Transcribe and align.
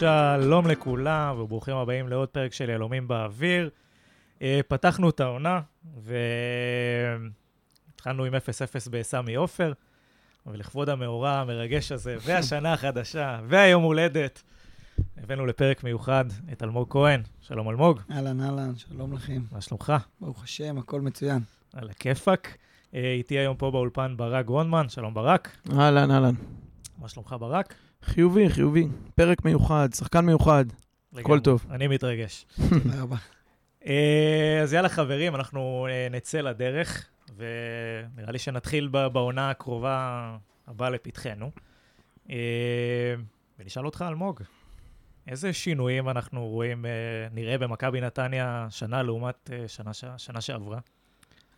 שלום 0.00 0.66
לכולם, 0.66 1.38
וברוכים 1.38 1.76
הבאים 1.76 2.08
לעוד 2.08 2.28
פרק 2.28 2.52
של 2.52 2.70
יהלומים 2.70 3.08
באוויר. 3.08 3.70
אה, 4.42 4.60
פתחנו 4.68 5.10
את 5.10 5.20
העונה, 5.20 5.60
והתחלנו 7.94 8.24
עם 8.24 8.34
0-0 8.34 8.38
בסמי 8.90 9.34
עופר, 9.34 9.72
ולכבוד 10.46 10.88
המאורע 10.88 11.30
המרגש 11.30 11.92
הזה, 11.92 12.16
והשנה 12.24 12.72
החדשה, 12.72 13.40
והיום 13.48 13.82
הולדת, 13.82 14.42
הבאנו 15.16 15.46
לפרק 15.46 15.84
מיוחד 15.84 16.24
את 16.52 16.62
אלמוג 16.62 16.86
כהן. 16.90 17.22
שלום 17.40 17.70
אלמוג. 17.70 18.00
אהלן, 18.10 18.40
אהלן, 18.40 18.76
שלום 18.76 19.12
לכם. 19.12 19.42
מה 19.52 19.60
שלומך? 19.60 19.92
ברוך 20.20 20.44
השם, 20.44 20.78
הכל 20.78 21.00
מצוין. 21.00 21.38
על 21.72 21.90
הכיפאק. 21.90 22.56
אה, 22.94 23.12
איתי 23.12 23.38
היום 23.38 23.56
פה 23.56 23.70
באולפן 23.70 24.14
ברק 24.16 24.46
גרונדמן. 24.46 24.88
שלום 24.88 25.14
ברק. 25.14 25.56
אהלן, 25.78 26.10
אהלן. 26.10 26.34
מה 26.98 27.08
שלומך 27.08 27.36
ברק? 27.40 27.74
חיובי, 28.02 28.50
חיובי. 28.50 28.88
פרק 29.14 29.44
מיוחד, 29.44 29.88
שחקן 29.94 30.26
מיוחד. 30.26 30.64
הכל 31.16 31.40
טוב. 31.40 31.66
אני 31.70 31.86
מתרגש. 31.88 32.46
תודה 32.70 33.02
רבה. 33.02 33.16
אה, 33.86 34.60
אז 34.62 34.72
יאללה, 34.72 34.88
חברים, 34.88 35.34
אנחנו 35.34 35.86
אה, 35.90 36.08
נצא 36.10 36.40
לדרך, 36.40 37.06
ונראה 37.40 38.32
לי 38.32 38.38
שנתחיל 38.38 38.88
בעונה 38.88 39.50
הקרובה 39.50 40.36
הבאה 40.66 40.90
לפתחנו. 40.90 41.50
אה, 42.30 43.14
ונשאל 43.58 43.86
אותך, 43.86 44.04
אלמוג, 44.08 44.40
איזה 45.26 45.52
שינויים 45.52 46.08
אנחנו 46.08 46.48
רואים, 46.48 46.86
אה, 46.86 46.90
נראה 47.32 47.58
במכבי 47.58 48.00
נתניה 48.00 48.66
שנה 48.70 49.02
לעומת 49.02 49.50
אה, 49.52 49.68
שנה, 49.68 49.90
שנה 50.16 50.40
שעברה? 50.40 50.78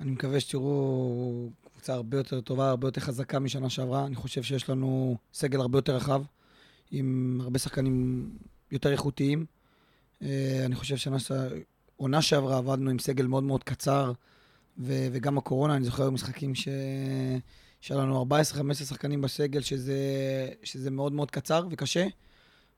אני 0.00 0.10
מקווה 0.10 0.40
שתראו 0.40 1.50
קבוצה 1.72 1.94
הרבה 1.94 2.16
יותר 2.16 2.40
טובה, 2.40 2.68
הרבה 2.68 2.88
יותר 2.88 3.00
חזקה 3.00 3.38
משנה 3.38 3.70
שעברה. 3.70 4.06
אני 4.06 4.14
חושב 4.14 4.42
שיש 4.42 4.70
לנו 4.70 5.16
סגל 5.32 5.60
הרבה 5.60 5.78
יותר 5.78 5.96
רחב, 5.96 6.22
עם 6.90 7.38
הרבה 7.42 7.58
שחקנים 7.58 8.30
יותר 8.70 8.92
איכותיים. 8.92 9.46
אני 10.66 10.74
חושב 10.74 10.96
שנה, 10.96 12.22
שעברה 12.22 12.58
עבדנו 12.58 12.90
עם 12.90 12.98
סגל 12.98 13.26
מאוד 13.26 13.44
מאוד 13.44 13.64
קצר, 13.64 14.12
ו- 14.78 15.06
וגם 15.12 15.38
הקורונה, 15.38 15.76
אני 15.76 15.84
זוכר 15.84 16.10
משחקים 16.10 16.54
ש... 16.54 16.68
שהיה 17.80 18.00
לנו 18.00 18.26
14-15 18.30 18.74
שחקנים 18.74 19.20
בסגל, 19.20 19.60
שזה, 19.60 19.96
שזה 20.62 20.90
מאוד 20.90 21.12
מאוד 21.12 21.30
קצר 21.30 21.66
וקשה, 21.70 22.06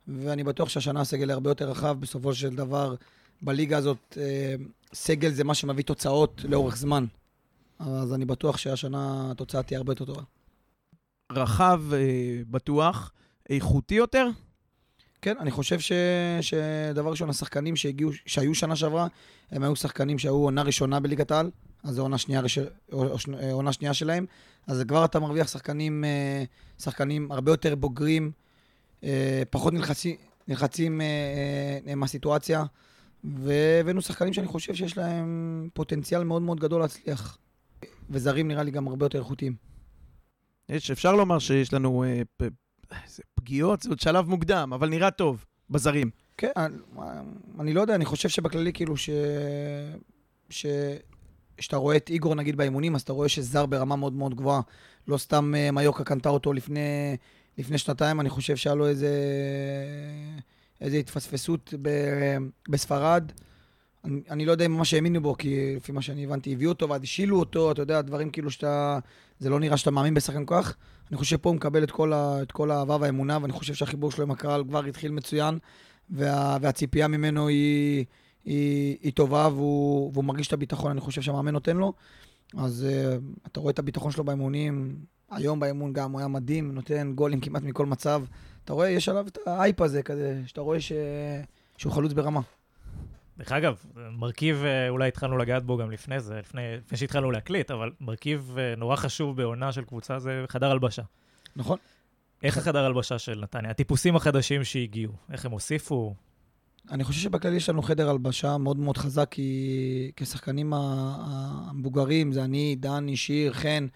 ואני 0.08 0.44
בטוח 0.44 0.68
שהשנה 0.68 1.00
הסגל 1.00 1.30
הרבה 1.30 1.50
יותר 1.50 1.70
רחב. 1.70 2.00
בסופו 2.00 2.34
של 2.34 2.54
דבר, 2.54 2.94
בליגה 3.42 3.76
הזאת, 3.76 4.18
אה, 4.20 4.54
סגל 4.94 5.30
זה 5.30 5.44
מה 5.44 5.54
שמביא 5.54 5.84
תוצאות 5.84 6.44
לאורך 6.48 6.76
זמן. 6.76 7.04
אז 7.78 8.14
אני 8.14 8.24
בטוח 8.24 8.56
שהשנה 8.56 9.30
התוצאה 9.30 9.62
תהיה 9.62 9.78
הרבה 9.78 9.92
יותר 9.92 10.04
טובה. 10.04 10.22
רחב, 11.32 11.80
אה, 11.92 11.98
בטוח. 12.50 13.12
איכותי 13.50 13.94
יותר? 13.94 14.28
כן, 15.22 15.36
אני 15.40 15.50
חושב 15.50 15.80
ש... 15.80 15.92
שדבר 16.40 17.10
ראשון, 17.10 17.30
השחקנים 17.30 17.76
שהגיעו, 17.76 18.10
שהיו 18.26 18.54
שנה 18.54 18.76
שעברה, 18.76 19.06
הם 19.50 19.62
היו 19.62 19.76
שחקנים 19.76 20.18
שהיו 20.18 20.34
עונה 20.34 20.62
ראשונה 20.62 21.00
בליגת 21.00 21.30
העל, 21.30 21.50
אז 21.84 21.94
זו 21.94 22.02
עונה 22.02 22.18
שנייה, 22.18 22.40
רש... 22.40 22.58
שני- 23.16 23.50
עונה 23.52 23.72
שנייה 23.72 23.94
שלהם, 23.94 24.26
אז 24.66 24.82
כבר 24.88 25.04
אתה 25.04 25.20
מרוויח 25.20 25.48
שחקנים, 25.48 26.04
אה, 26.04 26.44
שחקנים 26.78 27.32
הרבה 27.32 27.52
יותר 27.52 27.74
בוגרים, 27.74 28.30
אה, 29.04 29.42
פחות 29.50 29.72
נלחצים, 29.72 30.16
נלחצים 30.48 31.00
אה, 31.00 31.06
אה, 31.86 31.94
מהסיטואציה, 31.94 32.64
והבאנו 33.24 34.02
שחקנים 34.02 34.32
שאני 34.32 34.46
חושב 34.46 34.74
שיש 34.74 34.98
להם 34.98 35.68
פוטנציאל 35.74 36.24
מאוד 36.24 36.42
מאוד 36.42 36.60
גדול 36.60 36.80
להצליח. 36.80 37.38
וזרים 38.10 38.48
נראה 38.48 38.62
לי 38.62 38.70
גם 38.70 38.88
הרבה 38.88 39.06
יותר 39.06 39.18
איכותיים. 39.18 39.54
יש, 40.68 40.90
אפשר 40.90 41.14
לומר 41.14 41.38
שיש 41.38 41.72
לנו 41.72 42.04
אה, 42.04 42.22
פ... 42.36 42.42
פגיעות, 43.34 43.82
זה 43.82 43.88
עוד 43.88 44.00
שלב 44.00 44.28
מוקדם, 44.28 44.72
אבל 44.74 44.88
נראה 44.88 45.10
טוב, 45.10 45.44
בזרים. 45.70 46.10
כן, 46.36 46.50
אני, 46.56 46.76
אני 47.60 47.72
לא 47.74 47.80
יודע, 47.80 47.94
אני 47.94 48.04
חושב 48.04 48.28
שבכללי 48.28 48.72
כאילו 48.72 48.96
ש... 48.96 49.10
ש... 50.50 50.66
שאתה 51.60 51.76
רואה 51.76 51.96
את 51.96 52.10
איגור 52.10 52.34
נגיד 52.34 52.56
באימונים, 52.56 52.94
אז 52.94 53.00
אתה 53.00 53.12
רואה 53.12 53.28
שזר 53.28 53.66
ברמה 53.66 53.96
מאוד 53.96 54.12
מאוד 54.12 54.34
גבוהה. 54.34 54.60
לא 55.08 55.16
סתם 55.16 55.54
אה, 55.56 55.70
מיוקה 55.70 56.04
קנתה 56.04 56.28
אותו 56.28 56.52
לפני, 56.52 57.16
לפני 57.58 57.78
שנתיים, 57.78 58.20
אני 58.20 58.28
חושב 58.28 58.56
שהיה 58.56 58.74
לו 58.74 58.88
איזה, 58.88 59.10
איזה 60.80 60.96
התפספסות 60.96 61.74
ב... 61.82 61.88
בספרד. 62.68 63.32
אני, 64.04 64.20
אני 64.30 64.46
לא 64.46 64.52
יודע 64.52 64.66
אם 64.66 64.72
ממש 64.72 64.94
האמינו 64.94 65.22
בו, 65.22 65.36
כי 65.36 65.76
לפי 65.76 65.92
מה 65.92 66.02
שאני 66.02 66.24
הבנתי, 66.24 66.52
הביאו 66.52 66.70
אותו 66.70 66.88
ואז 66.88 67.02
השילו 67.02 67.38
אותו, 67.38 67.70
אתה 67.70 67.82
יודע, 67.82 68.00
דברים 68.00 68.30
כאילו 68.30 68.50
שאתה... 68.50 68.98
זה 69.38 69.50
לא 69.50 69.60
נראה 69.60 69.76
שאתה 69.76 69.90
מאמין 69.90 70.14
בשחקן 70.14 70.44
כל 70.44 70.54
כך. 70.62 70.76
אני 71.10 71.16
חושב 71.16 71.36
פה 71.36 71.48
הוא 71.48 71.56
מקבל 71.56 71.84
את 71.84 71.90
כל, 71.90 72.12
ה, 72.12 72.42
את 72.42 72.52
כל 72.52 72.70
האהבה 72.70 72.96
והאמונה, 73.00 73.38
ואני 73.42 73.52
חושב 73.52 73.74
שהחיבור 73.74 74.10
שלו 74.10 74.24
עם 74.24 74.30
הקהל 74.30 74.64
כבר 74.68 74.84
התחיל 74.84 75.12
מצוין, 75.12 75.58
וה, 76.10 76.56
והציפייה 76.60 77.08
ממנו 77.08 77.48
היא, 77.48 78.04
היא, 78.44 78.96
היא 79.02 79.12
טובה, 79.12 79.48
והוא, 79.52 80.10
והוא 80.12 80.24
מרגיש 80.24 80.46
את 80.46 80.52
הביטחון, 80.52 80.90
אני 80.90 81.00
חושב 81.00 81.22
שהמאמן 81.22 81.52
נותן 81.52 81.76
לו. 81.76 81.92
אז 82.56 82.86
uh, 82.88 83.46
אתה 83.46 83.60
רואה 83.60 83.70
את 83.70 83.78
הביטחון 83.78 84.10
שלו 84.10 84.24
באימונים, 84.24 84.96
היום 85.30 85.60
באימון 85.60 85.92
גם 85.92 86.12
הוא 86.12 86.18
היה 86.20 86.28
מדהים, 86.28 86.74
נותן 86.74 87.12
גולים 87.14 87.40
כמעט 87.40 87.62
מכל 87.62 87.86
מצב. 87.86 88.22
אתה 88.64 88.72
רואה, 88.72 88.88
יש 88.88 89.08
עליו 89.08 89.26
את 89.26 89.38
האייפ 89.46 89.80
הזה 89.80 90.02
כזה, 90.02 90.40
שאתה 90.46 90.60
רואה 90.60 90.80
ש... 90.80 90.92
שהוא 91.76 91.92
חלוץ 91.92 92.12
ברמה. 92.12 92.40
דרך 93.38 93.52
אגב, 93.52 93.84
מרכיב, 94.12 94.64
אה, 94.64 94.88
אולי 94.88 95.08
התחלנו 95.08 95.38
לגעת 95.38 95.64
בו 95.64 95.76
גם 95.76 95.90
לפני 95.90 96.20
זה, 96.20 96.38
לפני, 96.38 96.62
לפני 96.76 96.98
שהתחלנו 96.98 97.30
להקליט, 97.30 97.70
אבל 97.70 97.92
מרכיב 98.00 98.56
אה, 98.58 98.74
נורא 98.76 98.96
חשוב 98.96 99.36
בעונה 99.36 99.72
של 99.72 99.84
קבוצה 99.84 100.18
זה 100.18 100.44
חדר 100.48 100.70
הלבשה. 100.70 101.02
נכון? 101.56 101.78
איך 102.42 102.58
החדר 102.58 102.84
הלבשה 102.84 103.18
של 103.18 103.40
נתניה? 103.42 103.70
הטיפוסים 103.70 104.16
החדשים 104.16 104.64
שהגיעו, 104.64 105.12
איך 105.32 105.46
הם 105.46 105.52
הוסיפו? 105.52 106.14
אני 106.90 107.04
חושב 107.04 107.20
שבכללי 107.20 107.56
יש 107.56 107.68
לנו 107.68 107.82
חדר 107.82 108.10
הלבשה 108.10 108.58
מאוד 108.58 108.78
מאוד 108.78 108.96
חזק, 108.96 109.28
כי 109.30 110.10
כשחקנים 110.16 110.72
המבוגרים, 110.76 112.32
זה 112.32 112.44
אני, 112.44 112.76
דני, 112.76 113.16
שיר, 113.16 113.52
חן, 113.52 113.86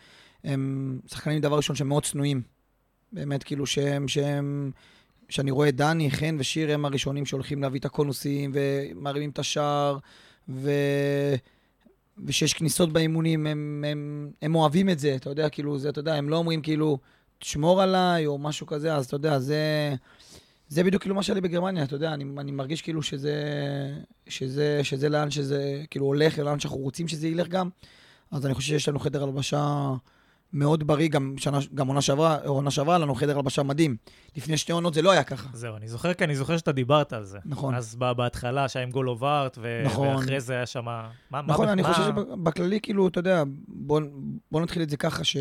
הם 0.44 1.00
שחקנים, 1.06 1.40
דבר 1.40 1.56
ראשון, 1.56 1.76
שהם 1.76 1.88
מאוד 1.88 2.04
צנועים. 2.04 2.42
באמת, 3.12 3.42
כאילו 3.42 3.66
שהם, 3.66 4.08
שהם, 4.08 4.70
שאני 5.28 5.50
רואה 5.50 5.70
דני, 5.70 6.10
חן 6.10 6.36
ושיר, 6.38 6.72
הם 6.72 6.84
הראשונים 6.84 7.26
שהולכים 7.26 7.62
להביא 7.62 7.80
את 7.80 7.84
הקונוסים 7.84 8.52
ומרימים 8.54 9.30
את 9.30 9.38
השער, 9.38 9.98
ו... 10.48 10.70
ושיש 12.26 12.54
כניסות 12.54 12.92
באימונים, 12.92 13.46
הם, 13.46 13.84
הם, 13.88 14.30
הם 14.42 14.54
אוהבים 14.54 14.90
את 14.90 14.98
זה, 14.98 15.14
אתה 15.14 15.30
יודע, 15.30 15.48
כאילו, 15.48 15.78
זה, 15.78 15.88
אתה 15.88 16.00
יודע, 16.00 16.14
הם 16.14 16.28
לא 16.28 16.36
אומרים 16.36 16.62
כאילו, 16.62 16.98
תשמור 17.38 17.82
עליי, 17.82 18.26
או 18.26 18.38
משהו 18.38 18.66
כזה, 18.66 18.94
אז 18.94 19.06
אתה 19.06 19.16
יודע, 19.16 19.38
זה... 19.38 19.94
זה 20.68 20.84
בדיוק 20.84 21.02
כאילו 21.02 21.14
מה 21.14 21.22
שהיה 21.22 21.34
לי 21.34 21.40
בגרמניה, 21.40 21.84
אתה 21.84 21.94
יודע, 21.96 22.14
אני, 22.14 22.24
אני 22.38 22.50
מרגיש 22.52 22.82
כאילו 22.82 23.02
שזה, 23.02 23.34
שזה, 24.28 24.80
שזה 24.82 25.08
לאן 25.08 25.30
שזה 25.30 25.82
כאילו 25.90 26.06
הולך, 26.06 26.38
לאן 26.38 26.60
שאנחנו 26.60 26.78
רוצים 26.78 27.08
שזה 27.08 27.28
ילך 27.28 27.48
גם. 27.48 27.68
אז 28.30 28.46
אני 28.46 28.54
חושב 28.54 28.68
שיש 28.68 28.88
לנו 28.88 28.98
חדר 28.98 29.22
הלבשה 29.24 29.90
מאוד 30.52 30.86
בריא, 30.86 31.08
גם, 31.08 31.34
שנה, 31.38 31.58
גם 31.74 31.86
עונה 31.88 32.00
שעברה, 32.02 32.36
עונה 32.46 32.70
שעברה 32.70 32.94
היה 32.94 32.98
לנו 32.98 33.14
חדר 33.14 33.36
הלבשה 33.36 33.62
מדהים. 33.62 33.96
לפני 34.36 34.56
שתי 34.56 34.72
עונות 34.72 34.94
זה 34.94 35.02
לא 35.02 35.10
היה 35.10 35.22
ככה. 35.24 35.48
זהו, 35.52 35.76
אני 35.76 35.88
זוכר, 35.88 36.14
כי 36.14 36.24
אני 36.24 36.36
זוכר 36.36 36.56
שאתה 36.56 36.72
דיברת 36.72 37.12
על 37.12 37.24
זה. 37.24 37.38
נכון. 37.44 37.74
אז 37.74 37.96
ב- 37.98 38.12
בהתחלה, 38.12 38.68
שהיה 38.68 38.82
עם 38.86 38.90
גולוב 38.90 39.24
ארט, 39.24 39.58
ו- 39.60 39.82
נכון. 39.84 40.08
ואחרי 40.08 40.40
זה 40.40 40.52
היה 40.54 40.66
שם... 40.66 40.84
מה, 40.84 41.10
נכון, 41.46 41.66
מה, 41.66 41.72
אני 41.72 41.82
מה- 41.82 41.92
חושב 41.94 42.02
שבכללי, 42.16 42.80
כאילו, 42.80 43.08
אתה 43.08 43.18
יודע, 43.20 43.42
בוא, 43.68 44.00
בוא 44.52 44.60
נתחיל 44.60 44.82
את 44.82 44.90
זה 44.90 44.96
ככה, 44.96 45.24
ש... 45.24 45.36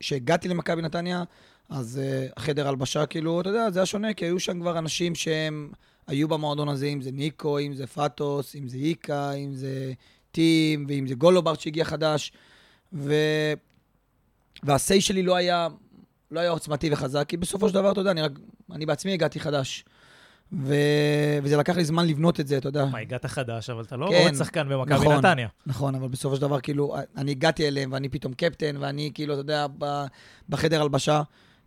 שהגעתי 0.00 0.48
למכבי 0.48 0.82
נתניה, 0.82 1.22
אז 1.68 2.00
uh, 2.02 2.32
החדר 2.36 2.68
הלבשה, 2.68 3.06
כאילו, 3.06 3.40
אתה 3.40 3.48
יודע, 3.48 3.70
זה 3.70 3.78
היה 3.78 3.86
שונה, 3.86 4.14
כי 4.14 4.24
היו 4.24 4.40
שם 4.40 4.60
כבר 4.60 4.78
אנשים 4.78 5.14
שהם 5.14 5.70
היו 6.06 6.28
במועדון 6.28 6.68
הזה, 6.68 6.86
אם 6.86 7.02
זה 7.02 7.10
ניקו, 7.12 7.58
אם 7.58 7.74
זה 7.74 7.86
פאטוס, 7.86 8.56
אם 8.56 8.68
זה 8.68 8.76
איקה, 8.76 9.32
אם 9.32 9.54
זה 9.54 9.92
טים, 10.32 10.86
ואם 10.88 11.06
זה 11.06 11.14
גולוברט 11.14 11.60
שהגיע 11.60 11.84
חדש, 11.84 12.32
ו... 12.92 13.14
והסיי 14.62 15.00
שלי 15.00 15.22
לא 15.22 15.36
היה, 15.36 15.68
לא 16.30 16.40
היה 16.40 16.50
עוצמתי 16.50 16.92
וחזק, 16.92 17.24
כי 17.28 17.36
בסופו 17.36 17.68
של 17.68 17.74
דבר, 17.74 17.92
אתה 17.92 18.00
יודע, 18.00 18.10
אני, 18.10 18.22
רק, 18.22 18.32
אני 18.72 18.86
בעצמי 18.86 19.12
הגעתי 19.12 19.40
חדש. 19.40 19.84
ו... 20.52 20.74
וזה 21.42 21.56
לקח 21.56 21.76
לי 21.76 21.84
זמן 21.84 22.06
לבנות 22.06 22.40
את 22.40 22.46
זה, 22.46 22.58
אתה 22.58 22.68
יודע. 22.68 22.84
מה, 22.84 22.98
הגעת 22.98 23.26
חדש, 23.26 23.70
אבל 23.70 23.82
אתה 23.82 23.96
לא 23.96 24.08
כן, 24.10 24.22
עוד 24.22 24.34
שחקן 24.34 24.68
במכבי 24.68 24.94
נכון. 24.94 25.16
נתניה. 25.16 25.48
נכון, 25.66 25.94
אבל 25.94 26.08
בסופו 26.08 26.36
של 26.36 26.42
דבר, 26.42 26.60
כאילו, 26.60 26.96
אני 27.16 27.30
הגעתי 27.30 27.68
אליהם, 27.68 27.92
ואני 27.92 28.08
פתאום 28.08 28.34
קפטן, 28.34 28.76
ואני, 28.80 29.10
כאילו, 29.14 29.32
אתה 29.34 29.40
יודע, 29.40 29.66
בחדר 30.48 30.82
הלבשה, 30.82 31.22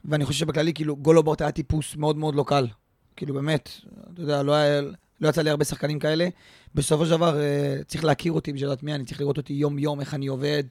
ואני 0.06 0.26
חושב 0.26 0.40
שבכללי, 0.40 0.74
כאילו, 0.74 0.96
גולובורט 0.96 1.42
היה 1.42 1.52
טיפוס 1.52 1.96
מאוד 1.96 2.18
מאוד 2.18 2.36
לא 2.36 2.44
קל. 2.48 2.68
כאילו, 3.16 3.34
באמת, 3.34 3.70
אתה 4.14 4.22
יודע, 4.22 4.44
לא, 4.44 4.54
היה, 4.54 4.82
לא 5.22 5.30
יצא 5.30 5.42
לי 5.42 5.50
הרבה 5.50 5.66
שחקנים 5.66 6.00
כאלה. 6.00 6.28
בסופו 6.76 7.06
של 7.06 7.12
דבר, 7.12 7.40
אה, 7.40 7.76
צריך 7.88 8.04
להכיר 8.04 8.32
אותי 8.32 8.54
בשביל 8.54 8.70
לדעת 8.70 8.84
מי 8.84 8.96
אני, 8.96 9.06
צריך 9.06 9.22
לראות 9.22 9.38
אותי 9.38 9.54
יום-יום, 9.54 10.00
איך 10.00 10.14
אני 10.14 10.28
עובד, 10.28 10.64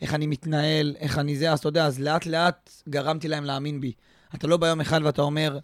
איך 0.00 0.14
אני 0.14 0.26
מתנהל, 0.26 0.96
איך 0.98 1.18
אני 1.18 1.36
זה, 1.36 1.52
אז 1.52 1.58
אתה 1.58 1.68
יודע, 1.68 1.86
אז 1.86 2.00
לאט 2.00 2.26
לאט 2.26 2.70
גרמתי 2.88 3.28
להם 3.28 3.44
להאמין 3.44 3.80
בי. 3.80 3.92
אתה 4.34 4.46
לא 4.46 4.56
ביום 4.56 4.80
אחד 4.80 5.00
ואתה 5.04 5.22
אומר, 5.22 5.58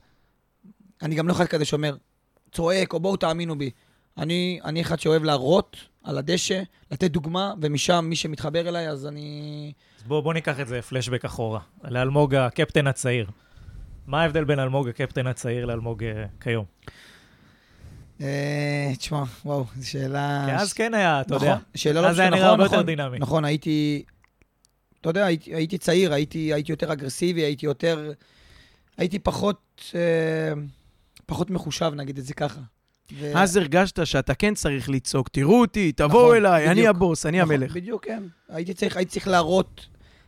אני 1.02 1.14
גם 1.14 1.28
לא 1.28 1.32
אחד 1.32 1.44
כזה 1.46 1.64
שאומר, 1.64 1.96
צועק, 2.52 2.92
או 2.92 3.00
בואו 3.00 3.16
תאמינו 3.16 3.58
בי. 3.58 3.70
אני, 4.18 4.60
אני 4.64 4.80
אחד 4.80 5.00
שאוהב 5.00 5.24
להראות 5.24 5.76
על 6.04 6.18
הדשא, 6.18 6.62
לתת 6.90 7.10
דוגמה, 7.10 7.54
ומשם 7.60 8.04
מי 8.08 8.16
שמתחבר 8.16 8.68
אליי, 8.68 8.88
אז 8.88 9.06
אני... 9.06 9.72
אז 9.98 10.02
בואו 10.02 10.22
בוא 10.22 10.34
ניקח 10.34 10.60
את 10.60 10.68
זה 10.68 10.82
פלשבק 10.82 11.24
אחורה, 11.24 11.60
לאלמוג 11.84 12.34
הקפטן 12.34 12.86
הצעיר. 12.86 13.26
מה 14.06 14.22
ההבדל 14.22 14.44
בין 14.44 14.58
אלמוג 14.58 14.88
הקפטן 14.88 15.26
הצעיר 15.26 15.64
לאלמוג 15.64 16.04
אה, 16.04 16.24
כיום? 16.40 16.64
אה, 18.20 18.92
תשמע, 18.98 19.22
וואו, 19.44 19.64
זו 19.76 19.90
שאלה... 19.90 20.44
כי 20.46 20.52
אז 20.52 20.72
כן 20.72 20.94
היה, 20.94 21.20
אתה 21.20 21.34
נכון, 21.34 21.48
יודע. 21.48 21.60
שאלה 21.74 22.00
לא 22.00 22.06
אז 22.06 22.16
זה 22.16 22.22
היה 22.22 22.30
נראה 22.30 22.46
הרבה 22.46 22.64
נכון, 22.64 22.78
יותר 22.78 22.92
נכון. 22.92 22.96
דינמי. 22.96 23.18
נכון, 23.18 23.44
הייתי... 23.44 24.02
אתה 25.00 25.10
יודע, 25.10 25.24
הייתי, 25.24 25.78
צעיר, 25.78 26.12
הייתי, 26.12 26.52
הייתי 26.52 26.72
יותר 26.72 26.92
אגרסיבי, 26.92 27.40
הייתי 27.40 27.66
יותר... 27.66 28.12
הייתי 28.96 29.18
פחות... 29.18 29.92
אה, 29.94 30.52
פחות 31.26 31.50
מחושב, 31.50 31.92
נגיד 31.96 32.18
את 32.18 32.24
זה 32.24 32.34
ככה. 32.34 32.60
ו... 33.12 33.32
אז 33.34 33.56
הרגשת 33.56 34.06
שאתה 34.06 34.34
כן 34.34 34.54
צריך 34.54 34.88
לצעוק, 34.88 35.28
תראו 35.28 35.60
אותי, 35.60 35.92
תבואו 35.92 36.24
נכון, 36.24 36.36
אליי, 36.36 36.66
אני 36.66 36.74
בדיוק. 36.74 36.88
הבוס, 36.96 37.26
אני 37.26 37.40
נכון, 37.40 37.54
המלך. 37.54 37.72
בדיוק, 37.72 38.04
כן. 38.04 38.22
הייתי 38.48 38.74
צריך, 38.74 38.96
הייתי 38.96 39.12
צריך 39.12 39.28
להראות, 39.28 39.86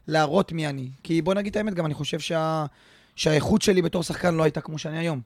להראות 0.09 0.53
מי 0.53 0.67
אני. 0.67 0.89
כי 1.03 1.23
בוא 1.23 1.35
נגיד 1.35 1.51
את 1.51 1.57
האמת, 1.57 1.75
גם 1.75 1.87
אני 1.87 1.95
חושב 1.95 2.21
שה, 2.21 2.67
שהאיכות 3.17 3.63
שלי 3.63 3.83
בתור 3.83 4.03
שחקן 4.03 4.35
לא 4.35 4.43
הייתה 4.43 4.61
כמו 4.61 4.79
שאני 4.79 4.99
היום. 4.99 5.21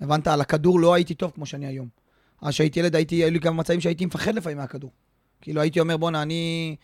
הבנת? 0.00 0.26
על 0.26 0.40
הכדור 0.40 0.80
לא 0.80 0.94
הייתי 0.94 1.14
טוב 1.14 1.30
כמו 1.34 1.46
שאני 1.46 1.66
היום. 1.66 1.88
אז 2.42 2.54
כשהייתי 2.54 2.80
ילד, 2.80 2.96
הייתי, 2.96 3.14
היו 3.14 3.30
לי 3.30 3.38
גם 3.38 3.56
מצבים 3.56 3.80
שהייתי 3.80 4.06
מפחד 4.06 4.34
לפעמים 4.34 4.58
מהכדור. 4.58 4.90
כאילו, 5.40 5.60
הייתי 5.60 5.80
אומר, 5.80 5.96
בואנה, 5.96 6.22
אני... 6.22 6.76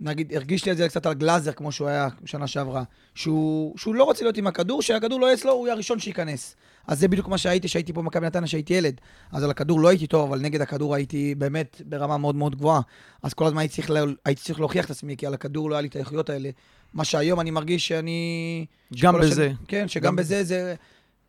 נגיד, 0.00 0.32
הרגיש 0.34 0.64
לי 0.66 0.72
את 0.72 0.76
זה 0.76 0.88
קצת 0.88 1.06
על 1.06 1.14
גלאזר, 1.14 1.52
כמו 1.52 1.72
שהוא 1.72 1.88
היה 1.88 2.08
שנה 2.24 2.46
שעברה. 2.46 2.82
שהוא, 3.14 3.78
שהוא 3.78 3.94
לא 3.94 4.04
רוצה 4.04 4.24
להיות 4.24 4.36
עם 4.36 4.46
הכדור, 4.46 4.82
שהכדור 4.82 5.20
לא 5.20 5.26
יהיה 5.26 5.34
אצלו, 5.34 5.52
הוא 5.52 5.66
יהיה 5.66 5.74
הראשון 5.74 5.98
שייכנס. 5.98 6.56
אז 6.86 6.98
זה 7.00 7.08
בדיוק 7.08 7.28
מה 7.28 7.38
שהייתי, 7.38 7.68
שהייתי 7.68 7.92
פה 7.92 8.02
במכבי 8.02 8.26
נתניה, 8.26 8.46
שהייתי 8.46 8.74
ילד. 8.74 9.00
אז 9.32 9.44
על 9.44 9.50
הכדור 9.50 9.80
לא 9.80 9.88
הייתי 9.88 10.06
טוב, 10.06 10.28
אבל 10.28 10.40
נגד 10.40 10.60
הכדור 10.60 10.94
הייתי 10.94 11.34
באמת 11.34 11.82
ברמה 11.84 12.18
מאוד 12.18 12.34
מאוד 12.34 12.56
גבוהה. 12.56 12.80
אז 13.22 13.34
כל 13.34 13.46
הזמן 13.46 13.58
הייתי 13.58 13.74
צריך, 13.74 13.90
לה, 13.90 14.00
הייתי 14.24 14.42
צריך 14.42 14.60
להוכיח 14.60 14.84
את 14.84 14.90
עצמי, 14.90 15.16
כי 15.16 15.26
על 15.26 15.34
הכדור 15.34 15.70
לא 15.70 15.74
היה 15.74 15.82
לי 15.82 15.88
את 15.88 15.96
האיכויות 15.96 16.30
האלה. 16.30 16.50
מה 16.94 17.04
שהיום 17.04 17.40
אני 17.40 17.50
מרגיש 17.50 17.88
שאני... 17.88 18.66
גם 19.00 19.14
בזה. 19.20 19.42
השנים- 19.42 19.56
כן, 19.68 19.88
שגם 19.88 20.04
גם 20.04 20.16
בזה 20.16 20.44
זה, 20.44 20.74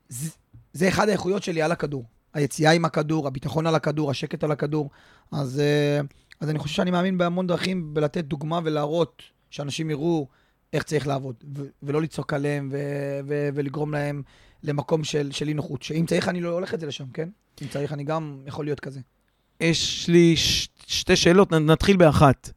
זה... 0.09 0.29
זה 0.73 0.87
אחד 0.87 1.09
האיכויות 1.09 1.43
שלי 1.43 1.61
על 1.61 1.71
הכדור. 1.71 2.03
היציאה 2.33 2.71
עם 2.71 2.85
הכדור, 2.85 3.27
הביטחון 3.27 3.67
על 3.67 3.75
הכדור, 3.75 4.11
השקט 4.11 4.43
על 4.43 4.51
הכדור. 4.51 4.89
אז, 5.31 5.59
אה, 5.59 5.99
אז 6.41 6.49
אני 6.49 6.59
חושב 6.59 6.75
שאני 6.75 6.91
מאמין 6.91 7.17
בהמון 7.17 7.47
דרכים 7.47 7.93
בלתת 7.93 8.23
דוגמה 8.25 8.59
ולהראות 8.63 9.21
שאנשים 9.49 9.89
יראו 9.89 10.27
איך 10.73 10.83
צריך 10.83 11.07
לעבוד, 11.07 11.35
ו- 11.57 11.65
ולא 11.83 12.01
לצעוק 12.01 12.33
עליהם 12.33 12.69
ו- 12.71 12.77
ו- 13.27 13.49
ולגרום 13.53 13.91
להם 13.93 14.21
למקום 14.63 15.03
של, 15.03 15.31
של 15.31 15.47
אי 15.47 15.53
נוחות. 15.53 15.83
שאם 15.83 16.05
צריך, 16.07 16.27
אני 16.29 16.41
לא 16.41 16.49
הולך 16.49 16.73
את 16.73 16.79
זה 16.79 16.85
לשם, 16.87 17.05
כן? 17.13 17.29
אם 17.61 17.67
צריך, 17.67 17.93
אני 17.93 18.03
גם 18.03 18.37
יכול 18.45 18.65
להיות 18.65 18.79
כזה. 18.79 18.99
יש 19.61 20.07
לי 20.09 20.37
ש- 20.37 20.69
שתי 20.87 21.15
שאלות, 21.15 21.53
נ- 21.53 21.65
נתחיל 21.71 21.97
באחת. 21.97 22.51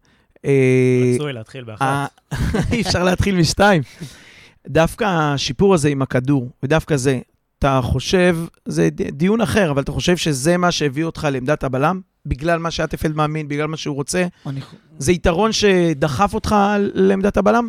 אה, 0.45 1.13
רצוי 1.15 1.33
להתחיל 1.33 1.65
באחת. 1.65 1.83
ה- 1.83 2.07
אי 2.73 2.81
אפשר 2.81 3.03
להתחיל 3.05 3.37
משתיים. 3.37 3.83
דווקא 4.69 5.05
השיפור 5.05 5.75
הזה 5.75 5.89
עם 5.89 6.03
הכדור, 6.03 6.51
ודווקא 6.63 6.97
זה, 6.97 7.21
אתה 7.59 7.81
חושב, 7.83 8.37
זה 8.65 8.89
דיון 8.91 9.41
אחר, 9.41 9.71
אבל 9.71 9.83
אתה 9.83 9.93
חושב 9.93 10.17
שזה 10.17 10.57
מה 10.57 10.73
שהביא 10.73 11.05
אותך 11.05 11.29
לעמדת 11.33 11.65
הבלם? 11.65 12.01
בגלל 12.27 12.59
מה 12.59 12.71
שאטפלד 12.71 13.17
מאמין, 13.17 13.49
בגלל 13.49 13.67
מה 13.67 13.77
שהוא 13.77 13.95
רוצה? 13.95 14.27
אני... 14.47 14.61
זה 14.99 15.13
יתרון 15.13 15.53
שדחף 15.53 16.35
אותך 16.35 16.55
לעמדת 16.95 17.37
הבלם? 17.37 17.69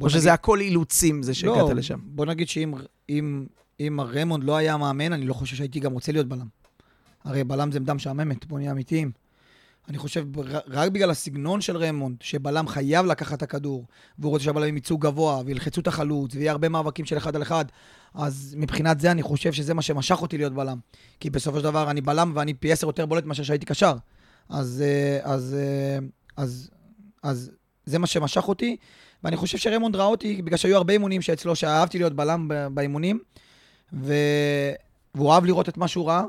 או 0.00 0.10
שזה 0.10 0.18
נגיד- 0.18 0.32
הכל 0.32 0.60
אילוצים, 0.60 1.22
זה 1.22 1.34
שהגעת 1.34 1.56
לא, 1.56 1.74
לשם? 1.74 1.98
בוא 2.02 2.26
נגיד 2.26 2.48
שאם 2.48 2.74
אם, 3.08 3.46
אם 3.80 4.00
רמונד 4.00 4.44
לא 4.44 4.56
היה 4.56 4.76
מאמן, 4.76 5.12
אני 5.12 5.26
לא 5.26 5.34
חושב 5.34 5.56
שהייתי 5.56 5.80
גם 5.80 5.92
רוצה 5.92 6.12
להיות 6.12 6.26
בלם. 6.28 6.46
הרי 7.24 7.44
בלם 7.44 7.72
זה 7.72 7.78
עמדה 7.78 7.94
משעממת, 7.94 8.46
בוא 8.46 8.58
נהיה 8.58 8.70
אמיתיים. 8.72 9.10
אני 9.88 9.98
חושב, 9.98 10.26
רק 10.68 10.90
בגלל 10.92 11.10
הסגנון 11.10 11.60
של 11.60 11.76
רמונד, 11.76 12.16
שבלם 12.20 12.68
חייב 12.68 13.06
לקחת 13.06 13.38
את 13.38 13.42
הכדור, 13.42 13.84
והוא 14.18 14.30
רוצה 14.30 14.44
שהבלמים 14.44 14.76
יצאו 14.76 14.98
גבוה, 14.98 15.42
וילחצו 15.46 15.80
את 15.80 15.86
החלוץ, 15.86 16.34
ויהיה 16.34 16.52
הרבה 16.52 16.68
מאבקים 16.68 17.04
של 17.04 17.16
אחד 17.16 17.36
על 17.36 17.42
אחד, 17.42 17.64
אז 18.14 18.54
מבחינת 18.58 19.00
זה 19.00 19.10
אני 19.10 19.22
חושב 19.22 19.52
שזה 19.52 19.74
מה 19.74 19.82
שמשך 19.82 20.22
אותי 20.22 20.38
להיות 20.38 20.52
בלם. 20.52 20.78
כי 21.20 21.30
בסופו 21.30 21.58
של 21.58 21.64
דבר 21.64 21.90
אני 21.90 22.00
בלם 22.00 22.32
ואני 22.34 22.54
פי 22.54 22.72
עשר 22.72 22.86
יותר 22.86 23.06
בולט 23.06 23.24
מאשר 23.24 23.42
שהייתי 23.42 23.66
קשר. 23.66 23.96
אז, 24.48 24.84
אה, 24.86 25.32
אז, 25.32 25.56
אה, 25.58 26.06
אז, 26.36 26.70
אז 27.22 27.50
זה 27.86 27.98
מה 27.98 28.06
שמשך 28.06 28.48
אותי. 28.48 28.76
ואני 29.24 29.36
חושב 29.36 29.58
שרמונד 29.58 29.96
ראה 29.96 30.06
אותי, 30.06 30.42
בגלל 30.42 30.56
שהיו 30.56 30.76
הרבה 30.76 30.92
אימונים 30.92 31.22
שאצלו, 31.22 31.56
שאהבתי 31.56 31.98
להיות 31.98 32.12
בלם 32.12 32.48
באימונים, 32.74 33.18
ו... 33.92 34.14
והוא 35.14 35.32
אהב 35.32 35.44
לראות 35.44 35.68
את 35.68 35.76
מה 35.76 35.88
שהוא 35.88 36.08
ראה. 36.08 36.24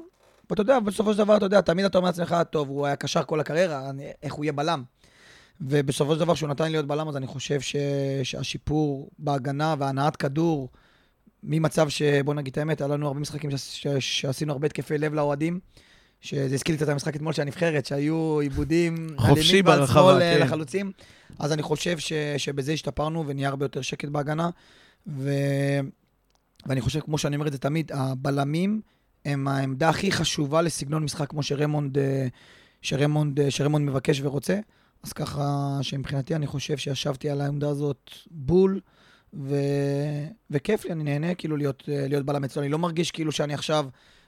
ואתה 0.49 0.61
יודע, 0.61 0.79
בסופו 0.79 1.11
של 1.13 1.17
דבר, 1.17 1.37
אתה 1.37 1.45
יודע, 1.45 1.61
תמיד 1.61 1.85
אתה 1.85 1.97
אומר 1.97 2.07
לעצמך, 2.09 2.35
טוב, 2.49 2.69
הוא 2.69 2.85
היה 2.85 2.95
קשר 2.95 3.23
כל 3.23 3.39
הקריירה, 3.39 3.89
אני, 3.89 4.03
איך 4.23 4.33
הוא 4.33 4.45
יהיה 4.45 4.53
בלם? 4.53 4.83
ובסופו 5.61 6.13
של 6.13 6.19
דבר, 6.19 6.35
כשהוא 6.35 6.49
נתן 6.49 6.63
לי 6.63 6.71
להיות 6.71 6.87
בלם, 6.87 7.07
אז 7.07 7.17
אני 7.17 7.27
חושב 7.27 7.61
ש... 7.61 7.75
שהשיפור 8.23 9.09
בהגנה 9.19 9.75
והנעת 9.79 10.15
כדור, 10.15 10.69
ממצב 11.43 11.89
שבוא 11.89 12.33
נגיד 12.33 12.51
את 12.51 12.57
האמת, 12.57 12.81
היה 12.81 12.87
לנו 12.87 13.07
הרבה 13.07 13.19
משחקים 13.19 13.57
ש... 13.57 13.87
שעשינו 13.99 14.53
הרבה 14.53 14.67
התקפי 14.67 14.97
לב 14.97 15.13
לאוהדים, 15.13 15.59
שזה 16.21 16.53
הזכיר 16.55 16.73
לי 16.73 16.77
קצת 16.77 16.89
המשחק 16.89 17.15
אתמול 17.15 17.33
של 17.33 17.41
הנבחרת, 17.41 17.85
שהיו 17.85 18.39
עיבודים 18.39 19.07
חופשי 19.17 19.61
ברחבה, 19.61 20.21
אה, 20.21 20.37
כן. 20.37 20.41
לחלוצים. 20.41 20.91
אז 21.39 21.53
אני 21.53 21.61
חושב 21.61 21.99
ש... 21.99 22.13
שבזה 22.37 22.71
השתפרנו 22.71 23.27
ונהיה 23.27 23.49
הרבה 23.49 23.65
יותר 23.65 23.81
שקט 23.81 24.09
בהגנה. 24.09 24.49
ו... 25.07 25.31
ואני 26.65 26.81
חושב, 26.81 26.99
כמו 26.99 27.17
שאני 27.17 27.35
אומר 27.35 27.47
את 27.47 27.51
זה 27.51 27.57
תמיד, 27.57 27.91
הבלמים 27.93 28.81
הם 29.25 29.47
העמדה 29.47 29.89
הכי 29.89 30.11
חשובה 30.11 30.61
לסגנון 30.61 31.03
משחק 31.03 31.29
כמו 31.29 31.43
שרמונד, 31.43 31.97
אה, 31.97 32.27
שרמונד, 32.81 33.39
אה, 33.39 33.51
שרמונד 33.51 33.89
מבקש 33.89 34.21
ורוצה. 34.21 34.59
אז 35.03 35.13
ככה 35.13 35.77
שמבחינתי 35.81 36.35
אני 36.35 36.47
חושב 36.47 36.77
שישבתי 36.77 37.29
על 37.29 37.41
העמדה 37.41 37.69
הזאת 37.69 38.11
בול, 38.31 38.79
ו... 39.33 39.55
וכיף 40.51 40.85
לי, 40.85 40.91
אני 40.91 41.03
נהנה 41.03 41.35
כאילו 41.35 41.57
להיות, 41.57 41.83
אה, 41.91 42.07
להיות 42.07 42.25
בלם 42.25 42.43
אצלו. 42.43 42.61
אני 42.61 42.69
לא 42.69 42.79
מרגיש 42.79 43.11
כאילו 43.11 43.31
שאני 43.31 43.53
עכשיו 43.53 43.85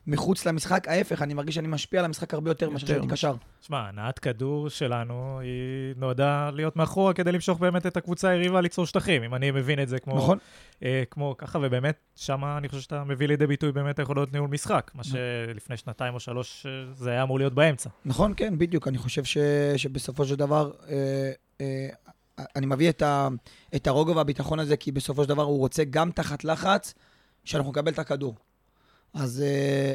מחוץ 0.08 0.46
למשחק, 0.46 0.88
ההפך, 0.88 1.22
אני 1.22 1.34
מרגיש 1.34 1.56
שאני 1.56 1.68
משפיע 1.68 2.00
על 2.00 2.06
המשחק 2.06 2.34
הרבה 2.34 2.50
יותר 2.50 2.70
מאשר 2.70 2.88
שהייתי 2.88 3.08
קשר. 3.08 3.34
שמע, 3.62 3.88
הנעת 3.88 4.20
כדור 4.20 4.70
שלנו, 4.70 5.40
היא 5.40 5.96
נועדה 5.98 6.50
להיות 6.54 6.76
מאחורה 6.76 7.14
כדי 7.14 7.32
למשוך 7.32 7.60
באמת 7.60 7.86
את 7.86 7.98
הקבוצה 7.98 8.30
היריבה 8.30 8.62
ליצור 8.62 8.86
שטחים, 8.86 9.24
אם 9.24 9.36
אני 9.36 9.52
מבין 9.52 9.82
את 9.82 9.90
זה 9.90 10.00
כמו... 10.00 10.16
נכון? 10.16 10.38
אה, 10.84 11.04
כמו 11.12 11.36
ככה, 11.38 11.60
ובאמת, 11.62 11.96
שם 12.16 12.46
אני 12.58 12.70
חושב 12.70 12.82
שאתה 12.82 13.04
מביא 13.04 13.28
לידי 13.28 13.48
ביטוי 13.48 13.72
באמת 13.72 14.00
היכולות 14.00 14.34
ניהול 14.34 14.50
משחק, 14.50 14.92
מה 14.96 15.04
שלפני 15.04 15.78
שנתיים 15.78 16.14
או 16.14 16.20
שלוש 16.20 16.66
אה, 16.66 16.94
זה 16.94 17.12
היה 17.12 17.24
אמור 17.24 17.40
להיות 17.40 17.54
באמצע. 17.54 17.90
נכון, 18.06 18.34
כן, 18.38 18.58
בדיוק. 18.58 18.88
אני 18.88 18.98
חושב 18.98 19.24
ש, 19.24 19.38
שבסופו 19.78 20.26
של 20.26 20.36
דבר, 20.36 20.72
אה, 20.90 21.32
אה, 21.62 21.88
אני 22.56 22.66
מביא 22.66 22.90
את, 22.90 23.02
ה, 23.02 23.28
את 23.76 23.88
הרוגע 23.88 24.12
והביטחון 24.12 24.60
הזה, 24.60 24.78
כי 24.78 24.92
בסופו 24.92 25.24
של 25.24 25.30
דבר 25.30 25.44
הוא 25.44 25.58
רוצה 25.58 25.84
גם 25.84 26.12
תחת 26.12 26.44
לחץ, 26.44 26.94
שאנחנו 27.44 27.72
נקבל 27.72 27.92
את 27.92 28.00
הכדור. 28.00 28.36
אז 29.14 29.42
אה, 29.42 29.94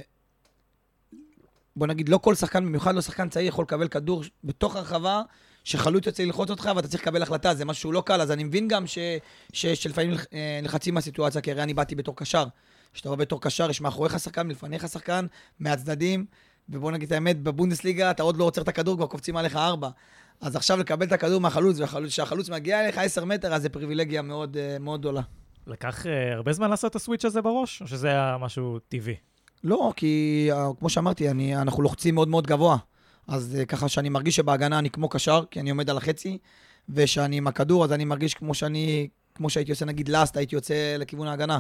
בוא 1.77 1.87
נגיד, 1.87 2.09
לא 2.09 2.19
כל 2.19 2.35
שחקן, 2.35 2.65
במיוחד 2.65 2.95
לא 2.95 3.01
שחקן 3.01 3.29
צעיר, 3.29 3.49
יכול 3.49 3.63
לקבל 3.63 3.89
כדור 3.89 4.23
בתוך 4.45 4.77
הרחבה, 4.77 5.23
שחלוץ 5.65 6.07
יוצא 6.07 6.23
ללחוץ 6.23 6.51
אותך 6.51 6.71
ואתה 6.77 6.89
צריך 6.89 7.03
לקבל 7.03 7.23
החלטה, 7.23 7.55
זה 7.55 7.65
משהו 7.65 7.93
לא 7.93 8.03
קל, 8.07 8.21
אז 8.21 8.31
אני 8.31 8.45
מבין 8.45 8.69
גם 8.69 8.87
ש, 8.87 8.99
ש, 9.53 9.67
שלפעמים 9.67 10.15
אה, 10.33 10.59
נלחצים 10.63 10.95
מהסיטואציה, 10.95 11.41
כי 11.41 11.51
הרי 11.51 11.63
אני 11.63 11.75
באתי 11.75 11.95
בתור 11.95 12.17
קשר. 12.17 12.45
כשאתה 12.93 13.09
בא 13.09 13.15
בתור 13.15 13.41
קשר, 13.41 13.71
יש 13.71 13.81
מאחוריך 13.81 14.21
שחקן, 14.21 14.47
מלפניך 14.47 14.89
שחקן, 14.89 15.27
מהצדדים, 15.61 16.27
ובוא 16.69 16.93
נגיד 16.93 17.07
את 17.07 17.13
האמת, 17.13 17.43
בבונדסליגה 17.43 18.11
אתה 18.11 18.23
עוד 18.23 18.37
לא 18.37 18.45
עוצר 18.45 18.63
את 18.63 18.69
הכדור, 18.69 18.97
כבר 18.97 19.07
קופצים 19.07 19.37
עליך 19.37 19.57
ארבע. 19.57 19.91
אז 20.41 20.57
עכשיו 20.57 20.79
לקבל 20.79 21.07
את 21.07 21.13
הכדור 21.13 21.41
מהחלוץ, 21.41 21.77
וכשהחלוץ 21.81 22.49
מגיע 22.49 22.85
אליך 22.85 22.99
עשר 22.99 23.25
מטר, 23.25 23.55
אז 23.55 23.63
זה 23.63 23.69
פריבילגיה 23.69 24.23
מאוד, 24.23 24.57
אה, 24.57 24.79
מאוד 24.81 25.01
גדולה. 25.01 25.23
לקח 25.67 26.07
אה, 26.07 26.33
הרבה 26.33 26.53
זמן 26.53 26.71
לעשות 26.71 26.91
את 26.91 26.97
הסוויץ' 26.97 27.25
הזה 27.25 27.43
בראש, 27.43 27.83
או 27.83 27.87
שזה 27.87 28.09
היה 28.09 28.37
משהו 28.41 28.79
טבעי? 28.89 29.15
לא, 29.65 29.93
כי 29.97 30.49
אה, 30.53 30.69
כמו 30.79 30.89
שאמרתי, 30.89 31.31
אני, 31.31 31.57
אנחנו 31.57 31.83
לוחצים 31.83 32.15
מאוד 32.15 32.29
מאוד 32.29 32.47
גבוה. 32.47 32.77
אז 33.29 33.59
ככה 33.69 33.89
שאני 33.89 34.09
מרגיש 34.09 34.37
שבהגנה 34.37 34.79
אני 34.79 34.91
כמו 34.91 35.09
קשר, 35.09 35.45
כי 35.51 35.61
אני 35.61 35.71
עומד 35.71 35.91
על 35.91 35.97
החצי, 35.97 36.39
ושאני 36.89 37.37
עם 37.37 37.47
הכדור, 37.47 37.85
אז 37.85 37.93
אני 37.93 38.05
מרגיש 38.05 38.35
כמו 38.35 38.55
שאני, 38.55 39.09
כמו 39.35 39.51
שהייתי 39.51 39.71
עושה 39.71 39.85
נגיד 39.85 40.09
לאסט, 40.09 40.37
הייתי 40.37 40.55
יוצא 40.55 40.97
לכיוון 40.99 41.27
ההגנה. 41.27 41.59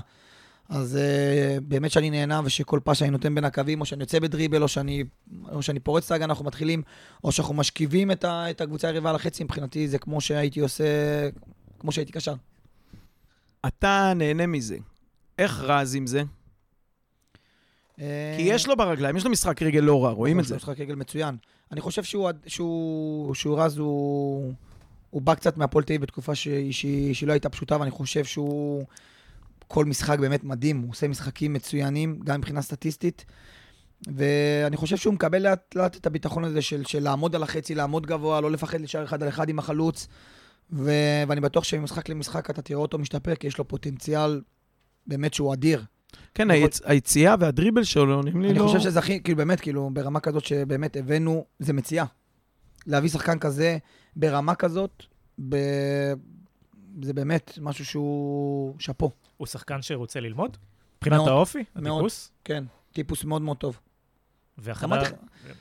אז 0.68 0.98
uh, 0.98 1.60
באמת 1.60 1.90
שאני 1.90 2.10
נהנה, 2.10 2.40
ושכל 2.44 2.80
פס 2.84 2.96
שאני 2.96 3.10
נותן 3.10 3.34
בין 3.34 3.44
הקווים, 3.44 3.80
או 3.80 3.86
שאני 3.86 4.02
יוצא 4.02 4.18
בדריבל, 4.18 4.62
או 4.62 4.68
שאני, 4.68 5.04
או 5.52 5.62
שאני 5.62 5.80
פורץ 5.80 6.04
את 6.04 6.10
ההגנה, 6.10 6.26
אנחנו 6.26 6.44
מתחילים, 6.44 6.82
או 7.24 7.32
שאנחנו 7.32 7.54
משכיבים 7.54 8.10
את, 8.10 8.24
ה, 8.24 8.50
את 8.50 8.60
הקבוצה 8.60 8.88
היריבה 8.88 9.10
על 9.10 9.16
החצי, 9.16 9.44
מבחינתי 9.44 9.88
זה 9.88 9.98
כמו 9.98 10.20
שהייתי 10.20 10.60
עושה, 10.60 10.84
כמו 11.78 11.92
שהייתי 11.92 12.12
קשר. 12.12 12.34
אתה 13.66 14.12
נהנה 14.16 14.46
מזה. 14.46 14.76
איך 15.38 15.60
רז 15.60 15.94
עם 15.94 16.06
זה? 16.06 16.22
כי 17.96 18.42
יש 18.42 18.66
לו 18.66 18.76
ברגליים, 18.76 19.16
יש 19.16 19.24
לו 19.24 19.30
משחק 19.30 19.62
רגל 19.62 19.80
לא 19.80 20.04
רע, 20.04 20.10
רואים 20.10 20.40
את 20.40 20.44
זה. 20.44 20.54
הוא 20.54 20.56
משחק 20.56 20.80
רגל 20.80 20.94
מצוין. 20.94 21.36
אני 21.72 21.80
חושב 21.80 22.04
שהוא, 22.04 22.30
שהוא, 22.46 23.34
שהוא 23.34 23.60
רז, 23.60 23.78
הוא, 23.78 24.52
הוא 25.10 25.22
בא 25.22 25.34
קצת 25.34 25.56
מהפועל 25.56 25.84
תל 25.84 25.98
בתקופה 25.98 26.34
שהיא 26.34 27.26
לא 27.26 27.32
הייתה 27.32 27.48
פשוטה, 27.48 27.80
ואני 27.80 27.90
חושב 27.90 28.24
שהוא... 28.24 28.84
כל 29.68 29.84
משחק 29.84 30.18
באמת 30.18 30.44
מדהים, 30.44 30.80
הוא 30.80 30.90
עושה 30.90 31.08
משחקים 31.08 31.52
מצוינים, 31.52 32.20
גם 32.24 32.38
מבחינה 32.38 32.62
סטטיסטית. 32.62 33.24
ואני 34.06 34.76
חושב 34.76 34.96
שהוא 34.96 35.14
מקבל 35.14 35.42
לאט 35.42 35.74
לאט 35.74 35.96
את 35.96 36.06
הביטחון 36.06 36.44
הזה 36.44 36.62
של, 36.62 36.84
של 36.84 37.02
לעמוד 37.02 37.34
על 37.34 37.42
החצי, 37.42 37.74
לעמוד 37.74 38.06
גבוה, 38.06 38.40
לא 38.40 38.50
לפחד 38.50 38.78
להישאר 38.78 39.04
אחד 39.04 39.22
על 39.22 39.28
אחד 39.28 39.48
עם 39.48 39.58
החלוץ. 39.58 40.08
ו... 40.72 40.90
ואני 41.28 41.40
בטוח 41.40 41.64
שממשחק 41.64 42.08
למשחק 42.08 42.50
אתה 42.50 42.62
תראה 42.62 42.78
אותו 42.78 42.98
משתפר, 42.98 43.34
כי 43.34 43.46
יש 43.46 43.58
לו 43.58 43.68
פוטנציאל 43.68 44.40
באמת 45.06 45.34
שהוא 45.34 45.54
אדיר. 45.54 45.84
כן, 46.34 46.50
היצ... 46.50 46.80
היציאה 46.84 47.34
והדריבל 47.40 47.84
שלו 47.84 48.22
נראים 48.22 48.42
לי 48.42 48.50
אני 48.50 48.58
לא... 48.58 48.66
חושב 48.66 48.80
שזה 48.80 48.98
הכי, 48.98 49.22
כאילו 49.22 49.36
באמת, 49.36 49.60
כאילו, 49.60 49.90
ברמה 49.92 50.20
כזאת 50.20 50.44
שבאמת 50.44 50.96
הבאנו, 50.96 51.44
זה 51.58 51.72
מציאה. 51.72 52.04
להביא 52.86 53.10
שחקן 53.10 53.38
כזה 53.38 53.78
ברמה 54.16 54.54
כזאת, 54.54 55.02
ב... 55.48 55.56
זה 57.02 57.12
באמת 57.12 57.58
משהו 57.60 57.84
שהוא 57.84 58.74
שאפו. 58.78 59.10
הוא 59.36 59.46
שחקן 59.46 59.82
שרוצה 59.82 60.20
ללמוד? 60.20 60.56
מבחינת 60.96 61.26
האופי? 61.26 61.64
הטיפוס? 61.76 62.30
כן, 62.44 62.64
טיפוס 62.92 63.24
מאוד 63.24 63.42
מאוד 63.42 63.56
טוב. 63.56 63.80
והחדר... 64.58 65.02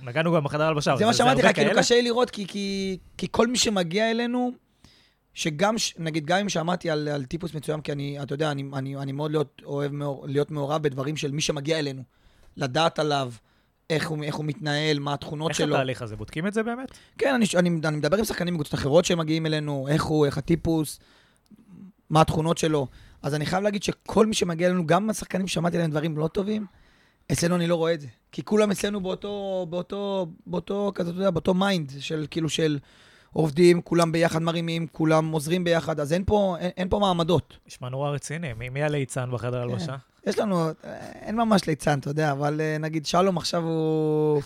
נגענו 0.02 0.34
גם 0.34 0.44
בחדר 0.44 0.64
הלבשה. 0.64 0.96
זה 0.96 1.06
מה 1.06 1.14
שאמרתי 1.14 1.42
לך, 1.42 1.56
כאילו? 1.56 1.72
קשה 1.78 1.96
לי 1.96 2.02
לראות, 2.02 2.30
כי, 2.30 2.48
כי, 2.48 2.98
כי 3.18 3.28
כל 3.32 3.48
מי 3.48 3.58
שמגיע 3.58 4.12
אלינו, 4.12 4.52
שגם, 5.34 5.76
נגיד, 6.00 6.26
גם 6.26 6.38
אם 6.38 6.50
שמעתי 6.50 6.90
על, 6.90 7.08
על 7.08 7.26
טיפוס 7.26 7.54
מסוים, 7.54 7.82
כי 7.82 7.92
אני, 7.92 8.24
אתה 8.24 8.34
יודע, 8.34 8.52
אני, 8.52 8.64
אני, 8.74 8.96
אני 8.96 9.12
מאוד 9.12 9.32
להיות, 9.32 9.62
אוהב 9.66 9.92
מאור, 9.92 10.28
להיות 10.28 10.52
מעורב 10.52 10.84
בדברים 10.84 11.18
של 11.18 11.32
מי 11.32 11.42
שמגיע 11.42 11.80
אלינו. 11.80 12.04
לדעת 12.58 13.00
עליו, 13.00 13.32
איך 13.90 14.08
הוא, 14.10 14.24
איך 14.24 14.36
הוא 14.36 14.46
מתנהל, 14.46 15.00
מה 15.00 15.14
התכונות 15.14 15.50
איך 15.50 15.58
שלו. 15.58 15.76
התהליך 15.76 16.02
הזה? 16.02 16.16
בודקים 16.16 16.48
את 16.48 16.54
זה 16.54 16.64
באמת? 16.64 16.92
כן, 17.18 17.34
אני, 17.34 17.46
אני, 17.56 17.70
אני 17.84 17.98
מדבר 17.98 18.18
עם 18.18 18.26
שחקנים 18.26 18.54
מקבוצות 18.54 18.74
אחרות 18.74 19.06
שמגיעים 19.06 19.46
אלינו, 19.46 19.88
איך 19.90 20.04
הוא, 20.04 20.26
איך 20.26 20.38
הטיפוס, 20.38 21.00
מה 22.10 22.22
התכונות 22.22 22.58
שלו. 22.58 22.88
אז 23.26 23.36
אני 23.36 23.46
חייב 23.46 23.64
להגיד 23.64 23.84
שכל 23.84 24.26
מי 24.26 24.34
שמגיע 24.34 24.68
אלינו, 24.68 24.88
גם 24.88 25.10
השחקנים 25.10 25.48
ששמעתי 25.48 25.78
עליהם 25.78 25.92
דברים 25.92 26.18
לא 26.18 26.28
טובים, 26.28 26.66
אצלנו 27.32 27.56
אני 27.56 27.68
לא 27.68 27.76
רואה 27.76 27.94
את 27.94 28.02
זה. 28.02 28.08
כי 28.32 28.44
כולם 28.44 28.72
אצלנו 28.72 29.02
באותו, 29.02 29.68
באותו, 29.70 30.28
באותו, 30.48 30.92
כזה, 30.96 31.10
אתה 31.10 31.20
יודע, 31.20 31.30
באותו 31.30 31.54
mind 31.54 31.92
של, 32.00 32.26
כאילו, 32.32 32.50
של 32.50 32.80
עובדים, 33.34 33.82
כולם 33.82 34.12
ביחד 34.12 34.42
מרימים, 34.42 34.88
כולם 34.92 35.32
עוזרים 35.32 35.64
ביחד, 35.64 36.00
אז 36.00 36.14
אין 36.14 36.24
פה, 36.26 36.56
אין, 36.60 36.72
אין 36.78 36.90
פה 36.90 37.00
מעמדות. 37.00 37.58
נשמע 37.68 37.90
נורא 37.90 38.10
רציני. 38.10 38.54
מי 38.54 38.70
מי 38.70 38.84
הליצן 38.84 39.30
בחדר 39.32 39.62
הלבשה? 39.62 39.96
יש 40.26 40.40
לנו, 40.40 40.70
אין 41.22 41.36
ממש 41.36 41.68
ליצן, 41.68 42.00
אתה 42.00 42.10
יודע, 42.10 42.32
אבל 42.32 42.62
אה, 42.62 42.78
נגיד 42.78 43.06
שלום 43.06 43.38
עכשיו 43.38 43.64
הוא, 43.64 44.42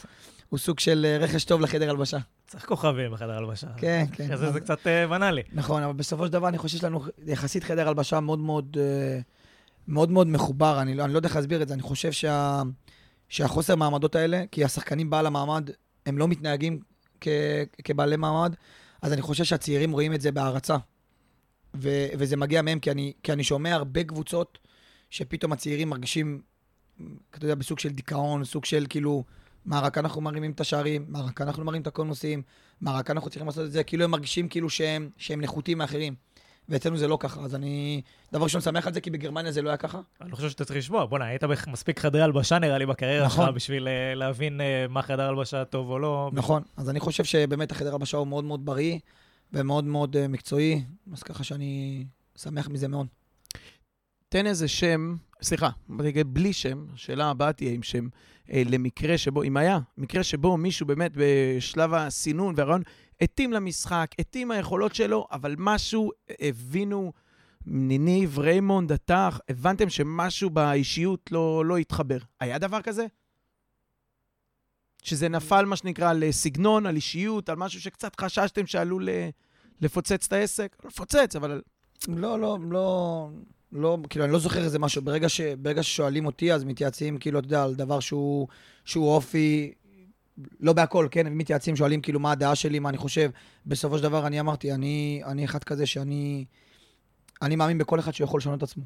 הוא 0.50 0.60
סוג 0.60 0.80
של 0.80 1.06
אה, 1.10 1.18
רכש 1.18 1.44
טוב 1.44 1.62
לחדר 1.62 1.90
הלבשה. 1.90 2.18
צריך 2.48 2.66
כוכבים 2.66 3.12
בחדר 3.12 3.32
הלבשה. 3.38 3.68
כן, 3.78 4.06
כן. 4.14 4.24
אחרי 4.24 4.38
זה 4.38 4.48
אז- 4.48 4.54
זה 4.54 4.60
קצת 4.60 4.88
אה, 4.88 5.08
בנאלי. 5.08 5.42
נכון, 5.52 5.84
אבל 5.84 5.94
בסופו 5.94 6.26
של 6.26 6.32
דבר 6.32 6.48
אני 6.48 6.58
חושב 6.58 6.78
שיש 6.78 6.84
לנו 6.84 7.02
יחסית 7.26 7.64
חדר 7.64 7.88
הלבשה 7.88 8.20
מאוד 8.20 8.40
מאוד, 8.40 8.78
אה, 8.80 9.20
מאוד 9.88 10.12
מאוד 10.12 10.28
מחובר, 10.28 10.82
אני 10.82 10.96
לא, 10.96 11.04
אני 11.06 11.14
לא 11.14 11.18
יודע 11.18 11.28
איך 11.28 11.36
להסביר 11.36 11.62
את 11.62 11.68
זה, 11.68 11.74
אני 11.74 11.82
חושב 11.82 12.12
שה, 12.12 12.62
שהחוסר 13.30 13.76
מעמדות 13.76 14.16
האלה, 14.16 14.44
כי 14.52 14.64
השחקנים 14.66 15.10
בעל 15.10 15.26
המעמד, 15.26 15.70
הם 16.06 16.18
לא 16.18 16.28
מתנהגים 16.28 16.80
כ, 17.22 17.28
כבעלי 17.84 18.16
מעמד, 18.16 18.56
אז 19.02 19.14
אני 19.14 19.22
חושב 19.22 19.44
שהצעירים 19.44 19.92
רואים 19.92 20.14
את 20.14 20.22
זה 20.22 20.32
בהערצה. 20.32 20.78
ו, 21.76 21.90
וזה 22.18 22.38
מגיע 22.38 22.62
מהם, 22.62 22.80
כי 22.80 22.92
אני, 22.92 23.14
כי 23.24 23.34
אני 23.34 23.44
שומע 23.44 23.74
הרבה 23.74 24.04
קבוצות 24.04 24.58
שפתאום 25.10 25.52
הצעירים 25.52 25.90
מרגישים, 25.90 26.42
אתה 27.32 27.46
יודע, 27.46 27.56
בסוג 27.56 27.80
של 27.80 27.90
דיכאון, 27.90 28.44
סוג 28.44 28.66
של 28.66 28.86
כאילו, 28.90 29.24
מה, 29.70 29.80
רק 29.80 29.98
אנחנו 29.98 30.22
מרימים 30.22 30.52
את 30.52 30.62
השערים, 30.62 31.06
מה, 31.08 31.22
רק 31.22 31.42
אנחנו 31.42 31.64
מרימים 31.64 31.82
את 31.82 31.88
הקונוסים, 31.88 32.42
מה, 32.82 32.92
רק 32.92 33.12
אנחנו 33.12 33.30
צריכים 33.30 33.48
לעשות 33.48 33.66
את 33.66 33.72
זה, 33.72 33.84
כאילו 33.84 34.04
הם 34.04 34.12
מרגישים 34.12 34.48
כאילו 34.48 34.70
שהם, 34.70 35.10
שהם 35.18 35.42
נחותים 35.42 35.78
מאחרים. 35.78 36.16
ואצלנו 36.70 36.98
זה 36.98 37.08
לא 37.08 37.18
ככה, 37.20 37.42
אז 37.42 37.56
אני 37.56 38.02
דבר 38.34 38.44
ראשון 38.44 38.62
שמח 38.62 38.88
על 38.88 38.94
זה, 38.94 39.02
כי 39.02 39.10
בגרמניה 39.10 39.52
זה 39.52 39.62
לא 39.62 39.70
היה 39.70 39.78
ככה. 39.78 40.02
אני 40.22 40.32
לא 40.32 40.36
חושב 40.36 40.50
שאתה 40.50 40.66
צריך 40.66 40.78
לשמוע. 40.78 41.06
בוא'נה, 41.06 41.26
היית 41.26 41.44
במספיק 41.44 42.00
חדרי 42.00 42.22
הלבשה 42.22 42.60
נראה 42.60 42.78
לי 42.78 42.86
בקריירה 42.86 43.30
שלך 43.30 43.40
נכון. 43.40 43.56
בשביל 43.56 43.88
אה, 43.88 44.16
להבין 44.16 44.62
אה, 44.62 44.86
מה 44.90 45.02
חדר 45.02 45.30
הלבשה 45.30 45.66
טוב 45.66 45.90
או 45.90 46.00
לא. 46.00 46.30
נכון, 46.34 46.64
אז 46.78 46.90
אני 46.90 47.00
חושב 47.00 47.24
שבאמת 47.24 47.72
החדר 47.72 47.94
הלבשה 47.94 48.18
הוא 48.18 48.28
מאוד 48.28 48.44
מאוד 48.44 48.66
בריא, 48.66 49.00
ומאוד 49.54 49.86
מאוד 49.86 50.18
אה, 50.18 50.28
מקצועי, 50.28 50.84
אז 51.14 51.24
ככה 51.24 51.44
שאני 51.44 52.06
שמח 52.38 52.70
מזה 52.70 52.88
מאוד. 52.88 53.08
תן 54.30 54.46
איזה 54.46 54.68
שם, 54.68 55.16
סליחה, 55.42 55.70
בלי 56.26 56.54
שם, 56.54 56.86
השאלה 56.94 57.30
הבאה 57.30 57.54
תהיה 57.54 57.72
עם 57.72 57.84
שם, 57.84 58.08
אה, 58.52 58.64
למקרה 58.70 59.18
שבו, 59.18 59.44
אם 59.44 59.58
היה, 59.58 59.80
מקרה 59.98 60.24
שבו 60.24 60.58
מישהו 60.58 60.86
באמת 60.86 61.12
בשלב 61.16 61.94
הסינון 61.94 62.54
והרעיון 62.58 62.82
התאים 63.22 63.54
למשחק, 63.54 64.12
התאים 64.20 64.52
היכולות 64.52 64.96
שלו, 64.96 65.28
אבל 65.32 65.56
משהו 65.58 66.12
אה, 66.30 66.36
הבינו, 66.40 67.14
ניניב, 67.66 68.40
ריימונד, 68.40 68.92
אתה, 68.92 69.30
הבנתם 69.50 69.90
שמשהו 69.90 70.50
באישיות 70.50 71.32
לא, 71.32 71.66
לא 71.66 71.78
התחבר. 71.78 72.18
היה 72.40 72.58
דבר 72.58 72.82
כזה? 72.82 73.06
שזה 75.04 75.30
נפל, 75.30 75.66
מה 75.66 75.76
שנקרא, 75.76 76.10
על 76.10 76.24
סגנון, 76.32 76.86
על 76.86 76.96
אישיות, 76.96 77.50
על 77.50 77.56
משהו 77.56 77.82
שקצת 77.82 78.22
חששתם 78.22 78.66
שעלול 78.66 79.10
אה, 79.10 79.30
לפוצץ 79.82 80.26
את 80.28 80.34
העסק? 80.34 80.76
לא 80.84 80.88
לפוצץ, 80.90 81.36
אבל... 81.36 81.62
לא, 82.08 82.40
לא, 82.40 82.58
לא, 82.62 83.30
לא, 83.72 83.98
כאילו, 84.10 84.26
אני 84.26 84.34
לא 84.34 84.40
זוכר 84.40 84.64
איזה 84.64 84.80
משהו. 84.80 85.02
ברגע, 85.02 85.30
ש, 85.30 85.42
ברגע 85.42 85.84
ששואלים 85.84 86.26
אותי, 86.26 86.54
אז 86.54 86.64
מתייעצים, 86.64 87.18
כאילו, 87.18 87.40
אתה 87.40 87.46
יודע, 87.46 87.64
על 87.64 87.76
דבר 87.76 88.00
שהוא, 88.00 88.48
שהוא 88.86 89.10
אופי, 89.10 89.74
לא 90.60 90.74
בהכל, 90.74 91.08
כן? 91.12 91.28
מתייעצים, 91.28 91.76
שואלים, 91.76 92.02
כאילו, 92.02 92.20
מה 92.20 92.32
הדעה 92.32 92.56
שלי, 92.56 92.80
מה 92.80 92.90
אני 92.90 92.98
חושב. 92.98 93.30
בסופו 93.66 93.98
של 93.98 94.04
דבר, 94.04 94.28
אני 94.28 94.40
אמרתי, 94.40 94.74
אני, 94.74 95.22
אני 95.26 95.46
אחד 95.46 95.64
כזה 95.64 95.86
שאני... 95.86 96.46
אני 97.42 97.56
מאמין 97.56 97.78
בכל 97.78 98.00
אחד 98.00 98.14
שיכול 98.14 98.38
לשנות 98.38 98.58
את 98.58 98.64
עצמו. 98.64 98.84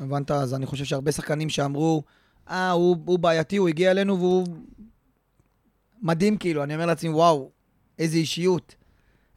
הבנת? 0.00 0.30
אז 0.30 0.54
אני 0.54 0.66
חושב 0.66 0.84
שהרבה 0.84 1.12
שחקנים 1.12 1.48
שאמרו, 1.48 2.02
אה, 2.50 2.70
הוא, 2.70 2.96
הוא 3.04 3.18
בעייתי, 3.18 3.56
הוא 3.56 3.68
הגיע 3.68 3.90
אלינו 3.90 4.18
והוא 4.18 4.46
מדהים, 6.02 6.36
כאילו. 6.36 6.62
אני 6.62 6.74
אומר 6.74 6.86
לעצמי, 6.86 7.10
וואו, 7.10 7.50
איזה 7.98 8.16
אישיות. 8.16 8.74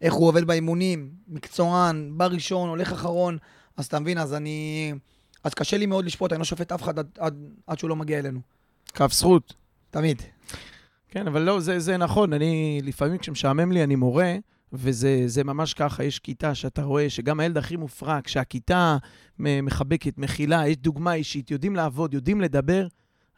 איך 0.02 0.14
הוא 0.14 0.28
עובד 0.28 0.44
באימונים, 0.44 1.10
מקצוען, 1.28 2.12
בא 2.18 2.26
ראשון, 2.26 2.70
הולך 2.70 2.92
אחרון. 2.92 3.38
אז 3.80 3.86
אתה 3.86 4.00
מבין, 4.00 4.18
אז 4.18 4.34
אני... 4.34 4.94
אז 5.44 5.54
קשה 5.54 5.78
לי 5.78 5.86
מאוד 5.86 6.06
לשפוט, 6.06 6.32
אני 6.32 6.40
לא 6.40 6.46
שופט 6.46 6.72
אף 6.72 6.84
אחד 6.84 7.00
עד, 7.00 7.08
עד, 7.18 7.44
עד 7.68 7.80
שהוא 7.80 7.90
לא 7.90 7.96
מגיע 7.96 8.20
אלינו. 8.20 8.40
כף 8.94 9.14
זכות. 9.14 9.54
תמיד. 9.92 10.22
כן, 11.08 11.28
אבל 11.28 11.42
לא, 11.42 11.60
זה, 11.60 11.80
זה 11.80 11.98
נכון. 11.98 12.34
אני, 12.34 12.82
לפעמים 12.84 13.18
כשמשעמם 13.18 13.72
לי, 13.72 13.84
אני 13.84 13.96
מורה, 13.96 14.36
וזה 14.74 15.24
זה 15.26 15.44
ממש 15.44 15.74
ככה. 15.74 16.04
יש 16.04 16.20
כיתה 16.20 16.56
שאתה 16.56 16.84
רואה 16.84 17.10
שגם 17.10 17.40
הילד 17.40 17.58
הכי 17.58 17.76
מופרע, 17.76 18.20
כשהכיתה 18.24 18.98
מחבקת, 19.40 20.18
מכילה, 20.18 20.68
יש 20.68 20.78
דוגמה 20.78 21.14
אישית, 21.14 21.52
יודעים 21.52 21.76
לעבוד, 21.76 22.14
יודעים 22.14 22.42
לדבר, 22.42 22.88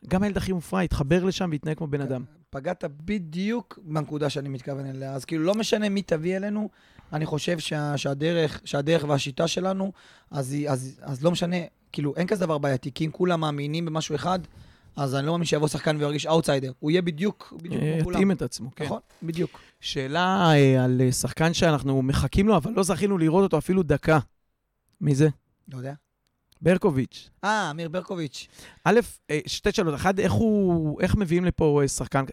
גם 0.08 0.24
הילד 0.24 0.38
הכי 0.38 0.54
מופרע 0.54 0.84
יתחבר 0.84 1.24
לשם 1.24 1.50
ויתנהג 1.52 1.78
כמו 1.78 1.88
בן 1.88 2.02
אדם. 2.02 2.24
פגעת 2.52 2.84
בדיוק 3.06 3.80
בנקודה 3.84 4.30
שאני 4.30 4.50
מתכוון 4.50 4.86
אליה. 4.86 5.14
אז 5.14 5.26
כאילו, 5.26 5.44
לא 5.44 5.56
משנה 5.56 5.90
מי 5.90 6.02
תביא 6.02 6.38
אלינו, 6.38 6.70
אני 7.14 7.26
חושב 7.26 7.60
שה, 7.60 7.98
שהדרך, 7.98 8.62
שהדרך 8.66 9.04
והשיטה 9.08 9.48
שלנו, 9.48 9.92
אז, 10.32 10.52
היא- 10.52 10.70
אז, 10.70 11.00
אז 11.02 11.24
לא 11.24 11.32
משנה, 11.32 11.56
כאילו, 11.92 12.14
אין 12.16 12.28
כזה 12.28 12.46
דבר 12.46 12.58
בעייתי, 12.58 12.92
כי 12.92 13.06
אם 13.06 13.12
כולם 13.12 13.40
מאמינים 13.40 13.86
במשהו 13.86 14.16
אחד, 14.16 14.40
אז 14.96 15.16
אני 15.16 15.26
לא 15.26 15.32
מאמין 15.32 15.46
שיבוא 15.46 15.68
שחקן 15.68 15.96
וירגיש 15.98 16.26
אאוטסיידר. 16.26 16.72
הוא 16.80 16.92
יהיה 16.92 17.02
בדיוק, 17.02 17.54
בדיוק 17.58 17.82
אה, 17.84 17.94
כמו 17.96 18.04
כולם. 18.04 18.16
התאים 18.16 18.32
את 18.32 18.42
עצמו, 18.42 18.70
כן. 18.76 18.86
נכון, 18.86 19.00
בדיוק. 19.24 19.60
שאלה 19.80 20.52
אה, 20.54 20.84
על 20.84 21.02
אה, 21.02 21.12
שחקן 21.12 21.54
שאנחנו 21.54 22.02
מחכים 22.02 22.48
לו, 22.48 22.58
אבל 22.58 22.72
לא 22.76 22.84
זכינו 22.84 23.18
לראות 23.18 23.44
אותו 23.44 23.58
אפילו 23.58 23.84
דקה. 23.84 24.20
מי 25.02 25.16
זה? 25.16 25.30
לא 25.74 25.78
יודע. 25.78 25.94
ברקוביץ'. 26.62 27.30
אה, 27.44 27.72
אמיר 27.72 27.90
ברקוביץ'. 27.90 28.48
א', 28.84 29.00
אה, 29.30 29.40
שתי 29.46 29.72
שאלות. 29.72 29.96
אחד, 29.96 30.20
איך 30.20 30.32
הוא, 30.32 31.02
איך 31.02 31.16
מביאים 31.16 31.46
לפה 31.46 31.82
אה, 31.82 31.88
שחקן, 31.88 32.24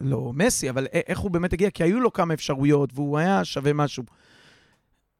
לא 0.00 0.32
מסי, 0.34 0.70
אבל 0.70 0.86
איך 0.92 1.18
הוא 1.18 1.30
באמת 1.30 1.52
הגיע? 1.52 1.70
כי 1.70 1.82
היו 1.82 2.00
לו 2.00 2.12
כמה 2.12 2.34
אפשרויות, 2.34 2.90
והוא 2.94 3.18
היה 3.18 3.44
שווה 3.44 3.72
משהו. 3.72 4.04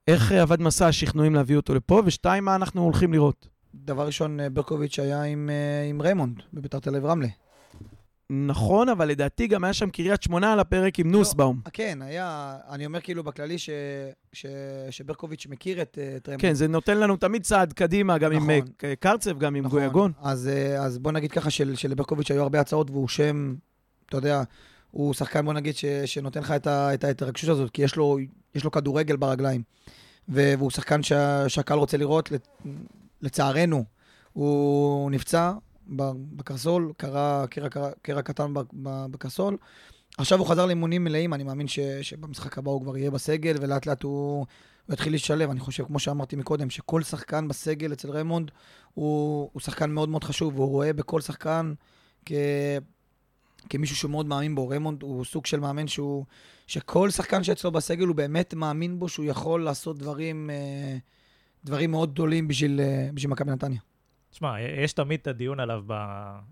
איך 0.08 0.32
אה, 0.32 0.42
עבד 0.42 0.62
מסע 0.62 0.86
השכנועים 0.86 1.34
להביא 1.34 1.56
אותו 1.56 1.74
לפה? 1.74 2.02
ושתיים, 2.04 2.44
מה 2.44 2.54
אנחנו 2.54 2.82
הולכים 2.82 3.12
לראות? 3.12 3.48
דבר 3.74 4.06
ראשון, 4.06 4.40
אה, 4.40 4.50
ברקוביץ' 4.50 4.98
היה 4.98 5.22
עם, 5.22 5.50
אה, 5.52 5.88
עם 5.88 6.02
ריימונד 6.02 6.42
בבית"ר 6.52 6.78
תל 6.78 6.90
אביב 6.90 7.06
רמלה. 7.06 7.28
נכון, 8.30 8.88
אבל 8.88 9.08
לדעתי 9.08 9.46
גם 9.46 9.64
היה 9.64 9.72
שם 9.72 9.90
קריית 9.90 10.22
שמונה 10.22 10.52
על 10.52 10.60
הפרק 10.60 10.98
עם 10.98 11.10
נוסבאום. 11.10 11.60
אה, 11.66 11.70
כן, 11.70 11.98
היה, 12.02 12.56
אני 12.70 12.86
אומר 12.86 13.00
כאילו 13.00 13.22
בכללי 13.24 13.58
ש, 13.58 13.70
ש, 14.32 14.46
שברקוביץ' 14.90 15.46
מכיר 15.50 15.82
את, 15.82 15.98
אה, 16.00 16.04
ריימונד. 16.28 16.40
כן, 16.40 16.54
זה 16.54 16.68
נותן 16.68 16.98
לנו 16.98 17.16
תמיד 17.16 17.42
צעד 17.42 17.72
קדימה, 17.72 18.18
גם 18.18 18.32
עם 18.32 18.36
נכון. 18.50 18.50
אה, 18.50 18.60
ק- 18.96 19.00
קרצב, 19.00 19.38
גם 19.38 19.54
עם 19.54 19.64
נכון. 19.66 19.78
גויגון. 19.80 20.12
אז, 20.22 20.48
אה, 20.48 20.82
אז 20.84 20.98
בוא 20.98 21.12
נגיד 21.12 21.32
ככה 21.32 21.50
של, 21.50 21.76
שלברקוביץ' 21.76 22.30
היו 22.30 22.42
הרבה 22.42 22.60
הצעות 22.60 22.90
והוא 22.90 23.08
שם, 23.08 23.54
אתה 24.08 24.16
יודע, 24.16 24.42
הוא 24.90 25.14
שחקן, 25.14 25.44
בוא 25.44 25.52
נגיד, 25.52 25.76
ש, 25.76 25.84
שנותן 25.84 26.40
לך 26.40 26.50
את, 26.50 26.66
ה, 26.66 26.94
את 26.94 27.04
ההתרגשות 27.04 27.50
הזאת, 27.50 27.70
כי 27.70 27.82
יש 27.82 27.96
לו, 27.96 28.18
יש 28.54 28.64
לו 28.64 28.70
כדורגל 28.70 29.16
ברגליים. 29.16 29.62
והוא 30.28 30.70
שחקן 30.70 31.02
שה, 31.02 31.48
שהקהל 31.48 31.78
רוצה 31.78 31.96
לראות, 31.96 32.32
לצ- 32.32 32.66
לצערנו, 33.22 33.84
הוא 34.32 35.10
נפצע 35.10 35.52
בקרסול, 36.36 36.92
קרה 36.96 37.44
קרע, 37.50 37.68
קרע, 37.68 37.90
קרע 38.02 38.22
קטן 38.22 38.52
בקרסול, 39.10 39.56
עכשיו 40.18 40.38
הוא 40.38 40.46
חזר 40.46 40.66
לאימונים 40.66 41.04
מלאים, 41.04 41.34
אני 41.34 41.44
מאמין 41.44 41.68
ש, 41.68 41.78
שבמשחק 42.02 42.58
הבא 42.58 42.70
הוא 42.70 42.82
כבר 42.82 42.96
יהיה 42.96 43.10
בסגל, 43.10 43.56
ולאט 43.60 43.86
לאט 43.86 44.02
הוא, 44.02 44.46
הוא 44.86 44.94
יתחיל 44.94 45.12
להשתלב. 45.12 45.50
אני 45.50 45.60
חושב, 45.60 45.84
כמו 45.84 45.98
שאמרתי 45.98 46.36
מקודם, 46.36 46.70
שכל 46.70 47.02
שחקן 47.02 47.48
בסגל 47.48 47.92
אצל 47.92 48.10
ריימונד 48.10 48.50
הוא, 48.94 49.50
הוא 49.52 49.60
שחקן 49.60 49.90
מאוד 49.90 50.08
מאוד 50.08 50.24
חשוב, 50.24 50.54
והוא 50.54 50.68
רואה 50.68 50.92
בכל 50.92 51.20
שחקן 51.20 51.74
כ, 52.26 52.32
כמישהו 53.68 53.96
שהוא 53.96 54.10
מאוד 54.10 54.26
מאמין 54.26 54.54
בו. 54.54 54.68
ריימונד 54.68 55.02
הוא 55.02 55.24
סוג 55.24 55.46
של 55.46 55.60
מאמן 55.60 55.86
שהוא, 55.86 56.24
שכל 56.66 57.10
שחקן 57.10 57.44
שאצלו 57.44 57.72
בסגל 57.72 58.06
הוא 58.06 58.16
באמת 58.16 58.54
מאמין 58.54 58.98
בו 58.98 59.08
שהוא 59.08 59.26
יכול 59.26 59.64
לעשות 59.64 59.98
דברים, 59.98 60.50
אה, 60.50 60.96
דברים 61.64 61.90
מאוד 61.90 62.12
גדולים 62.12 62.48
בשביל, 62.48 62.80
אה, 62.80 63.08
בשביל 63.14 63.30
מכבי 63.30 63.50
נתניה. 63.50 63.80
תשמע, 64.34 64.60
יש 64.60 64.92
תמיד 64.92 65.20
את 65.20 65.26
הדיון 65.26 65.60
עליו 65.60 65.84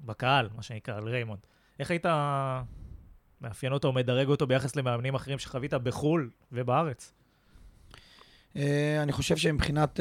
בקהל, 0.04 0.48
מה 0.56 0.62
שנקרא, 0.62 0.96
על 0.96 1.08
ריימונד. 1.08 1.40
איך 1.78 1.90
היית 1.90 2.06
מאפיין 3.40 3.72
אותו 3.72 3.88
או 3.88 3.92
מדרג 3.92 4.28
אותו 4.28 4.46
ביחס 4.46 4.76
למאמנים 4.76 5.14
אחרים 5.14 5.38
שחווית 5.38 5.74
בחו"ל 5.74 6.30
ובארץ? 6.52 7.12
אה, 8.56 9.02
אני 9.02 9.12
חושב 9.12 9.36
שמבחינת 9.36 10.00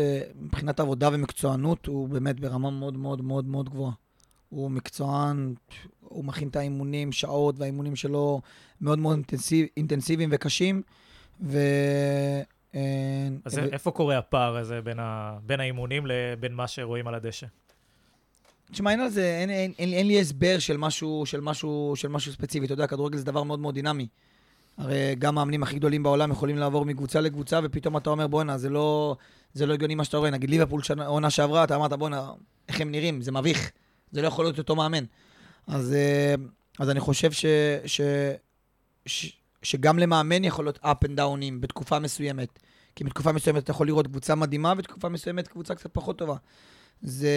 עבודה 0.79 1.09
ומקצוענות, 1.13 1.85
הוא 1.85 2.09
באמת 2.09 2.39
ברמה 2.39 2.71
מאוד 2.71 2.97
מאוד 2.97 3.21
מאוד 3.21 3.45
מאוד 3.45 3.69
גבוהה. 3.69 3.93
הוא 4.49 4.71
מקצוען, 4.71 5.53
הוא 5.99 6.25
מכין 6.25 6.47
את 6.47 6.55
האימונים 6.55 7.11
שעות, 7.11 7.55
והאימונים 7.57 7.95
שלו 7.95 8.41
מאוד 8.81 8.99
מאוד 8.99 9.15
אינטנסיב, 9.15 9.67
אינטנסיביים 9.77 10.29
וקשים. 10.31 10.81
ו... 11.41 11.59
אז 13.45 13.57
ו... 13.57 13.63
איפה 13.71 13.91
קורה 13.91 14.17
הפער 14.17 14.57
הזה 14.57 14.81
בין, 14.81 14.99
ה... 14.99 15.37
בין 15.45 15.59
האימונים 15.59 16.03
לבין 16.05 16.53
מה 16.53 16.67
שרואים 16.67 17.07
על 17.07 17.15
הדשא? 17.15 17.47
תשמע, 18.71 18.91
אין 18.91 18.99
על 18.99 19.09
זה, 19.09 19.37
אין, 19.39 19.49
אין, 19.49 19.73
אין, 19.79 19.93
אין 19.93 20.07
לי 20.07 20.19
הסבר 20.19 20.59
של 20.59 20.77
משהו, 20.77 21.23
של, 21.25 21.41
משהו, 21.41 21.93
של 21.95 22.07
משהו 22.07 22.31
ספציפי. 22.31 22.65
אתה 22.65 22.73
יודע, 22.73 22.87
כדורגל 22.87 23.17
זה 23.17 23.25
דבר 23.25 23.43
מאוד 23.43 23.59
מאוד 23.59 23.73
דינמי. 23.73 24.07
הרי 24.77 25.15
גם 25.19 25.37
המאמנים 25.37 25.63
הכי 25.63 25.75
גדולים 25.75 26.03
בעולם 26.03 26.31
יכולים 26.31 26.57
לעבור 26.57 26.85
מקבוצה 26.85 27.21
לקבוצה, 27.21 27.59
ופתאום 27.63 27.97
אתה 27.97 28.09
אומר, 28.09 28.27
בואנה, 28.27 28.57
זה 28.57 28.69
לא, 28.69 29.15
זה 29.53 29.65
לא 29.65 29.73
הגיוני 29.73 29.95
מה 29.95 30.03
שאתה 30.03 30.17
רואה. 30.17 30.29
נגיד 30.29 30.49
ליברפול 30.49 30.81
עונה 31.05 31.29
שעברה, 31.29 31.63
אתה 31.63 31.75
אמרת, 31.75 31.93
בואנה, 31.93 32.31
איך 32.67 32.81
הם 32.81 32.91
נראים, 32.91 33.21
זה 33.21 33.31
מביך. 33.31 33.71
זה 34.11 34.21
לא 34.21 34.27
יכול 34.27 34.45
להיות 34.45 34.57
אותו 34.57 34.75
מאמן. 34.75 35.03
אז, 35.67 35.93
אה, 35.93 36.35
אז 36.79 36.89
אני 36.89 36.99
חושב 36.99 37.31
ש, 37.31 37.45
ש, 37.85 38.01
ש, 39.05 39.31
שגם 39.63 39.99
למאמן 39.99 40.43
יכול 40.43 40.65
להיות 40.65 40.77
up 40.77 41.05
and 41.05 41.17
down'ים 41.17 41.53
בתקופה 41.59 41.99
מסוימת. 41.99 42.59
כי 42.95 43.03
בתקופה 43.03 43.31
מסוימת 43.31 43.63
אתה 43.63 43.71
יכול 43.71 43.87
לראות 43.87 44.07
קבוצה 44.07 44.35
מדהימה, 44.35 44.73
ובתקופה 44.73 45.09
מסוימת 45.09 45.47
קבוצה 45.47 45.75
קצת 45.75 45.89
פחות 45.93 46.17
טובה. 46.17 46.35
זה, 47.01 47.29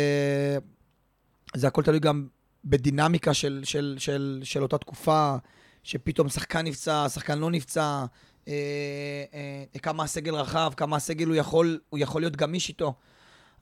זה 1.56 1.66
הכל 1.66 1.82
תלוי 1.82 2.00
גם 2.00 2.26
בדינמיקה 2.64 3.34
של, 3.34 3.60
של, 3.64 3.96
של, 3.98 4.40
של 4.44 4.62
אותה 4.62 4.78
תקופה, 4.78 5.36
שפתאום 5.82 6.28
שחקן 6.28 6.66
נפצע, 6.66 7.08
שחקן 7.08 7.38
לא 7.38 7.50
נפצע, 7.50 8.04
אה, 8.48 9.24
אה, 9.34 9.78
כמה 9.82 10.04
הסגל 10.04 10.34
רחב, 10.34 10.72
כמה 10.76 10.96
הסגל 10.96 11.26
הוא 11.26 11.34
יכול, 11.34 11.80
הוא 11.90 11.98
יכול 11.98 12.22
להיות 12.22 12.36
גמיש 12.36 12.68
איתו. 12.68 12.94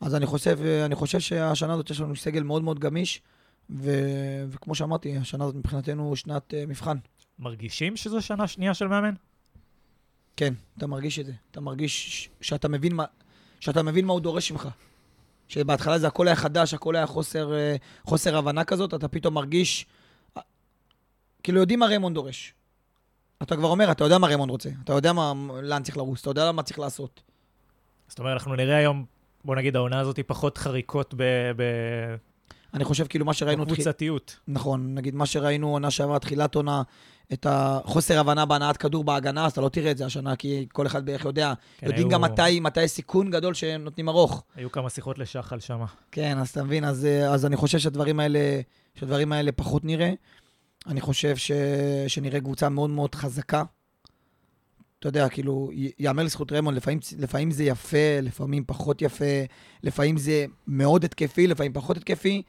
אז 0.00 0.14
אני 0.14 0.26
חושב, 0.26 0.58
אני 0.84 0.94
חושב 0.94 1.20
שהשנה 1.20 1.72
הזאת 1.72 1.90
יש 1.90 2.00
לנו 2.00 2.16
סגל 2.16 2.42
מאוד 2.42 2.62
מאוד 2.62 2.78
גמיש, 2.78 3.22
ו, 3.70 3.90
וכמו 4.48 4.74
שאמרתי, 4.74 5.16
השנה 5.16 5.44
הזאת 5.44 5.56
מבחינתנו 5.56 6.16
שנת 6.16 6.54
uh, 6.54 6.68
מבחן. 6.68 6.96
מרגישים 7.38 7.96
שזו 7.96 8.22
שנה 8.22 8.46
שנייה 8.46 8.74
של 8.74 8.86
מאמן? 8.86 9.14
כן, 10.36 10.54
אתה 10.78 10.86
מרגיש 10.86 11.18
את 11.18 11.26
זה. 11.26 11.32
אתה 11.50 11.60
מרגיש 11.60 12.30
שאתה 12.40 12.68
מבין 12.68 12.94
מה, 12.94 13.04
שאתה 13.60 13.82
מבין 13.82 14.04
מה 14.04 14.12
הוא 14.12 14.20
דורש 14.20 14.52
ממך. 14.52 14.68
שבהתחלה 15.52 15.98
זה 15.98 16.06
הכל 16.06 16.26
היה 16.26 16.36
חדש, 16.36 16.74
הכל 16.74 16.96
היה 16.96 17.06
חוסר, 17.06 17.54
אה, 17.54 17.76
חוסר 18.04 18.36
הבנה 18.36 18.64
כזאת, 18.64 18.94
אתה 18.94 19.08
פתאום 19.08 19.34
מרגיש... 19.34 19.86
כאילו 21.42 21.60
יודעים 21.60 21.78
מה 21.78 21.86
ריימונד 21.86 22.14
דורש. 22.14 22.54
אתה 23.42 23.56
כבר 23.56 23.68
אומר, 23.68 23.90
אתה 23.90 24.04
יודע 24.04 24.18
מה 24.18 24.26
ריימונד 24.26 24.50
רוצה, 24.50 24.70
אתה 24.84 24.92
יודע 24.92 25.12
מה, 25.12 25.32
לאן 25.62 25.82
צריך 25.82 25.96
לרוץ, 25.96 26.20
אתה 26.20 26.30
יודע 26.30 26.52
מה 26.52 26.62
צריך 26.62 26.78
לעשות. 26.78 27.22
זאת 28.08 28.18
אומרת, 28.18 28.32
אנחנו 28.32 28.54
נראה 28.54 28.76
היום, 28.76 29.04
בוא 29.44 29.56
נגיד, 29.56 29.76
העונה 29.76 30.00
הזאת 30.00 30.16
היא 30.16 30.24
פחות 30.28 30.58
חריקות 30.58 31.14
ב... 31.16 31.22
ב... 31.56 31.62
אני 32.74 32.84
חושב 32.84 33.06
כאילו 33.06 33.24
מה 33.24 33.34
שראינו... 33.34 33.66
בקבוצתיות. 33.66 34.36
נכון, 34.48 34.94
נגיד 34.94 35.14
מה 35.14 35.26
שראינו 35.26 35.72
עונה 35.72 35.90
שעברה, 35.90 36.18
תחילת 36.18 36.54
עונה, 36.54 36.82
את 37.32 37.46
החוסר 37.50 38.20
הבנה 38.20 38.44
בהנעת 38.46 38.76
כדור 38.76 39.04
בהגנה, 39.04 39.46
אז 39.46 39.52
אתה 39.52 39.60
לא 39.60 39.68
תראה 39.68 39.90
את 39.90 39.98
זה 39.98 40.06
השנה, 40.06 40.36
כי 40.36 40.66
כל 40.72 40.86
אחד 40.86 41.06
בערך 41.06 41.24
יודע. 41.24 41.52
כן, 41.78 41.86
יודעים 41.86 42.06
היו... 42.06 42.12
גם 42.12 42.20
מתי, 42.20 42.60
מתי 42.60 42.88
סיכון 42.88 43.30
גדול 43.30 43.54
שהם 43.54 43.84
נותנים 43.84 44.08
ארוך. 44.08 44.42
היו 44.56 44.72
כמה 44.72 44.90
שיחות 44.90 45.18
לשחל 45.18 45.60
שם. 45.60 45.84
כן, 46.12 46.38
אז 46.38 46.48
אתה 46.48 46.64
מבין, 46.64 46.84
אז, 46.84 47.04
אז 47.04 47.46
אני 47.46 47.56
חושב 47.56 47.78
שהדברים 47.78 48.20
האלה, 48.20 48.60
שהדברים 48.94 49.32
האלה 49.32 49.52
פחות 49.52 49.84
נראה. 49.84 50.12
אני 50.86 51.00
חושב 51.00 51.36
ש, 51.36 51.52
שנראה 52.06 52.40
קבוצה 52.40 52.68
מאוד 52.68 52.90
מאוד 52.90 53.14
חזקה. 53.14 53.62
אתה 54.98 55.08
יודע, 55.08 55.28
כאילו, 55.28 55.70
יאמר 55.98 56.22
לזכות 56.22 56.52
רמון, 56.52 56.74
לפעמים, 56.74 56.98
לפעמים 57.18 57.50
זה 57.50 57.64
יפה, 57.64 58.20
לפעמים 58.22 58.64
פחות 58.66 59.02
יפה, 59.02 59.24
לפעמים 59.82 60.16
זה 60.16 60.44
מאוד 60.66 61.04
התקפי, 61.04 61.46
לפעמים 61.46 61.72
פחות 61.72 61.96
התקפי. 61.96 62.42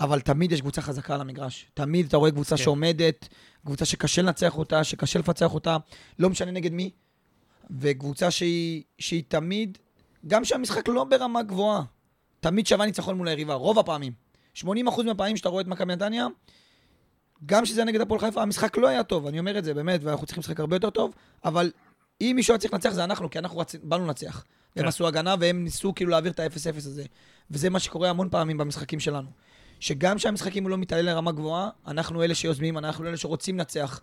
אבל 0.00 0.20
תמיד 0.20 0.52
יש 0.52 0.60
קבוצה 0.60 0.82
חזקה 0.82 1.14
על 1.14 1.20
המגרש. 1.20 1.66
תמיד 1.74 2.06
אתה 2.06 2.16
רואה 2.16 2.30
קבוצה 2.30 2.56
כן. 2.56 2.62
שעומדת, 2.62 3.28
קבוצה 3.64 3.84
שקשה 3.84 4.22
לנצח 4.22 4.58
אותה, 4.58 4.84
שקשה 4.84 5.18
לפצח 5.18 5.54
אותה, 5.54 5.76
לא 6.18 6.30
משנה 6.30 6.50
נגד 6.50 6.72
מי. 6.72 6.90
וקבוצה 7.80 8.30
שהיא, 8.30 8.82
שהיא 8.98 9.22
תמיד, 9.28 9.78
גם 10.26 10.44
שהמשחק 10.44 10.88
לא 10.88 11.04
ברמה 11.04 11.42
גבוהה, 11.42 11.82
תמיד 12.40 12.66
שווה 12.66 12.86
ניצחון 12.86 13.16
מול 13.16 13.28
היריבה, 13.28 13.54
רוב 13.54 13.78
הפעמים. 13.78 14.12
80% 14.62 14.64
מהפעמים 15.04 15.36
שאתה 15.36 15.48
רואה 15.48 15.62
את 15.62 15.66
מכבי 15.66 15.92
נתניה, 15.92 16.26
גם 17.46 17.64
כשזה 17.64 17.84
נגד 17.84 18.00
הפועל 18.00 18.20
חיפה, 18.20 18.42
המשחק 18.42 18.76
לא 18.76 18.88
היה 18.88 19.02
טוב, 19.02 19.26
אני 19.26 19.38
אומר 19.38 19.58
את 19.58 19.64
זה 19.64 19.74
באמת, 19.74 20.00
ואנחנו 20.04 20.26
צריכים 20.26 20.40
לשחק 20.40 20.60
הרבה 20.60 20.76
יותר 20.76 20.90
טוב, 20.90 21.14
אבל 21.44 21.72
אם 22.20 22.32
מישהו 22.36 22.52
היה 22.52 22.58
צריך 22.58 22.72
לנצח 22.72 22.90
זה 22.90 23.04
אנחנו, 23.04 23.30
כי 23.30 23.38
אנחנו 23.38 23.58
רצ... 23.58 23.74
באנו 23.82 24.06
לנצח. 24.06 24.44
כן. 24.74 24.80
הם 24.80 24.88
עשו 24.88 25.06
הגנה 25.06 25.34
והם 25.40 25.64
ניסו 25.64 25.94
כאילו 25.94 26.10
להעביר 26.10 26.32
את 26.32 26.40
ה-0-0 26.40 26.76
הזה. 26.76 27.04
וזה 27.50 27.70
מה 27.70 27.78
שקורה 27.78 28.10
המון 28.10 28.28
פעמים 28.30 28.58
במשחקים 28.58 29.00
שלנו. 29.00 29.28
שגם 29.80 30.16
כשהמשחקים 30.16 30.62
הוא 30.62 30.70
לא 30.70 30.78
מתעלה 30.78 31.02
לרמה 31.02 31.32
גבוהה, 31.32 31.68
אנחנו 31.86 32.22
אלה 32.22 32.34
שיוזמים, 32.34 32.78
אנחנו 32.78 33.06
אלה 33.06 33.16
שרוצים 33.16 33.58
לנצח. 33.58 34.00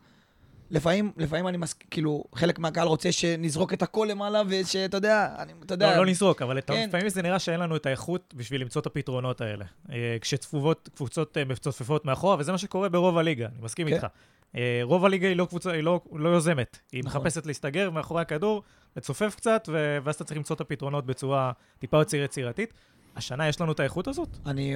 לפעמים, 0.72 1.12
לפעמים 1.18 1.48
אני 1.48 1.58
מסכים, 1.58 1.88
כאילו, 1.92 2.24
חלק 2.36 2.60
מהקהל 2.60 2.88
רוצה 2.88 3.12
שנזרוק 3.12 3.74
את 3.74 3.82
הכל 3.82 4.08
למעלה, 4.10 4.42
ושאתה 4.48 4.98
יודע, 4.98 5.36
אני, 5.40 5.54
אתה 5.66 5.74
יודע... 5.74 5.92
לא, 5.92 5.98
לא 5.98 6.06
נזרוק, 6.06 6.42
אבל 6.42 6.62
כן. 6.62 6.86
לפעמים 6.88 7.10
זה 7.10 7.22
נראה 7.22 7.40
שאין 7.40 7.60
לנו 7.60 7.76
את 7.76 7.86
האיכות 7.86 8.34
בשביל 8.38 8.62
למצוא 8.62 8.82
את 8.82 8.86
הפתרונות 8.86 9.42
האלה. 9.42 9.66
אה, 9.92 10.18
כשצפובות, 10.22 10.90
קבוצות 10.96 11.38
אה, 11.38 11.46
מצופפות 11.46 12.06
מאחורה, 12.06 12.36
וזה 12.40 12.52
מה 12.52 12.58
שקורה 12.58 12.90
ברוב 12.90 13.18
הליגה, 13.18 13.46
אני 13.46 13.56
מסכים 13.62 13.88
כן. 13.88 13.94
איתך. 13.94 14.08
אה, 14.56 14.80
רוב 14.84 15.06
הליגה 15.06 15.28
היא 15.28 15.36
לא 15.36 15.46
קבוצה, 15.46 15.72
היא 15.72 15.84
לא, 15.84 16.02
לא 16.12 16.30
יוזמת. 16.30 16.80
היא 16.92 17.04
נכון. 17.06 17.22
מחפשת 17.22 17.46
להסתגר 17.46 17.90
מאחורי 17.90 18.22
הכדור, 18.22 18.64
לצופף 18.98 19.36
קצת, 19.36 19.70
ואז 20.04 20.16
אתה 20.16 20.24
צריך 20.24 20.38
למצוא 20.38 20.56
את 20.56 20.62
הפתרונות 20.62 21.06
בצורה 21.06 21.52
טיפה 21.80 21.98
יותר 21.98 22.18
יצירתית. 22.18 22.74
השנה 23.16 23.48
יש 23.48 23.62
לנו 23.62 23.72
את 23.72 23.80
האיכות 23.80 24.08
הזאת? 24.08 24.30
אני 24.46 24.76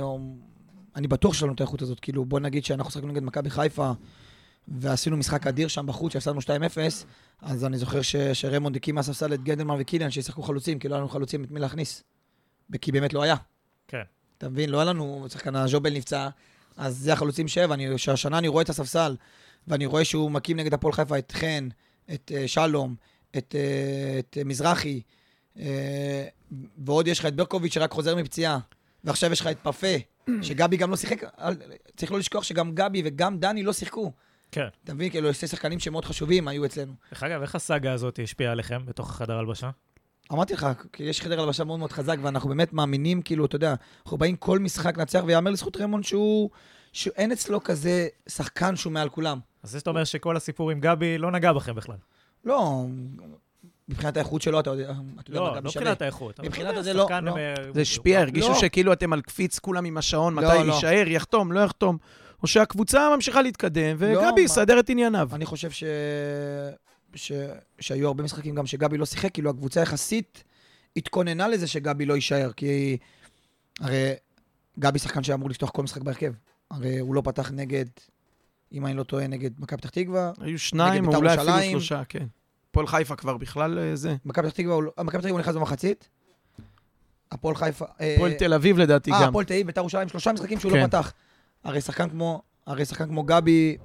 אני 0.98 1.08
בטוח 1.08 1.34
שיש 1.34 1.44
לנו 1.44 1.54
את 1.54 1.62
האיכות 1.62 1.82
הזאת. 1.82 2.00
כאילו, 2.00 2.26
בוא 2.26 2.40
נגיד 2.40 2.66
שאנחנו 2.66 2.92
שחקנו 2.92 3.08
נגד 3.08 3.24
מכבי 3.24 3.50
חיפה, 3.50 3.92
ועשינו 4.68 5.18
משחק 5.18 5.48
אדיר 5.48 5.68
שם 5.68 5.86
בחוץ, 5.86 6.14
שהפסדנו 6.14 6.40
2-0, 6.40 6.46
אז 7.42 7.66
אני 7.66 7.78
זוכר 7.78 8.02
ש, 8.02 8.16
שרמונד 8.16 8.76
הקים 8.76 8.96
מהספסל 8.96 9.34
את 9.34 9.44
גנדלמן 9.44 9.76
וקיליאן, 9.80 10.10
שישחקו 10.10 10.42
חלוצים, 10.42 10.80
כי 10.80 10.88
לא 10.88 10.96
היה 10.96 11.00
לנו 11.00 11.10
חלוצים 11.10 11.44
את 11.44 11.52
מי 11.52 11.60
להכניס. 11.60 12.04
כי 12.82 12.92
באמת 12.92 13.14
לא 13.14 13.22
היה. 13.22 13.36
כן. 13.88 14.02
אתה 14.38 14.50
מבין? 14.50 14.70
לא 14.70 14.78
היה 14.78 14.86
לנו, 14.86 15.26
שחקן 15.30 15.56
הז'ובל 15.56 15.94
נפצע, 15.94 16.30
אז 16.78 16.98
זה 16.98 17.14
החלוצים 17.14 17.48
שבע. 17.48 17.74
אני, 17.74 17.98
שהשנה 17.98 18.38
אני 18.38 18.48
רואה 18.48 18.64
את 18.64 18.70
הספסל, 18.70 19.16
ואני 19.68 19.86
רואה 19.86 20.06
שהוא 20.06 20.32
מקים 20.32 20.58
נגד 20.58 20.74
הפועל 20.74 20.94
חיפה 20.94 21.18
את 21.18 21.32
חן, 21.32 21.68
את 22.14 22.32
uh, 22.36 22.48
שלום, 22.48 22.96
את, 23.38 23.56
uh, 23.56 24.20
את 24.20 24.38
uh, 24.42 24.44
מזרחי, 24.44 25.02
uh, 25.56 25.60
ועוד 26.78 27.08
יש 27.08 27.20
לך 27.20 27.26
את 27.26 27.36
ברקוביץ' 27.36 27.74
שרק 27.74 27.92
חוזר 27.92 28.16
מפציעה, 28.16 28.60
ועכשיו 29.04 29.32
יש 29.32 29.42
לך 29.42 29.48
את 29.48 29.58
פאפה. 29.64 30.17
שגבי 30.42 30.78
גם 30.78 30.90
לא 30.90 30.96
שיחק, 30.96 31.24
צריך 31.98 32.12
לא 32.12 32.20
לשכוח 32.20 32.44
שגם 32.44 32.72
גבי 32.76 33.02
וגם 33.06 33.38
דני 33.38 33.64
לא 33.64 33.74
שיחקו. 33.74 34.12
כן. 34.52 34.68
אתה 34.84 34.94
מבין? 34.94 35.10
כאילו, 35.10 35.34
שתי 35.34 35.48
שחקנים 35.48 35.80
שמאוד 35.80 36.06
חשובים 36.06 36.48
היו 36.48 36.66
אצלנו. 36.66 36.94
דרך 37.12 37.24
אגב, 37.24 37.42
איך 37.42 37.56
הסאגה 37.56 37.94
הזאת 37.94 38.20
השפיעה 38.24 38.52
עליכם 38.52 38.86
בתוך 38.86 39.10
החדר 39.10 39.38
הלבשה? 39.38 39.70
אמרתי 40.34 40.54
לך, 40.54 40.68
כי 40.94 41.04
יש 41.04 41.22
חדר 41.22 41.42
הלבשה 41.42 41.64
מאוד 41.64 41.80
מאוד 41.80 41.92
חזק, 41.92 42.18
ואנחנו 42.22 42.50
באמת 42.50 42.74
מאמינים, 42.74 43.22
כאילו, 43.22 43.46
אתה 43.46 43.56
יודע, 43.56 43.76
אנחנו 44.04 44.18
באים 44.18 44.36
כל 44.36 44.60
משחק 44.60 44.98
לנצח, 44.98 45.24
ויאמר 45.26 45.52
לזכות 45.52 45.78
רמון 45.78 46.04
שהוא, 46.04 46.50
שאין 46.94 47.32
אצלו 47.32 47.64
כזה 47.64 48.08
שחקן 48.28 48.76
שהוא 48.76 48.94
מעל 48.94 49.10
כולם. 49.10 49.40
אז 49.64 49.72
זה 49.72 49.80
שאתה 49.80 49.90
אומר 49.90 50.04
שכל 50.04 50.38
הסיפור 50.38 50.72
עם 50.72 50.80
גבי 50.80 51.18
לא 51.18 51.32
נגע 51.32 51.54
בכם 51.54 51.76
בכלל. 51.76 51.96
לא, 52.46 52.86
מבחינת 53.90 54.18
האיכות 54.18 54.42
שלו, 54.42 54.60
אתה 54.60 54.70
יודע, 54.70 54.92
אתה 55.20 55.32
יודע 55.32 55.40
לא, 55.40 55.56
לא 55.56 55.62
מבחינת 55.62 56.02
האיכות. 56.02 56.40
מבחינת 56.40 56.84
זה 56.84 56.94
לא. 56.94 57.10
לא. 57.22 57.36
זה 57.74 57.82
השפיע, 57.82 58.20
הרגישו 58.20 58.50
לא. 58.50 58.60
שכאילו 58.60 58.94
אתם 58.94 59.14
על 59.14 59.22
קפיץ 59.22 59.60
כולם 59.60 59.86
עם 59.86 59.98
השעון, 59.98 60.34
מתי 60.34 60.56
יישאר, 60.56 61.08
יחתום, 61.08 61.52
לא 61.52 61.60
יחתום. 61.60 61.98
או 62.44 62.48
שהקבוצה 62.48 63.16
ממשיכה 63.16 63.42
להתקדם, 63.42 63.96
וגבי 64.00 64.42
יסדר 64.42 64.80
את 64.80 64.90
ענייניו. 64.90 65.30
אני 65.34 65.46
חושב 65.46 65.72
ש... 65.72 65.84
ש... 67.16 67.32
שהיו 67.80 68.08
הרבה 68.08 68.24
משחקים 68.24 68.56
גם 68.56 68.66
שגבי 68.66 68.98
לא 68.98 69.06
שיחק, 69.06 69.34
כאילו 69.34 69.50
הקבוצה 69.50 69.82
יחסית 69.82 70.44
התכוננה 70.98 71.48
לזה 71.48 71.68
שגבי 71.68 72.06
לא 72.06 72.14
יישאר, 72.14 72.52
כי 72.52 72.98
הרי 73.80 74.14
גבי 74.80 75.00
שחקן 75.00 75.24
שאמור 75.24 75.50
לפתוח 75.50 75.70
כל 75.70 75.84
משחק 75.84 76.02
בהרכב. 76.02 76.34
הרי 76.72 77.00
הוא 77.00 77.16
לא 77.16 77.22
פתח 77.22 77.52
נגד 77.52 77.86
אם 78.74 78.86
אני 78.86 78.94
לא 78.94 79.04
טועה, 79.04 79.28
נגד 79.28 79.52
מכבי 79.60 79.78
פתח 79.78 79.90
תקווה. 79.90 80.32
היו 80.42 80.60
שניים, 80.60 81.08
או 81.08 81.12
בית"ר 81.12 81.18
אולי 81.18 81.34
אפילו 81.34 81.50
ירושלים. 81.50 81.72
שלושה, 81.72 82.04
כן. 82.10 82.26
הפועל 82.78 82.88
חיפה 82.88 83.16
כבר 83.16 83.38
בכלל 83.38 83.80
אה, 83.80 83.96
זה. 83.96 84.16
מכבי 84.26 84.48
פתח 84.48 84.56
תקווה, 84.58 84.82
לא- 84.82 84.92
אה, 85.00 85.04
מכבי 85.04 85.18
פתח 85.20 85.28
תקווה 85.28 85.42
נכנס 85.42 85.56
במחצית. 85.56 86.10
הפועל 87.32 87.56
חיפה... 87.56 87.86
אה, 88.02 88.16
הפועל 88.16 88.34
תל 88.34 88.54
אביב 88.54 88.78
לדעתי 88.78 89.12
אה, 89.12 89.22
גם. 89.22 89.30
הפועל 89.30 89.46
תל 89.46 89.54
אביב, 89.54 89.68
בית"ר 89.68 89.82
ירושלים, 89.82 90.10
שלושה 90.10 90.34
משחקים 90.34 90.60
שהוא 90.60 90.72
כן. 90.72 90.80
לא 90.82 90.88
פתח. 90.88 91.14
הרי 91.64 91.82
שחקן 91.82 92.10
כמו, 92.10 92.42
הרי 92.68 92.86
שחקן 92.86 93.08
כמו 93.08 93.24
גבי, 93.24 93.78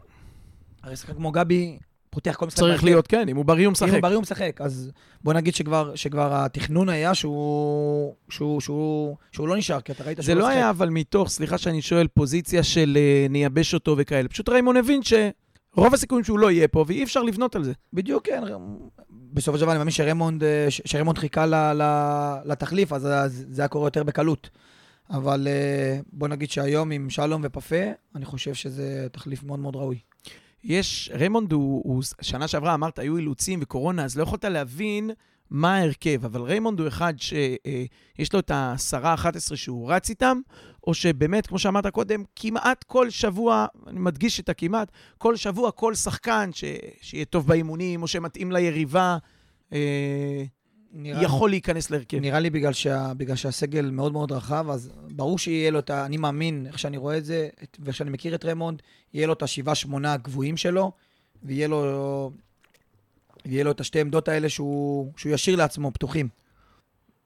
הרי 0.83 0.97
שחקן 0.97 1.15
כמו 1.15 1.33
גבי 1.33 1.79
פותח 2.11 2.35
כל 2.39 2.47
משחק. 2.47 2.59
צריך 2.59 2.71
בהרכב. 2.71 2.85
להיות, 2.85 3.07
כן, 3.07 3.29
אם 3.29 3.37
הוא 3.37 3.45
בריא 3.45 3.65
הוא 3.67 3.69
אם 3.69 3.73
משחק. 3.73 3.89
הוא 3.89 4.01
בריא 4.01 4.15
הוא 4.15 4.23
משחק, 4.23 4.61
אז 4.61 4.91
בוא 5.25 5.33
נגיד 5.33 5.55
שכבר, 5.55 5.95
שכבר 5.95 6.35
התכנון 6.35 6.89
היה 6.89 7.15
שהוא, 7.15 8.15
שהוא, 8.29 8.61
שהוא, 8.61 9.17
שהוא 9.33 9.49
לא 9.49 9.57
נשאר, 9.57 9.81
כי 9.81 9.93
אתה 9.93 10.05
ראית 10.05 10.17
זה 10.17 10.23
שהוא 10.23 10.35
לא 10.35 10.43
שיחק. 10.45 10.57
היה 10.57 10.71
אבל 10.71 10.89
מתוך, 10.89 11.29
סליחה 11.29 11.59
שאני 11.59 11.83
שואל, 11.83 12.09
פוזיציה 12.09 12.63
של 12.63 12.99
אה, 13.01 13.27
נייבש 13.31 13.75
אותו 13.75 13.95
וכאלה. 13.99 14.29
פשוט 14.29 14.49
ריימון 14.49 14.77
הבין 14.77 15.03
שרוב 15.75 15.95
הסיכויים 15.95 16.25
שהוא 16.25 16.39
לא 16.39 16.51
יהיה 16.51 16.69
פה, 16.69 16.85
ואי 16.89 17.05
אפשר 17.05 17.23
לבנות 17.23 17.57
על 17.57 17.65
זה. 17.65 17.73
בדיוק, 17.93 18.27
כן. 18.27 18.43
בסופו 19.11 19.59
של 19.59 19.63
דבר 19.65 19.73
אני 19.73 19.79
מאמין 19.79 19.93
שריימונד, 19.93 20.45
אה, 20.45 20.67
שריימונד 20.69 21.19
חיכה 21.19 21.47
ל, 21.47 21.55
ל, 21.55 21.83
לתחליף, 22.45 22.93
אז 22.93 23.09
זה 23.49 23.63
היה 23.63 23.69
קורה 23.69 23.87
יותר 23.87 24.03
בקלות. 24.03 24.51
אבל 25.11 25.49
אה, 25.51 26.01
בוא 26.13 26.29
נגיד 26.29 26.51
שהיום 26.51 26.91
עם 26.91 27.11
שלום 27.11 27.43
ופפה, 27.45 27.83
אני 28.15 28.25
חושב 28.25 28.55
שזה 28.55 29.07
תחליף 29.13 29.43
מאוד 29.43 29.59
מאוד 29.59 29.77
ראוי. 29.77 29.99
יש, 30.65 31.11
ריימונד 31.15 31.53
הוא, 31.53 31.83
הוא, 31.85 32.03
שנה 32.21 32.49
שעברה 32.49 32.75
אמרת, 32.75 32.99
היו 32.99 33.17
אילוצים 33.17 33.59
וקורונה, 33.63 34.05
אז 34.05 34.17
לא 34.17 34.23
יכולת 34.23 34.45
להבין 34.45 35.11
מה 35.51 35.77
ההרכב, 35.77 36.25
אבל 36.25 36.41
ריימונד 36.41 36.81
הוא 36.81 36.89
אחד 36.89 37.15
שיש 37.17 38.33
לו 38.33 38.39
את 38.39 38.51
העשרה, 38.51 39.15
11 39.15 39.57
שהוא 39.57 39.93
רץ 39.93 40.11
איתם, 40.11 40.41
או 40.87 40.95
שבאמת, 40.95 41.47
כמו 41.47 41.59
שאמרת 41.59 41.87
קודם, 41.87 42.25
כמעט 42.37 42.85
כל 42.85 43.11
שבוע, 43.11 43.67
אני 43.87 44.01
מדגיש 44.01 44.41
את 44.41 44.49
הכמעט, 44.49 44.91
כל 45.19 45.37
שבוע 45.37 45.71
כל 45.71 45.95
שחקן 45.95 46.51
ש, 46.53 46.65
שיהיה 47.01 47.25
טוב 47.25 47.47
באימונים, 47.47 48.03
או 48.03 48.09
שמתאים 48.09 48.53
ליריבה, 48.53 49.19
אה, 49.73 50.45
נראה, 50.93 51.23
יכול 51.23 51.51
להיכנס 51.51 51.91
להרכב. 51.91 52.17
נראה 52.19 52.41
לי 52.41 52.51
בגלל, 52.51 52.73
שה, 52.73 53.13
בגלל 53.17 53.37
שהסגל 53.37 53.91
מאוד 53.91 54.13
מאוד 54.13 54.33
רחב, 54.33 54.67
אז 54.71 54.91
ברור 55.11 55.39
שיהיה 55.39 55.71
לו 55.71 55.79
את 55.79 55.91
ה... 55.91 56.07
אני 56.07 56.17
מאמין, 56.17 56.67
איך 56.67 56.79
שאני 56.79 56.97
רואה 56.97 57.19
את 57.19 57.25
זה, 57.25 57.49
את- 57.63 57.77
ואיך 57.81 57.97
שאני 57.97 58.11
מכיר 58.11 58.35
את 58.35 58.45
רמונד, 58.45 58.83
יהיה 59.15 59.27
לו 59.27 59.33
את 59.33 59.43
השבעה, 59.43 59.75
שמונה 59.75 60.13
הגבוהים 60.13 60.57
שלו, 60.57 60.93
ויהיה 61.43 61.69
לו, 61.69 62.31
ויהיה 63.47 63.65
לו 63.65 63.71
את 63.71 63.81
השתי 63.81 64.01
עמדות 64.01 64.29
האלה 64.29 64.49
שהוא, 64.49 65.13
שהוא 65.17 65.33
ישאיר 65.33 65.57
לעצמו 65.57 65.91
פתוחים. 65.91 66.29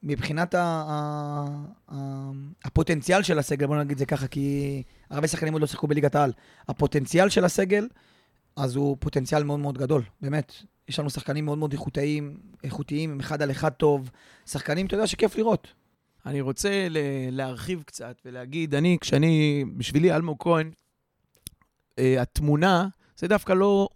מבחינת 0.06 0.54
ה, 0.54 0.62
ה, 0.62 1.44
ה, 1.88 2.30
הפוטנציאל 2.64 3.22
של 3.22 3.38
הסגל, 3.38 3.66
בוא 3.66 3.76
נגיד 3.76 3.98
זה 3.98 4.06
ככה, 4.06 4.26
כי 4.26 4.82
הרבה 5.10 5.28
שחקנים 5.28 5.52
עוד 5.52 5.62
לא 5.62 5.66
שיחקו 5.66 5.86
בליגת 5.86 6.14
העל. 6.14 6.32
הפוטנציאל 6.68 7.28
של 7.28 7.44
הסגל, 7.44 7.88
אז 8.56 8.76
הוא 8.76 8.96
פוטנציאל 9.00 9.42
מאוד 9.42 9.60
מאוד 9.60 9.78
גדול, 9.78 10.02
באמת. 10.20 10.52
יש 10.88 10.98
לנו 10.98 11.10
שחקנים 11.10 11.44
מאוד 11.44 11.58
מאוד 11.58 11.72
איכותיים, 11.72 12.36
איכותיים, 12.64 13.10
עם 13.10 13.20
אחד 13.20 13.42
על 13.42 13.50
אחד 13.50 13.70
טוב. 13.70 14.10
שחקנים, 14.46 14.86
אתה 14.86 14.94
יודע, 14.94 15.06
שכיף 15.06 15.36
לראות. 15.36 15.68
אני 16.26 16.40
רוצה 16.40 16.86
ל- 16.90 16.98
להרחיב 17.30 17.82
קצת 17.82 18.20
ולהגיד, 18.24 18.74
אני, 18.74 18.98
כשאני, 19.00 19.64
בשבילי 19.76 20.14
אלמוג 20.14 20.36
כהן, 20.40 20.70
אה, 21.98 22.22
התמונה 22.22 22.88
זה 23.16 23.28
דווקא 23.28 23.52
לא 23.52 23.88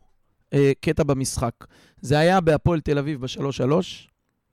אה, 0.52 0.72
קטע 0.80 1.02
במשחק. 1.02 1.54
זה 2.00 2.18
היה 2.18 2.40
בהפועל 2.40 2.80
תל 2.80 2.98
אביב 2.98 3.20
ב-3-3, 3.20 3.72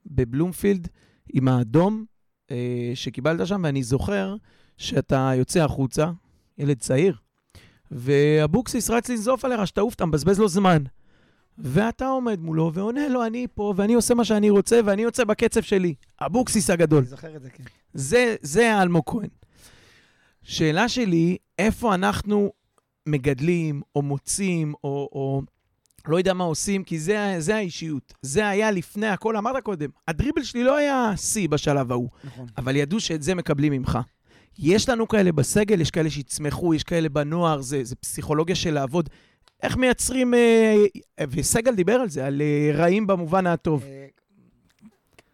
בבלומפילד, 0.06 0.88
עם 1.32 1.48
האדום 1.48 2.04
אה, 2.50 2.92
שקיבלת 2.94 3.46
שם, 3.46 3.60
ואני 3.64 3.82
זוכר 3.82 4.36
שאתה 4.76 5.30
יוצא 5.36 5.64
החוצה, 5.64 6.10
ילד 6.58 6.78
צעיר, 6.78 7.16
ואבוקסיס 7.90 8.90
רץ 8.90 9.08
לנזוף 9.08 9.44
עליך, 9.44 9.66
שתעוף, 9.66 9.94
אתה 9.94 10.06
מבזבז 10.06 10.38
לו 10.38 10.48
זמן. 10.48 10.82
ואתה 11.58 12.06
עומד 12.06 12.40
מולו 12.40 12.70
ועונה 12.74 13.08
לו, 13.08 13.26
אני 13.26 13.46
פה, 13.54 13.74
ואני 13.76 13.94
עושה 13.94 14.14
מה 14.14 14.24
שאני 14.24 14.50
רוצה, 14.50 14.80
ואני 14.84 15.02
יוצא 15.02 15.24
בקצב 15.24 15.60
שלי. 15.62 15.94
אבוקסיס 16.20 16.70
הגדול. 16.70 16.98
אני 16.98 17.06
זוכר 17.06 17.36
את 17.36 17.42
זה, 17.42 17.50
כן. 17.50 17.64
זה, 17.94 18.36
זה 18.42 18.82
אלמוג 18.82 19.02
כהן. 19.06 19.28
שאלה 20.42 20.88
שלי, 20.88 21.36
איפה 21.58 21.94
אנחנו 21.94 22.52
מגדלים, 23.06 23.82
או 23.96 24.02
מוצאים, 24.02 24.74
או, 24.84 25.08
או 25.12 25.42
לא 26.06 26.16
יודע 26.16 26.34
מה 26.34 26.44
עושים, 26.44 26.84
כי 26.84 26.98
זה, 26.98 27.34
זה 27.38 27.56
האישיות. 27.56 28.14
זה 28.22 28.48
היה 28.48 28.70
לפני 28.70 29.06
הכל, 29.06 29.36
אמרת 29.36 29.64
קודם, 29.64 29.90
הדריבל 30.08 30.42
שלי 30.42 30.64
לא 30.64 30.76
היה 30.76 31.12
שיא 31.16 31.48
בשלב 31.48 31.92
ההוא, 31.92 32.08
נכון. 32.24 32.46
אבל 32.58 32.76
ידעו 32.76 33.00
שאת 33.00 33.22
זה 33.22 33.34
מקבלים 33.34 33.72
ממך. 33.72 33.98
יש 34.58 34.88
לנו 34.88 35.08
כאלה 35.08 35.32
בסגל, 35.32 35.80
יש 35.80 35.90
כאלה 35.90 36.10
שיצמחו, 36.10 36.74
יש 36.74 36.84
כאלה 36.84 37.08
בנוער, 37.08 37.60
זה, 37.60 37.84
זה 37.84 37.96
פסיכולוגיה 37.96 38.54
של 38.54 38.74
לעבוד. 38.74 39.08
איך 39.62 39.76
מייצרים, 39.76 40.34
אה, 40.34 40.84
וסגל 41.30 41.74
דיבר 41.74 41.92
על 41.92 42.08
זה, 42.08 42.26
על 42.26 42.42
אה, 42.42 42.70
רעים 42.74 43.06
במובן 43.06 43.46
הטוב. 43.46 43.84
אה, 43.84 44.06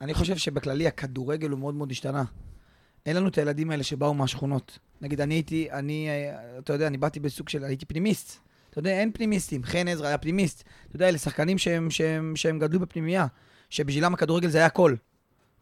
אני 0.00 0.14
חושב 0.14 0.36
שבכללי 0.36 0.86
הכדורגל 0.86 1.50
הוא 1.50 1.58
מאוד 1.58 1.74
מאוד 1.74 1.90
השתנה. 1.90 2.24
אין 3.06 3.16
לנו 3.16 3.28
את 3.28 3.38
הילדים 3.38 3.70
האלה 3.70 3.82
שבאו 3.82 4.14
מהשכונות. 4.14 4.78
נגיד, 5.00 5.20
אני 5.20 5.34
הייתי, 5.34 5.70
אני, 5.72 6.08
אה, 6.08 6.58
אתה 6.58 6.72
יודע, 6.72 6.86
אני 6.86 6.98
באתי 6.98 7.20
בסוג 7.20 7.48
של, 7.48 7.64
הייתי 7.64 7.86
פנימיסט. 7.86 8.38
אתה 8.74 8.80
יודע, 8.80 8.90
אין 8.90 9.12
פנימיסטים. 9.12 9.64
חן 9.64 9.88
עזרא 9.88 10.06
היה 10.06 10.18
פנימיסט. 10.18 10.64
אתה 10.88 10.96
יודע, 10.96 11.08
אלה 11.08 11.18
שחקנים 11.18 11.58
שהם, 11.58 11.90
שהם, 11.90 12.36
שהם 12.36 12.58
גדלו 12.58 12.80
בפנימייה, 12.80 13.26
שבשבילם 13.70 14.14
הכדורגל 14.14 14.48
זה 14.48 14.58
היה 14.58 14.66
הכל. 14.66 14.94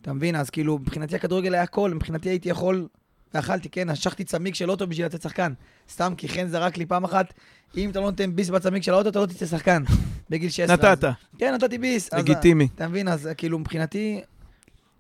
אתה 0.03 0.13
מבין? 0.13 0.37
אז 0.37 0.51
כאילו, 0.51 0.79
מבחינתי 0.79 1.17
הכדורגל 1.17 1.55
היה 1.55 1.63
הכל, 1.63 1.95
מבחינתי 1.95 2.29
הייתי 2.29 2.49
יכול, 2.49 2.89
ואכלתי, 3.35 3.69
כן, 3.69 3.89
השכתי 3.89 4.25
צמיג 4.25 4.55
של 4.55 4.71
אוטו 4.71 4.87
בשביל 4.87 5.07
לתת 5.07 5.23
שחקן. 5.23 5.53
סתם, 5.91 6.15
כי 6.17 6.29
חן 6.29 6.47
זרק 6.49 6.77
לי 6.77 6.87
פעם 6.87 7.05
אחת, 7.05 7.35
אם 7.77 7.91
אתה 7.91 8.01
לא 8.01 8.07
נותן 8.07 8.37
ביס 8.37 8.49
בצמיג 8.49 8.83
של 8.83 8.93
האוטו, 8.93 9.09
אתה 9.09 9.19
לא 9.21 9.27
תצא 9.27 9.47
שחקן. 9.47 9.83
בגיל 10.31 10.51
16. 10.51 10.75
אז- 10.93 10.99
נתת, 10.99 11.15
כן, 11.39 11.55
נתתי 11.55 11.79
ביס. 11.79 12.15
אז- 12.15 12.21
לגיטימי. 12.21 12.69
אתה 12.75 12.89
מבין? 12.89 13.09
אז 13.09 13.29
כאילו, 13.37 13.59
מבחינתי, 13.59 14.21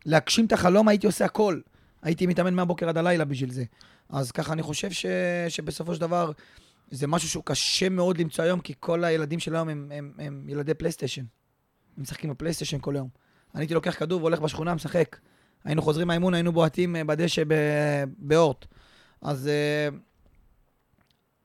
להגשים 0.06 0.46
את 0.46 0.52
החלום 0.52 0.88
הייתי 0.88 1.06
עושה 1.06 1.24
הכל. 1.24 1.60
הייתי 2.02 2.26
מתאמן 2.26 2.54
מהבוקר 2.54 2.88
עד 2.88 2.98
הלילה 2.98 3.24
בשביל 3.24 3.50
זה. 3.52 3.64
אז 4.10 4.32
ככה 4.32 4.52
אני 4.52 4.62
חושב 4.62 4.90
ש... 4.90 5.06
שבסופו 5.48 5.94
של 5.94 6.00
דבר, 6.00 6.32
זה 6.90 7.06
משהו 7.06 7.28
שהוא 7.28 7.44
קשה 7.44 7.88
מאוד 7.88 8.18
למצוא 8.18 8.44
היום, 8.44 8.60
כי 8.60 8.74
כל 8.80 9.04
הילדים 9.04 9.38
של 9.38 9.54
היום 9.54 9.68
הם, 9.68 9.92
הם, 9.94 10.12
הם 10.18 10.48
ילדי 10.48 10.74
פלייסטיישן. 10.74 11.24
הם 11.96 12.02
משחקים 12.02 12.30
בפלייסטיישן 12.30 12.78
כל 12.78 12.96
היום. 12.96 13.08
אני 13.54 13.62
הייתי 13.62 13.74
לוקח 13.74 13.98
כדור 13.98 14.20
והולך 14.20 14.40
בשכונה, 14.40 14.74
משחק. 14.74 15.16
היינו 15.64 15.82
חוזרים 15.82 16.08
מהאימון, 16.08 16.34
היינו 16.34 16.52
בועטים 16.52 16.96
אה, 16.96 17.04
בדשא 17.04 17.42
באורט. 18.18 18.66
אז 19.22 19.48
אה, 19.48 19.88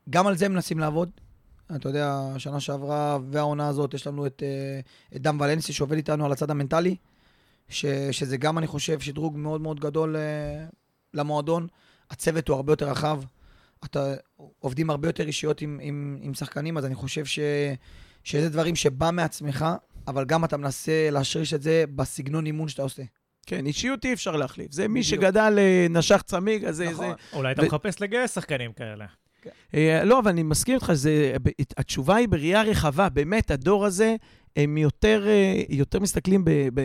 גם 0.09 0.27
על 0.27 0.37
זה 0.37 0.49
מנסים 0.49 0.79
לעבוד. 0.79 1.09
אתה 1.75 1.89
יודע, 1.89 2.33
שנה 2.37 2.59
שעברה 2.59 3.17
והעונה 3.31 3.67
הזאת, 3.67 3.93
יש 3.93 4.07
לנו 4.07 4.25
את, 4.25 4.43
אה, 4.45 4.79
את 5.15 5.21
דם 5.21 5.37
ולנסי 5.41 5.73
שעובד 5.73 5.95
איתנו 5.95 6.25
על 6.25 6.31
הצד 6.31 6.51
המנטלי, 6.51 6.95
ש, 7.69 7.85
שזה 8.11 8.37
גם, 8.37 8.57
אני 8.57 8.67
חושב, 8.67 8.99
שדרוג 8.99 9.37
מאוד 9.37 9.61
מאוד 9.61 9.79
גדול 9.79 10.15
למועדון. 11.13 11.67
הצוות 12.09 12.47
הוא 12.47 12.55
הרבה 12.55 12.71
יותר 12.71 12.89
רחב. 12.89 13.21
אתה 13.85 14.13
עובדים 14.59 14.89
הרבה 14.89 15.07
יותר 15.07 15.27
אישיות 15.27 15.61
עם, 15.61 15.79
עם, 15.81 16.17
עם 16.21 16.33
שחקנים, 16.33 16.77
אז 16.77 16.85
אני 16.85 16.95
חושב 16.95 17.25
ש, 17.25 17.39
שזה 18.23 18.49
דברים 18.49 18.75
שבא 18.75 19.09
מעצמך, 19.13 19.65
אבל 20.07 20.25
גם 20.25 20.45
אתה 20.45 20.57
מנסה 20.57 21.09
להשריש 21.11 21.53
את 21.53 21.61
זה 21.61 21.83
בסגנון 21.95 22.45
אימון 22.45 22.67
שאתה 22.67 22.81
עושה. 22.81 23.03
כן, 23.45 23.65
אישיות 23.65 24.05
אי 24.05 24.13
אפשר 24.13 24.35
להחליף. 24.35 24.71
זה 24.71 24.87
מי 24.87 25.01
בדיוק. 25.01 25.21
שגדל, 25.21 25.55
אה, 25.57 25.87
נשך 25.89 26.21
צמיג, 26.25 26.65
אז. 26.65 26.81
נכון. 26.81 27.07
זה... 27.07 27.37
אולי 27.37 27.51
אתה 27.51 27.61
ו- 27.61 27.65
מחפש 27.65 28.01
לגייס 28.01 28.35
שחקנים 28.35 28.73
כאלה. 28.73 29.05
אה, 29.73 30.03
לא, 30.03 30.19
אבל 30.19 30.31
אני 30.31 30.43
מסכים 30.43 30.75
איתך, 30.75 30.85
שזה, 30.87 31.33
ב- 31.43 31.49
התשובה 31.77 32.15
היא 32.15 32.27
בראייה 32.27 32.61
רחבה. 32.63 33.09
באמת, 33.09 33.51
הדור 33.51 33.85
הזה, 33.85 34.15
הם 34.55 34.77
יותר, 34.77 35.23
אה, 35.27 35.61
יותר 35.69 35.99
מסתכלים 35.99 36.45
ב- 36.45 36.51
ב- 36.73 36.81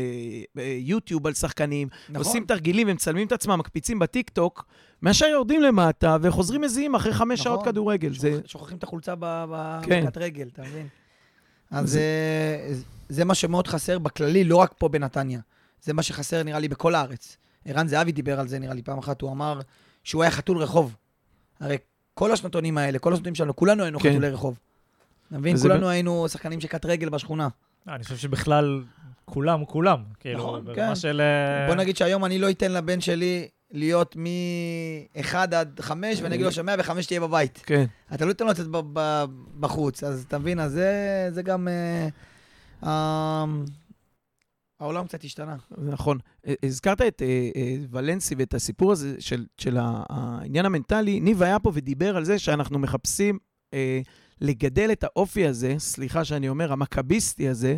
ביוטיוב 0.55 1.27
על 1.27 1.35
שחקנים, 1.35 1.89
נכון? 2.09 2.17
עושים 2.17 2.45
תרגילים, 2.45 2.89
הם 2.89 2.95
מצלמים 2.95 3.27
את 3.27 3.33
עצמם, 3.33 3.59
מקפיצים 3.59 3.99
בטיקטוק, 3.99 4.65
מאשר 5.03 5.27
יורדים 5.27 5.63
למטה 5.63 6.17
וחוזרים 6.23 6.61
מזיעים 6.61 6.95
אחרי 6.95 7.13
חמש 7.15 7.41
נכון. 7.41 7.53
שעות 7.53 7.65
כדורגל. 7.65 8.15
זה... 8.15 8.31
שוכח- 8.33 8.49
שוכחים 8.51 8.79
את 8.79 8.83
החולצה 8.83 9.15
ב- 9.19 9.81
כן. 9.83 10.01
במכת 10.03 10.17
רגל, 10.19 10.49
אתה 10.53 10.63
מבין? 10.63 10.89
אז 11.71 11.97
אה, 11.97 12.73
זה 13.09 13.25
מה 13.25 13.35
שמאוד 13.35 13.67
חסר 13.67 13.99
בכללי, 13.99 14.45
לא 14.45 14.57
רק 14.57 14.75
פה 14.79 14.89
בנתניה. 14.89 15.41
זה 15.83 15.93
מה 15.93 16.03
שחסר, 16.03 16.43
נראה 16.43 16.59
לי, 16.59 16.69
בכל 16.69 16.95
הארץ. 16.95 17.37
ערן 17.65 17.89
זהבי 17.89 18.13
דיבר 18.13 18.41
על 18.41 18.49
זה, 18.49 18.59
נראה 18.59 18.75
לי, 18.75 18.83
פעם 18.83 18.99
אחת 18.99 19.21
הוא 19.21 19.31
אמר 19.33 19.61
שהוא 20.05 20.23
היה 20.23 20.31
חתול 20.31 20.59
רחוב. 20.59 20.97
הרי 21.61 21.77
כל 22.23 22.33
השנתונים 22.33 22.79
האלה, 22.79 22.99
כל 22.99 23.13
השנתונים 23.13 23.35
שלנו, 23.35 23.57
כולנו 23.57 23.83
היינו 23.83 24.01
כן. 24.01 24.11
חתולי 24.11 24.31
רחוב. 24.31 24.59
אתה 25.29 25.39
מבין? 25.39 25.57
כולנו 25.57 25.89
היינו 25.89 26.29
שחקנים 26.29 26.61
של 26.61 26.69
קט 26.69 26.87
רגל 26.87 27.09
בשכונה. 27.09 27.49
אה, 27.89 27.95
אני 27.95 28.05
חושב 28.05 28.17
שבכלל, 28.17 28.83
כולם, 29.25 29.65
כולם. 29.65 30.03
כאילו, 30.21 30.39
נכון, 30.39 30.65
כן. 30.75 30.95
של... 30.95 31.21
אה, 31.21 31.67
בוא 31.67 31.75
נגיד 31.75 31.97
שהיום 31.97 32.25
אני 32.25 32.39
לא 32.39 32.51
אתן 32.51 32.73
לבן 32.73 33.01
שלי 33.01 33.49
להיות 33.73 34.17
מ-1 34.17 35.35
עד 35.37 35.81
5, 35.81 36.23
ואני 36.23 36.35
אגיד 36.35 36.47
לו 36.47 36.53
שמאה 36.53 36.75
וחמש 36.79 37.07
תהיה 37.07 37.21
בבית. 37.21 37.63
כן. 37.67 37.85
אתה 38.15 38.25
לא 38.25 38.33
תיתן 38.33 38.45
לו 38.45 38.51
לצאת 38.51 38.67
ב- 38.67 38.81
ב- 38.93 39.25
בחוץ, 39.61 40.05
אז 40.05 40.25
אתה 40.29 40.39
מבין, 40.39 40.61
אז 40.61 40.73
זה, 40.73 41.29
זה 41.31 41.43
גם... 41.43 41.69
אה, 41.69 43.45
העולם 44.83 45.07
קצת 45.07 45.25
השתנה. 45.25 45.57
נכון. 45.79 46.19
אה, 46.47 46.55
הזכרת 46.63 47.03
את 47.03 47.23
אה, 47.23 47.51
אה, 47.57 47.77
ולנסי 47.91 48.35
ואת 48.39 48.55
הסיפור 48.55 48.93
הזה 48.93 49.17
של, 49.19 49.47
של 49.59 49.77
העניין 49.81 50.67
המנטלי. 50.67 51.21
ניב 51.21 51.43
היה 51.43 51.59
פה 51.59 51.71
ודיבר 51.75 52.17
על 52.17 52.25
זה 52.25 52.39
שאנחנו 52.39 52.79
מחפשים 52.79 53.39
לגדל 54.41 54.93
את 54.93 55.05
האופי 55.05 55.47
הזה, 55.47 55.75
סליחה 55.79 56.25
שאני 56.25 56.49
אומר, 56.49 56.73
המכביסטי 56.73 57.49
הזה, 57.49 57.77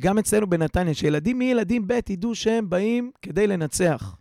גם 0.00 0.18
אצלנו 0.18 0.50
בנתניה, 0.50 0.94
שילדים 0.94 1.38
מילדים 1.38 1.86
ב' 1.86 2.00
ידעו 2.08 2.34
שהם 2.34 2.70
באים 2.70 3.10
כדי 3.22 3.46
לנצח. 3.46 4.16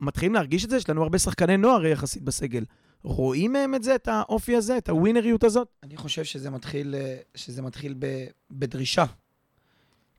מתחילים 0.00 0.34
להרגיש 0.34 0.64
את 0.64 0.70
זה, 0.70 0.76
יש 0.76 0.90
לנו 0.90 1.02
הרבה 1.02 1.18
שחקני 1.18 1.56
נוער 1.56 1.86
יחסית 1.86 2.22
בסגל. 2.22 2.64
רואים 3.02 3.52
מהם 3.52 3.74
את 3.74 3.82
זה, 3.82 3.94
את 3.94 4.08
האופי 4.08 4.56
הזה, 4.56 4.78
את 4.78 4.88
הווינריות 4.88 5.44
הזאת? 5.44 5.68
אני 5.82 5.96
חושב 5.96 6.24
שזה 6.24 6.50
מתחיל, 6.50 6.94
שזה 7.34 7.62
מתחיל 7.62 7.94
ב, 7.98 8.26
בדרישה. 8.50 9.04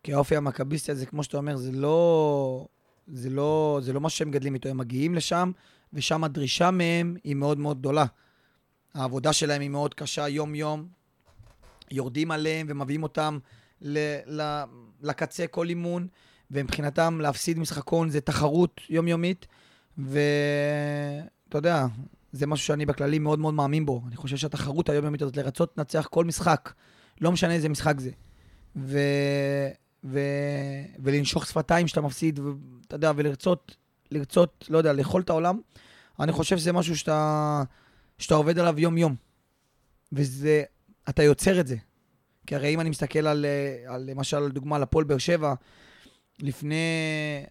כי 0.08 0.14
האופי 0.14 0.36
המכביסטי 0.36 0.92
הזה, 0.92 1.06
כמו 1.06 1.24
שאתה 1.24 1.38
אומר, 1.38 1.58
זה 1.58 1.72
לא, 1.72 2.68
זה 3.08 3.30
לא, 3.30 3.80
זה 3.84 3.94
לא 3.94 4.02
מה 4.02 4.10
שהם 4.10 4.32
גדלים 4.32 4.54
איתו. 4.54 4.70
הם 4.70 4.78
מגיעים 4.78 5.16
לשם, 5.16 5.52
ושם 5.94 6.24
הדרישה 6.24 6.72
מהם 6.72 7.16
היא 7.24 7.36
מאוד 7.36 7.60
מאוד 7.60 7.80
גדולה. 7.80 8.06
העבודה 8.94 9.34
שלהם 9.34 9.62
היא 9.62 9.70
מאוד 9.70 9.94
קשה 9.94 10.28
יום-יום. 10.28 10.88
יורדים 11.92 12.32
עליהם 12.32 12.68
ומביאים 12.70 13.04
אותם 13.04 13.40
ל, 13.82 13.98
ל, 14.26 14.64
לקצה 15.02 15.48
כל 15.48 15.70
אימון, 15.70 16.08
ומבחינתם 16.52 17.22
להפסיד 17.22 17.60
משחקון 17.60 18.10
זה 18.10 18.22
תחרות 18.22 18.82
יומיומית, 18.90 19.48
ואתה 19.98 21.58
יודע, 21.58 21.86
זה 22.32 22.48
משהו 22.48 22.66
שאני 22.66 22.86
בכללי 22.86 23.20
מאוד 23.20 23.40
מאוד 23.40 23.54
מאמין 23.54 23.86
בו. 23.86 24.02
אני 24.08 24.16
חושב 24.16 24.38
שהתחרות 24.38 24.90
היומיומית 24.90 25.22
הזאת, 25.22 25.38
לרצות 25.38 25.74
לנצח 25.78 26.08
כל 26.12 26.26
משחק, 26.26 26.74
לא 27.22 27.32
משנה 27.32 27.54
איזה 27.54 27.70
משחק 27.70 28.00
זה. 28.00 28.12
ו... 28.76 29.00
ו... 30.04 30.20
ולנשוך 31.00 31.48
שפתיים 31.48 31.88
שאתה 31.88 32.02
מפסיד, 32.02 32.40
ואתה 32.40 32.96
יודע, 32.96 33.12
ולרצות, 33.16 33.76
לרצות, 34.12 34.66
לא 34.70 34.78
יודע, 34.78 34.94
לאכול 34.94 35.22
את 35.22 35.30
העולם, 35.30 35.60
אני 36.20 36.32
חושב 36.32 36.58
שזה 36.58 36.74
משהו 36.74 36.98
שאתה, 36.98 37.64
שאתה 38.18 38.36
עובד 38.36 38.60
עליו 38.60 38.80
יום-יום. 38.80 39.16
וזה, 40.12 40.64
אתה 41.10 41.24
יוצר 41.24 41.60
את 41.60 41.68
זה. 41.68 41.76
כי 42.48 42.56
הרי 42.56 42.74
אם 42.74 42.80
אני 42.80 42.90
מסתכל 42.90 43.28
על, 43.28 43.46
על 43.88 44.10
למשל, 44.10 44.50
דוגמה, 44.50 44.76
על 44.76 44.84
הפועל 44.84 45.06
באר 45.06 45.18
שבע, 45.18 45.54
לפני 46.40 46.76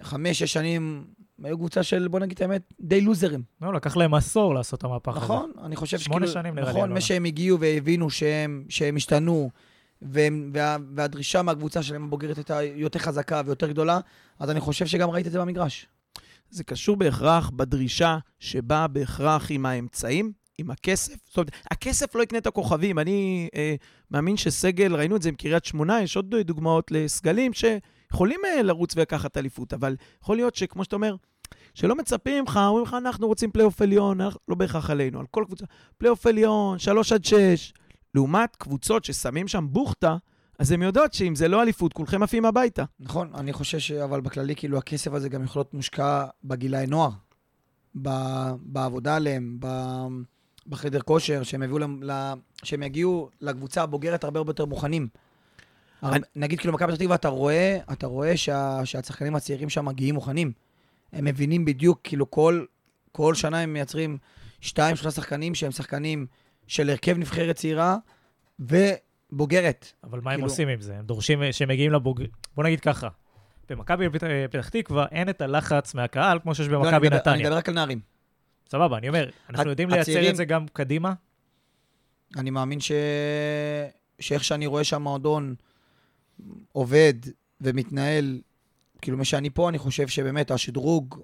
חמש-שש 0.02 0.52
שנים, 0.52 1.04
היו 1.44 1.59
קבוצה 1.59 1.82
של, 1.82 2.09
בוא 2.09 2.20
נגיד 2.20 2.35
את 2.37 2.42
האמת, 2.42 2.72
די 2.80 3.00
לוזרים. 3.00 3.42
לא, 3.62 3.74
לקח 3.74 3.96
להם 3.96 4.14
עשור 4.14 4.54
לעשות 4.54 4.78
את 4.78 4.85
המהפך 4.85 5.16
הזה. 5.16 5.24
נכון, 5.24 5.52
אני 5.62 5.76
חושב 5.76 5.98
שכאילו... 5.98 6.26
שמונה 6.26 6.42
שנים 6.42 6.54
נראה 6.54 6.72
לי. 6.72 6.78
נכון, 6.78 6.92
מה 6.92 7.00
שהם 7.00 7.24
הגיעו 7.24 7.61
והבינו 7.61 8.11
שהם, 8.11 8.64
שהם 8.68 8.96
השתנו, 8.96 9.50
והם, 10.02 10.50
וה, 10.54 10.76
והדרישה 10.94 11.42
מהקבוצה 11.42 11.82
שלהם 11.82 12.04
הבוגרת 12.04 12.37
הייתה 12.37 12.62
יותר 12.62 12.98
חזקה 12.98 13.42
ויותר 13.46 13.68
גדולה, 13.68 14.00
אז 14.38 14.50
אני 14.50 14.61
חושב 14.61 14.87
שגם 14.87 15.11
ראית 15.11 15.26
את 15.26 15.32
זה 15.32 15.40
במגרש. 15.40 15.87
זה 16.50 16.64
קשור 16.64 16.96
בהכרח 16.96 17.50
בדרישה 17.50 18.18
שבאה 18.40 18.87
בהכרח 18.88 19.46
עם 19.50 19.66
האמצעים, 19.66 20.32
עם 20.59 20.70
הכסף. 20.70 21.14
זאת 21.26 21.37
אומרת, 21.37 21.50
הכסף 21.70 22.14
לא 22.14 22.22
יקנה 22.22 22.38
את 22.38 22.46
הכוכבים. 22.46 22.98
אני 22.98 23.48
אה, 23.54 23.74
מאמין 24.11 24.37
שסגל, 24.37 24.94
ראינו 24.94 25.16
את 25.16 25.22
זה 25.22 25.28
עם 25.28 25.35
קריית 25.35 25.64
שמונה, 25.64 26.02
יש 26.02 26.16
עוד 26.16 26.35
דוגמאות 26.35 26.90
לסגלים 26.90 27.52
שיכולים 27.52 28.40
אה, 28.44 28.62
לרוץ 28.62 28.96
ולקחת 28.96 29.37
אליפות, 29.37 29.74
אבל 29.74 29.96
יכול 30.22 30.37
להיות 30.37 30.54
שכמו 30.54 30.85
שאתה 30.85 30.96
אומר, 30.96 31.16
שלא 31.74 31.94
מצפים 31.94 32.40
ממך, 32.40 32.61
אומרים 32.66 32.85
לך, 32.85 32.94
אנחנו 32.94 33.26
רוצים 33.26 33.50
פלייאוף 33.50 33.82
עליון, 33.82 34.18
לא 34.48 34.54
בהכרח 34.54 34.90
עלינו, 34.90 35.20
על 35.20 35.26
כל 35.30 35.44
קבוצה, 35.46 35.64
פלייאוף 35.98 36.26
עליון, 36.26 36.78
שלוש 36.78 37.12
עד 37.12 37.24
שש. 37.24 37.72
לעומת 38.16 38.57
קבוצות 38.57 39.05
ששמים 39.05 39.48
שם 39.48 39.66
בוחטה, 39.70 40.16
אז 40.59 40.72
הן 40.72 40.83
יודעות 40.83 41.12
שאם 41.12 41.35
זה 41.35 41.48
לא 41.48 41.62
אליפות, 41.62 41.92
כולכם 41.92 42.22
עפים 42.22 42.44
הביתה. 42.44 42.85
נכון, 43.00 43.31
אני 43.35 43.52
חושב 43.52 43.79
ש... 43.79 43.92
אבל 43.92 44.20
בכללי, 44.20 44.57
כאילו, 44.57 44.79
הכסף 44.79 45.12
הזה 45.12 45.29
גם 45.29 45.44
יכול 45.44 45.61
להיות 45.61 45.74
מושקע 45.74 46.24
בגילאי 46.44 46.87
נוער, 46.87 47.11
ב... 48.02 48.09
בעבודה 48.61 49.16
עליהם, 49.16 49.57
ב... 49.61 49.66
בחדר 50.66 51.00
כושר, 51.00 51.42
שהם, 51.42 51.79
להם, 51.79 52.02
ל... 52.02 52.33
שהם 52.62 52.83
יגיעו 52.83 53.31
לקבוצה 53.40 53.83
הבוגרת 53.83 54.24
הרבה 54.24 54.38
הרבה 54.38 54.50
יותר 54.50 54.64
מוכנים. 54.64 55.09
אני... 56.02 56.18
נגיד, 56.37 56.59
כאילו, 56.59 56.74
מכבי 56.74 56.92
פתח 56.92 57.00
תקווה, 57.00 57.14
אתה 57.14 57.29
רואה, 57.29 57.79
אתה 57.92 58.07
רואה 58.07 58.37
שה... 58.37 58.81
שהשחקנים 58.85 59.37
הצעירים 59.37 59.68
שם 59.68 59.85
מגיעים 59.85 60.14
מוכנים. 60.14 60.52
הם 61.12 61.24
מבינים 61.24 61.64
בדיוק, 61.64 62.00
כאילו, 62.05 62.31
כל, 62.31 62.64
כל 63.12 63.35
שנה 63.35 63.59
הם 63.59 63.72
מייצרים 63.72 64.18
שתיים, 64.61 64.96
שלושה 64.96 65.11
שחקנים 65.11 65.55
שהם 65.55 65.72
שחקנים 65.72 66.26
של 66.66 66.90
הרכב 66.90 67.18
נבחרת 67.18 67.57
צעירה, 67.57 67.96
ובוגרת. 68.59 69.92
אבל 70.05 70.20
מה 70.20 70.31
כאילו... 70.31 70.42
הם 70.42 70.48
עושים 70.48 70.68
עם 70.68 70.81
זה? 70.81 70.98
הם 70.98 71.05
דורשים 71.05 71.52
שהם 71.52 71.68
מגיעים 71.68 71.92
לבוג... 71.92 72.22
בוא 72.55 72.64
נגיד 72.64 72.81
ככה, 72.81 73.09
במכבי 73.70 74.07
פתח 74.50 74.68
תקווה 74.68 75.07
אין 75.11 75.29
את 75.29 75.40
הלחץ 75.40 75.94
מהקהל 75.94 76.38
כמו 76.38 76.55
שיש 76.55 76.68
במכבי 76.68 77.11
לא, 77.11 77.16
נתניה. 77.16 77.35
אני 77.35 77.42
מדבר 77.42 77.57
רק 77.57 77.68
על 77.68 77.74
נערים. 77.74 78.00
סבבה, 78.68 78.98
אני 78.98 79.09
אומר, 79.09 79.31
אנחנו 79.50 79.70
יודעים 79.70 79.90
לייצר 79.90 80.11
הצעירים... 80.11 80.31
את 80.31 80.37
זה 80.37 80.44
גם 80.44 80.66
קדימה? 80.72 81.12
אני 82.37 82.50
מאמין 82.50 82.81
ש... 82.81 82.92
שאיך 84.20 84.44
שאני 84.44 84.66
רואה 84.66 84.85
שהמועדון 84.85 85.55
עובד 86.72 87.14
ומתנהל, 87.61 88.40
כאילו, 89.02 89.18
מה 89.18 89.24
שאני 89.24 89.50
פה, 89.50 89.68
אני 89.68 89.79
חושב 89.79 90.09
שבאמת 90.09 90.50
השדרוג 90.50 91.20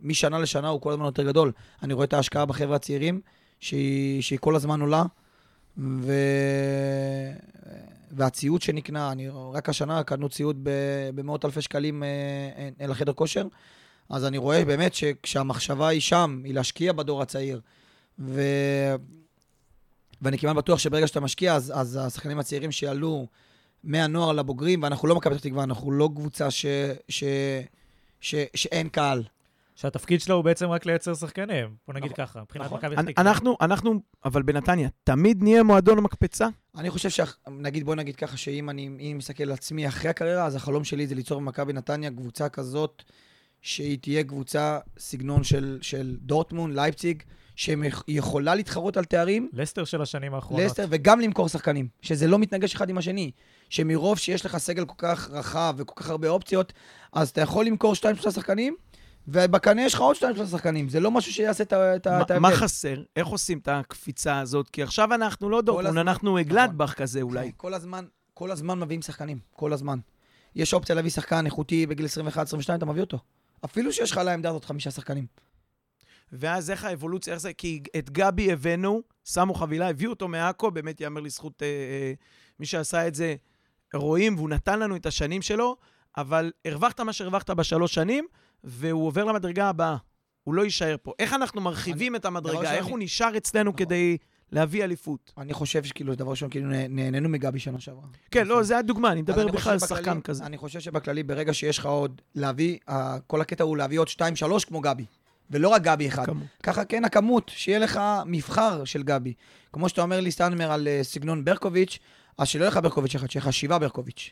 משנה 0.00 0.38
לשנה 0.38 0.68
הוא 0.68 0.80
כל 0.80 0.92
הזמן 0.92 1.04
יותר 1.04 1.22
גדול. 1.22 1.52
אני 1.82 1.92
רואה 1.92 2.04
את 2.04 2.12
ההשקעה 2.12 2.46
בחבר'ה 2.46 2.76
הצעירים, 2.76 3.20
שהיא, 3.62 4.22
שהיא 4.22 4.38
כל 4.38 4.56
הזמן 4.56 4.80
עולה, 4.80 5.04
ו... 5.78 6.12
והציוד 8.10 8.62
שנקנה, 8.62 9.12
אני, 9.12 9.28
רק 9.52 9.68
השנה 9.68 10.02
קנו 10.02 10.28
ציוד 10.28 10.58
במאות 11.14 11.44
אלפי 11.44 11.62
שקלים 11.62 12.02
אה, 12.02 12.08
אה, 12.80 12.86
לחדר 12.86 13.12
כושר, 13.12 13.46
אז 14.08 14.24
אני 14.24 14.38
רואה 14.38 14.64
באמת 14.64 14.94
שכשהמחשבה 14.94 15.88
היא 15.88 16.00
שם, 16.00 16.40
היא 16.44 16.54
להשקיע 16.54 16.92
בדור 16.92 17.22
הצעיר, 17.22 17.60
ו... 18.18 18.42
ואני 20.22 20.38
כמעט 20.38 20.56
בטוח 20.56 20.78
שברגע 20.78 21.06
שאתה 21.06 21.20
משקיע, 21.20 21.54
אז, 21.54 21.72
אז 21.76 21.98
השחקנים 22.02 22.38
הצעירים 22.38 22.72
שיעלו 22.72 23.26
מהנוער 23.84 24.32
לבוגרים, 24.32 24.82
ואנחנו 24.82 25.08
לא 25.08 25.14
מכבי 25.14 25.34
פתח 25.34 25.42
תקווה, 25.42 25.64
אנחנו 25.64 25.92
לא 25.92 26.10
קבוצה 26.14 26.50
ש... 26.50 26.66
ש... 27.08 27.24
ש... 28.20 28.34
שאין 28.54 28.88
קהל. 28.88 29.22
שהתפקיד 29.82 30.20
שלו 30.20 30.34
הוא 30.34 30.44
בעצם 30.44 30.70
רק 30.70 30.86
לייצר 30.86 31.14
שחקנים, 31.14 31.74
בוא 31.86 31.94
נגיד 31.94 32.12
נכון, 32.12 32.26
ככה, 32.26 32.40
מבחינת 32.40 32.64
נכון. 32.64 32.78
מכבי 32.78 32.96
פתח 32.96 33.04
תקווה. 33.10 33.30
אנחנו, 33.30 33.56
אנחנו, 33.60 34.00
אבל 34.24 34.42
בנתניה, 34.42 34.88
תמיד 35.04 35.42
נהיה 35.42 35.62
מועדון 35.62 35.98
המקפצה? 35.98 36.48
אני 36.76 36.90
חושב 36.90 37.08
שנגיד, 37.10 37.84
בוא 37.84 37.94
נגיד 37.94 38.16
ככה, 38.16 38.36
שאם 38.36 38.70
אני, 38.70 38.88
אני 38.88 39.14
מסתכל 39.14 39.42
על 39.42 39.52
עצמי 39.52 39.88
אחרי 39.88 40.10
הקריירה, 40.10 40.46
אז 40.46 40.56
החלום 40.56 40.84
שלי 40.84 41.06
זה 41.06 41.14
ליצור 41.14 41.40
במכבי 41.40 41.72
נתניה 41.72 42.10
קבוצה 42.10 42.48
כזאת, 42.48 43.02
שהיא 43.60 43.98
תהיה 43.98 44.24
קבוצה 44.24 44.78
סגנון 44.98 45.44
של, 45.44 45.78
של 45.80 46.16
דורטמון, 46.20 46.74
לייפציג, 46.74 47.22
שיכולה 47.56 48.54
להתחרות 48.54 48.96
על 48.96 49.04
תארים. 49.04 49.48
לסטר 49.52 49.84
של 49.84 50.02
השנים 50.02 50.34
האחרונות. 50.34 50.66
לסטר, 50.66 50.86
וגם 50.90 51.20
למכור 51.20 51.48
שחקנים, 51.48 51.88
שזה 52.02 52.26
לא 52.26 52.38
מתנגש 52.38 52.74
אחד 52.74 52.90
עם 52.90 52.98
השני. 52.98 53.30
שמרוב 53.70 54.18
שיש 54.18 54.46
לך 54.46 54.56
סגל 54.58 54.84
כל 54.84 54.94
כך 54.98 55.30
רחב 55.30 55.74
וכל 55.76 56.02
כך 56.02 56.10
הרבה 56.10 56.28
אופציות, 56.28 56.72
אז 57.12 57.28
אתה 57.28 57.40
יכול 57.40 57.64
למכור 57.64 57.94
שתיים, 57.94 58.16
שלושה 58.16 58.30
שחקנים, 58.30 58.76
ובקנה 59.28 59.82
יש 59.82 59.94
לך 59.94 60.00
עוד 60.00 60.16
שתיים, 60.16 60.34
שלושה 60.36 60.50
שחקנים. 60.50 60.88
זה 60.88 61.00
לא 61.00 61.10
משהו 61.10 61.32
שיעשה 61.32 61.64
את 61.64 62.06
ההבדל. 62.06 62.38
מה 62.38 62.50
חסר? 62.56 63.02
איך 63.16 63.26
עושים 63.26 63.58
את 63.58 63.68
הקפיצה 63.68 64.38
הזאת? 64.38 64.70
כי 64.70 64.82
עכשיו 64.82 65.14
אנחנו 65.14 65.50
לא 65.50 65.62
דורטמון, 65.62 65.98
אנחנו 65.98 66.38
גלדבך 66.40 66.90
נכון. 66.90 66.94
כזה 66.94 67.22
אולי. 67.22 67.52
כל 67.56 67.74
הזמן, 67.74 68.04
כל 68.34 68.50
הזמן 68.50 68.78
מביאים 68.78 69.02
שחקנים, 69.02 69.38
כל 69.52 69.72
הזמן. 69.72 69.98
יש 70.54 70.74
אופציה 70.74 70.94
להביא 70.94 71.10
שחקן 71.10 71.46
איכותי 71.46 71.86
בגיל 71.86 72.06
21-22, 72.06 72.74
אתה 72.74 72.86
מביא 72.86 73.00
אותו. 73.00 73.18
אפילו 73.64 73.92
שיש 73.92 74.10
לך 74.10 74.18
על 74.18 74.28
העמדה 74.28 74.50
הזאת 74.50 74.64
חמישה 74.64 74.90
שחקנים. 74.90 75.26
ואז 76.32 76.70
איך 76.70 76.84
האבולוציה, 76.84 77.32
איך 77.32 77.40
זה? 77.42 77.52
כי 77.52 77.82
את 77.98 78.10
גבי 78.10 78.52
הבאנו, 78.52 79.02
שמו 79.24 79.54
חבילה, 79.54 79.90
הביאו 79.90 80.10
אותו 80.10 80.28
מעכו, 80.28 80.70
באמת 80.70 81.00
ייאמר 81.00 81.20
לזכות 81.20 81.62
אה, 81.62 81.66
אה, 81.66 82.12
מי 82.60 82.66
שעשה 82.66 83.06
את 83.08 83.14
זה, 83.14 83.34
רואים, 83.94 84.36
והוא 84.36 84.48
נתן 84.48 84.78
לנו 84.78 84.96
את 84.96 85.06
השנים 85.06 85.42
שלו, 85.42 85.76
אבל 86.16 86.52
הרווחת 86.64 87.00
מה 87.00 87.12
שהרווחת 87.12 87.50
בשלוש 87.50 87.94
שנים, 87.94 88.26
והוא 88.64 89.06
עובר 89.06 89.24
למדרגה 89.24 89.68
הבאה. 89.68 89.96
הוא 90.44 90.54
לא 90.54 90.62
יישאר 90.62 90.96
פה. 91.02 91.12
איך 91.18 91.32
אנחנו 91.32 91.60
מרחיבים 91.60 92.12
אני, 92.12 92.18
את 92.18 92.24
המדרגה? 92.24 92.72
איך 92.72 92.84
שאני... 92.84 92.90
הוא 92.90 92.98
נשאר 92.98 93.36
אצלנו 93.36 93.70
נכון. 93.70 93.86
כדי 93.86 94.16
להביא 94.52 94.84
אליפות? 94.84 95.32
אני 95.38 95.52
חושב 95.52 95.84
שכאילו, 95.84 96.14
דבר 96.14 96.30
ראשון, 96.30 96.50
כאילו 96.50 96.70
נהנינו 96.88 97.28
מגבי 97.28 97.58
שנה 97.58 97.80
שעברה. 97.80 98.04
כן, 98.30 98.46
לא, 98.46 98.62
זה 98.62 98.78
הדוגמה, 98.78 99.12
אני 99.12 99.22
מדבר 99.22 99.48
בכלל 99.48 99.72
על 99.72 99.78
שחקן 99.78 100.20
כזה. 100.20 100.46
אני 100.46 100.56
חושב 100.56 100.80
שבכללי, 100.80 101.22
ברגע 101.22 101.54
שיש 101.54 101.78
לך 101.78 101.86
עוד 101.86 102.22
להביא, 102.34 102.78
כל 103.26 103.40
הקטע 103.40 103.64
הוא 103.64 103.76
להביא 103.76 103.98
עוד 103.98 104.08
שתיים, 104.08 104.36
שלוש 104.36 104.64
כמו 104.64 104.80
גבי. 104.80 105.04
ולא 105.50 105.68
רק 105.68 105.82
גבי 105.82 106.08
אחד. 106.08 106.26
כמות. 106.26 106.46
ככה 106.62 106.84
כן 106.84 107.04
הכמות, 107.04 107.50
שיהיה 107.54 107.78
לך 107.78 108.00
מבחר 108.26 108.84
של 108.84 109.02
גבי. 109.02 109.34
כמו 109.72 109.88
שאתה 109.88 110.02
אומר 110.02 110.20
לי, 110.20 110.30
סטנמר, 110.30 110.72
על 110.72 110.88
uh, 110.88 111.04
סגנון 111.04 111.44
ברקוביץ', 111.44 111.98
אז 112.38 112.48
שלא 112.48 112.60
יהיה 112.60 112.70
לך 112.70 112.78
ברקוביץ' 112.82 113.14
אחד, 113.14 113.30
שיהיה 113.30 113.44
לך 113.44 113.52
שבעה 113.52 113.78
ברקוביץ'. 113.78 114.30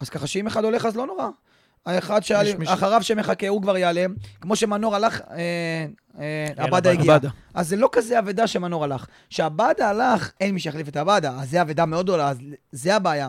אז 0.00 0.08
ככה 0.08 0.26
שאם 0.26 0.46
אחד 0.46 0.64
הולך, 0.64 0.86
אז 0.86 0.96
לא 0.96 1.06
נורא. 1.06 1.28
האחד 1.86 2.22
שאחריו 2.22 3.02
שמחכה, 3.02 3.48
הוא 3.48 3.62
כבר 3.62 3.76
יעלה. 3.76 4.06
כמו 4.40 4.56
שמנור 4.56 4.96
הלך, 4.96 5.20
אה, 5.30 5.86
אה, 6.18 6.64
עבדה 6.64 6.90
הגיע. 6.90 7.18
אז 7.54 7.68
זה 7.68 7.76
לא 7.76 7.88
כזה 7.92 8.18
אבדה 8.18 8.46
שמנור 8.46 8.84
הלך. 8.84 9.06
כשעבדה 9.30 9.90
הלך, 9.90 10.32
אין 10.40 10.54
מי 10.54 10.60
שיחליף 10.60 10.88
את 10.88 10.96
עבדה. 10.96 11.36
אז 11.40 11.50
זה 11.50 11.62
אבדה 11.62 11.86
מאוד 11.86 12.06
גדולה, 12.06 12.28
אז 12.28 12.38
זה 12.72 12.96
הבעיה. 12.96 13.28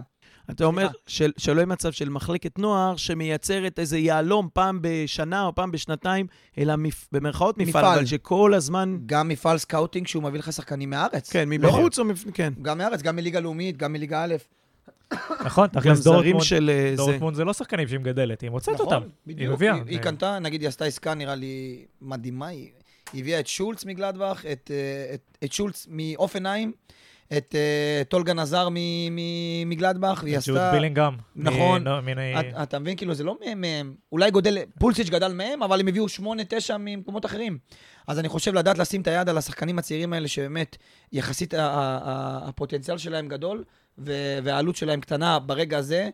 אתה 0.51 0.63
אומר 0.63 0.87
של, 1.07 1.31
שלא 1.37 1.59
יהיה 1.59 1.65
מצב 1.65 1.91
של 1.91 2.09
מחלקת 2.09 2.59
נוער 2.59 2.95
שמייצרת 2.95 3.79
איזה 3.79 3.97
יהלום 3.97 4.49
פעם 4.53 4.79
בשנה 4.81 5.45
או 5.45 5.55
פעם 5.55 5.71
בשנתיים, 5.71 6.27
אלא 6.57 6.75
מפ, 6.75 7.07
במרכאות 7.11 7.57
מפעל, 7.57 7.69
מפעל. 7.69 7.97
אבל 7.97 8.05
שכל 8.05 8.53
הזמן... 8.53 8.97
גם 9.05 9.27
מפעל 9.27 9.57
סקאוטינג 9.57 10.07
שהוא 10.07 10.23
מביא 10.23 10.39
לך 10.39 10.53
שחקנים 10.53 10.89
מהארץ. 10.89 11.31
כן, 11.31 11.49
לא? 11.49 11.57
מבחוץ 11.57 11.99
או 11.99 12.05
מפ... 12.05 12.23
כן. 12.33 12.53
גם 12.61 12.77
מהארץ, 12.77 13.01
גם 13.01 13.15
מליגה 13.15 13.39
לאומית, 13.39 13.77
גם 13.77 13.93
מליגה 13.93 14.23
א'. 14.23 14.35
נכון, 15.45 15.67
גם 15.73 15.81
תכלס 15.81 15.97
זרים 15.99 16.15
דורטמונד, 16.21 16.43
של 16.43 16.69
אה, 16.69 16.89
זה. 16.89 16.95
דורטמונד 16.95 17.35
זה 17.35 17.43
לא 17.43 17.53
שחקנים 17.53 17.87
שהיא 17.87 17.99
מגדלת, 17.99 18.41
היא 18.41 18.49
מוצאת 18.49 18.73
נכון, 18.73 18.85
אותם. 18.85 19.01
היא 19.25 19.35
בדיוק. 19.35 19.53
מביאה. 19.53 19.73
היא, 19.73 19.81
היא 19.87 19.99
קנתה, 19.99 20.39
נגיד, 20.39 20.61
היא 20.61 20.67
עשתה 20.67 20.85
עסקה, 20.85 21.13
נראה 21.13 21.35
לי, 21.35 21.85
מדהימה. 22.01 22.47
היא 22.47 22.69
הביאה 23.13 23.39
את 23.39 23.47
שולץ 23.47 23.85
מגלדבך, 23.85 24.43
את, 24.51 24.71
אה, 25.43 25.47
שולץ 25.51 25.87
מאופנהיים, 25.89 26.71
את 27.37 27.55
אה, 27.55 28.01
טולגן 28.09 28.39
עזר 28.39 28.67
מ- 28.71 29.69
מגלדבך, 29.69 30.19
והיא 30.23 30.33
ג'וד 30.45 30.57
עשתה... 30.57 30.71
בילינגהם. 30.71 31.13
נכון. 31.35 31.87
מ- 31.87 32.05
מיני- 32.05 32.39
את- 32.39 32.53
אתה 32.63 32.79
מבין, 32.79 32.95
כאילו, 32.97 33.13
זה 33.13 33.23
לא 33.23 33.37
מהם-. 33.55 33.95
אולי 34.11 34.31
גודל, 34.31 34.57
פולסיץ' 34.79 35.09
גדל 35.09 35.33
מהם, 35.33 35.63
אבל 35.63 35.79
הם 35.79 35.87
הביאו 35.87 36.09
שמונה, 36.09 36.43
תשע 36.49 36.77
ממקומות 36.79 37.25
אחרים. 37.25 37.57
אז 38.07 38.19
אני 38.19 38.29
חושב 38.29 38.53
לדעת 38.53 38.77
לשים 38.77 39.01
את 39.01 39.07
היד 39.07 39.29
על 39.29 39.37
השחקנים 39.37 39.79
הצעירים 39.79 40.13
האלה, 40.13 40.27
שבאמת, 40.27 40.77
יחסית 41.11 41.53
ה- 41.53 41.57
ה- 41.61 41.69
ה- 42.03 42.49
הפוטנציאל 42.49 42.97
שלהם 42.97 43.27
גדול, 43.27 43.63
ו- 43.97 44.37
והעלות 44.43 44.75
שלהם 44.75 45.01
קטנה 45.01 45.39
ברגע 45.39 45.77
הזה, 45.77 46.09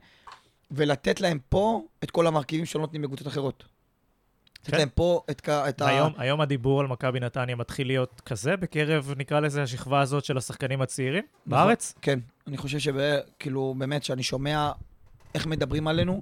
ולתת 0.72 1.22
להם 1.22 1.40
פה 1.50 1.84
את 2.04 2.12
כל 2.12 2.28
המרכיבים 2.28 2.66
שלא 2.66 2.82
נותנים 2.82 3.02
בקבוצות 3.02 3.28
אחרות. 3.28 3.64
לתת 4.62 4.72
כן. 4.72 4.78
להם 4.78 4.90
פה 4.96 5.22
את, 5.30 5.50
את 5.50 5.82
ה... 5.82 5.88
היום, 5.88 6.14
היום 6.18 6.42
הדיבור 6.42 6.80
על 6.80 6.88
מכבי 6.88 7.20
נתניה 7.20 7.56
מתחיל 7.56 7.88
להיות 7.88 8.22
כזה 8.26 8.58
בקרב, 8.58 9.14
נקרא 9.18 9.40
לזה, 9.40 9.64
השכבה 9.64 10.02
הזאת 10.02 10.26
של 10.26 10.38
השחקנים 10.38 10.82
הצעירים 10.82 11.24
נכון. 11.46 11.66
בארץ? 11.66 11.94
כן, 12.02 12.20
אני 12.48 12.58
חושב 12.58 12.80
שכאילו, 12.80 13.76
באמת, 13.78 14.04
שאני 14.04 14.24
שומע 14.24 14.72
איך 15.36 15.48
מדברים 15.48 15.88
עלינו, 15.88 16.22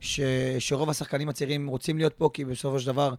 ש, 0.00 0.20
שרוב 0.58 0.90
השחקנים 0.90 1.28
הצעירים 1.28 1.66
רוצים 1.66 1.98
להיות 1.98 2.12
פה, 2.12 2.30
כי 2.32 2.44
בסופו 2.44 2.80
של 2.80 2.86
דבר, 2.86 3.14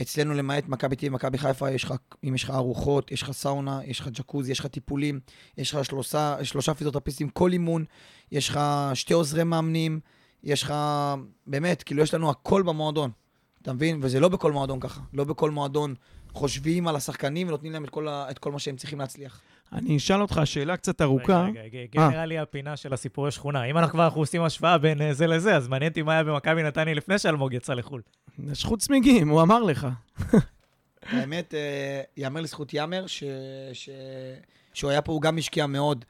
אצלנו, 0.00 0.34
למעט 0.34 0.68
מכבי 0.68 0.96
תל 0.96 1.06
אביב 1.06 1.12
ומכבי 1.12 1.38
חיפה, 1.38 1.70
יש 1.70 1.84
לך, 1.84 1.94
אם 2.24 2.34
יש 2.34 2.44
לך 2.44 2.50
ארוחות, 2.50 3.12
יש 3.12 3.22
לך 3.22 3.30
סאונה, 3.30 3.80
יש 3.84 4.00
לך 4.00 4.08
ג'קוזי, 4.08 4.52
יש 4.52 4.60
לך 4.60 4.66
טיפולים, 4.66 5.20
יש 5.58 5.74
לך 5.74 5.84
שלושה, 5.84 6.36
שלושה 6.42 6.74
פיזיותרפיסטים 6.74 7.28
כל 7.28 7.52
אימון, 7.52 7.84
יש 8.32 8.48
לך 8.48 8.60
שתי 8.94 9.14
עוזרי 9.14 9.44
מאמנים, 9.44 10.00
יש 10.42 10.62
לך, 10.62 10.74
באמת, 11.46 11.82
כאילו, 11.82 12.02
יש 12.02 12.14
לנו 12.14 12.30
הכל 12.30 12.62
במועדון, 12.62 13.10
אתה 13.62 13.72
מבין? 13.72 13.98
וזה 14.02 14.20
לא 14.20 14.28
בכל 14.28 14.52
מועדון 14.52 14.80
ככה. 14.80 15.00
לא 15.12 15.24
בכל 15.24 15.50
מועדון 15.50 15.94
חושבים 16.32 16.88
על 16.88 16.96
השחקנים 16.96 17.48
ונותנים 17.48 17.72
להם 17.72 17.84
את 17.84 17.90
כל, 17.90 18.08
ה, 18.08 18.30
את 18.30 18.38
כל 18.38 18.52
מה 18.52 18.58
שהם 18.58 18.76
צריכים 18.76 19.00
להצליח. 19.00 19.40
אני 19.72 19.96
אשאל 19.96 20.22
אותך 20.22 20.40
שאלה 20.44 20.76
קצת 20.76 21.02
ארוכה. 21.02 21.44
רגע, 21.44 21.60
רגע, 21.60 21.78
רגע, 21.78 22.00
אה. 22.02 22.08
נראה 22.08 22.26
לי 22.26 22.38
הפינה 22.38 22.76
של 22.76 22.92
הסיפורי 22.92 23.30
שכונה. 23.30 23.64
אם 23.64 23.78
אנחנו 23.78 23.92
כבר 23.92 24.10
עושים 24.14 24.42
השוואה 24.42 24.78
בין 24.78 25.02
אה, 25.02 25.14
זה 25.14 25.26
לזה, 25.26 25.56
אז 25.56 25.68
מעניין 25.68 25.90
אותי 25.90 26.02
מה 26.02 26.12
היה 26.12 26.24
במכבי 26.24 26.62
נתניה 26.62 26.94
לפני 26.94 27.18
שאלמוג 27.18 27.52
יצא 27.52 27.74
לחו"ל. 27.74 28.02
שחוט 28.54 28.80
צמיגים, 28.80 29.28
הוא 29.28 29.42
אמר 29.42 29.62
לך. 29.62 29.86
האמת, 31.02 31.54
אה, 31.54 32.00
יאמר 32.16 32.40
לזכות 32.40 32.74
יאמר, 32.74 33.06
ש... 33.06 33.24
ש... 33.72 33.88
שהוא 34.74 34.90
היה 34.90 35.02
פה, 35.02 35.12
הוא 35.12 35.22
גם 35.22 35.38
השקיע 35.38 35.66
מאוד. 35.66 36.04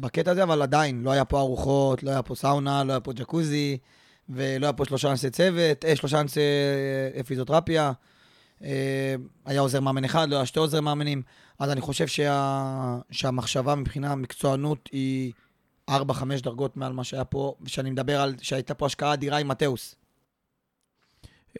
בקטע 0.00 0.30
הזה, 0.30 0.42
אבל 0.42 0.62
עדיין, 0.62 1.02
לא 1.02 1.10
היה 1.10 1.24
פה 1.24 1.38
ארוחות, 1.38 2.02
לא 2.02 2.10
היה 2.10 2.22
פה 2.22 2.34
סאונה, 2.34 2.84
לא 2.84 2.92
היה 2.92 3.00
פה 3.00 3.12
ג'קוזי, 3.12 3.78
ולא 4.28 4.66
היה 4.66 4.72
פה 4.72 4.84
שלושה 4.84 5.10
אנשי 5.10 5.30
צוות, 5.30 5.84
אה, 5.84 5.96
שלושה 5.96 6.20
אנשי 6.20 6.40
אה, 7.16 7.22
פיזיותרפיה. 7.22 7.92
אה, 8.64 9.14
היה 9.44 9.60
עוזר 9.60 9.80
מאמן 9.80 10.04
אחד, 10.04 10.28
לא 10.28 10.36
היה 10.36 10.46
שתי 10.46 10.58
עוזרי 10.58 10.80
מאמנים. 10.80 11.22
אז 11.58 11.70
אני 11.70 11.80
חושב 11.80 12.06
שה... 12.06 12.98
שהמחשבה 13.10 13.74
מבחינה 13.74 14.14
מקצוענות 14.14 14.88
היא 14.92 15.32
4-5 15.90 15.94
דרגות 16.42 16.76
מעל 16.76 16.92
מה 16.92 17.04
שהיה 17.04 17.24
פה, 17.24 17.54
ושאני 17.60 17.90
מדבר 17.90 18.20
על 18.20 18.34
שהייתה 18.42 18.74
פה 18.74 18.86
השקעה 18.86 19.14
אדירה 19.14 19.38
עם 19.38 19.48
מתאוס. 19.48 19.94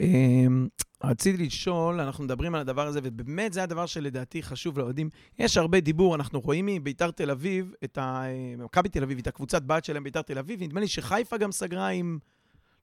אמ, 0.00 0.68
רציתי 1.04 1.46
לשאול, 1.46 2.00
אנחנו 2.00 2.24
מדברים 2.24 2.54
על 2.54 2.61
הדבר 2.61 2.87
הזה, 2.87 3.00
ובאמת 3.02 3.52
זה 3.52 3.62
הדבר 3.62 3.87
שלדעתי 3.87 4.42
חשוב 4.42 4.78
לאוהדים. 4.78 5.11
יש 5.38 5.56
הרבה 5.56 5.80
דיבור, 5.80 6.14
אנחנו 6.14 6.40
רואים 6.40 6.66
מביתר 6.66 7.11
תל 7.11 7.30
אביב, 7.30 7.72
את 7.85 7.98
ה... 7.98 8.22
מכבי 8.59 8.88
תל 8.88 9.02
אביב, 9.02 9.18
את 9.18 9.26
הקבוצת 9.26 9.62
בת 9.62 9.85
שלהם 9.85 10.04
ביתר 10.04 10.22
תל 10.22 10.38
אביב, 10.38 10.62
נדמה 10.62 10.80
לי 10.80 10.88
שחיפה 10.88 11.37
גם 11.37 11.52
סגרה 11.52 11.88
עם... 11.88 12.18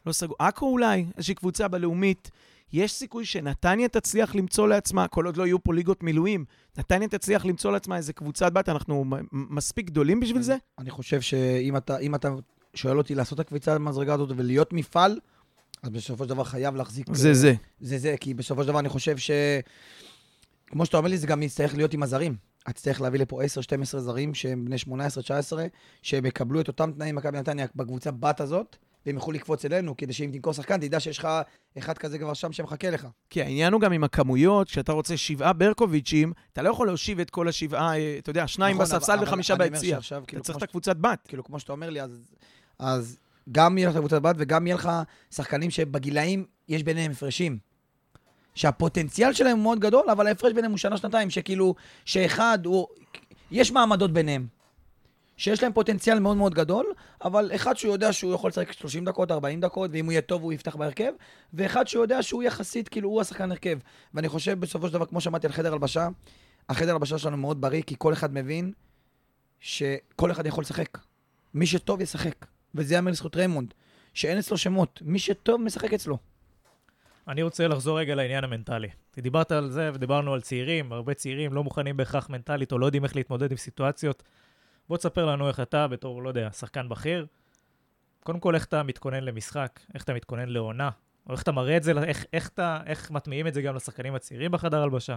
לא 0.05 0.11
סגרו, 0.11 0.35
עכו 0.39 0.65
אולי, 0.65 1.05
איזושהי 1.17 1.35
קבוצה 1.35 1.67
בלאומית. 1.67 2.31
יש 2.73 2.91
סיכוי 2.91 3.25
שנתניה 3.25 3.87
תצליח 3.87 4.35
למצוא 4.35 4.67
לעצמה, 4.67 5.07
כל 5.07 5.25
עוד 5.25 5.37
לא 5.37 5.45
יהיו 5.45 5.63
פה 5.63 5.73
ליגות 5.73 6.03
מילואים, 6.03 6.45
נתניה 6.77 7.07
תצליח 7.07 7.45
למצוא 7.45 7.71
לעצמה 7.71 7.97
איזה 7.97 8.13
קבוצת 8.13 8.53
בת, 8.53 8.69
אנחנו 8.69 9.05
מספיק 9.31 9.85
גדולים 9.85 10.19
בשביל 10.19 10.41
זה? 10.41 10.57
אני 10.79 10.89
חושב 10.89 11.21
שאם 11.21 11.77
אתה, 11.77 11.97
אתה 12.15 12.29
שואל 12.73 12.97
אותי 12.97 13.15
לעשות 13.15 13.39
את 13.39 13.45
הקפיצה 13.45 13.75
במדרגה 13.75 14.13
הזאת 14.13 14.31
ולהיות 14.37 14.73
מפעל, 14.73 15.19
אז 15.83 15.89
בסופו 15.89 16.23
של 16.23 16.29
דבר 16.29 16.43
חייב 16.43 16.75
להחזיק... 16.75 17.07
זה 17.13 17.33
זה. 17.33 17.53
זה 17.79 17.97
זה, 17.97 18.15
כי 18.19 18.33
בסופו 18.33 18.61
של 18.61 18.67
דבר 18.67 18.79
אני 18.79 18.89
חושב 18.89 19.17
ש... 19.17 19.31
כמו 20.67 20.85
שאתה 20.85 20.97
אומר 20.97 21.09
לי, 21.09 21.17
זה 21.17 21.27
גם 21.27 21.43
יצטרך 21.43 21.75
להיות 21.75 21.93
עם 21.93 22.03
הזרים. 22.03 22.35
את 22.69 22.75
תצטרך 22.75 23.01
להביא 23.01 23.19
לפה 23.19 23.41
10-12 23.43 23.97
זרים 23.97 24.33
שהם 24.33 24.65
בני 24.65 24.75
18-19, 24.75 24.89
שהם 26.01 26.25
יקבלו 26.25 26.61
את 26.61 26.67
אותם 26.67 26.91
תנאים 26.91 27.15
מכבי 27.15 27.37
נתניה 27.37 27.65
בקבוצה 27.75 28.11
בת 28.11 28.41
הזאת, 28.41 28.75
והם 29.05 29.15
יוכלו 29.15 29.33
לקפוץ 29.33 29.65
אלינו, 29.65 29.97
כדי 29.97 30.13
שאם 30.13 30.29
תמכור 30.33 30.53
שחקן, 30.53 30.79
תדע 30.79 30.99
שיש 30.99 31.17
לך 31.17 31.27
אחד 31.77 31.97
כזה 31.97 32.19
כבר 32.19 32.33
שם 32.33 32.51
שמחכה 32.51 32.89
לך. 32.89 33.07
כי 33.29 33.41
העניין 33.41 33.73
הוא 33.73 33.81
גם 33.81 33.91
עם 33.91 34.03
הכמויות, 34.03 34.67
כשאתה 34.67 34.91
רוצה 34.91 35.17
שבעה 35.17 35.53
ברקוביצ'ים, 35.53 36.33
אתה 36.53 36.61
לא 36.61 36.69
יכול 36.69 36.87
להושיב 36.87 37.19
את 37.19 37.29
כל 37.29 37.47
השבעה, 37.47 37.97
אה, 37.97 38.15
אתה 38.17 38.29
יודע, 38.29 38.47
שניים 38.47 38.81
נכון, 38.81 38.85
בספסל 38.85 39.17
וחמישה 39.23 39.55
ביציע. 39.55 39.97
אתה 39.97 40.21
כאילו, 40.27 40.43
צריך 40.43 40.57
את 40.57 40.63
הקבוצת 40.63 40.95
בת. 40.97 41.19
כאילו, 41.27 41.43
כמו 41.43 41.59
שאתה 41.59 41.71
אומר 41.71 41.89
לי, 41.89 42.01
אז, 42.01 42.21
אז 42.79 43.17
גם 43.51 43.77
יהיה 43.77 43.89
לך 43.89 43.93
את 43.93 43.97
הקבוצת 43.97 44.21
בת 44.21 44.35
וגם 44.39 44.67
יהיה 44.67 44.75
לך 44.75 44.91
שחקנים 45.31 45.71
שבגילאים 45.71 46.45
יש 46.67 46.83
ביניהם 46.83 47.11
הפרשים. 47.11 47.57
שהפוטנציאל 48.55 49.33
שלהם 49.33 49.57
הוא 49.57 49.63
מאוד 49.63 49.79
גדול, 49.79 50.09
אבל 50.09 50.27
ההפרש 50.27 50.53
ביניהם 50.53 50.71
הוא 50.71 50.77
שנה-שנתיים, 50.77 51.29
שכאילו, 51.29 51.75
שאחד 52.05 52.59
הוא... 52.65 52.87
יש 53.51 53.71
מעמדות 53.71 54.13
ביניהם. 54.13 54.47
שיש 55.37 55.63
להם 55.63 55.73
פוטנציאל 55.73 56.19
מאוד 56.19 56.37
מאוד 56.37 56.53
גדול, 56.53 56.85
אבל 57.23 57.51
אחד 57.55 57.77
שהוא 57.77 57.93
יודע 57.93 58.13
שהוא 58.13 58.33
יכול 58.33 58.49
לשחק 58.49 58.71
30 58.71 59.05
דקות, 59.05 59.31
40 59.31 59.61
דקות, 59.61 59.91
ואם 59.93 60.05
הוא 60.05 60.11
יהיה 60.11 60.21
טוב 60.21 60.43
הוא 60.43 60.53
יפתח 60.53 60.75
בהרכב, 60.75 61.11
ואחד 61.53 61.87
שהוא 61.87 62.03
יודע 62.03 62.23
שהוא 62.23 62.43
יחסית, 62.43 62.89
כאילו, 62.89 63.09
הוא 63.09 63.21
השחקן 63.21 63.51
הרכב. 63.51 63.77
ואני 64.13 64.29
חושב 64.29 64.59
בסופו 64.59 64.87
של 64.87 64.93
דבר, 64.93 65.05
כמו 65.05 65.21
שאמרתי 65.21 65.47
על 65.47 65.53
חדר 65.53 65.73
הלבשה, 65.73 66.07
החדר 66.69 66.91
הלבשה 66.91 67.17
שלנו 67.17 67.37
מאוד 67.37 67.61
בריא, 67.61 67.81
כי 67.81 67.95
כל 67.97 68.13
אחד 68.13 68.33
מבין 68.33 68.73
שכל 69.59 70.31
אחד 70.31 70.45
יכול 70.45 70.61
לשחק. 70.61 70.97
מי 71.53 71.67
שטוב 71.67 72.01
ישחק. 72.01 72.45
וזה 72.75 72.93
ייאמר 72.93 73.11
לזכות 73.11 73.35
ריימונד, 73.35 73.73
שאין 74.13 74.37
אצלו 74.37 74.57
שמות. 74.57 75.01
מי 75.05 75.19
שטוב 75.19 75.61
משחק 75.61 75.93
אצלו. 75.93 76.17
אני 77.27 77.43
רוצה 77.43 77.67
לחזור 77.67 77.99
רגע 77.99 78.15
לעניין 78.15 78.43
המנטלי. 78.43 78.89
דיברת 79.17 79.51
על 79.51 79.71
זה 79.71 79.91
ודיברנו 79.93 80.33
על 80.33 80.41
צעירים, 80.41 80.93
הרבה 80.93 81.13
צעירים 81.13 81.53
לא 81.53 81.63
מוכנים 81.63 81.97
בהכרח 81.97 82.29
מנטלית 82.29 82.71
או 82.71 82.79
לא 82.79 82.85
יודעים 82.85 83.03
איך 83.03 83.15
להתמודד 83.15 83.51
עם 83.51 83.57
סיטואציות. 83.57 84.23
בוא 84.89 84.97
תספר 84.97 85.25
לנו 85.25 85.47
איך 85.47 85.59
אתה, 85.59 85.87
בתור, 85.87 86.23
לא 86.23 86.29
יודע, 86.29 86.51
שחקן 86.51 86.89
בכיר, 86.89 87.25
קודם 88.23 88.39
כל 88.39 88.55
איך 88.55 88.65
אתה 88.65 88.83
מתכונן 88.83 89.23
למשחק, 89.23 89.79
איך 89.93 90.03
אתה 90.03 90.13
מתכונן 90.13 90.49
לעונה, 90.49 90.89
או 91.27 91.33
איך 91.33 91.41
אתה 91.41 91.51
מראה 91.51 91.77
את 91.77 91.83
זה, 91.83 91.91
איך, 92.03 92.25
איך, 92.33 92.49
אתה, 92.49 92.79
איך 92.85 93.11
מטמיעים 93.11 93.47
את 93.47 93.53
זה 93.53 93.61
גם 93.61 93.75
לשחקנים 93.75 94.15
הצעירים 94.15 94.51
בחדר 94.51 94.81
הלבשה. 94.81 95.15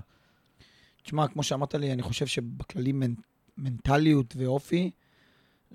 תשמע, 1.03 1.29
כמו 1.29 1.43
שאמרת 1.43 1.75
לי, 1.75 1.93
אני 1.93 2.03
חושב 2.03 2.27
שבכללי 2.27 2.93
מנ... 2.93 3.15
מנטליות 3.59 4.35
ואופי, 4.39 4.91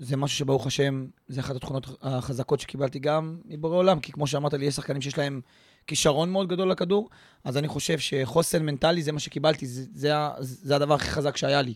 זה 0.02 0.16
משהו 0.16 0.38
שברוך 0.38 0.66
השם, 0.66 1.06
זה 1.28 1.40
אחת 1.40 1.56
התכונות 1.56 1.86
החזקות 2.02 2.60
שקיבלתי 2.60 2.98
גם 2.98 3.40
מבורא 3.44 3.76
עולם, 3.76 4.00
כי 4.00 4.12
כמו 4.12 4.26
שאמרת 4.26 4.54
לי, 4.54 4.66
יש 4.66 4.74
שחקנים 4.74 5.02
שיש 5.02 5.18
להם 5.18 5.40
כישרון 5.86 6.30
מאוד 6.30 6.48
גדול 6.48 6.70
לכדור, 6.70 7.10
אז 7.44 7.56
אני 7.56 7.68
חושב 7.68 7.98
שחוסן 7.98 8.62
מנטלי 8.66 9.02
זה 9.02 9.12
מה 9.12 9.20
שקיבלתי, 9.20 9.66
זה, 9.66 9.84
זה, 9.94 10.12
זה 10.40 10.76
הדבר 10.76 10.94
הכי 10.94 11.10
חזק 11.10 11.36
שהיה 11.36 11.62
לי. 11.62 11.74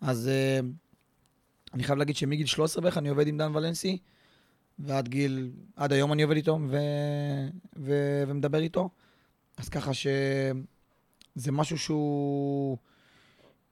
אז 0.00 0.28
אה, 0.28 0.60
אני 1.74 1.82
חייב 1.82 1.98
להגיד 1.98 2.16
שמגיל 2.16 2.46
13 2.46 2.82
בערך 2.82 2.98
אני 2.98 3.08
עובד 3.08 3.26
עם 3.26 3.38
דן 3.38 3.56
ולנסי, 3.56 3.98
ועד 4.78 5.08
גיל, 5.08 5.50
עד 5.76 5.92
היום 5.92 6.12
אני 6.12 6.22
עובד 6.22 6.36
איתו 6.36 6.58
ו, 6.68 6.78
ו, 7.76 8.22
ומדבר 8.28 8.58
איתו, 8.58 8.88
אז 9.56 9.68
ככה 9.68 9.94
שזה 9.94 11.52
משהו 11.52 11.78
שהוא... 11.78 12.76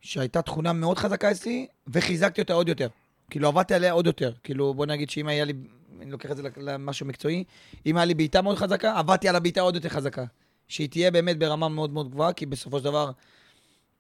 שהייתה 0.00 0.42
תכונה 0.42 0.72
מאוד 0.72 0.98
חזקה 0.98 1.30
אצלי, 1.30 1.66
וחיזקתי 1.86 2.40
אותה 2.40 2.52
עוד 2.52 2.68
יותר. 2.68 2.88
כאילו, 3.30 3.48
עבדתי 3.48 3.74
עליה 3.74 3.92
עוד 3.92 4.06
יותר. 4.06 4.32
כאילו, 4.42 4.74
בוא 4.74 4.86
נגיד 4.86 5.10
שאם 5.10 5.28
היה 5.28 5.44
לי, 5.44 5.52
אני 6.00 6.10
לוקח 6.10 6.30
את 6.30 6.36
זה 6.36 6.42
למשהו 6.56 7.06
מקצועי, 7.06 7.44
אם 7.86 7.96
היה 7.96 8.04
לי 8.04 8.14
בעיטה 8.14 8.42
מאוד 8.42 8.56
חזקה, 8.56 8.98
עבדתי 8.98 9.28
על 9.28 9.36
הבעיטה 9.36 9.60
עוד 9.60 9.74
יותר 9.74 9.88
חזקה. 9.88 10.24
שהיא 10.68 10.88
תהיה 10.88 11.10
באמת 11.10 11.38
ברמה 11.38 11.68
מאוד 11.68 11.92
מאוד 11.92 12.10
גבוהה, 12.10 12.32
כי 12.32 12.46
בסופו 12.46 12.78
של 12.78 12.84
דבר, 12.84 13.10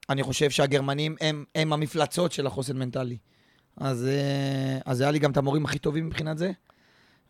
אני 0.08 0.22
חושב 0.22 0.50
שהגרמנים 0.50 1.16
הם, 1.20 1.44
הם 1.54 1.72
המפלצות 1.72 2.32
של 2.32 2.46
החוסן 2.46 2.78
מנטלי. 2.78 3.16
אז, 3.76 4.06
אה, 4.06 4.78
אז 4.84 5.00
היה 5.00 5.10
לי 5.10 5.18
גם 5.18 5.30
את 5.30 5.36
המורים 5.36 5.64
הכי 5.64 5.78
טובים 5.78 6.06
מבחינת 6.06 6.38
זה. 6.38 6.50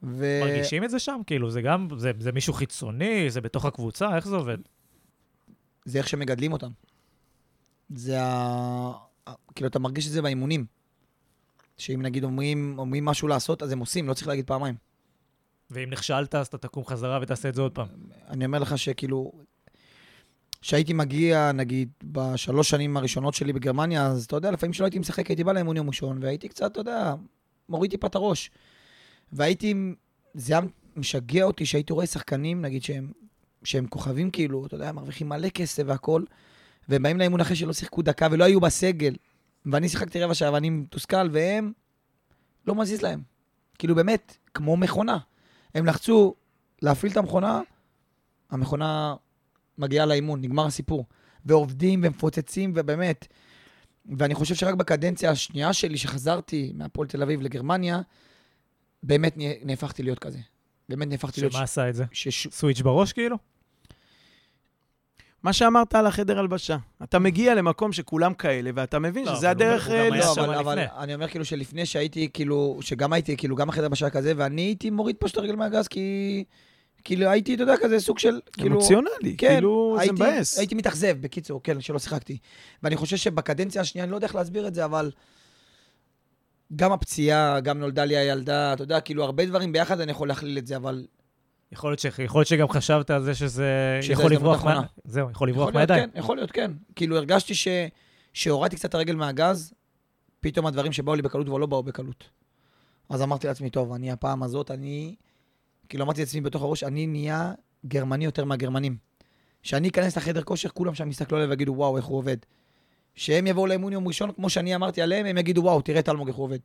ו... 0.02 0.40
מרגישים 0.44 0.84
את 0.84 0.90
זה 0.90 0.98
שם? 0.98 1.20
כאילו, 1.26 1.50
זה 1.50 1.62
גם, 1.62 1.88
זה, 1.96 2.12
זה 2.20 2.32
מישהו 2.32 2.52
חיצוני, 2.52 3.30
זה 3.30 3.40
בתוך 3.40 3.64
הקבוצה, 3.64 4.16
איך 4.16 4.28
זה 4.28 4.36
עובד? 4.36 4.58
זה 5.84 5.98
איך 5.98 6.08
שמגדלים 6.08 6.52
אותם. 6.52 6.70
זה 7.94 8.22
ה... 8.22 8.92
כאילו, 9.54 9.68
אתה 9.68 9.78
מרגיש 9.78 10.06
את 10.06 10.12
זה 10.12 10.22
באימונים. 10.22 10.77
שאם 11.78 12.02
נגיד 12.02 12.24
אומרים, 12.24 12.74
אומרים 12.78 13.04
משהו 13.04 13.28
לעשות, 13.28 13.62
אז 13.62 13.72
הם 13.72 13.78
עושים, 13.78 14.08
לא 14.08 14.14
צריך 14.14 14.28
להגיד 14.28 14.46
פעמיים. 14.46 14.74
ואם 15.70 15.90
נכשלת, 15.90 16.34
אז 16.34 16.46
אתה 16.46 16.58
תקום 16.58 16.84
חזרה 16.84 17.18
ותעשה 17.22 17.48
את 17.48 17.54
זה 17.54 17.62
עוד 17.62 17.72
פעם. 17.72 17.88
אני 18.28 18.44
אומר 18.44 18.58
לך 18.58 18.78
שכאילו, 18.78 19.32
כשהייתי 20.60 20.92
מגיע, 20.92 21.52
נגיד, 21.52 21.88
בשלוש 22.04 22.70
שנים 22.70 22.96
הראשונות 22.96 23.34
שלי 23.34 23.52
בגרמניה, 23.52 24.06
אז 24.06 24.24
אתה 24.24 24.36
יודע, 24.36 24.50
לפעמים 24.50 24.72
שלא 24.72 24.84
הייתי 24.84 24.98
משחק, 24.98 25.26
הייתי 25.26 25.44
בא 25.44 25.52
לאימון 25.52 25.76
יום 25.76 25.88
ראשון, 25.88 26.22
והייתי 26.22 26.48
קצת, 26.48 26.72
אתה 26.72 26.80
יודע, 26.80 27.14
מוריד 27.68 27.90
טיפה 27.90 28.06
את 28.06 28.14
הראש. 28.14 28.50
והייתי, 29.32 29.74
זה 30.34 30.52
היה 30.52 30.62
משגע 30.96 31.42
אותי 31.44 31.66
שהייתי 31.66 31.92
רואה 31.92 32.06
שחקנים, 32.06 32.62
נגיד, 32.62 32.82
שהם, 32.82 33.12
שהם 33.64 33.86
כוכבים 33.86 34.30
כאילו, 34.30 34.66
אתה 34.66 34.74
יודע, 34.74 34.92
מרוויחים 34.92 35.28
מלא 35.28 35.48
כסף 35.48 35.82
והכול, 35.86 36.26
והם 36.88 37.02
באים 37.02 37.18
לאימון 37.18 37.40
אחרי 37.40 37.56
שלא 37.56 37.72
שיחקו 37.72 38.02
דקה 38.02 38.28
ולא 38.30 38.44
היו 38.44 38.60
בסגל, 38.60 39.14
ואני 39.72 39.88
שיחקתי 39.88 40.20
רבע 40.20 40.34
שעה 40.34 40.52
ואני 40.52 40.70
מתוסכל, 40.70 41.28
והם, 41.32 41.72
לא 42.66 42.74
מזיז 42.74 43.02
להם. 43.02 43.22
כאילו, 43.78 43.94
באמת, 43.94 44.36
כמו 44.54 44.76
מכונה. 44.76 45.18
הם 45.74 45.86
לחצו 45.86 46.34
להפעיל 46.82 47.12
את 47.12 47.16
המכונה, 47.16 47.60
המכונה 48.50 49.14
מגיעה 49.78 50.06
לאימון, 50.06 50.40
נגמר 50.40 50.66
הסיפור. 50.66 51.04
ועובדים 51.46 52.00
ומפוצצים, 52.04 52.72
ובאמת. 52.76 53.26
ואני 54.18 54.34
חושב 54.34 54.54
שרק 54.54 54.74
בקדנציה 54.74 55.30
השנייה 55.30 55.72
שלי, 55.72 55.98
שחזרתי 55.98 56.72
מהפועל 56.74 57.08
תל 57.08 57.22
אביב 57.22 57.40
לגרמניה, 57.40 58.00
באמת 59.02 59.36
נה- 59.36 59.64
נהפכתי 59.64 60.02
להיות 60.02 60.18
כזה. 60.18 60.38
באמת 60.88 61.08
נהפכתי 61.08 61.40
להיות... 61.40 61.52
שמה 61.52 61.62
עשה 61.62 61.88
את 61.88 61.94
זה? 61.94 62.04
ש... 62.12 62.48
סוויץ' 62.50 62.80
בראש 62.80 63.12
כאילו? 63.12 63.36
מה 65.42 65.52
שאמרת 65.52 65.94
על 65.94 66.06
החדר 66.06 66.38
הלבשה. 66.38 66.76
אתה 67.02 67.18
מגיע 67.18 67.54
למקום 67.54 67.92
שכולם 67.92 68.34
כאלה, 68.34 68.70
ואתה 68.74 68.98
מבין 68.98 69.24
לא, 69.24 69.34
שזה 69.36 69.50
הדרך... 69.50 69.90
אה, 69.90 70.08
לא, 70.08 70.34
שם 70.34 70.40
אבל, 70.40 70.54
אבל. 70.54 70.78
אני 70.98 71.14
אומר 71.14 71.28
כאילו 71.28 71.44
שלפני 71.44 71.86
שהייתי, 71.86 72.28
כאילו, 72.32 72.78
שגם 72.80 73.12
הייתי, 73.12 73.36
כאילו, 73.36 73.56
גם 73.56 73.68
החדר 73.68 73.88
בשעה 73.88 74.10
כזה, 74.10 74.32
ואני 74.36 74.62
הייתי 74.62 74.90
מוריד 74.90 75.16
פשוט 75.18 75.32
את 75.32 75.38
הרגל 75.38 75.56
מהגז, 75.56 75.88
כי... 75.88 76.44
כאילו, 77.04 77.28
הייתי, 77.30 77.54
אתה 77.54 77.62
יודע, 77.62 77.74
כזה 77.76 78.00
סוג 78.00 78.18
של... 78.18 78.40
כאילו, 78.52 78.74
אמוציונלי, 78.76 79.36
כן, 79.38 79.48
כאילו 79.48 79.94
זה 79.96 80.00
הייתי, 80.00 80.14
מבאס. 80.14 80.58
הייתי 80.58 80.74
מתאכזב, 80.74 81.16
בקיצור, 81.20 81.60
כן, 81.62 81.80
שלא 81.80 81.98
שיחקתי. 81.98 82.38
ואני 82.82 82.96
חושב 82.96 83.16
שבקדנציה 83.16 83.80
השנייה, 83.80 84.04
אני 84.04 84.10
לא 84.10 84.16
יודע 84.16 84.26
איך 84.26 84.34
להסביר 84.34 84.68
את 84.68 84.74
זה, 84.74 84.84
אבל 84.84 85.10
גם 86.76 86.92
הפציעה, 86.92 87.60
גם 87.60 87.78
נולדה 87.78 88.04
לי 88.04 88.16
הילדה, 88.16 88.72
אתה 88.72 88.82
יודע, 88.82 89.00
כאילו, 89.00 89.24
הרבה 89.24 89.46
דברים 89.46 89.72
ביחד 89.72 90.00
אני 90.00 90.10
יכול 90.10 90.28
להכליל 90.28 90.58
את 90.58 90.66
זה, 90.66 90.76
אבל 90.76 91.06
יכול 91.72 91.90
להיות, 91.90 91.98
ש... 91.98 92.04
יכול 92.04 92.38
להיות 92.38 92.48
שגם 92.48 92.68
חשבת 92.68 93.10
על 93.10 93.22
זה 93.22 93.34
שזה 93.34 93.98
שזה 94.02 94.12
יכול 94.12 94.32
לברוח 94.32 94.64
מה... 94.64 94.82
זהו, 95.04 95.30
יכול 95.30 95.48
לברוח 95.48 95.74
מהידיים. 95.74 96.10
כן, 96.10 96.18
יכול 96.18 96.36
להיות, 96.36 96.50
כן. 96.50 96.70
כאילו, 96.96 97.16
הרגשתי 97.16 97.54
ש... 97.54 97.68
שהורדתי 98.32 98.76
קצת 98.76 98.88
את 98.88 98.94
הרגל 98.94 99.14
מהגז, 99.14 99.72
פתאום 100.40 100.66
הדברים 100.66 100.92
שבאו 100.92 101.14
לי 101.14 101.22
בקלות 101.22 101.46
כבר 101.46 101.58
לא 101.58 101.66
באו 101.66 101.82
בקלות. 101.82 102.30
אז 103.08 103.22
אמרתי 103.22 103.46
לעצמי, 103.46 103.70
טוב, 103.70 103.92
אני 103.92 104.10
הפעם 104.10 104.42
הזאת, 104.42 104.70
אני... 104.70 105.14
כאילו, 105.88 106.04
אמרתי 106.04 106.20
לעצמי 106.20 106.40
בתוך 106.40 106.62
הראש, 106.62 106.84
אני 106.84 107.06
נהיה 107.06 107.52
גרמני 107.86 108.24
יותר 108.24 108.44
מהגרמנים. 108.44 108.96
כשאני 109.62 109.88
אכנס 109.88 110.16
לחדר 110.16 110.42
כושר, 110.42 110.68
כולם 110.68 110.94
שם 110.94 111.10
יסתכלו 111.10 111.38
עליי 111.38 111.50
ויגידו, 111.50 111.72
וואו, 111.72 111.96
איך 111.96 112.04
הוא 112.04 112.18
עובד. 112.18 112.36
שהם 113.14 113.46
יבואו 113.46 113.66
לאימון 113.66 113.92
יום 113.92 114.08
ראשון, 114.08 114.32
כמו 114.32 114.50
שאני 114.50 114.74
אמרתי 114.74 115.02
עליהם, 115.02 115.26
הם 115.26 115.38
יגידו, 115.38 115.62
וואו, 115.62 115.82
תראה 115.82 116.00
את 116.00 116.08
אלמוג 116.08 116.28
איך 116.28 116.36
הוא 116.36 116.44
עובד. 116.44 116.58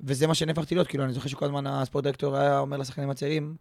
וזה 0.00 0.26
מה 0.26 0.34
שנהפכתי 0.34 0.74
להיות, 0.74 0.88
כאילו, 0.88 1.04
אני 1.04 1.12
זוכר 1.12 1.28
שכל 1.28 1.44
הזמן 1.44 1.66
הספורט 1.66 2.04
דירקטור 2.04 2.36
היה 2.36 2.58
אומר 2.58 2.76
לשחקנים 2.76 3.10
הצעירים, 3.10 3.56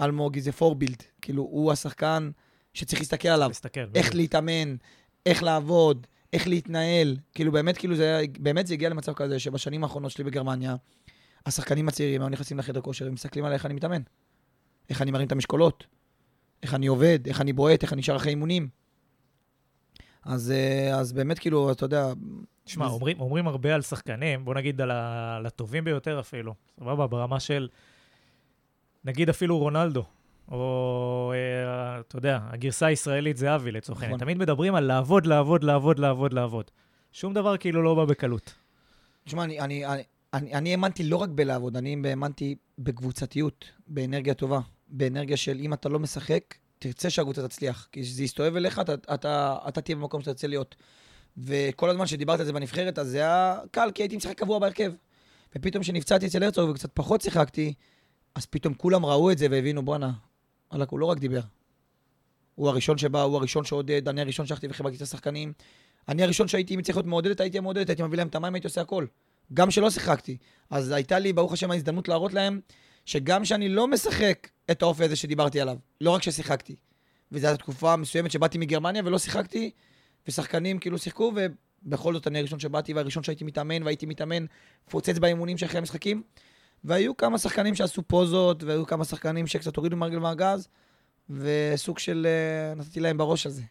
אלמוג 0.00 0.38
זה 0.38 0.52
פורבילד, 0.52 1.02
כאילו, 1.22 1.42
הוא 1.42 1.72
השחקן 1.72 2.30
שצריך 2.74 3.00
להסתכל 3.00 3.28
עליו. 3.28 3.50
תסתכל. 3.50 3.80
איך 3.80 3.90
בדיוק. 3.90 4.14
להתאמן, 4.14 4.76
איך 5.26 5.42
לעבוד, 5.42 6.06
איך 6.32 6.48
להתנהל. 6.48 7.16
כאילו 7.34 7.52
באמת, 7.52 7.76
כאילו 7.78 7.96
זה, 7.96 8.22
באמת 8.38 8.66
זה 8.66 8.74
הגיע 8.74 8.88
למצב 8.88 9.12
כזה 9.12 9.38
שבשנים 9.38 9.84
האחרונות 9.84 10.10
שלי 10.10 10.24
בגרמניה, 10.24 10.76
השחקנים 11.46 11.88
הצעירים 11.88 12.20
היו 12.20 12.28
נכנסים 12.28 12.58
לחדר 12.58 12.80
כושר, 12.80 13.06
הם 13.06 13.12
מסתכלים 13.12 13.44
על 13.44 13.52
איך 13.52 13.66
אני 13.66 13.74
מתאמן. 13.74 14.02
איך 14.90 15.02
אני 15.02 15.10
מרים 15.10 15.26
את 15.26 15.32
המשקולות, 15.32 15.86
איך 16.62 16.74
אני 16.74 16.86
עובד, 16.86 17.18
איך 17.26 17.40
אני 17.40 17.52
בועט, 17.52 17.82
איך 17.82 17.92
אני 17.92 17.98
נשאר 17.98 18.16
אחרי 18.16 18.30
אימונים. 18.30 18.68
אז, 20.24 20.50
אה, 20.50 20.98
אז 20.98 21.12
באמת, 21.12 21.38
כאילו, 21.38 21.72
אתה 21.72 21.84
יודע... 21.84 22.06
תשמע, 22.64 22.84
וזה- 22.86 22.94
אומרים, 22.94 23.20
אומרים 23.20 23.48
הרבה 23.48 23.74
על 23.74 23.82
שחקנים, 23.82 24.44
בוא 24.44 24.54
נגיד 24.54 24.80
על, 24.80 24.90
ה... 24.90 25.36
על 25.36 25.46
הטובים 25.46 25.84
ביותר 25.84 26.20
אפילו, 26.20 26.54
סבבה? 26.80 27.06
ברמה 27.06 27.40
של, 27.40 27.68
נגיד 29.04 29.28
אפילו 29.28 29.58
רונלדו, 29.58 30.04
או, 30.50 31.32
אה, 31.34 32.00
אתה 32.00 32.16
יודע, 32.16 32.38
הגרסה 32.42 32.86
הישראלית 32.86 33.36
זה 33.36 33.54
אבי 33.54 33.72
לצורך 33.72 34.02
העניין. 34.02 34.16
נכון. 34.16 34.26
תמיד 34.26 34.38
מדברים 34.38 34.74
על 34.74 34.84
לעבוד, 34.84 35.26
לעבוד, 35.26 35.64
לעבוד, 35.64 35.98
לעבוד, 35.98 36.32
לעבוד. 36.32 36.70
שום 37.12 37.34
דבר 37.34 37.56
כאילו 37.56 37.82
לא 37.82 37.94
בא 37.94 38.04
בקלות. 38.04 38.54
תשמע, 39.24 39.44
אני, 39.44 39.60
אני, 39.60 39.86
אני, 39.86 40.02
אני, 40.34 40.54
אני 40.54 40.70
האמנתי 40.70 41.04
לא 41.04 41.16
רק 41.16 41.28
בלעבוד, 41.28 41.76
אני 41.76 41.96
האמנתי 42.04 42.54
בקבוצתיות, 42.78 43.64
באנרגיה 43.86 44.34
טובה, 44.34 44.60
באנרגיה 44.88 45.36
של 45.36 45.58
אם 45.60 45.72
אתה 45.72 45.88
לא 45.88 45.98
משחק, 45.98 46.54
תרצה 46.78 47.10
שהקבוצה 47.10 47.48
תצליח. 47.48 47.88
כי 47.92 48.02
כשזה 48.02 48.22
יסתובב 48.24 48.56
אליך, 48.56 48.78
אתה, 48.78 48.94
אתה, 49.14 49.56
אתה 49.68 49.80
תהיה 49.80 49.96
במקום 49.96 50.20
שאתה 50.20 50.30
רוצה 50.30 50.46
להיות. 50.46 50.76
וכל 51.36 51.90
הזמן 51.90 52.06
שדיברת 52.06 52.40
על 52.40 52.46
זה 52.46 52.52
בנבחרת, 52.52 52.98
אז 52.98 53.08
זה 53.08 53.18
היה 53.18 53.58
קל, 53.70 53.90
כי 53.94 54.02
הייתי 54.02 54.16
משחק 54.16 54.38
קבוע 54.38 54.58
בהרכב. 54.58 54.92
ופתאום 55.56 55.82
כשנפצעתי 55.82 56.26
אצל 56.26 56.42
הרצוג 56.42 56.70
וקצת 56.70 56.90
פחות 56.94 57.20
שיחקתי, 57.20 57.74
אז 58.38 58.46
פתאום 58.46 58.74
כולם 58.74 59.06
ראו 59.06 59.30
את 59.30 59.38
זה 59.38 59.46
והבינו, 59.50 59.84
בואנה, 59.84 60.10
וואלכ, 60.72 60.88
הוא 60.88 60.98
לא 60.98 61.06
רק 61.06 61.18
דיבר. 61.18 61.40
הוא 62.54 62.68
הראשון 62.68 62.98
שבא, 62.98 63.22
הוא 63.22 63.36
הראשון 63.36 63.64
שעודד, 63.64 64.08
אני 64.08 64.20
הראשון 64.20 64.46
שהלכתי 64.46 64.66
וחיבקתי 64.70 64.96
את 64.96 65.02
השחקנים. 65.02 65.52
אני 66.08 66.22
הראשון 66.22 66.48
שהייתי, 66.48 66.74
אם 66.74 66.82
צריך 66.82 66.96
להיות 66.96 67.06
מעודדת, 67.06 67.40
הייתי 67.40 67.58
המעודדת, 67.58 67.88
הייתי 67.88 68.02
מביא 68.02 68.18
להם 68.18 68.28
את 68.28 68.34
המים, 68.34 68.54
הייתי 68.54 68.66
עושה 68.66 68.80
הכל. 68.80 69.06
גם 69.54 69.70
שלא 69.70 69.90
שיחקתי. 69.90 70.36
אז 70.70 70.90
הייתה 70.90 71.18
לי, 71.18 71.32
ברוך 71.32 71.52
השם, 71.52 71.70
ההזדמנות 71.70 72.08
להראות 72.08 72.32
להם 72.32 72.60
שגם 73.04 73.44
שאני 73.44 73.68
לא 73.68 73.88
משחק 73.88 74.48
את 74.70 74.82
האופי 74.82 75.04
הזה 75.04 75.16
שדיברתי 75.16 75.60
עליו, 75.60 75.76
לא 76.00 76.10
רק 76.10 76.22
ששיחקתי. 76.22 76.76
וזו 77.32 77.46
הייתה 77.46 77.62
תקופה 77.62 77.96
מסוימת 77.96 78.30
שבאתי 78.30 78.58
מגרמניה 78.58 79.02
ולא 79.04 79.18
שיחקתי, 79.18 79.70
ושחקנים 80.28 80.78
כאילו 80.78 80.98
שיחקו, 80.98 81.32
ובכל 81.84 82.14
זאת 82.14 82.26
אני 82.26 82.38
הראשון 82.38 82.58
שבאתי 82.58 82.94
והראשון 82.94 83.22
שהייתי 83.22 83.44
מתאמן, 83.44 83.82
והייתי 83.82 84.06
מתאמן, 84.06 84.44
פוצץ 84.90 85.18
באימונים 85.18 85.58
שאחרי 85.58 85.78
המשחקים. 85.78 86.22
והיו 86.84 87.16
כמה 87.16 87.38
שחקנים 87.38 87.74
שעשו 87.74 88.02
פוזות, 88.02 88.62
והיו 88.62 88.86
כמה 88.86 89.04
שחקנים 89.04 89.46
שקצת 89.46 89.76
הורידו 89.76 89.96
מהרגל 89.96 90.18
מהגז, 90.18 90.68
וסוג 91.30 91.98
של... 91.98 92.26
אה, 92.26 92.74
נתתי 92.74 93.00
להם 93.00 93.18
בראש 93.18 93.46
על 93.46 93.52
זה. 93.52 93.62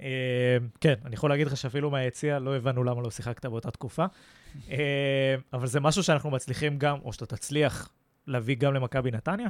אה, 0.00 0.56
כן, 0.80 0.94
אני 1.04 1.14
יכול 1.14 1.30
להגיד 1.30 1.46
לך 1.46 1.56
שאפילו 1.56 1.90
מהיציע 1.90 2.38
לא 2.38 2.56
הבנו 2.56 2.84
למה 2.84 3.02
לא 3.02 3.10
שיחקת 3.10 3.46
באותה 3.46 3.70
תקופה. 3.70 4.04
אה, 4.70 5.34
אבל 5.52 5.66
זה 5.66 5.80
משהו 5.80 6.02
שאנחנו 6.02 6.30
מצליחים 6.30 6.78
גם, 6.78 6.98
או 7.04 7.12
שאתה 7.12 7.26
תצליח 7.26 7.88
להביא 8.26 8.56
גם 8.56 8.74
למכבי 8.74 9.10
נתניה? 9.10 9.48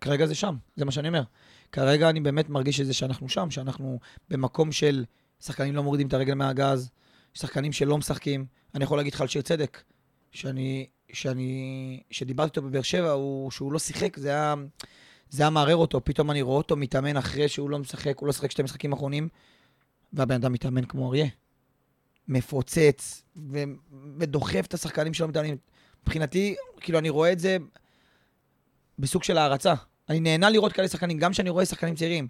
כרגע 0.00 0.26
זה 0.26 0.34
שם, 0.34 0.56
זה 0.76 0.84
מה 0.84 0.90
שאני 0.90 1.08
אומר. 1.08 1.22
כרגע 1.72 2.10
אני 2.10 2.20
באמת 2.20 2.48
מרגיש 2.48 2.76
שזה 2.76 2.94
שאנחנו 2.94 3.28
שם, 3.28 3.50
שאנחנו 3.50 3.98
במקום 4.30 4.72
של 4.72 5.04
שחקנים 5.40 5.76
לא 5.76 5.82
מורידים 5.82 6.08
את 6.08 6.12
הרגל 6.12 6.34
מהגז, 6.34 6.90
שחקנים 7.34 7.72
שלא 7.72 7.98
משחקים. 7.98 8.46
אני 8.74 8.84
יכול 8.84 8.98
להגיד 8.98 9.14
לך 9.14 9.20
על 9.20 9.28
שיר 9.28 9.42
צדק, 9.42 9.82
שאני, 10.32 10.86
שאני, 11.12 12.02
שדיברתי 12.10 12.48
איתו 12.48 12.62
בבאר 12.62 12.82
שבע, 12.82 13.10
הוא, 13.10 13.50
שהוא 13.50 13.72
לא 13.72 13.78
שיחק, 13.78 14.16
זה 14.16 14.28
היה, 14.28 14.54
זה 15.30 15.42
היה 15.42 15.50
מערער 15.50 15.76
אותו. 15.76 16.04
פתאום 16.04 16.30
אני 16.30 16.42
רואה 16.42 16.56
אותו 16.56 16.76
מתאמן 16.76 17.16
אחרי 17.16 17.48
שהוא 17.48 17.70
לא 17.70 17.78
משחק, 17.78 18.18
הוא 18.18 18.26
לא 18.26 18.32
שיחק 18.32 18.50
שתי 18.50 18.62
משחקים 18.62 18.92
אחרונים, 18.92 19.28
והבן 20.12 20.34
אדם 20.34 20.52
מתאמן 20.52 20.84
כמו 20.84 21.08
אריה. 21.08 21.26
מפוצץ, 22.28 23.22
ו, 23.36 23.62
ודוחף 24.18 24.64
את 24.66 24.74
השחקנים 24.74 25.14
שלא 25.14 25.28
מתאמנים. 25.28 25.56
מבחינתי, 26.02 26.54
כאילו, 26.80 26.98
אני 26.98 27.08
רואה 27.08 27.32
את 27.32 27.38
זה 27.38 27.56
בסוג 28.98 29.22
של 29.22 29.38
הערצה. 29.38 29.74
אני 30.08 30.20
נהנה 30.20 30.50
לראות 30.50 30.72
כאלה 30.72 30.88
שחקנים, 30.88 31.18
גם 31.18 31.32
כשאני 31.32 31.50
רואה 31.50 31.64
שחקנים 31.64 31.94
צעירים. 31.94 32.28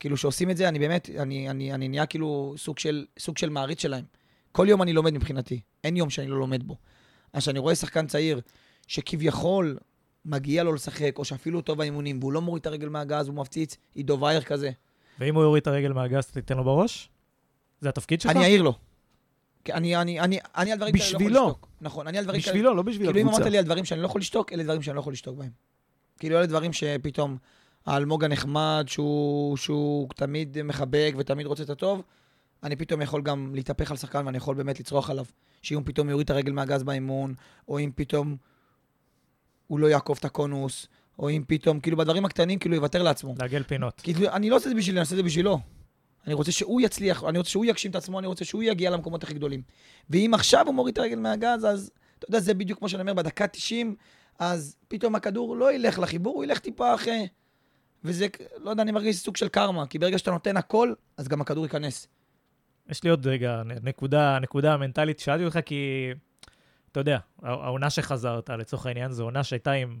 כאילו, 0.00 0.16
שעושים 0.16 0.50
את 0.50 0.56
זה, 0.56 0.68
אני 0.68 0.78
באמת, 0.78 1.10
אני, 1.18 1.50
אני, 1.50 1.72
אני 1.72 1.88
נהיה 1.88 2.06
כאילו 2.06 2.54
סוג 2.58 2.78
של, 2.78 3.06
סוג 3.18 3.38
של 3.38 3.50
מעריץ 3.50 3.82
שלהם. 3.82 4.04
כל 4.52 4.66
יום 4.68 4.82
אני 4.82 4.92
לומד 4.92 5.14
מבחינתי, 5.14 5.60
אין 5.84 5.96
יום 5.96 6.10
שאני 6.10 6.28
לא 6.28 6.38
לומד 6.38 6.62
בו. 6.62 6.76
אז 7.36 7.42
כשאני 7.42 7.58
רואה 7.58 7.74
שחקן 7.74 8.06
צעיר 8.06 8.40
שכביכול 8.86 9.78
מגיע 10.24 10.62
לו 10.62 10.72
לשחק, 10.72 11.18
או 11.18 11.24
שאפילו 11.24 11.60
טוב 11.60 11.78
באימונים, 11.78 12.18
והוא 12.20 12.32
לא 12.32 12.42
מוריד 12.42 12.60
את 12.60 12.66
הרגל 12.66 12.88
מהגז, 12.88 13.28
הוא 13.28 13.36
מפציץ, 13.36 13.76
עידו 13.94 14.18
וייר 14.20 14.42
כזה, 14.42 14.70
ואם 15.18 15.34
הוא 15.34 15.42
יוריד 15.42 15.60
את 15.60 15.66
הרגל 15.66 15.92
מהגז, 15.92 16.24
אתה 16.24 16.32
תיתן 16.32 16.56
לו 16.56 16.64
בראש? 16.64 17.08
זה 17.80 17.88
התפקיד 17.88 18.20
שלך? 18.20 18.32
אני 18.36 18.44
אעיר 18.44 18.62
לו. 18.62 18.72
כי 19.64 19.72
אני, 19.72 19.96
אני, 19.96 20.20
אני, 20.20 20.38
אני 20.56 20.72
על 20.72 20.78
דברים 20.78 20.94
כאלה 20.94 21.04
לא 21.04 21.08
יכול 21.08 21.20
בשבילו. 21.20 21.46
לשתוק. 21.46 21.68
נכון, 21.80 22.06
אני 22.06 22.18
על 22.18 22.24
דברים 22.24 22.40
כאלה... 22.40 22.52
בשבילו, 22.52 22.74
לא 22.74 22.82
בשביל 22.82 23.06
כאילו 23.06 23.20
אם 23.20 23.26
הקבוצה. 23.26 23.42
אמרת 23.42 23.52
לי 23.52 23.58
על 23.58 23.64
דברים 23.64 23.84
שאני 23.84 24.00
לא 24.00 24.06
יכול 24.06 24.20
לשתוק, 24.20 24.52
אלה 24.52 24.62
דברים 24.62 24.82
שאני 24.82 24.94
לא 24.94 25.00
יכול 25.00 25.12
לשתוק 25.12 25.36
בהם. 25.38 25.50
כאילו 26.18 26.38
אלה 26.38 26.46
דברים 26.46 26.72
שפתאום 26.72 27.36
האלמוג 27.86 28.24
הנחמד, 28.24 28.84
שהוא, 28.88 29.56
שהוא 29.56 30.08
תמיד 30.16 30.62
מחבק 30.62 31.14
ותמיד 31.18 31.46
רוצה 31.46 31.62
את 31.62 31.70
הטוב, 31.70 32.02
אני 32.62 32.76
פתאום 32.76 33.02
יכול 33.02 33.22
גם 33.22 33.54
להתהפך 33.54 33.90
על 33.90 33.96
שחקן 33.96 34.26
ואני 34.26 34.36
יכול 34.36 34.54
באמת 34.54 34.80
לצרוח 34.80 35.10
עליו. 35.10 35.24
שאם 35.62 35.82
פתאום 35.84 36.08
יוריד 36.08 36.24
את 36.24 36.30
הרגל 36.30 36.52
מהגז 36.52 36.82
באימון, 36.82 37.34
או 37.68 37.78
אם 37.78 37.90
פתאום 37.94 38.36
הוא 39.66 39.80
לא 39.80 39.86
יעקוף 39.86 40.18
את 40.18 40.24
הקונוס, 40.24 40.88
או 41.18 41.30
אם 41.30 41.42
פתאום, 41.46 41.80
כאילו 41.80 41.96
בדברים 41.96 42.24
הקטנים, 42.24 42.58
כאילו 42.58 42.74
יוותר 42.74 43.02
לעצמו. 43.02 43.34
לעגל 43.38 43.62
פינות. 43.62 44.00
כאילו, 44.00 44.28
אני 44.28 44.50
לא 44.50 44.56
עושה 44.56 44.66
את 44.66 44.70
זה 44.70 44.78
בשבילי, 44.78 44.98
אני 44.98 45.02
עושה 45.02 45.14
את 45.14 45.16
זה 45.16 45.22
בשבילו. 45.22 45.58
אני 46.26 46.34
רוצה 46.34 46.52
שהוא 46.52 46.80
יצליח, 46.80 47.24
אני 47.24 47.38
רוצה 47.38 47.50
שהוא 47.50 47.64
יגשים 47.64 47.90
את 47.90 47.96
עצמו, 47.96 48.18
אני 48.18 48.26
רוצה 48.26 48.44
שהוא 48.44 48.62
יגיע 48.62 48.90
למקומות 48.90 49.24
הכי 49.24 49.34
גדולים. 49.34 49.62
ואם 50.10 50.30
עכשיו 50.34 50.66
הוא 50.66 50.74
מוריד 50.74 50.92
את 50.92 50.98
הרגל 50.98 51.18
מהגז, 51.18 51.64
אז 51.64 51.90
אתה 52.18 52.26
יודע, 52.28 52.40
זה 52.40 52.54
בדיוק 52.54 52.78
כמו 52.78 52.88
שאני 52.88 53.00
אומר, 53.00 53.14
בדקה 53.14 53.46
90, 53.46 53.96
אז 54.38 54.76
פתאום 54.88 55.14
הכדור 55.14 55.56
לא 55.56 55.72
ילך 55.72 55.98
לחיבור, 55.98 56.34
הוא 56.34 56.44
ילך 56.44 56.58
טיפה 56.58 56.94
אחרי. 56.94 57.28
וזה, 58.04 58.26
לא 58.58 58.70
יודע, 58.70 58.82
אני 58.82 58.92
מרגיש 58.92 59.16
סוג 59.16 59.36
של 59.36 59.48
קרמה, 59.48 59.86
כי 59.86 59.98
ברגע 59.98 60.18
שאתה 60.18 60.30
נותן 60.30 60.56
הכל, 60.56 60.92
אז 61.16 61.28
גם 61.28 61.40
הכדור 61.40 61.64
ייכנס. 61.64 62.08
יש 62.88 63.04
לי 63.04 63.10
עוד 63.10 63.26
רגע 63.26 63.62
נקודה, 63.82 64.38
נקודה 64.38 64.76
מנטלית, 64.76 65.18
שאלתי 65.18 65.44
אותך 65.44 65.58
כי, 65.66 66.10
אתה 66.92 67.00
יודע, 67.00 67.18
העונה 67.42 67.90
שחזרת, 67.90 68.50
לצורך 68.50 68.86
העניין, 68.86 69.12
זו 69.12 69.24
עונה 69.24 69.44
שהייתה 69.44 69.72
עם 69.72 70.00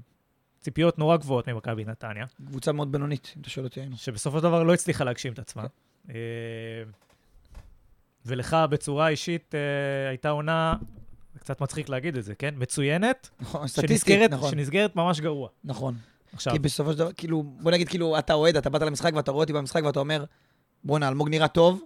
ציפיות 0.60 0.98
נורא 0.98 1.16
גבוהות 1.16 1.48
ממכבי 1.48 1.84
נתניה. 1.84 2.26
קבוצה 2.46 2.72
מאוד 2.72 2.92
בינונית, 2.92 3.32
אם 3.36 3.40
אתה 3.40 3.50
שואל 3.50 3.66
אותי. 3.66 3.80
שבסופו 3.96 4.38
של 4.38 4.42
דבר 4.42 4.62
לא 4.62 4.74
הצליחה 4.74 5.04
להגשים 5.04 5.32
את 5.32 5.38
עצמה. 5.38 5.62
כן. 5.62 6.14
אה, 6.14 6.84
ולך 8.26 8.56
בצורה 8.70 9.08
אישית 9.08 9.54
אה, 9.54 10.08
הייתה 10.08 10.28
עונה, 10.28 10.74
קצת 11.38 11.60
מצחיק 11.60 11.88
להגיד 11.88 12.16
את 12.16 12.24
זה, 12.24 12.34
כן? 12.34 12.54
מצוינת, 12.56 13.30
נכון, 13.40 13.66
סטטיסטית, 13.66 14.30
נכון. 14.30 14.50
שנסגרת 14.50 14.96
ממש 14.96 15.20
גרוע. 15.20 15.48
נכון. 15.64 15.94
עכשיו, 16.32 16.52
כי 16.52 16.58
בסופו 16.58 16.92
של 16.92 16.98
דבר, 16.98 17.12
כאילו, 17.12 17.42
בוא 17.42 17.70
נגיד, 17.70 17.88
כאילו, 17.88 18.18
אתה 18.18 18.34
אוהד, 18.34 18.56
אתה 18.56 18.70
באת 18.70 18.82
למשחק 18.82 19.12
ואתה 19.14 19.30
רואה 19.30 19.42
אותי 19.42 19.52
במשחק 19.52 19.84
ואתה 19.84 20.00
אומר, 20.00 20.24
בואנה, 20.84 21.08
אלמוג 21.08 21.28
נראה 21.28 21.48
טוב, 21.48 21.80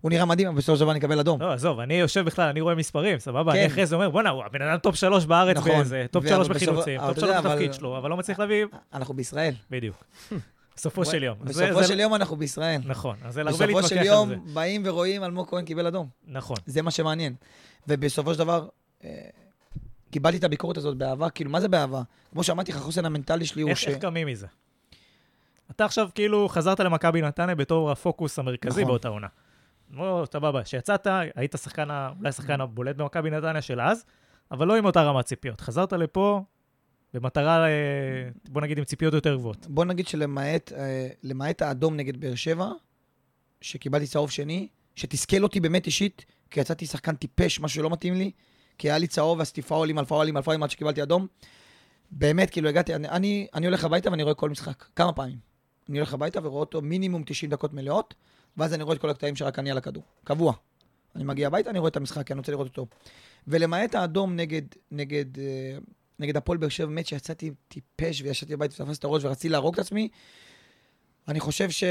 הוא 0.00 0.10
נראה 0.10 0.24
מדהים, 0.24 0.48
אבל 0.48 0.56
בסופו 0.56 0.76
של 0.76 0.80
דבר 0.80 0.90
אני 0.90 0.98
אקבל 0.98 1.20
אדום. 1.20 1.42
לא, 1.42 1.52
עזוב, 1.52 1.80
אני 1.80 1.94
יושב 1.94 2.24
בכלל, 2.24 2.48
אני 2.48 2.60
רואה 2.60 2.74
מספרים, 2.74 3.18
סבבה? 3.18 3.52
כן. 3.52 3.58
אני 3.58 3.66
אחרי 3.66 3.86
זה 3.86 3.94
אומר, 3.94 4.10
בואנה, 4.10 4.30
הוא 4.30 4.44
הבן 4.44 4.62
אדם 4.62 4.78
טופ 4.78 4.94
שלוש 4.94 5.24
בארץ 5.24 5.56
נכון. 5.56 5.72
באיזה, 5.72 6.06
טופ 6.10 6.28
שלוש 6.28 6.48
בחילוצים, 6.48 7.00
טופ 7.00 7.18
שלוש 7.18 7.30
בתפקיד 7.30 7.74
שלו, 7.74 7.98
אבל 7.98 8.10
לא 8.10 8.16
מצליח 8.16 8.38
להביא, 8.38 8.64
אנחנו 8.94 9.14
בישראל. 9.14 9.54
בדיוק. 9.70 10.04
בסופו 10.76 11.04
של 11.04 11.22
יום. 11.22 11.38
בסופו 11.44 11.84
של 11.84 12.00
יום 12.00 12.14
אנחנו 12.14 12.36
בישראל. 12.36 12.80
נכון, 12.84 13.16
אז 13.24 13.34
זה 13.34 13.40
הרבה 13.40 13.52
בסופו 13.52 13.66
להתווכח 13.66 13.88
של 13.88 13.98
על 13.98 14.06
יום 14.06 14.28
זה. 14.28 14.36
באים 14.54 14.82
ורואים 14.84 15.24
אלמוג 15.24 15.48
כהן 15.48 15.64
קיבל 15.64 15.86
אדום. 15.86 16.08
נכון. 16.26 16.56
זה 16.66 16.82
מה 16.82 16.90
שמעניין. 16.90 17.34
ובסופו 17.88 18.32
של 18.32 18.38
דבר, 18.38 18.68
אה, 19.04 19.10
קיבלתי 20.10 20.36
את 20.36 20.44
הביקורת 20.44 20.76
הזאת 20.76 20.96
באהבה, 20.96 21.30
כאילו, 21.30 21.50
מה 21.50 21.60
זה 21.60 21.68
באהבה? 21.68 22.02
כמו 22.30 22.42
שאמרתי 22.44 22.72
לך, 22.72 22.78
החוסן 22.78 23.04
המנטלי 23.04 23.46
שלי 23.46 23.62
הוא 23.62 23.74
ש... 23.74 23.88
איך 23.88 23.98
קמים 23.98 24.26
מזה? 24.26 24.46
אתה 25.70 25.84
עכשיו 25.84 26.08
כאילו 26.14 26.48
חזרת 26.48 26.80
למכבי 26.80 27.22
נתניה 27.22 27.54
בתור 27.54 27.90
הפוקוס 27.90 28.38
המרכזי 28.38 28.80
נכון. 28.80 28.84
באותה 28.84 29.08
עונה. 29.08 29.26
לא, 29.90 30.26
סבבה, 30.32 30.62
כשיצאת, 30.62 31.06
היית 31.34 31.54
שחקן, 31.62 31.88
אולי 32.18 32.28
השחקן 32.28 32.60
הבולט 32.60 32.96
במכבי 32.96 33.30
נתניה 33.30 33.62
של 33.62 33.80
אז, 33.80 34.04
אבל 34.50 34.66
לא 34.66 34.76
עם 34.76 34.84
אותה 34.84 35.02
רמת 35.02 35.24
ציפיות. 35.24 35.60
חזרת 35.60 35.92
לפה 35.92 36.42
במטרה, 37.14 37.66
אה, 37.66 38.28
בוא 38.48 38.62
נגיד, 38.62 38.78
עם 38.78 38.84
ציפיות 38.84 39.14
יותר 39.14 39.34
גבוהות. 39.34 39.66
בוא 39.66 39.84
נגיד 39.84 40.06
שלמעט 40.06 40.72
אה, 41.60 41.66
האדום 41.68 41.96
נגד 41.96 42.20
באר 42.20 42.34
שבע, 42.34 42.70
שקיבלתי 43.60 44.06
צהוב 44.06 44.30
שני, 44.30 44.68
שתסכל 44.96 45.42
אותי 45.42 45.60
באמת 45.60 45.86
אישית, 45.86 46.24
כי 46.50 46.60
יצאתי 46.60 46.86
שחקן 46.86 47.14
טיפש, 47.14 47.60
משהו 47.60 47.76
שלא 47.80 47.90
מתאים 47.90 48.14
לי, 48.14 48.30
כי 48.78 48.90
היה 48.90 48.98
לי 48.98 49.06
צהוב, 49.06 49.40
עשיתי 49.40 49.62
פאולים 49.62 49.98
על 49.98 50.04
פאולים 50.04 50.36
על 50.36 50.42
פאולים 50.42 50.62
עד 50.62 50.70
שקיבלתי 50.70 51.02
אדום. 51.02 51.26
באמת, 52.10 52.50
כאילו 52.50 52.68
הגעתי, 52.68 52.94
אני, 52.94 53.08
אני, 53.08 53.46
אני 53.54 53.66
הולך 53.66 53.84
הביתה 53.84 54.10
ואני 54.10 54.22
רואה 54.22 54.34
כל 54.34 54.50
משחק, 54.50 54.84
כמה 54.96 55.12
פעמים. 55.12 55.38
אני 55.88 55.98
הולך 55.98 56.14
הביתה 56.14 56.40
ורואה 56.42 56.60
אותו 56.60 56.82
מינימום 56.82 57.22
90 57.26 57.50
דקות 57.50 57.72
מלאות, 57.72 58.14
ואז 58.58 58.74
אני 58.74 58.82
רואה 58.82 58.96
את 58.96 59.00
כל 59.00 59.10
הקטעים 59.10 59.36
שרק 59.36 59.58
אני 59.58 59.70
על 59.70 59.78
הכדור. 59.78 60.02
קבוע. 60.24 60.52
אני 61.16 61.24
מגיע 61.24 61.46
הביתה, 61.46 61.70
אני 61.70 61.78
רואה 61.78 61.88
את 61.88 61.96
המשחק, 61.96 62.26
כי 62.26 62.32
אני 62.32 62.38
רוצה 62.38 62.52
לראות 62.52 62.66
אותו. 62.66 62.86
ולמעט 63.48 63.94
האדום 63.94 64.36
נגד, 64.36 64.62
נגד, 64.90 65.38
אה, 65.38 65.78
נגד 66.18 66.36
הפועל 66.36 66.58
באר 66.58 66.68
שבע, 66.68 66.86
באמת 66.86 67.06
שיצאתי 67.06 67.50
טיפש 67.68 68.22
וישבתי 68.22 68.56
בבית 68.56 68.80
ותפסתי 68.80 68.98
את 68.98 69.04
הראש 69.04 69.24
ורציתי 69.24 69.48
להרוג 69.48 69.74
את 69.74 69.80
עצמי, 69.80 70.08
אני 71.28 71.40
חושב 71.40 71.70
ש... 71.70 71.84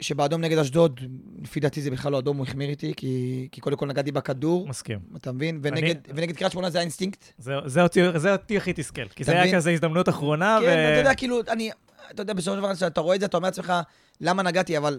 שבאדום 0.00 0.40
נגד 0.40 0.58
אשדוד, 0.58 1.00
לפי 1.42 1.60
דעתי 1.60 1.82
זה 1.82 1.90
בכלל 1.90 2.12
לא 2.12 2.18
אדום, 2.18 2.36
הוא 2.36 2.46
החמיר 2.46 2.68
איתי, 2.68 2.92
כי, 2.96 3.48
כי 3.52 3.60
קודם 3.60 3.76
כל 3.76 3.86
נגעתי 3.86 4.12
בכדור, 4.12 4.68
מסכים. 4.68 4.98
אתה 5.16 5.32
מבין? 5.32 5.60
ונגד, 5.62 5.94
ונגד 6.08 6.36
קריית 6.36 6.52
שמונה 6.52 6.70
זה 6.70 6.78
היה 6.78 6.82
אינסטינקט. 6.82 7.24
זה, 7.38 7.54
זה, 7.66 7.82
אותי, 7.82 8.00
זה 8.16 8.32
אותי 8.32 8.56
הכי 8.56 8.72
תסכל, 8.72 9.08
כי 9.08 9.24
זה 9.24 9.32
אתה 9.32 9.38
היה 9.40 9.46
מבין? 9.46 9.56
כזה 9.56 9.70
הזדמנות 9.70 10.08
אחרונה, 10.08 10.58
כן, 10.60 10.92
אתה 10.92 10.98
יודע, 10.98 11.14
כאילו, 11.14 11.40
אני, 11.48 11.70
אתה 12.10 12.22
יודע, 12.22 12.32
בסופו 12.32 12.56
של 12.56 12.60
דבר, 12.60 12.74
כשאתה 12.74 13.00
רואה 13.00 13.14
את 13.14 13.20
זה, 13.20 13.26
אתה 13.26 13.36
אומר 13.36 13.48
לעצמך, 13.48 13.72
למה 14.20 14.42
נגעתי, 14.42 14.78
אבל 14.78 14.98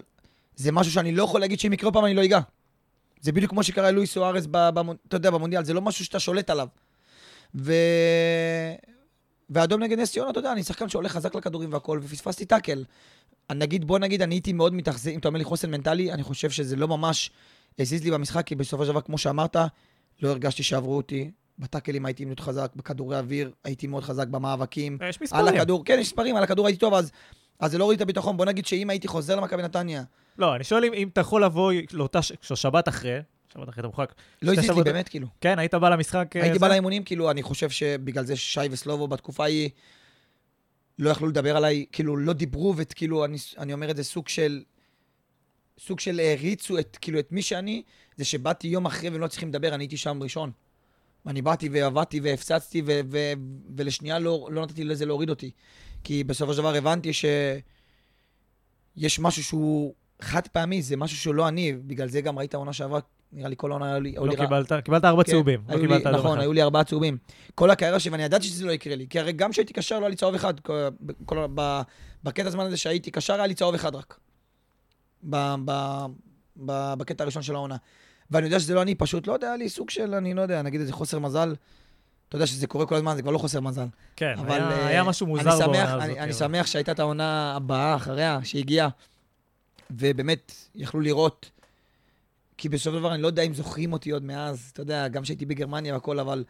זה 0.56 0.72
משהו 0.72 0.92
שאני 0.92 1.12
לא 1.12 1.22
יכול 1.22 1.40
להגיד 1.40 1.60
שאם 1.60 1.72
יקרה 1.72 1.92
פעם 1.92 2.04
אני 2.04 2.14
לא 2.14 2.24
אגע. 2.24 2.40
זה 3.20 3.32
בדיוק 3.32 3.50
כמו 3.50 3.62
שקרה 3.62 3.90
לואי 3.90 4.06
סוארז, 4.06 4.46
במונ- 4.46 4.96
אתה 5.08 5.16
יודע, 5.16 5.30
במונדיאל, 5.30 5.64
זה 5.64 5.74
לא 5.74 5.80
משהו 5.82 6.04
שאתה 6.04 6.20
שולט 6.20 6.50
עליו. 6.50 6.68
ו... 7.54 7.72
ואדום 9.50 9.82
נגד 9.82 9.98
נס 9.98 10.12
ציונה, 10.12 10.30
אתה 10.30 10.38
יודע, 10.38 10.52
אני 10.52 10.62
שחקן 10.62 10.88
שהולך 10.88 11.12
חזק 11.12 11.34
לכדורים 11.34 11.72
והכל, 11.72 12.00
ופספסתי 12.02 12.44
טאקל. 12.44 12.84
נגיד, 13.52 13.84
בוא 13.84 13.98
נגיד, 13.98 14.22
אני 14.22 14.34
הייתי 14.34 14.52
מאוד 14.52 14.74
מתאכזב, 14.74 15.10
אם 15.10 15.18
אתה 15.18 15.28
אומר 15.28 15.38
לי 15.38 15.44
חוסן 15.44 15.70
מנטלי, 15.70 16.12
אני 16.12 16.22
חושב 16.22 16.50
שזה 16.50 16.76
לא 16.76 16.88
ממש 16.88 17.30
הזיז 17.78 18.04
לי 18.04 18.10
במשחק, 18.10 18.46
כי 18.46 18.54
בסופו 18.54 18.84
של 18.84 18.90
דבר, 18.90 19.00
כמו 19.00 19.18
שאמרת, 19.18 19.56
לא 20.22 20.28
הרגשתי 20.28 20.62
שעברו 20.62 20.96
אותי. 20.96 21.30
בטאקלים 21.58 22.06
הייתי 22.06 22.24
מאוד 22.24 22.40
חזק, 22.40 22.72
בכדורי 22.76 23.18
אוויר 23.18 23.50
הייתי 23.64 23.86
מאוד 23.86 24.02
חזק, 24.02 24.26
במאבקים. 24.28 24.98
יש 25.08 25.16
על 25.16 25.22
מספרים. 25.22 25.46
הכדור, 25.60 25.84
כן, 25.84 25.96
יש 26.00 26.06
מספרים, 26.06 26.36
על 26.36 26.42
הכדור 26.44 26.66
הייתי 26.66 26.80
טוב, 26.80 26.94
אז, 26.94 27.10
אז 27.60 27.70
זה 27.70 27.78
לא 27.78 27.84
הוריד 27.84 27.96
את 27.96 28.02
הביטחון. 28.02 28.36
בוא 28.36 28.44
נגיד 28.44 28.66
שאם 28.66 28.90
הייתי 28.90 29.08
חוזר 29.08 29.36
למכבי 29.36 29.62
נתניה, 29.62 30.02
לא, 30.38 30.56
אני 30.56 30.64
שואל 30.64 30.84
אם, 30.84 30.94
אם 30.94 31.08
אתה 31.08 31.20
יכול 31.20 31.44
לבוא 31.44 31.72
לאותה, 31.92 32.22
ש... 32.22 32.32
שבת 32.54 32.88
אחרי, 32.88 33.18
שבת 33.52 33.68
אחרי 33.68 33.80
אתה 33.80 33.88
מורחק, 33.88 34.14
לא 34.42 34.52
הזיז 34.52 34.70
לי 34.70 34.82
באמת, 34.82 35.08
כאילו. 35.08 35.26
כן, 35.40 35.58
היית 35.58 35.74
בא 35.74 35.88
למשחק... 35.88 36.36
אה, 36.36 36.42
הייתי? 36.42 36.58
בא 36.58 36.68
לאימונים, 36.68 37.04
כאילו, 37.04 37.30
אני 37.30 37.42
חושב 37.42 37.70
שבגלל 37.70 38.24
זה 38.24 38.36
שי 38.36 38.60
וסלובו 38.70 39.08
בתקופה 39.08 39.44
ההיא 39.44 39.70
לא 40.98 41.10
יכלו 41.10 41.28
לדבר 41.28 41.56
עליי, 41.56 41.86
כאילו, 41.92 42.16
לא 42.16 42.32
דיברו, 42.32 42.74
וכאילו, 42.76 43.24
אני, 43.24 43.36
אני 43.58 43.72
אומר 43.72 43.90
את 43.90 43.96
זה 43.96 44.04
סוג 44.04 44.28
של... 44.28 44.62
סוג 45.78 46.00
של 46.00 46.20
העריצו 46.20 46.78
את, 46.78 46.98
כאילו, 47.00 47.18
את 47.18 47.32
מי 47.32 47.42
שאני, 47.42 47.82
זה 48.16 48.24
שבאתי 48.24 48.68
יום 48.68 48.86
אחרי 48.86 49.10
והם 49.10 49.20
לא 49.20 49.28
צריכים 49.28 49.48
לדבר, 49.48 49.74
אני 49.74 49.84
הייתי 49.84 49.96
שם 49.96 50.22
ראשון. 50.22 50.50
אני 51.26 51.42
באתי 51.42 51.68
ועבדתי 51.72 52.20
והפצצתי, 52.20 52.82
ו- 52.86 53.00
ו- 53.10 53.32
ולשנייה 53.76 54.18
לא, 54.18 54.48
לא 54.50 54.62
נתתי 54.62 54.84
לזה 54.84 55.06
להוריד 55.06 55.30
אותי. 55.30 55.50
כי 56.04 56.24
בסופו 56.24 56.52
של 56.52 56.58
דבר 56.58 56.74
הבנתי 56.74 57.12
שיש 57.12 59.18
משהו 59.18 59.44
שהוא 59.44 59.94
חד 60.24 60.48
פעמי, 60.48 60.82
זה 60.82 60.96
משהו 60.96 61.16
שהוא 61.16 61.34
לא 61.34 61.48
אני, 61.48 61.72
בגלל 61.72 62.08
זה 62.08 62.20
גם 62.20 62.38
ראית 62.38 62.54
העונה 62.54 62.72
שעברה, 62.72 63.00
נראה 63.32 63.48
לי 63.48 63.54
כל 63.58 63.70
העונה 63.70 63.86
היה 63.86 63.98
לי... 63.98 64.10
היו 64.10 64.26
לא 64.26 64.30
לי 64.32 64.36
רע- 64.36 64.44
קיבלת, 64.44 64.72
קיבלת 64.84 65.04
ארבע 65.04 65.22
כן, 65.24 65.30
צהובים. 65.30 65.60
לא 65.68 65.74
היו 65.74 65.86
לי, 65.86 65.98
קיבלת 65.98 66.14
נכון, 66.14 66.30
אחד. 66.32 66.40
היו 66.40 66.52
לי 66.52 66.62
ארבעה 66.62 66.84
צהובים. 66.84 67.16
כל 67.54 67.70
הקריירה 67.70 68.00
שלי, 68.00 68.10
ואני 68.10 68.22
ידעתי 68.22 68.46
שזה 68.46 68.66
לא 68.66 68.72
יקרה 68.72 68.96
לי, 68.96 69.06
כי 69.10 69.18
הרי 69.20 69.32
גם 69.32 69.50
כשהייתי 69.50 69.72
קשר 69.72 69.94
לא 69.98 70.00
היה 70.00 70.08
לי 70.08 70.16
צהוב 70.16 70.34
אחד. 70.34 70.60
כל, 70.60 70.88
כל, 71.24 71.46
ב, 71.54 71.80
בקטע 72.24 72.48
הזמן 72.48 72.66
הזה 72.66 72.76
שהייתי 72.76 73.10
קשר 73.10 73.34
היה 73.34 73.46
לי 73.46 73.54
צהוב 73.54 73.74
אחד 73.74 73.94
רק. 73.94 74.18
ב, 75.30 75.54
ב, 75.64 75.72
ב, 76.66 76.94
בקטע 76.98 77.24
הראשון 77.24 77.42
של 77.42 77.54
העונה. 77.54 77.76
ואני 78.30 78.46
יודע 78.46 78.60
שזה 78.60 78.74
לא 78.74 78.82
אני, 78.82 78.94
פשוט 78.94 79.26
לא 79.26 79.32
יודע, 79.32 79.46
היה 79.46 79.56
לי 79.56 79.68
סוג 79.68 79.90
של, 79.90 80.14
אני 80.14 80.34
לא 80.34 80.42
יודע, 80.42 80.62
נגיד 80.62 80.80
איזה 80.80 80.92
חוסר 80.92 81.18
מזל. 81.18 81.54
אתה 82.28 82.36
יודע 82.36 82.46
שזה 82.46 82.66
קורה 82.66 82.86
כל 82.86 82.94
הזמן, 82.94 83.16
זה 83.16 83.22
כבר 83.22 83.30
לא 83.30 83.38
חוסר 83.38 83.60
מזל. 83.60 83.86
כן, 84.16 84.34
אבל 84.38 84.50
היה, 84.50 84.70
אה, 84.70 84.86
היה 84.86 85.04
משהו 85.04 85.26
מוזר 85.26 85.58
בעונה 85.58 85.82
הזאת. 85.82 86.02
אני, 86.02 86.12
אני 86.12 86.18
כאילו. 86.20 86.32
שמח 86.32 86.66
שהייתה 86.66 86.92
את 86.92 86.98
העונה 86.98 87.56
הבאה 87.56 87.96
אחריה, 87.96 88.38
שהגיעה, 88.42 88.88
ובאמת 89.98 90.52
יכלו 90.74 91.00
לראות, 91.00 91.50
כי 92.56 92.68
בסופו 92.68 92.96
של 92.96 93.00
דבר 93.00 93.14
אני 93.14 93.22
לא 93.22 93.26
יודע 93.26 93.42
אם 93.42 93.54
זוכרים 93.54 93.92
אותי 93.92 94.10
עוד 94.10 94.24
מאז, 94.24 94.70
אתה 94.72 94.82
יודע, 94.82 95.08
גם 95.08 95.22
כשהייתי 95.22 95.46
בגרמניה 95.46 95.94
והכל, 95.94 96.20
אבל 96.20 96.44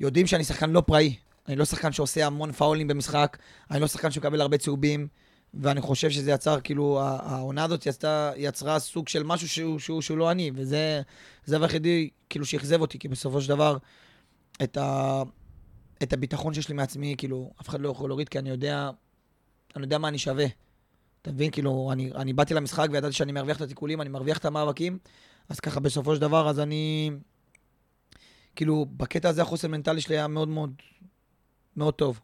יודעים 0.00 0.26
שאני 0.26 0.44
שחקן 0.44 0.70
לא 0.70 0.80
פראי. 0.80 1.14
אני 1.48 1.56
לא 1.56 1.64
שחקן 1.64 1.92
שעושה 1.92 2.26
המון 2.26 2.52
פאולים 2.52 2.88
במשחק, 2.88 3.38
אני 3.70 3.80
לא 3.80 3.86
שחקן 3.86 4.10
שמקבל 4.10 4.40
הרבה 4.40 4.58
צהובים, 4.58 5.08
ואני 5.54 5.80
חושב 5.80 6.10
שזה 6.10 6.30
יצר, 6.30 6.60
כאילו, 6.60 7.00
העונה 7.02 7.64
הזאת 7.64 7.86
יצרה, 7.86 8.32
יצרה 8.36 8.78
סוג 8.78 9.08
של 9.08 9.22
משהו 9.22 9.48
שהוא, 9.48 9.78
שהוא, 9.78 10.02
שהוא 10.02 10.18
לא 10.18 10.30
אני, 10.30 10.50
וזה 10.54 11.02
זה 11.44 11.56
הדבר 11.56 11.66
היחידי, 11.66 12.10
כאילו, 12.30 12.46
שאכזב 12.46 12.80
אותי, 12.80 12.98
כי 12.98 13.08
בסופו 13.08 13.40
של 13.40 13.48
דבר, 13.48 13.76
את, 14.62 14.76
ה, 14.76 15.22
את 16.02 16.12
הביטחון 16.12 16.54
שיש 16.54 16.68
לי 16.68 16.74
מעצמי, 16.74 17.14
כאילו, 17.18 17.50
אף 17.60 17.68
אחד 17.68 17.80
לא 17.80 17.88
יכול 17.88 18.10
להוריד, 18.10 18.28
כי 18.28 18.38
אני 18.38 18.50
יודע, 18.50 18.90
אני 19.76 19.84
יודע 19.84 19.98
מה 19.98 20.08
אני 20.08 20.18
שווה. 20.18 20.46
אתה 21.22 21.32
מבין? 21.32 21.50
כאילו, 21.50 21.88
אני, 21.92 22.10
אני 22.14 22.32
באתי 22.32 22.54
למשחק 22.54 22.88
וידעתי 22.92 23.12
שאני 23.12 23.32
מרוויח 23.32 23.56
את 23.56 23.62
התיקולים, 23.62 24.00
אני 24.00 24.08
מרוויח 24.08 24.38
את 24.38 24.44
המאבקים, 24.44 24.98
אז 25.48 25.60
ככה 25.60 25.80
בסופו 25.80 26.14
של 26.14 26.20
דבר, 26.20 26.48
אז 26.48 26.60
אני... 26.60 27.10
כאילו, 28.56 28.86
בקטע 28.96 29.28
הזה 29.28 29.42
החוסן 29.42 29.70
מנטלי 29.70 30.00
שלי 30.00 30.16
היה 30.16 30.28
מאוד 30.28 30.48
מאוד, 30.48 30.72
מאוד 31.76 31.94
טוב. 31.94 32.20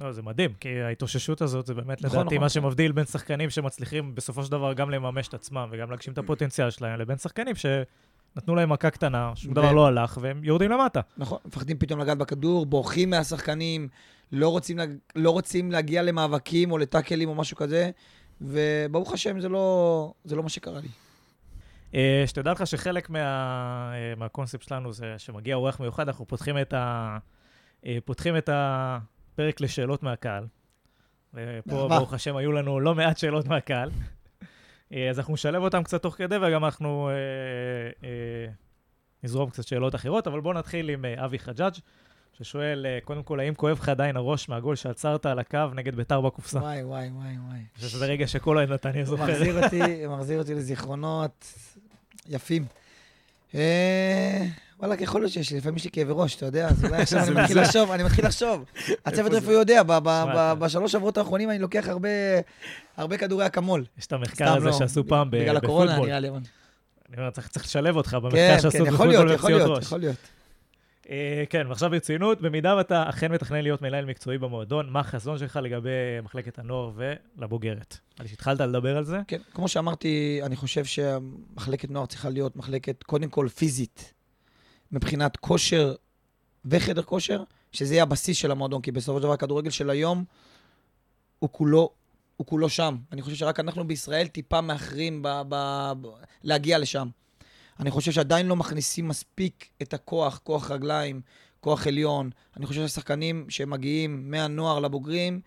לא, 0.00 0.12
זה 0.12 0.22
מדהים, 0.22 0.52
כי 0.60 0.68
ההתאוששות 0.68 1.42
הזאת 1.42 1.66
זה 1.66 1.74
באמת, 1.74 2.04
נכון, 2.04 2.18
לדעתי, 2.20 2.34
נכון. 2.34 2.44
מה 2.44 2.48
שמבדיל 2.48 2.92
בין 2.92 3.04
שחקנים 3.04 3.50
שמצליחים 3.50 4.14
בסופו 4.14 4.44
של 4.44 4.50
דבר 4.50 4.72
גם 4.72 4.90
לממש 4.90 5.28
את 5.28 5.34
עצמם 5.34 5.68
וגם 5.72 5.90
להגשים 5.90 6.12
את 6.12 6.18
הפוטנציאל 6.18 6.70
שלהם, 6.70 7.00
לבין 7.00 7.18
שחקנים 7.18 7.54
שנתנו 7.54 8.54
להם 8.54 8.72
מכה 8.72 8.90
קטנה, 8.90 9.32
שום 9.34 9.50
ו- 9.50 9.54
דבר 9.54 9.72
לא 9.72 9.86
הלך, 9.86 10.18
והם 10.20 10.44
יורדים 10.44 10.70
למטה. 10.70 11.00
נכון, 11.16 11.38
מפחדים 11.44 11.78
פתאום 11.78 12.00
לגעת 12.00 12.18
בכדור, 12.18 12.66
בורחים 12.66 13.10
מהשחקנים, 13.10 13.88
לא 14.32 14.48
רוצים. 14.48 14.78
לא 15.16 15.30
רוצים 15.30 15.72
להגיע 15.72 16.02
למאבקים 16.02 16.72
או 16.72 16.78
לטאקלים 16.78 17.28
או 17.28 17.34
משהו 17.34 17.56
כזה, 17.56 17.90
וברוך 18.40 19.12
השם, 19.12 19.40
זה 19.40 19.48
לא, 19.48 20.14
זה 20.24 20.36
לא 20.36 20.42
מה 20.42 20.48
שקרה 20.48 20.80
לי. 20.80 20.88
אה, 21.94 22.24
שתדע 22.26 22.52
לך 22.52 22.66
שחלק 22.66 23.10
מה, 23.10 23.18
אה, 23.94 24.14
מהקונספט 24.16 24.62
שלנו 24.62 24.92
זה 24.92 25.14
שמגיע 25.18 25.54
אורח 25.54 25.80
מיוחד, 25.80 26.08
אנחנו 26.08 26.26
פותחים 26.26 26.58
את, 26.58 26.72
ה, 26.72 27.18
אה, 27.86 27.98
פותחים 28.04 28.36
את 28.36 28.48
הפרק 28.52 29.60
לשאלות 29.60 30.02
מהקהל. 30.02 30.46
ופה. 31.34 31.88
ברוך 31.88 32.14
השם, 32.14 32.36
היו 32.36 32.52
לנו 32.52 32.80
לא 32.80 32.94
מעט 32.94 33.18
שאלות 33.18 33.46
מהקהל. 33.46 33.90
אז 35.10 35.18
אנחנו 35.18 35.34
נשלב 35.34 35.62
אותם 35.62 35.82
קצת 35.82 36.02
תוך 36.02 36.14
כדי, 36.14 36.36
וגם 36.36 36.64
אנחנו 36.64 37.08
אה, 37.08 37.14
אה, 38.08 38.52
נזרום 39.22 39.50
קצת 39.50 39.66
שאלות 39.66 39.94
אחרות, 39.94 40.26
אבל 40.26 40.40
בואו 40.40 40.54
נתחיל 40.54 40.90
עם 40.90 41.04
אבי 41.04 41.38
חג'אג', 41.38 41.74
ששואל, 42.38 42.86
אה, 42.86 42.98
קודם 43.04 43.22
כל, 43.22 43.40
האם 43.40 43.54
כואב 43.54 43.78
לך 43.80 43.88
עדיין 43.88 44.16
הראש 44.16 44.48
מהגול 44.48 44.76
שעצרת 44.76 45.26
על 45.26 45.38
הקו 45.38 45.58
נגד 45.74 45.94
ביתר 45.94 46.20
בקופסה? 46.20 46.58
וואי, 46.58 46.82
וואי, 46.84 47.08
וואי, 47.14 47.36
וואי. 47.48 47.56
אני 47.56 47.64
חושב 47.76 47.88
שזה 47.88 48.06
רגע 48.06 48.26
שכל 48.26 48.56
אוהד 48.56 48.72
נתניה 48.72 49.04
זוכר. 49.04 49.24
מחזיר 49.24 49.64
אותי, 49.64 49.80
מחזיר 50.06 50.38
אותי 50.38 50.54
לזיכרונות 50.54 51.46
יפים. 52.28 52.64
אה, 53.54 54.44
וואלה, 54.78 54.94
יכול 55.00 55.20
להיות 55.20 55.32
שיש 55.32 55.50
לי, 55.50 55.58
לפעמים 55.58 55.76
יש 55.76 55.84
לי 55.84 55.90
כאבי 55.90 56.12
ראש, 56.14 56.36
אתה 56.36 56.46
יודע, 56.46 56.68
אז 56.68 56.84
אולי 56.84 57.02
עכשיו 57.02 57.20
אני 57.24 57.40
מתחיל 57.40 57.60
לחשוב, 57.60 57.90
אני 57.90 58.02
מתחיל 58.02 58.26
לחשוב. 58.26 58.64
הצוות 59.06 59.32
רפואי 59.32 59.54
יודע, 59.54 59.82
בשלוש 60.58 60.92
שבועות 60.92 61.18
האחרונים 61.18 61.50
אני 61.50 61.58
לוקח 61.58 61.88
הרבה- 62.96 63.16
כדורי 63.18 63.46
אקמול. 63.46 63.84
יש 63.98 64.06
את 64.06 64.12
המחקר 64.12 64.52
הזה 64.56 64.66
לא, 64.66 64.72
שעשו 64.72 65.06
פעם 65.08 65.30
ב- 65.30 65.36
בגלל 65.36 65.56
הקורונה, 65.56 65.86
בפוטבול. 65.90 66.08
נראה 66.08 66.20
לי. 66.20 66.28
אני 66.28 66.36
אומר, 67.18 67.30
צריך 67.30 67.50
לשלב 67.56 67.96
אותך 67.96 68.10
כן, 68.10 68.20
במחקר 68.20 68.58
שעשו 68.62 68.78
כן, 68.78 68.86
יכול 68.86 69.08
להיות, 69.08 69.24
בפוטבול 69.26 69.34
יכול 69.34 69.52
ופציעות 69.52 69.60
להיות, 69.62 69.78
ראש. 69.78 69.86
יכול 69.86 70.00
להיות. 70.00 70.16
אה, 71.10 71.44
כן, 71.50 71.66
ועכשיו 71.68 71.90
ברצינות, 71.90 72.40
במידה 72.40 72.76
ואתה 72.76 73.08
אכן 73.08 73.32
מתכנן 73.32 73.62
להיות 73.62 73.82
מנהל 73.82 74.04
מקצועי 74.04 74.38
במועדון, 74.38 74.90
מה 74.90 75.00
החזון 75.00 75.38
שלך 75.38 75.58
לגבי 75.62 75.88
מחלקת 76.22 76.58
הנוער 76.58 76.90
ולבוגרת? 76.96 77.96
לי 78.20 78.28
שהתחלת 78.28 78.60
לדבר 78.60 78.96
על 78.96 79.04
זה. 79.04 79.18
כן, 79.28 79.40
כמו 79.54 79.68
שאמרתי, 79.68 80.40
אני 80.42 80.56
חושב 80.56 80.84
שמחלקת 80.84 81.90
נוער 81.90 82.06
צריכה 82.06 82.30
להיות 82.30 82.56
מחלקת, 82.56 83.02
קודם 83.02 83.28
כל 83.28 83.48
פיזית, 83.48 84.14
מבחינת 84.92 85.36
כושר 85.36 85.94
וחדר 86.64 87.02
כושר, 87.02 87.42
שזה 87.72 87.94
יהיה 87.94 88.02
הבסיס 88.02 88.36
של 88.36 88.50
המועדון, 88.50 88.82
כי 88.82 88.92
בסופו 88.92 89.18
של 89.18 89.22
דבר 89.22 89.32
הכדורגל 89.32 89.70
של 89.70 89.90
היום 89.90 90.24
הוא 91.38 91.50
כולו, 91.52 91.90
הוא 92.36 92.46
כולו 92.46 92.68
שם. 92.68 92.96
אני 93.12 93.22
חושב 93.22 93.36
שרק 93.36 93.60
אנחנו 93.60 93.88
בישראל 93.88 94.26
טיפה 94.26 94.60
מאחרים 94.60 95.22
ב, 95.22 95.28
ב, 95.48 95.54
ב, 96.00 96.08
להגיע 96.42 96.78
לשם. 96.78 97.08
אני 97.80 97.90
חושב 97.90 98.12
שעדיין 98.12 98.46
לא 98.46 98.56
מכניסים 98.56 99.08
מספיק 99.08 99.68
את 99.82 99.94
הכוח, 99.94 100.40
כוח 100.44 100.70
רגליים, 100.70 101.20
כוח 101.60 101.86
עליון. 101.86 102.30
אני 102.56 102.66
חושב 102.66 102.80
שהשחקנים 102.80 103.46
שמגיעים 103.48 104.30
מהנוער 104.30 104.78
לבוגרים, 104.78 105.40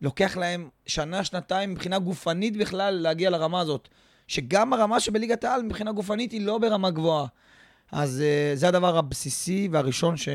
לוקח 0.00 0.36
להם 0.36 0.68
שנה, 0.86 1.24
שנתיים 1.24 1.70
מבחינה 1.70 1.98
גופנית 1.98 2.56
בכלל 2.56 2.94
להגיע 2.94 3.30
לרמה 3.30 3.60
הזאת. 3.60 3.88
שגם 4.28 4.72
הרמה 4.72 5.00
שבליגת 5.00 5.44
העל 5.44 5.62
מבחינה 5.62 5.92
גופנית 5.92 6.32
היא 6.32 6.46
לא 6.46 6.58
ברמה 6.58 6.90
גבוהה. 6.90 7.26
אז 7.92 8.22
uh, 8.22 8.58
זה 8.58 8.68
הדבר 8.68 8.98
הבסיסי 8.98 9.68
והראשון 9.72 10.16
ש... 10.16 10.28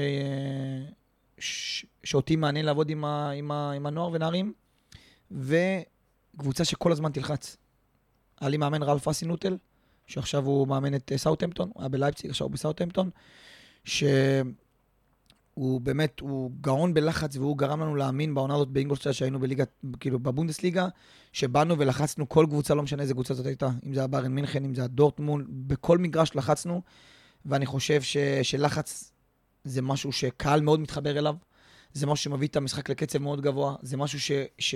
ש... 1.37 1.85
שאותי 2.03 2.35
מעניין 2.35 2.65
לעבוד 2.65 2.89
עם, 2.89 3.05
ה... 3.05 3.29
עם, 3.29 3.51
ה... 3.51 3.71
עם 3.71 3.85
הנוער 3.85 4.09
ונערים, 4.13 4.53
וקבוצה 5.31 6.65
שכל 6.65 6.91
הזמן 6.91 7.11
תלחץ. 7.11 7.57
היה 8.41 8.49
לי 8.49 8.57
מאמן 8.57 8.83
רלף 8.83 9.07
אסינוטל, 9.07 9.57
שעכשיו 10.07 10.45
הוא 10.45 10.67
מאמן 10.67 10.95
את 10.95 11.11
אה, 11.11 11.17
סאוטהמפטון, 11.17 11.69
הוא 11.73 11.81
היה 11.81 11.89
בלייפציג, 11.89 12.29
עכשיו 12.29 12.47
הוא 12.47 12.51
בסאוטהמפטון, 12.51 13.09
שהוא 13.83 15.81
באמת, 15.81 16.19
הוא 16.19 16.51
גאון 16.61 16.93
בלחץ, 16.93 17.35
והוא 17.37 17.57
גרם 17.57 17.81
לנו 17.81 17.95
להאמין 17.95 18.33
בעונה 18.33 18.55
הזאת 18.55 18.67
באינגולשטיין, 18.67 19.13
שהיינו 19.13 19.39
בליגה, 19.39 19.63
כאילו 19.99 20.19
בבונדסליגה, 20.19 20.87
שבאנו 21.33 21.79
ולחצנו 21.79 22.29
כל 22.29 22.45
קבוצה, 22.49 22.73
לא 22.73 22.83
משנה 22.83 23.01
איזה 23.01 23.13
קבוצה 23.13 23.33
זאת 23.33 23.45
הייתה, 23.45 23.69
אם 23.85 23.93
זה 23.93 23.99
היה 23.99 24.07
בארן 24.07 24.31
מינכן, 24.31 24.65
אם 24.65 24.75
זה 24.75 24.81
היה 24.81 24.87
דורטמונד, 24.87 25.45
בכל 25.49 25.97
מגרש 25.97 26.35
לחצנו, 26.35 26.81
ואני 27.45 27.65
חושב 27.65 28.01
ש, 28.01 28.17
שלחץ 28.43 29.11
זה 29.63 29.81
משהו 29.81 30.11
שקהל 30.11 30.61
מאוד 30.61 30.79
מתחבר 30.79 31.17
אליו, 31.17 31.35
זה 31.93 32.07
משהו 32.07 32.23
שמביא 32.23 32.47
את 32.47 32.55
המשחק 32.55 32.89
לקצב 32.89 33.19
מאוד 33.19 33.41
גבוה, 33.41 33.75
זה 33.81 33.97
משהו 33.97 34.19
ש, 34.19 34.31
ש, 34.59 34.75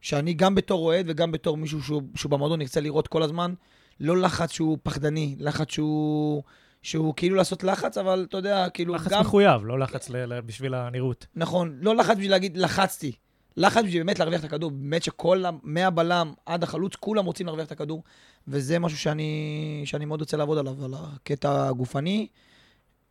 שאני 0.00 0.34
גם 0.34 0.54
בתור 0.54 0.84
אוהד 0.84 1.06
וגם 1.08 1.32
בתור 1.32 1.56
מישהו 1.56 1.82
שהוא, 1.82 2.02
שהוא 2.14 2.30
במועדון 2.30 2.58
נרצה 2.58 2.80
לראות 2.80 3.08
כל 3.08 3.22
הזמן, 3.22 3.54
לא 4.00 4.16
לחץ 4.16 4.50
שהוא 4.50 4.78
פחדני, 4.82 5.36
לחץ 5.38 5.70
שהוא, 5.70 6.42
שהוא 6.82 7.14
כאילו 7.16 7.36
לעשות 7.36 7.64
לחץ, 7.64 7.98
אבל 7.98 8.26
אתה 8.28 8.36
יודע, 8.36 8.68
כאילו 8.70 8.94
לחץ 8.94 9.12
גם... 9.12 9.20
מחויב, 9.20 9.64
לא 9.64 9.78
לחץ 9.78 10.10
ל- 10.10 10.32
ל- 10.32 10.40
בשביל 10.40 10.74
הנראות. 10.74 11.26
נכון, 11.36 11.78
לא 11.80 11.96
לחץ 11.96 12.16
בשביל 12.16 12.30
להגיד, 12.30 12.56
לחצתי. 12.56 13.12
לחץ 13.56 13.84
בשביל 13.84 14.02
באמת 14.02 14.18
להרוויח 14.18 14.40
את 14.40 14.44
הכדור. 14.44 14.70
באמת 14.70 15.02
שכל, 15.02 15.44
מהבלם 15.62 16.32
עד 16.46 16.62
החלוץ, 16.62 16.96
כולם 16.96 17.24
רוצים 17.24 17.46
להרוויח 17.46 17.66
את 17.66 17.72
הכדור. 17.72 18.02
וזה 18.48 18.78
משהו 18.78 18.98
שאני, 18.98 19.82
שאני 19.84 20.04
מאוד 20.04 20.20
רוצה 20.20 20.36
לעבוד 20.36 20.58
עליו, 20.58 20.84
על 20.84 20.94
הקטע 20.94 21.68
הגופני, 21.68 22.28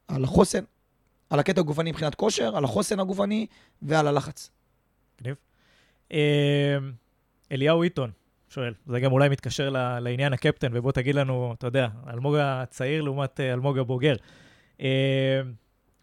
על 0.07 0.23
החוסן, 0.23 0.63
על 1.29 1.39
הקטע 1.39 1.61
הגופני 1.61 1.91
מבחינת 1.91 2.15
כושר, 2.15 2.57
על 2.57 2.63
החוסן 2.63 2.99
הגופני 2.99 3.47
ועל 3.81 4.07
הלחץ. 4.07 4.49
מגניב. 5.21 5.35
אה, 6.11 6.77
אליהו 7.51 7.83
איתון 7.83 8.11
שואל, 8.49 8.73
זה 8.87 8.99
גם 8.99 9.11
אולי 9.11 9.29
מתקשר 9.29 9.69
לעניין 9.99 10.33
הקפטן, 10.33 10.67
ובוא 10.73 10.91
תגיד 10.91 11.15
לנו, 11.15 11.53
אתה 11.57 11.67
יודע, 11.67 11.87
אלמוג 12.09 12.35
הצעיר 12.35 13.01
לעומת 13.01 13.39
אה, 13.39 13.53
אלמוג 13.53 13.77
הבוגר. 13.77 14.15
אה, 14.81 15.41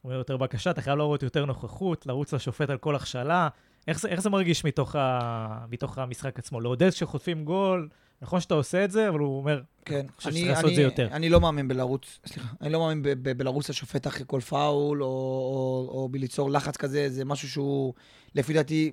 הוא 0.03 0.09
אומר 0.11 0.18
יותר 0.18 0.36
בקשה, 0.36 0.70
אתה 0.70 0.82
חייב 0.82 0.99
להראות 0.99 1.22
יותר 1.22 1.45
נוכחות, 1.45 2.07
לרוץ 2.07 2.34
לשופט 2.34 2.70
על 2.70 2.78
כל 2.78 2.97
הכשלה. 2.97 3.49
איך 3.88 4.01
זה, 4.01 4.09
איך 4.09 4.20
זה 4.20 4.30
מרגיש 4.30 4.64
מתוך, 4.64 4.97
ה, 4.97 5.64
מתוך 5.70 5.99
המשחק 5.99 6.38
עצמו? 6.38 6.61
לעודד 6.61 6.90
כשחוטפים 6.90 7.45
גול, 7.45 7.88
נכון 8.22 8.40
שאתה 8.40 8.55
עושה 8.55 8.84
את 8.84 8.90
זה, 8.90 9.09
אבל 9.09 9.18
הוא 9.18 9.38
אומר, 9.38 9.62
כן, 9.84 10.07
חושב 10.16 10.30
שצריך 10.30 10.49
לעשות 10.49 10.70
את 10.70 10.74
זה 10.74 10.82
יותר. 10.82 11.09
אני 11.12 11.28
לא 11.28 11.40
מאמין 11.40 11.68
בלרוץ, 11.68 12.18
סליחה, 12.26 12.49
אני 12.61 12.72
לא 12.72 12.80
מאמין 12.80 13.03
בלרוץ 13.36 13.70
לשופט 13.70 14.07
אחרי 14.07 14.24
כל 14.26 14.40
פאול, 14.40 15.03
או, 15.03 15.09
או, 15.09 15.88
או 15.90 16.09
בליצור 16.09 16.51
לחץ 16.51 16.76
כזה, 16.76 17.09
זה 17.09 17.24
משהו 17.24 17.49
שהוא, 17.49 17.95
לפי 18.34 18.53
דעתי, 18.53 18.92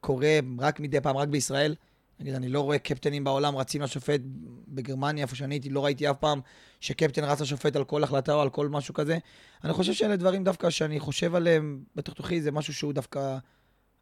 קורה 0.00 0.38
רק 0.58 0.80
מדי 0.80 1.00
פעם, 1.00 1.16
רק 1.16 1.28
בישראל. 1.28 1.74
נגיד, 2.20 2.34
אני 2.34 2.48
לא 2.48 2.60
רואה 2.60 2.78
קפטנים 2.78 3.24
בעולם 3.24 3.56
רצים 3.56 3.82
לשופט 3.82 4.20
בגרמניה, 4.68 5.22
איפה 5.22 5.36
שאני 5.36 5.54
הייתי, 5.54 5.70
לא 5.70 5.84
ראיתי 5.84 6.10
אף 6.10 6.16
פעם 6.16 6.40
שקפטן 6.80 7.24
רץ 7.24 7.40
לשופט 7.40 7.76
על 7.76 7.84
כל 7.84 8.04
החלטה 8.04 8.34
או 8.34 8.40
על 8.40 8.50
כל 8.50 8.68
משהו 8.68 8.94
כזה. 8.94 9.18
אני 9.64 9.72
חושב 9.72 9.92
שאלה 9.92 10.16
דברים 10.16 10.44
דווקא 10.44 10.70
שאני 10.70 11.00
חושב 11.00 11.34
עליהם 11.34 11.82
בתוך 11.96 12.14
תוכי, 12.14 12.40
זה 12.40 12.50
משהו 12.52 12.74
שהוא 12.74 12.92
דווקא 12.92 13.38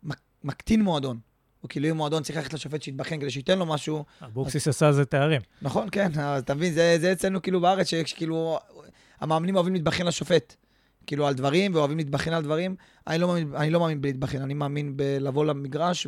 מק- 0.03 0.21
מקטין 0.45 0.83
מועדון. 0.83 1.19
או 1.63 1.69
כאילו 1.69 1.91
אם 1.91 1.97
מועדון 1.97 2.23
צריך 2.23 2.39
ללכת 2.39 2.55
לשופט 2.55 2.83
שיתבחן 2.83 3.21
כדי 3.21 3.31
שייתן 3.31 3.59
לו 3.59 3.67
משהו, 3.67 4.05
אבוקסיס 4.25 4.69
עשה 4.69 4.87
על 4.87 4.93
זה 4.93 5.05
תארים. 5.05 5.41
נכון, 5.63 5.89
כן, 5.93 6.11
אז 6.21 6.43
אתה 6.43 6.55
מבין, 6.55 6.73
זה, 6.73 6.97
זה 7.01 7.13
אצלנו 7.13 7.43
כאילו 7.43 7.61
בארץ, 7.61 7.87
שכאילו 7.87 8.59
המאמנים 9.21 9.55
אוהבים 9.57 9.75
להתבחן 9.75 10.07
לשופט. 10.07 10.57
כאילו 11.07 11.27
על 11.27 11.35
דברים, 11.35 11.75
ואוהבים 11.75 11.97
להתבחן 11.97 12.33
על 12.33 12.43
דברים. 12.43 12.77
אני 13.07 13.19
לא 13.19 13.29
מאמין, 13.29 13.55
אני 13.57 13.71
לא 13.71 13.81
מאמין 13.81 14.01
בלהתבחן, 14.01 14.43
אני 14.43 14.55
מאמין 14.55 14.97
בלבוא 14.97 15.45
למגרש 15.45 16.07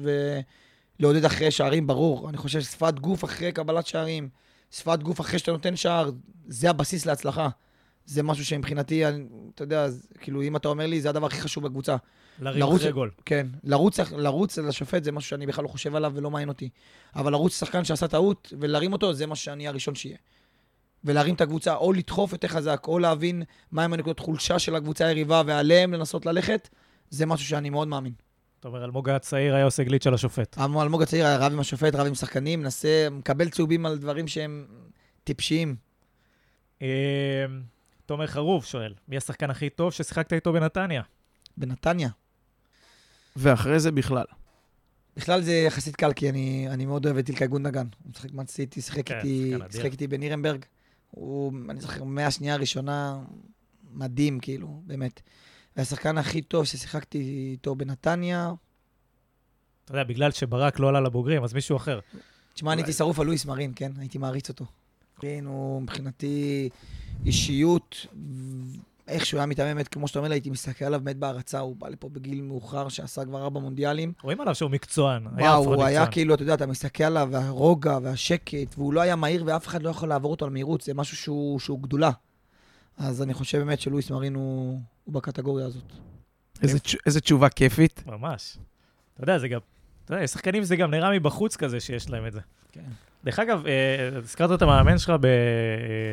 ולעודד 1.01 1.25
אחרי 1.25 1.51
שערים, 1.51 1.87
ברור. 1.87 2.29
אני 2.29 2.37
חושב 2.37 2.61
ששפת 2.61 2.95
גוף 2.99 3.25
אחרי 3.25 3.53
קבלת 3.53 3.87
שערים, 3.87 4.29
שפת 4.71 5.03
גוף 5.03 5.21
אחרי 5.21 5.39
שאתה 5.39 5.53
נותן 5.53 5.77
שער, 5.77 6.11
זה 6.49 6.71
הבסיס 6.71 7.07
להצלחה. 7.07 7.49
זה 8.07 8.23
משהו 8.23 8.45
שמבחינתי, 8.45 9.07
אני, 9.07 9.25
אתה 9.55 9.63
יודע, 9.65 9.87
כאילו, 10.21 10.43
אם 10.43 10.57
אתה 10.57 10.69
אומר 10.69 10.87
לי, 10.87 11.01
זה 11.01 11.09
הדבר 11.09 11.27
הכי 11.27 11.41
חשוב 11.41 11.65
בקבוצה. 11.65 11.97
לריב 12.41 12.59
לרוץ- 12.61 12.81
אחרי 12.81 12.93
גול. 12.93 13.11
כן, 13.25 13.47
לרוץ, 13.65 13.99
לרוץ 14.01 14.59
לשופט 14.59 15.05
זה 15.05 15.13
משהו 15.13 15.29
שאני 15.31 15.47
בכלל 15.47 15.65
לא 15.65 15.69
חושב 15.69 15.95
עליו 15.95 16.13
ולא 16.15 16.31
מעניין 16.31 16.49
אותי. 16.49 16.69
אבל 17.17 17.33
לרוץ 17.33 17.59
שחקן 17.59 17.85
שעשה 17.85 18.09
טעות 18.09 18.53
ולהרים 18.61 18.93
אותו, 18.93 19.13
זה 19.13 19.27
מה 19.27 19.37
שאני 19.37 19.69
הראשון 19.69 19.95
שיהיה. 19.95 20.17
ולהרים 21.05 21.35
את 21.35 21.41
הקבוצה, 21.41 21.75
או 21.77 21.93
לדחוף 21.93 22.33
יותר 22.33 22.49
חזק, 22.49 22.85
או 22.89 22.99
להבין 22.99 23.43
מהם 23.73 23.93
הנקודות 23.93 24.19
חולשה 24.21 24.59
של 24.59 24.75
הקבוצה 24.75 25.07
היריבה 25.07 25.43
ועליהם 25.47 25.93
לנסות 25.93 26.27
ללכת, 26.27 26.69
זה 27.11 27.27
משהו 27.27 27.47
שאני 27.47 27.71
מאוד 27.71 27.89
מאמין. 27.89 28.13
אתה 28.61 28.69
אומר, 28.69 28.85
אלמוג 28.85 29.11
הצעיר 29.11 29.55
היה 29.55 29.65
עושה 29.65 29.83
גליץ' 29.83 30.07
על 30.07 30.15
השופט. 30.15 30.59
אלמוג 30.59 31.03
הצעיר 31.03 31.27
היה 31.27 31.37
רב 31.37 31.53
עם 31.53 31.61
השופט, 31.61 31.95
רב 31.95 32.07
עם 32.07 32.15
שחקנים, 32.15 32.61
מנסה, 32.61 33.09
מקבל 33.11 33.49
צהובים 33.49 33.87
על 33.87 33.99
דברים 33.99 34.29
שהם 34.29 34.67
טיפשיים. 35.25 35.77
אה, 36.83 36.87
תומר 38.07 38.27
חרוב 38.27 38.65
שואל, 38.65 38.95
מי 39.09 39.17
השחקן 39.17 39.51
הכי 39.51 39.71
טוב 39.71 39.93
ששיחקת 39.93 40.33
איתו 40.33 40.53
בנתניה? 40.53 41.03
בנתניה. 41.57 42.09
ואחרי 43.37 43.81
זה 43.81 43.93
בכלל. 43.93 44.25
בכלל 45.17 45.43
זה 45.43 45.53
יחסית 45.53 45.97
קל, 45.97 46.13
כי 46.13 46.29
אני, 46.31 46.69
אני 46.71 46.87
מאוד 46.87 47.07
אוהב 47.07 47.17
את 47.17 47.29
אילקאי 47.29 47.47
גונדגן. 47.47 47.87
הוא 48.03 48.11
משחק 48.11 48.33
מנסיטי, 48.33 48.81
שיחק 48.81 49.07
כן, 49.07 49.19
איתי. 49.19 49.55
שיחק 49.71 49.93
איתי 49.93 50.07
בנירנברג. 50.07 50.65
הוא, 51.11 51.53
אני 51.69 51.81
זוכר, 51.81 52.05
מהשנייה 52.05 52.55
הראשונה, 52.55 53.19
מדהים, 53.93 54.41
כאילו, 54.41 54.83
באמת. 54.87 55.21
והשחקן 55.79 56.19
הכי 56.19 56.43
טוב 56.43 56.65
ששיחקתי 56.65 57.49
איתו 57.53 57.75
בנתניה, 57.75 58.53
אתה 59.85 59.93
יודע, 59.93 60.05
בגלל 60.05 60.31
שברק 60.31 60.79
לא 60.79 60.89
עלה 60.89 61.01
לבוגרים, 61.01 61.45
אז 61.45 61.55
מישהו 61.55 61.77
אחר. 61.77 62.01
תשמע, 62.55 62.73
אני 62.73 62.81
הייתי 62.81 62.93
שרוף 62.93 63.19
על 63.19 63.27
לואיס 63.27 63.45
מרין, 63.45 63.73
כן? 63.77 63.93
הייתי 63.99 64.19
מעריץ 64.19 64.49
אותו. 64.49 64.65
כן, 65.21 65.45
הוא 65.47 65.83
מבחינתי 65.83 66.69
אישיות, 67.27 68.07
איך 69.09 69.27
שהוא 69.27 69.39
היה 69.39 69.47
מתאמן, 69.47 69.75
באמת, 69.75 69.89
כמו 69.89 70.09
שאתה 70.09 70.19
אומר, 70.19 70.31
הייתי 70.31 70.51
מסתכל 70.51 70.85
עליו 70.85 71.01
באמת 71.01 71.17
בהערצה, 71.17 71.59
הוא 71.59 71.77
בא 71.77 71.89
לפה 71.89 72.09
בגיל 72.09 72.43
מאוחר, 72.43 72.89
שעשה 72.89 73.25
כבר 73.25 73.43
ארבע 73.43 73.61
מונדיאלים. 73.61 74.13
רואים 74.23 74.41
עליו 74.41 74.55
שהוא 74.55 74.71
מקצוען. 74.71 75.27
היה 75.37 75.51
וואו, 75.51 75.75
הוא 75.75 75.85
היה. 75.85 76.07
כאילו, 76.07 76.35
אתה 76.35 76.43
יודע, 76.43 76.55
אתה 76.55 76.67
מסתכל 76.67 77.05
עליו, 77.05 77.29
והרוגע 77.33 77.99
והשקט, 78.03 78.75
והוא 78.79 78.93
לא 78.93 79.01
היה 79.01 79.17
מהיר 79.17 79.43
ואף 79.47 79.67
אחד 79.67 79.83
לא 79.83 79.91
יכול 79.91 80.09
לעבור 80.09 80.31
אותו 80.31 80.45
על 80.45 80.51
מהירות, 80.51 80.81
זה 80.81 80.95
משהו 80.95 81.17
שהוא, 81.17 81.61
שהוא 81.61 81.83
גדולה. 81.83 82.11
אז 82.97 83.23
אני 83.23 83.35
חושב 83.35 83.59
באמת 83.59 83.81
שלואיס 83.81 84.11
מרין 84.11 84.35
הוא, 84.35 84.81
הוא 85.09 85.15
בקטגוריה 85.15 85.67
הזאת. 85.67 85.93
איזה 86.63 86.79
תש- 86.79 86.97
איזה 87.07 87.21
תשובה 87.21 87.49
כיפית. 87.49 88.03
ממש. 88.07 88.59
אתה 89.15 89.23
יודע, 89.23 89.39
זה 89.39 89.49
גם... 89.49 89.61
אתה 90.05 90.15
יודע, 90.15 90.27
שחקנים 90.27 90.63
זה 90.65 90.77
גם 90.77 90.91
נראה 90.91 91.11
מבחוץ 91.11 91.57
כזה 91.57 91.81
שיש 91.81 92.11
להם 92.11 92.27
את 92.27 92.33
זה. 92.33 92.41
כן. 92.73 92.81
דרך 93.25 93.39
אגב, 93.39 93.67
אה, 93.67 93.73
הזכרת 94.19 94.53
את 94.57 94.63
המאמן 94.63 94.99
שלך 94.99 95.11
ב- 95.21 95.25
אה, 95.25 95.31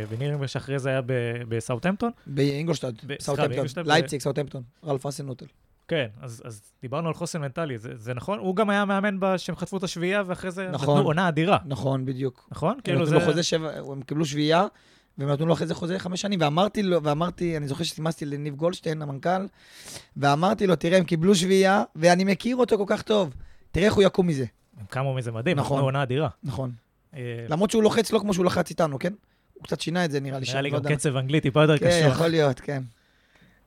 בנירנברג 0.10 0.46
שאחרי 0.48 0.80
זה 0.80 0.90
היה 0.90 1.02
ב- 1.02 1.12
בסאוטהמפטון? 1.50 2.12
באינגולשטאט, 2.28 2.94
ב- 2.94 2.98
סליחה, 3.08 3.24
סאוטהמפטון, 3.24 3.86
לייפציג, 3.88 4.22
סאוטהמפטון, 4.22 4.64
ראלף 4.86 5.06
האזנהוטל. 5.06 5.46
כן, 5.88 6.08
אז, 6.22 6.42
אז 6.46 6.62
דיברנו 6.82 7.08
על 7.08 7.14
חוסן 7.14 7.42
מנטלי, 7.42 7.80
זה, 7.80 7.90
זה 7.96 8.14
נכון? 8.14 8.40
הוא 8.40 8.56
גם 8.56 8.70
היה 8.70 8.86
מאמן 8.86 9.20
ב- 9.20 9.38
שהם 9.38 9.56
חטפו 9.56 9.78
את 9.78 9.84
השביעייה, 9.84 10.24
ואחרי 10.26 10.52
זה 10.52 10.70
נכון. 10.72 10.96
נתנו 10.98 11.08
עונה 11.08 11.28
אדירה, 11.28 11.58
נכון, 11.66 12.06
בדיוק. 12.06 12.48
נכון? 12.52 12.78
כאילו 12.84 13.06
זה... 13.06 13.18
הם 13.92 14.02
קיבלו 14.02 14.26
שביעייה, 14.26 14.66
והם 15.18 15.30
נתנו 15.30 15.46
לו 15.46 15.54
אחרי 15.54 15.68
זה 15.68 15.76
חוזה 15.76 16.00
חמש 16.00 16.22
שנים, 16.22 16.42
ואמרתי 16.42 16.84
לו, 16.84 17.04
ואמרתי, 17.04 17.58
אני 17.58 17.68
זוכר 17.68 17.84
שסימסתי 17.84 18.26
לניב 18.26 18.56
גולדשטיין, 18.56 19.02
המנכ"ל, 19.02 19.46
ואמרתי 20.18 20.68
לו, 20.68 20.76
תראה, 20.76 20.98
הם 20.98 21.04
קיבלו 21.04 21.36
שביעייה, 21.36 21.84
ואני 21.96 22.24
מכיר 22.24 22.56
אותו 22.56 22.78
כל 22.78 22.84
כך 22.88 23.02
טוב, 23.02 23.34
תראה 23.72 23.86
איך 23.86 23.94
הוא 23.94 24.04
יקום 24.04 24.28
מזה. 24.28 24.46
הם 24.80 24.86
קמו 24.90 25.14
מזה 25.14 25.32
מדהים, 25.32 25.58
נכון. 25.58 25.82
עונה 25.82 26.04
אדירה. 26.04 26.30
נכון. 26.44 26.72
אה, 27.16 27.46
למרות 27.50 27.72
שהוא 27.72 27.84
לוחץ 27.84 28.12
לא 28.12 28.20
כמו 28.20 28.34
שהוא 28.34 28.46
לחץ 28.46 28.70
איתנו, 28.70 29.00
כן? 29.00 29.14
הוא 29.54 29.64
קצת 29.64 29.82
שינה 29.82 30.06
את 30.06 30.12
זה, 30.12 30.20
נראה 30.20 30.40
לי. 30.40 30.46
נראה 30.50 30.62
לי 30.62 30.70
לא 30.70 30.78
גם 30.78 30.84
יודע. 30.84 30.96
קצב 30.96 31.16
אנגלית 31.16 31.44
טיפה 31.44 31.62
יותר 31.62 31.78
כן, 31.78 31.90
קשוח. 31.90 32.14
יכול 32.14 32.28
להיות, 32.28 32.60
כן. 32.60 32.84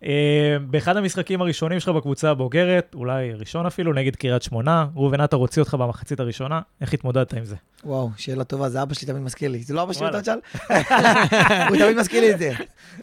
אה, 0.05 0.57
באחד 0.71 0.97
המשחקים 0.97 1.41
הראשונים 1.41 1.81
שלך 1.81 1.89
בקבוצה 1.89 2.31
הבוגרת, 2.31 2.95
אולי 2.95 3.33
ראשון 3.33 3.67
אפילו, 3.67 3.93
נגד 3.93 4.17
קריית 4.17 4.43
שמונה, 4.43 4.87
ראובן 4.95 5.21
עטר 5.21 5.37
הוציא 5.37 5.63
אותך 5.63 5.75
במחצית 5.75 6.21
הראשונה, 6.21 6.61
איך 6.81 6.95
התמודדת 6.95 7.35
עם 7.35 7.45
זה? 7.45 7.57
וואו, 7.85 8.11
שאלה 8.17 8.45
טובה, 8.45 8.69
זה 8.69 8.83
אבא 8.83 8.95
שלי 8.95 9.07
תמיד 9.07 9.23
מזכיר 9.23 9.51
לי. 9.51 9.63
זה 9.63 9.75
לא 9.75 9.83
אבא 9.83 9.93
שלי. 9.93 10.09
אתה 10.09 10.23
תשאל? 10.23 10.39
הוא 11.69 11.77
תמיד 11.77 11.97
מזכיר 11.97 12.21
לי 12.21 12.33
את 12.35 12.39
זה. 12.39 12.53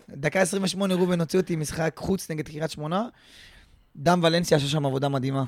דקה 0.10 0.42
28 0.42 0.94
ראובן 0.94 1.20
הוציא 1.20 1.40
אותי 1.40 1.56
משחק 1.56 1.94
חוץ 1.98 2.32
נגד 2.32 2.48
קריית 2.48 2.72
שמונה. 2.72 3.08
דם 3.96 4.20
ולנסיה 4.24 4.58
עשה 4.58 4.68
שם 4.68 4.86
עבודה 4.86 5.10
מדהימה. 5.10 5.44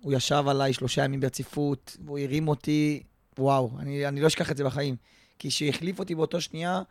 הוא 0.00 0.12
ישב 0.12 0.44
עליי 0.48 0.72
שלושה 0.72 1.04
ימים 1.04 1.20
ברציפות, 1.20 1.96
והוא 2.04 2.18
הרים 2.18 2.48
אותי, 2.48 3.02
וואו, 3.38 3.70
אני, 3.78 4.08
אני 4.08 4.20
לא 4.20 4.26
אשכח 4.26 4.50
את 4.50 4.56
זה 4.56 4.64
בחיים. 4.64 4.96
כי 5.38 5.48
כשהחליף 5.48 5.98
אותי 5.98 6.14
באותו 6.14 6.40
שנייה, 6.40 6.82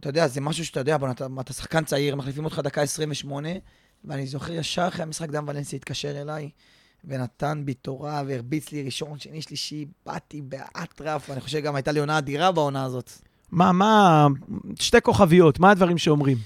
אתה 0.00 0.08
יודע, 0.08 0.28
זה 0.28 0.40
משהו 0.40 0.64
שאתה 0.64 0.80
יודע, 0.80 0.96
בוא, 0.96 1.10
אתה, 1.10 1.26
אתה 1.40 1.52
שחקן 1.52 1.84
צעיר, 1.84 2.16
מחליפים 2.16 2.44
אותך 2.44 2.60
דקה 2.64 2.82
28, 2.82 3.48
ואני 4.04 4.26
זוכר 4.26 4.52
ישר 4.52 4.88
אחרי 4.88 5.02
המשחק 5.02 5.30
דם 5.30 5.44
ולנסיה 5.48 5.76
התקשר 5.76 6.20
אליי, 6.20 6.50
ונתן 7.04 7.62
בי 7.64 7.74
תורה 7.74 8.22
והרביץ 8.26 8.72
לי 8.72 8.82
ראשון, 8.82 9.18
שני, 9.18 9.42
שלישי, 9.42 9.86
באתי 10.06 10.42
באטרף, 10.42 11.30
ואני 11.30 11.40
חושב 11.40 11.58
גם 11.58 11.74
הייתה 11.74 11.92
לי 11.92 12.00
עונה 12.00 12.18
אדירה 12.18 12.52
בעונה 12.52 12.84
הזאת. 12.84 13.10
מה, 13.50 13.72
מה, 13.72 14.26
שתי 14.80 15.00
כוכביות, 15.00 15.58
מה 15.58 15.70
הדברים 15.70 15.98
שאומרים? 15.98 16.38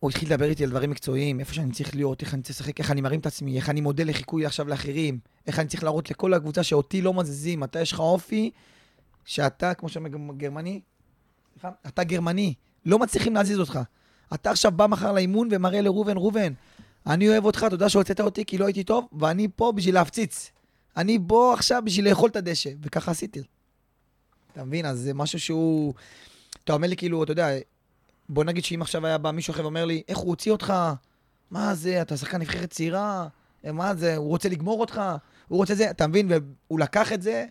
הוא 0.00 0.10
התחיל 0.10 0.28
לדבר 0.28 0.44
איתי 0.44 0.64
על 0.64 0.70
דברים 0.70 0.90
מקצועיים, 0.90 1.40
איפה 1.40 1.54
שאני 1.54 1.72
צריך 1.72 1.94
להיות, 1.94 2.22
איך 2.22 2.34
אני 2.34 2.42
צריך 2.42 2.60
לשחק, 2.60 2.80
איך 2.80 2.90
אני 2.90 3.00
מרים 3.00 3.20
את 3.20 3.26
עצמי, 3.26 3.56
איך 3.56 3.70
אני 3.70 3.80
מודל 3.80 4.08
לחיקוי 4.08 4.46
עכשיו 4.46 4.68
לאחרים, 4.68 5.18
איך 5.46 5.58
אני 5.58 5.68
צריך 5.68 5.84
להראות 5.84 6.10
לכל 6.10 6.34
הקבוצה 6.34 6.62
שאותי 6.62 7.02
לא 7.02 7.14
מזיזים, 7.14 7.64
אתה 7.64 7.80
יש 7.80 7.92
לך 7.92 8.00
אופי, 8.00 8.50
שאתה, 9.24 9.74
כמו 9.74 9.88
שאומר 9.88 10.08
גרמני, 10.36 10.80
סליחה, 11.60 11.76
אתה 11.86 12.04
גרמני, 12.04 12.54
לא 12.86 12.98
מצליחים 12.98 13.34
להזיז 13.34 13.60
אותך. 13.60 13.78
אתה 14.34 14.50
עכשיו 14.50 14.72
בא 14.72 14.86
מחר 14.86 15.12
לאימון 15.12 15.48
ומראה 15.50 15.80
לראובן, 15.80 16.16
ראובן, 16.16 16.52
אני 17.06 17.28
אוהב 17.28 17.44
אותך, 17.44 17.66
תודה 17.70 17.88
שהוצאת 17.88 18.20
אותי 18.20 18.44
כי 18.44 18.58
לא 18.58 18.64
הייתי 18.64 18.84
טוב, 18.84 19.08
ואני 19.18 19.48
פה 19.56 19.72
בשביל 19.72 19.94
להפציץ. 19.94 20.50
אני 20.96 21.18
פה 21.26 21.54
עכשיו 21.54 21.82
בשביל 21.84 22.08
לאכול 22.08 22.30
את 22.30 22.36
הדשא, 22.36 22.70
וככה 22.82 23.10
עשיתי. 23.10 23.42
אתה 24.52 24.64
מבין? 24.64 24.86
אז 24.86 24.98
זה 24.98 25.14
משהו 25.14 25.40
שהוא... 25.40 25.94
אתה 26.64 26.72
אומר 26.72 26.88
לי 26.88 26.96
כאילו, 26.96 27.22
אתה 27.24 27.32
יודע, 27.32 27.48
בוא 28.28 28.44
נגיד 28.44 28.64
שאם 28.64 28.82
עכשיו 28.82 29.06
היה 29.06 29.18
בא 29.18 29.30
מישהו 29.30 29.52
אחר 29.52 29.62
ואומר 29.62 29.84
לי, 29.84 30.02
איך 30.08 30.18
הוא 30.18 30.28
הוציא 30.28 30.52
אותך? 30.52 30.72
מה 31.50 31.74
זה, 31.74 32.02
אתה 32.02 32.16
שחקן 32.16 32.40
נבחרת 32.40 32.70
צעירה? 32.70 33.28
אה, 33.64 33.72
מה 33.72 33.94
זה, 33.94 34.16
הוא 34.16 34.28
רוצה 34.28 34.48
לגמור 34.48 34.80
אותך? 34.80 35.02
הוא 35.48 35.58
רוצה 35.58 35.74
זה, 35.74 35.90
אתה 35.90 36.06
מבין? 36.06 36.28
והוא 36.30 36.80
לקח 36.80 37.12
את 37.12 37.22
זה, 37.22 37.46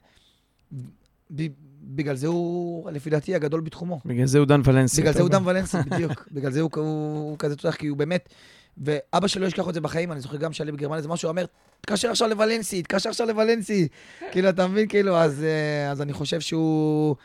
בגלל 1.87 2.15
זה 2.15 2.27
הוא, 2.27 2.91
לפי 2.91 3.09
דעתי, 3.09 3.35
הגדול 3.35 3.61
בתחומו. 3.61 3.99
בגלל 4.05 4.25
זה 4.25 4.37
הוא 4.37 4.47
דן 4.47 4.61
ולנסי. 4.63 5.01
בגלל 5.01 5.13
זה 5.13 5.21
הוא. 5.21 5.29
דם 5.29 5.43
ולנסי, 5.45 5.77
בדיוק. 5.91 6.27
בגלל 6.33 6.51
זה 6.51 6.61
הוא, 6.61 6.69
הוא, 6.75 6.83
הוא 7.29 7.37
כזה 7.37 7.55
תותח, 7.55 7.75
כי 7.75 7.87
הוא 7.87 7.97
באמת... 7.97 8.29
ואבא 8.77 9.27
שלי 9.27 9.41
לא 9.41 9.47
ישכח 9.47 9.69
את 9.69 9.73
זה 9.73 9.81
בחיים, 9.81 10.11
אני 10.11 10.21
זוכר 10.21 10.37
גם 10.37 10.53
שעלי 10.53 10.71
בגרמניה, 10.71 11.01
זה 11.01 11.07
משהו, 11.07 11.29
אומר, 11.29 11.45
תתקשר 11.81 12.09
עכשיו 12.09 12.27
לוולנסי, 12.27 12.81
תתקשר 12.81 13.09
עכשיו 13.09 13.27
לוולנסי. 13.27 13.87
כאילו, 14.31 14.49
אתה 14.49 14.67
מבין? 14.67 14.87
כאילו, 14.87 15.17
אז, 15.17 15.43
אה, 15.43 15.91
אז 15.91 16.01
אני 16.01 16.13
חושב 16.13 16.39
שהוא... 16.39 17.15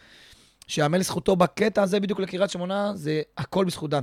שיאמר 0.66 0.98
לזכותו 0.98 1.36
בקטע 1.36 1.82
הזה 1.82 2.00
בדיוק 2.00 2.20
לקריית 2.20 2.50
שמונה, 2.50 2.92
זה 2.94 3.22
הכל 3.38 3.64
בזכות 3.64 3.90
דן. 3.90 4.02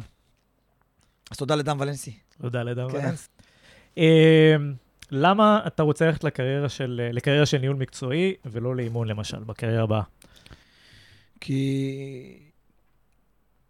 אז 1.31 1.37
תודה 1.37 1.55
לדן 1.55 1.77
ולנסי. 1.79 2.13
תודה 2.41 2.63
לדם 2.63 2.89
כן. 2.91 3.13
אה, 3.97 4.55
למה 5.11 5.59
אתה 5.67 5.83
רוצה 5.83 6.05
ללכת 6.05 6.23
לקריירה 6.23 6.69
של, 6.69 7.09
לקריירה 7.13 7.45
של 7.45 7.57
ניהול 7.57 7.75
מקצועי 7.75 8.33
ולא 8.45 8.75
לאימון 8.75 9.07
למשל, 9.07 9.43
בקריירה 9.43 9.83
הבאה? 9.83 10.01
כי... 11.41 12.39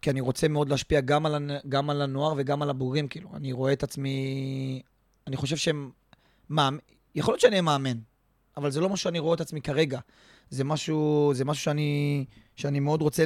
כי 0.02 0.10
אני 0.10 0.20
רוצה 0.20 0.48
מאוד 0.48 0.68
להשפיע 0.68 1.00
גם 1.00 1.26
על. 1.26 1.50
גם 1.68 1.90
על 1.90 2.02
הנוער 2.02 2.34
וגם 2.36 2.62
על 2.62 2.70
הבוגרים, 2.70 3.08
כאילו. 3.08 3.28
אני 3.34 3.52
רואה 3.52 3.72
את 3.72 3.82
עצמי... 3.82 4.82
אני 5.26 5.36
חושב 5.36 5.56
שהם... 5.56 5.90
מאמ... 6.50 6.78
יכול 7.14 7.32
להיות 7.32 7.40
שאני 7.40 7.60
מאמן, 7.60 7.98
אבל 8.56 8.70
זה 8.70 8.80
לא 8.80 8.88
משהו 8.88 9.02
שאני 9.02 9.18
רואה 9.18 9.34
את 9.34 9.40
עצמי 9.40 9.60
כרגע. 9.60 10.00
זה 10.50 10.64
משהו, 10.64 11.30
זה 11.34 11.44
משהו 11.44 11.64
שאני, 11.64 12.24
שאני 12.56 12.80
מאוד 12.80 13.02
רוצה 13.02 13.24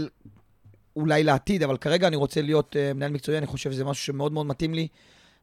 אולי 0.97 1.25
לעתיד, 1.25 1.63
אבל 1.63 1.77
כרגע 1.77 2.07
אני 2.07 2.17
רוצה 2.17 2.43
להיות 2.43 2.77
uh, 2.77 2.95
מנהל 2.95 3.13
מקצועי, 3.13 3.39
אני 3.39 3.47
חושב 3.47 3.73
שזה 3.73 3.85
משהו 3.85 4.05
שמאוד 4.05 4.33
מאוד 4.33 4.47
מתאים 4.47 4.75
לי. 4.75 4.89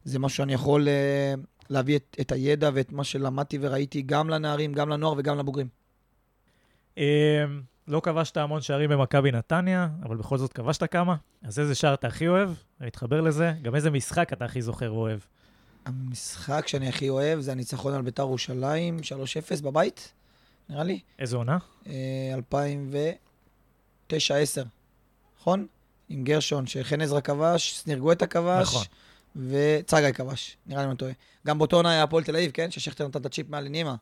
זה 0.04 0.18
משהו 0.18 0.36
שאני 0.36 0.52
יכול 0.52 0.88
uh, 0.88 1.40
להביא 1.70 1.96
את, 1.96 2.16
את 2.20 2.32
הידע 2.32 2.70
ואת 2.74 2.92
מה 2.92 3.04
שלמדתי 3.04 3.58
וראיתי 3.60 4.02
גם 4.02 4.30
לנערים, 4.30 4.72
גם 4.72 4.88
לנוער 4.88 5.14
וגם 5.18 5.38
לבוגרים. 5.38 5.68
אה, 7.88 7.92
לא 7.92 8.00
כבשת 8.00 8.36
המון 8.36 8.62
שערים 8.62 8.90
במכבי 8.90 9.32
נתניה, 9.32 9.88
אבל 10.02 10.16
בכל 10.16 10.38
זאת 10.38 10.52
כבשת 10.52 10.92
כמה. 10.92 11.16
אז 11.42 11.58
איזה 11.58 11.74
שער 11.74 11.94
אתה 11.94 12.06
הכי 12.06 12.28
אוהב? 12.28 12.50
אני 12.80 12.88
אתחבר 12.88 13.20
לזה. 13.20 13.52
גם 13.62 13.74
איזה 13.74 13.90
משחק 13.90 14.32
אתה 14.32 14.44
הכי 14.44 14.62
זוכר 14.62 14.94
ואוהב. 14.94 15.18
המשחק 15.84 16.68
שאני 16.68 16.88
הכי 16.88 17.08
אוהב 17.08 17.40
זה 17.40 17.52
הניצחון 17.52 17.94
על 17.94 18.02
בית"ר 18.02 18.22
ירושלים, 18.22 18.98
3-0 19.58 19.62
בבית, 19.62 20.12
נראה 20.68 20.84
לי. 20.84 21.00
איזה 21.18 21.36
עונה? 21.36 21.58
אה, 21.86 22.34
2009-2010, 24.10 24.14
נכון? 25.40 25.66
עם 26.08 26.24
גרשון, 26.24 26.66
שחן 26.66 27.00
עזרא 27.00 27.20
כבש, 27.20 27.80
שניר 27.80 27.98
גואטה 27.98 28.26
כבש, 28.26 28.62
נכון. 28.62 28.84
וצגאי 29.36 30.12
כבש, 30.12 30.56
נראה 30.66 30.80
לי 30.80 30.84
אני 30.84 30.90
לא 30.90 30.96
טועה. 30.96 31.12
גם 31.46 31.58
באותו 31.58 31.76
עונה 31.76 31.90
היה 31.90 32.02
הפועל 32.02 32.24
תל 32.24 32.36
אביב, 32.36 32.50
כן? 32.50 32.70
ששכטר 32.70 33.08
נתן 33.08 33.20
את 33.20 33.26
הצ'יפ 33.26 33.48
מעל 33.50 33.64
לנימה. 33.64 33.94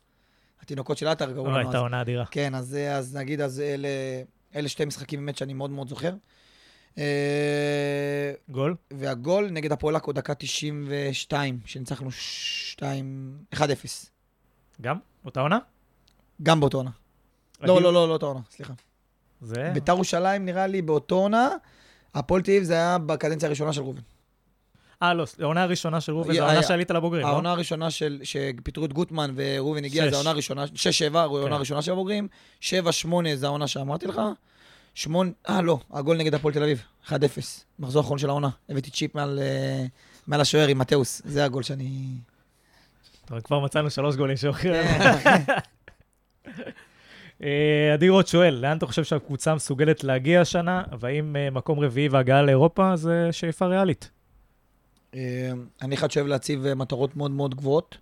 התינוקות 0.62 0.98
של 0.98 1.08
עטר 1.08 1.32
לא, 1.32 1.44
לנו 1.44 1.56
הייתה. 1.56 1.78
עונה 1.78 2.00
אדירה. 2.00 2.24
כן, 2.30 2.54
אז, 2.54 2.76
אז 2.90 3.16
נגיד, 3.16 3.40
אז 3.40 3.61
אלה, 3.61 3.88
אלה 4.54 4.68
שתי 4.68 4.84
משחקים 4.84 5.20
באמת 5.20 5.36
שאני 5.36 5.52
מאוד 5.52 5.70
מאוד 5.70 5.88
זוכר. 5.88 6.12
אה, 6.98 8.32
גול? 8.48 8.76
והגול 8.90 9.50
נגד 9.50 9.72
הפועל 9.72 9.96
עכו 9.96 10.12
דקה 10.12 10.34
92, 10.34 11.58
שניצחנו 11.64 12.11
2... 12.11 13.38
1-0. 13.54 13.58
גם? 14.80 14.98
אותה 15.24 15.40
עונה? 15.40 15.58
גם 16.42 16.61
באותו 16.61 16.78
עונה. 16.78 16.90
לא, 17.61 17.82
לא, 17.82 17.92
לא, 17.92 18.08
לא 18.08 18.12
אותה 18.12 18.26
עונה, 18.26 18.40
סליחה. 18.50 18.72
זה... 19.40 19.70
ביתר 19.74 19.92
ירושלים 19.92 20.44
נראה 20.44 20.66
לי 20.66 20.82
באותו 20.82 21.14
עונה, 21.14 21.48
הפועל 22.14 22.42
תל 22.42 22.50
אביב 22.50 22.62
זה 22.62 22.74
היה 22.74 22.98
בקדנציה 22.98 23.46
הראשונה 23.46 23.72
של 23.72 23.80
ראובן. 23.80 24.00
אה, 25.03 25.14
לא, 25.14 25.26
העונה 25.40 25.62
הראשונה 25.62 26.01
של 26.01 26.12
ראובן, 26.12 26.34
זו 26.34 26.42
העונה 26.42 26.62
שעלית 26.62 26.90
לבוגרים, 26.90 27.22
לא? 27.22 27.28
העונה 27.28 27.51
הראשונה 27.51 27.90
של, 27.90 28.20
שפיטרו 28.22 28.84
את 28.84 28.92
גוטמן 28.92 29.32
וראובן 29.34 29.84
הגיע. 29.84 30.11
זה 30.11 30.16
העונה 30.16 30.30
הראשונה, 30.30 30.64
6-7, 30.64 30.68
העונה 31.14 31.46
כן. 31.46 31.53
הראשונה 31.53 31.82
של 31.82 31.92
הבוגרים, 31.92 32.28
7-8 32.61 32.64
זה 33.34 33.46
העונה 33.46 33.66
שאמרתי 33.66 34.07
לך, 34.07 34.20
8, 34.94 35.30
אה 35.48 35.62
לא, 35.62 35.78
הגול 35.92 36.16
נגד 36.16 36.34
הפועל 36.34 36.55
תל 36.55 36.62
אביב, 36.62 36.82
1-0, 37.09 37.12
מחזור 37.78 38.03
האחרון 38.03 38.18
של 38.18 38.28
העונה, 38.28 38.48
הבאתי 38.68 38.90
צ'יפ 38.90 39.14
מעל, 39.14 39.38
אה, 39.42 39.84
מעל 40.26 40.40
השוער 40.40 40.68
עם 40.68 40.78
מתאוס, 40.78 41.22
זה 41.24 41.44
הגול 41.44 41.62
שאני... 41.62 42.07
טוב, 43.24 43.40
כבר 43.40 43.61
מצאנו 43.61 43.90
שלוש 43.90 44.16
גולים 44.16 44.36
שאוכלים. 44.36 44.82
כן. 45.22 45.42
אה, 47.42 47.90
עדי 47.94 48.09
רוט 48.09 48.26
שואל, 48.26 48.55
לאן 48.55 48.76
אתה 48.76 48.86
חושב 48.86 49.05
שהקבוצה 49.05 49.55
מסוגלת 49.55 50.05
להגיע 50.05 50.40
השנה, 50.40 50.82
והאם 50.98 51.36
אה, 51.36 51.51
מקום 51.51 51.80
רביעי 51.80 52.09
והגעה 52.09 52.42
לאירופה 52.42 52.96
זה 52.96 53.28
שאיפה 53.32 53.66
ריאלית? 53.66 54.11
אה, 55.14 55.52
אני 55.82 55.94
אחד 55.94 56.11
שאוהב 56.11 56.26
להציב 56.28 56.66
אה, 56.66 56.74
מטרות 56.74 57.16
מאוד 57.16 57.30
מאוד 57.30 57.54
גבוהות, 57.54 57.96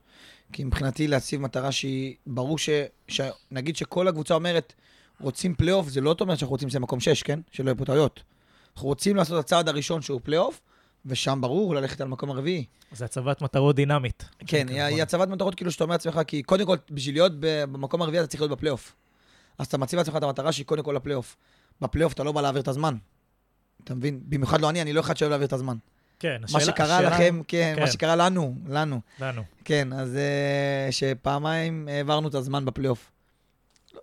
כי 0.52 0.64
מבחינתי 0.64 1.08
להציב 1.08 1.40
מטרה 1.40 1.72
שהיא, 1.72 2.14
ברור 2.26 2.58
ש... 2.58 2.68
שנגיד 3.08 3.76
שכל 3.76 4.08
הקבוצה 4.08 4.34
אומרת, 4.34 4.72
רוצים 5.20 5.54
פלייאוף, 5.54 5.88
זה 5.88 6.00
לא 6.00 6.14
אומר 6.20 6.36
שאנחנו 6.36 6.52
רוצים 6.52 6.68
לסיים 6.68 6.82
מקום 6.82 7.00
6, 7.00 7.22
כן? 7.22 7.40
שלא 7.50 7.70
יהיו 7.70 7.76
פה 7.76 7.84
טעויות. 7.84 8.22
אנחנו 8.74 8.88
רוצים 8.88 9.16
לעשות 9.16 9.38
את 9.38 9.44
הצעד 9.44 9.68
הראשון 9.68 10.02
שהוא 10.02 10.20
פלייאוף, 10.24 10.60
ושם 11.06 11.38
ברור 11.40 11.74
ללכת 11.74 12.00
על 12.00 12.08
מקום 12.08 12.30
הרביעי. 12.30 12.64
זה 12.92 13.04
הצבת 13.04 13.42
מטרות 13.42 13.76
דינמית. 13.76 14.24
כן, 14.46 14.68
היא. 14.68 14.82
היא 14.82 15.02
הצבת 15.02 15.28
מטרות 15.28 15.54
כאילו 15.54 15.70
שאתה 15.70 15.84
אומר 15.84 15.94
לעצמך, 15.94 16.20
כי 16.26 16.42
קודם 16.42 16.66
כל, 16.66 16.76
בשביל 16.90 17.14
להיות 17.14 17.32
במקום 17.40 18.02
הרביעי 18.02 18.20
אתה 18.20 18.28
צריך 18.28 18.40
להיות 18.40 18.50
בפלייאוף. 18.50 18.94
אז 19.58 19.66
אתה 19.66 19.78
מציב 19.78 19.98
לעצמך 19.98 20.16
את 20.16 20.22
המטרה 20.22 20.52
שהיא 20.52 20.66
קודם 20.66 20.82
כל 20.82 20.92
לפלייאוף. 20.92 21.36
בפלייאוף 21.80 22.12
אתה 22.12 22.24
לא 22.24 22.32
בא 22.32 22.40
להעביר 22.40 22.62
את 22.62 22.68
הזמן. 22.68 22.96
אתה 23.84 23.94
מבין? 23.94 24.20
במיוחד 24.22 24.60
לא 24.60 24.70
אני, 24.70 24.82
אני 24.82 24.92
לא 24.92 25.00
אחד 25.00 25.16
שאוהב 25.16 25.30
להעביר 25.30 25.46
את 25.46 25.52
הזמן. 25.52 25.76
כן, 26.18 26.36
מה 26.40 26.44
השאלה- 26.46 26.60
שקרה 26.64 26.96
השאלה- 26.98 27.10
לכם, 27.10 27.40
כן, 27.48 27.74
מה 27.80 27.86
כן. 27.86 27.92
שקרה 27.92 28.16
לנו, 28.16 28.54
לנו. 28.68 29.00
לנו. 29.20 29.42
כן, 29.64 29.92
אז 29.92 30.16
אה, 30.16 30.88
שפעמיים 30.92 31.88
העברנו 31.92 32.28
את 32.28 32.34
הזמן 32.34 32.64
בפלייאוף. 32.64 33.10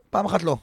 פעם 0.09 0.25
אחת 0.25 0.43
לא. 0.43 0.57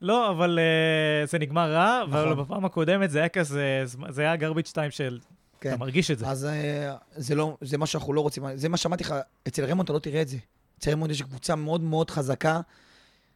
לא, 0.00 0.30
אבל 0.30 0.58
uh, 0.58 1.30
זה 1.30 1.38
נגמר 1.38 1.72
רע, 1.72 2.02
אבל 2.02 2.24
נכון. 2.32 2.44
בפעם 2.44 2.64
הקודמת 2.64 3.10
זה 3.10 3.18
היה 3.18 3.28
כזה, 3.28 3.84
זה 4.08 4.22
היה 4.22 4.34
garbage 4.34 4.70
time 4.72 4.90
של... 4.90 5.18
כן. 5.60 5.68
אתה 5.68 5.76
מרגיש 5.78 6.10
את 6.10 6.18
זה. 6.18 6.26
אז 6.28 6.44
אה, 6.44 6.94
זה 7.16 7.34
לא, 7.34 7.56
זה 7.60 7.78
מה 7.78 7.86
שאנחנו 7.86 8.12
לא 8.12 8.20
רוצים, 8.20 8.44
זה 8.54 8.68
מה 8.68 8.76
שאמרתי 8.76 9.04
לך, 9.04 9.14
אצל 9.48 9.64
רמונד 9.64 9.84
אתה 9.84 9.92
לא 9.92 9.98
תראה 9.98 10.22
את 10.22 10.28
זה. 10.28 10.36
אצל 10.78 10.90
רמונד 10.90 11.10
יש 11.10 11.22
קבוצה 11.22 11.54
מאוד 11.56 11.80
מאוד 11.80 12.10
חזקה. 12.10 12.60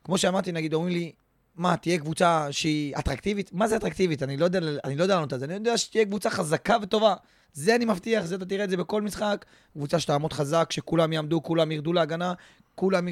כמו 0.05 0.18
שאמרתי, 0.18 0.53
נגיד, 0.53 0.74
אומרים 0.74 0.92
לי, 0.92 1.12
מה, 1.59 1.77
תהיה 1.77 1.99
קבוצה 1.99 2.47
שהיא 2.51 2.97
אטרקטיבית? 2.99 3.53
מה 3.53 3.69
זה 3.69 3.77
אטרקטיבית? 3.77 4.23
אני 4.23 4.37
לא 4.37 4.45
יודע, 4.45 4.59
אני 4.85 4.97
לא 4.97 5.03
יודע 5.03 5.15
לענות 5.15 5.33
על 5.33 5.39
זה. 5.39 5.45
אני 5.45 5.55
יודע 5.55 5.79
שתהיה 5.79 6.05
קבוצה 6.05 6.31
חזקה 6.31 6.77
וטובה. 6.83 7.15
זה 7.53 7.75
אני 7.75 7.85
מבטיח, 7.85 8.25
זה 8.25 8.35
אתה 8.35 8.45
תראה 8.45 8.65
את 8.65 8.71
זה 8.71 8.77
בכל 8.77 9.03
משחק. 9.03 9.45
קבוצה 9.73 10.01
שתעמוד 10.01 10.33
חזק, 10.33 10.73
שכולם 10.73 11.13
יעמדו, 11.13 11.43
כולם 11.43 11.73
ירדו 11.73 11.93
להגנה, 11.93 12.33
כולם 12.75 13.07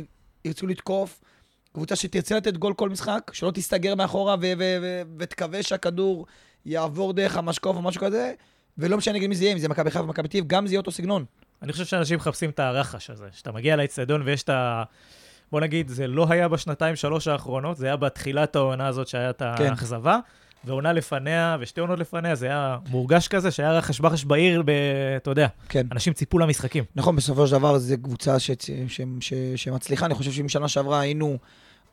ירצו 0.44 0.66
לתקוף. 0.66 1.20
קבוצה 1.72 1.96
שתרצה 1.96 2.36
לתת 2.36 2.56
גול 2.56 2.74
כל 2.74 2.88
משחק, 2.88 3.30
שלא 3.34 3.50
תסתגר 3.50 3.94
מאחורה 3.94 4.36
ותקווה 5.18 5.62
שהכדור 5.62 6.26
יעבור 6.66 7.12
דרך 7.12 7.36
המשקוף 7.36 7.76
או 7.76 7.82
משהו 7.82 8.00
כזה, 8.00 8.32
ולא 8.78 8.96
משנה 8.96 9.14
נגד 9.14 9.26
מי 9.26 9.34
זה 9.34 9.44
יהיה, 9.44 9.54
אם 9.54 9.58
זה 9.58 9.68
מכבי 9.68 9.90
חיפה 9.90 10.04
ומכבי 10.04 10.28
טיב, 10.28 10.44
גם 10.46 10.66
זה 10.66 10.72
יהיה 10.72 10.80
אותו 10.80 10.90
סגנון. 10.92 11.24
אני 11.62 11.72
חושב 11.72 11.84
שאנשים 11.84 12.16
מחפשים 12.16 12.50
את 12.50 12.58
הרחש 12.58 13.10
הזה, 13.10 13.26
שאתה 13.32 13.52
מגיע 13.52 13.76
לאצטדיון 13.76 14.22
ויש 14.22 14.42
את 14.42 14.48
ה... 14.48 14.82
בוא 15.52 15.60
נגיד, 15.60 15.88
זה 15.88 16.06
לא 16.06 16.26
היה 16.30 16.48
בשנתיים, 16.48 16.96
שלוש 16.96 17.28
האחרונות, 17.28 17.76
זה 17.76 17.86
היה 17.86 17.96
בתחילת 17.96 18.56
העונה 18.56 18.86
הזאת 18.86 19.08
שהיה 19.08 19.30
את 19.30 19.42
כן. 19.56 19.70
האכזבה, 19.70 20.18
ועונה 20.64 20.92
לפניה 20.92 21.56
ושתי 21.60 21.80
עונות 21.80 21.98
לפניה, 21.98 22.34
זה 22.34 22.46
היה 22.46 22.78
מורגש 22.88 23.28
כזה, 23.28 23.50
שהיה 23.50 23.72
רחש 23.72 24.00
בחש 24.00 24.24
בעיר, 24.24 24.62
ב... 24.62 24.70
אתה 25.16 25.30
יודע, 25.30 25.46
כן. 25.68 25.86
אנשים 25.92 26.12
ציפו 26.12 26.38
למשחקים. 26.38 26.84
נכון, 26.96 27.16
בסופו 27.16 27.46
של 27.46 27.52
דבר 27.52 27.78
זו 27.78 27.94
קבוצה 28.02 28.38
ש... 28.38 28.50
ש... 28.50 28.70
ש... 28.88 29.00
ש... 29.20 29.34
שמצליחה. 29.56 30.06
אני 30.06 30.14
חושב 30.14 30.32
שאם 30.32 30.48
שנה 30.48 30.68
שעברה 30.68 31.00
היינו 31.00 31.38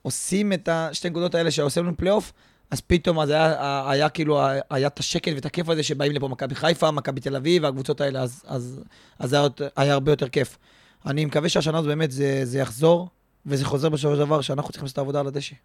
עושים 0.02 0.54
את 0.54 0.70
השתי 0.72 1.10
נקודות 1.10 1.36
האלה 1.36 1.52
שעושים 1.52 1.84
לנו 1.84 1.98
פלייאוף, 1.98 2.34
אז 2.72 2.82
פתאום 2.82 3.20
אז 3.20 3.30
היה, 3.30 3.90
היה 3.90 4.10
כאילו, 4.10 4.42
היה 4.70 4.88
את 4.88 5.00
השקט 5.00 5.32
ואת 5.36 5.46
הכיף 5.46 5.70
הזה 5.70 5.84
שבאים 5.84 6.12
לפה 6.12 6.28
מכבי 6.28 6.56
חיפה, 6.56 6.92
מכבי 6.92 7.22
תל 7.22 7.36
אביב, 7.36 7.64
והקבוצות 7.64 8.02
האלה, 8.02 8.22
אז, 8.22 8.44
אז, 8.48 8.82
אז 9.20 9.34
היה, 9.34 9.44
היה 9.76 9.94
הרבה 9.94 10.12
יותר 10.12 10.30
כיף. 10.30 10.58
אני 11.06 11.26
מקווה 11.26 11.50
שהשנה 11.50 11.78
הזאת 11.78 11.88
באמת 11.88 12.12
זה, 12.12 12.42
זה 12.44 12.60
יחזור, 12.60 13.10
וזה 13.46 13.66
חוזר 13.66 13.90
בסופו 13.90 14.14
של 14.16 14.20
דבר 14.20 14.42
שאנחנו 14.42 14.72
צריכים 14.72 14.86
לעשות 14.86 14.94
את 14.94 14.98
העבודה 14.98 15.20
על 15.20 15.28
הדשא. 15.28 15.56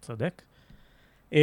צודק. 0.00 0.42
אמ, 1.32 1.38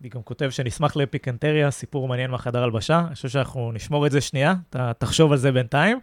אני 0.00 0.08
גם 0.08 0.22
כותב 0.22 0.50
שנשמח 0.50 0.96
לפיקנטריה, 0.96 1.70
סיפור 1.70 2.08
מעניין 2.08 2.30
מהחדר 2.30 2.62
הלבשה. 2.62 3.02
אני 3.06 3.14
חושב 3.14 3.28
שאנחנו 3.28 3.72
נשמור 3.72 4.06
את 4.06 4.12
זה 4.12 4.20
שנייה, 4.20 4.54
אתה 4.70 4.92
תחשוב 4.98 5.32
על 5.32 5.38
זה 5.38 5.52
בינתיים. 5.52 6.00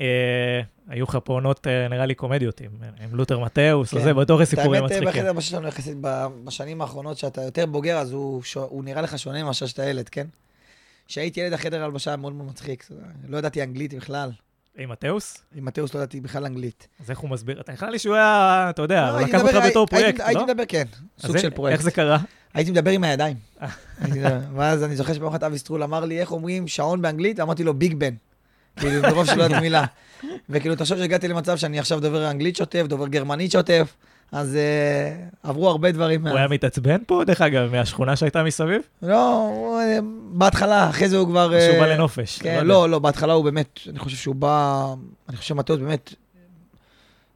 אה, 0.00 0.60
היו 0.88 1.04
לך 1.04 1.18
פה 1.24 1.32
עונות, 1.32 1.66
אה, 1.66 1.88
נראה 1.88 2.06
לי, 2.06 2.14
קומדיות 2.14 2.60
עם, 2.60 2.70
לותר 3.12 3.38
מתאוס, 3.38 3.90
כן. 3.90 3.96
וזה, 3.96 4.14
בטוח 4.14 4.40
יש 4.40 4.48
סיפורים 4.48 4.82
האמת, 4.82 4.84
מצחיקים. 4.84 5.08
בחדר 5.08 5.28
הלבשה 5.28 5.50
שלנו 5.50 5.68
יחסית 5.68 5.96
בשנים 6.44 6.80
האחרונות, 6.80 7.18
שאתה 7.18 7.42
יותר 7.42 7.66
בוגר, 7.66 7.98
אז. 7.98 8.12
הוא 8.54 8.84
נראה 8.84 9.02
לך 9.02 9.18
שונה 9.18 9.44
מאשר 9.44 9.66
שאתה 9.66 9.84
ילד, 9.84 10.08
כן? 10.08 10.26
כשהייתי 11.06 11.40
ילד, 11.40 11.52
החדר 11.52 11.84
הלבשה 11.84 12.10
היה 12.10 12.16
מאוד 12.16 12.32
מאוד 12.32 12.48
מצחיק. 12.48 12.88
לא 13.28 13.38
ידעתי 13.38 13.62
אנגלית 13.62 13.94
בכלל. 13.94 14.30
עם 14.78 14.88
מתאוס? 14.90 15.36
עם 15.54 15.64
מתאוס 15.64 15.94
לא 15.94 15.98
ידעתי 15.98 16.20
בכלל 16.20 16.44
אנגלית. 16.44 16.88
אז 17.04 17.10
איך 17.10 17.18
הוא 17.18 17.30
מסביר? 17.30 17.60
אתה 17.60 17.72
נראה 17.72 17.90
לי 17.90 17.98
שהוא 17.98 18.14
היה, 18.14 18.66
אתה 18.70 18.82
יודע, 18.82 19.02
לא, 19.06 19.10
הוא 19.10 19.16
הייתי 19.18 19.32
לקח 19.32 19.42
אותך 19.42 19.56
בתור 19.66 19.86
הייתי- 19.90 19.96
פרויקט, 19.96 20.20
הייתי 20.20 20.34
לא? 20.34 20.46
מדבר, 20.46 20.62
כן, 20.68 20.84
סוג 21.18 21.38
של 21.38 21.50
פרויקט. 21.50 21.72
איך 21.76 21.82
זה 21.82 21.90
קרה? 21.90 22.18
הייתי 22.54 22.70
מדבר 22.70 22.90
עם 22.90 23.04
הידיים. 23.04 23.36
הייתי. 24.00 24.18
ואז 24.54 24.84
אני 24.84 24.96
זוכר 24.96 25.12
שפעם 25.14 25.26
אחת 25.26 25.42
אבי 25.42 25.58
סטרול 25.58 25.82
אמר 25.82 26.04
לי, 26.04 26.20
איך 26.20 26.32
אומרים 26.32 26.68
שעון 26.68 27.02
באנגלית? 27.02 27.40
אמרתי 27.40 27.64
לו, 27.64 27.74
ביג 27.74 27.94
בן. 27.94 28.14
כאילו, 28.76 29.02
מרוב 29.02 29.26
שלא 29.26 29.42
ידעתי 29.42 29.60
מילה. 29.60 29.84
וכאילו, 30.50 30.76
תחשוב 30.76 30.98
שהגעתי 30.98 31.28
למצב 31.28 31.56
שאני 31.56 31.78
עכשיו 31.78 32.00
דובר 32.00 32.30
אנגלית 32.30 32.56
שוטף, 32.56 32.84
דובר 32.88 33.08
גרמנית 33.08 33.52
שוטף, 33.52 33.94
אז 34.32 34.56
אה, 34.56 35.26
עברו 35.42 35.68
הרבה 35.68 35.92
דברים. 35.92 36.26
הוא 36.26 36.38
היה 36.38 36.48
מתעצבן 36.48 36.96
פה, 37.06 37.22
דרך 37.26 37.40
אגב, 37.40 37.72
מהשכונה 37.72 38.16
שהייתה 38.16 38.42
מסביב? 38.42 38.82
לא, 39.02 39.36
הוא, 39.36 39.78
אה, 39.78 39.98
בהתחלה, 40.32 40.90
אחרי 40.90 41.08
זה 41.08 41.16
הוא 41.16 41.28
כבר... 41.28 41.60
שהוא 41.60 41.74
אה, 41.74 41.80
בא 41.80 41.86
לנופש. 41.86 42.38
כן, 42.38 42.50
יודע. 42.50 42.62
לא, 42.62 42.88
לא, 42.88 42.98
בהתחלה 42.98 43.32
הוא 43.32 43.44
באמת, 43.44 43.80
אני 43.88 43.98
חושב 43.98 44.16
שהוא 44.16 44.34
בא, 44.34 44.84
אני 45.28 45.36
חושב 45.36 45.48
שמטוס 45.48 45.78
באמת 45.78 46.14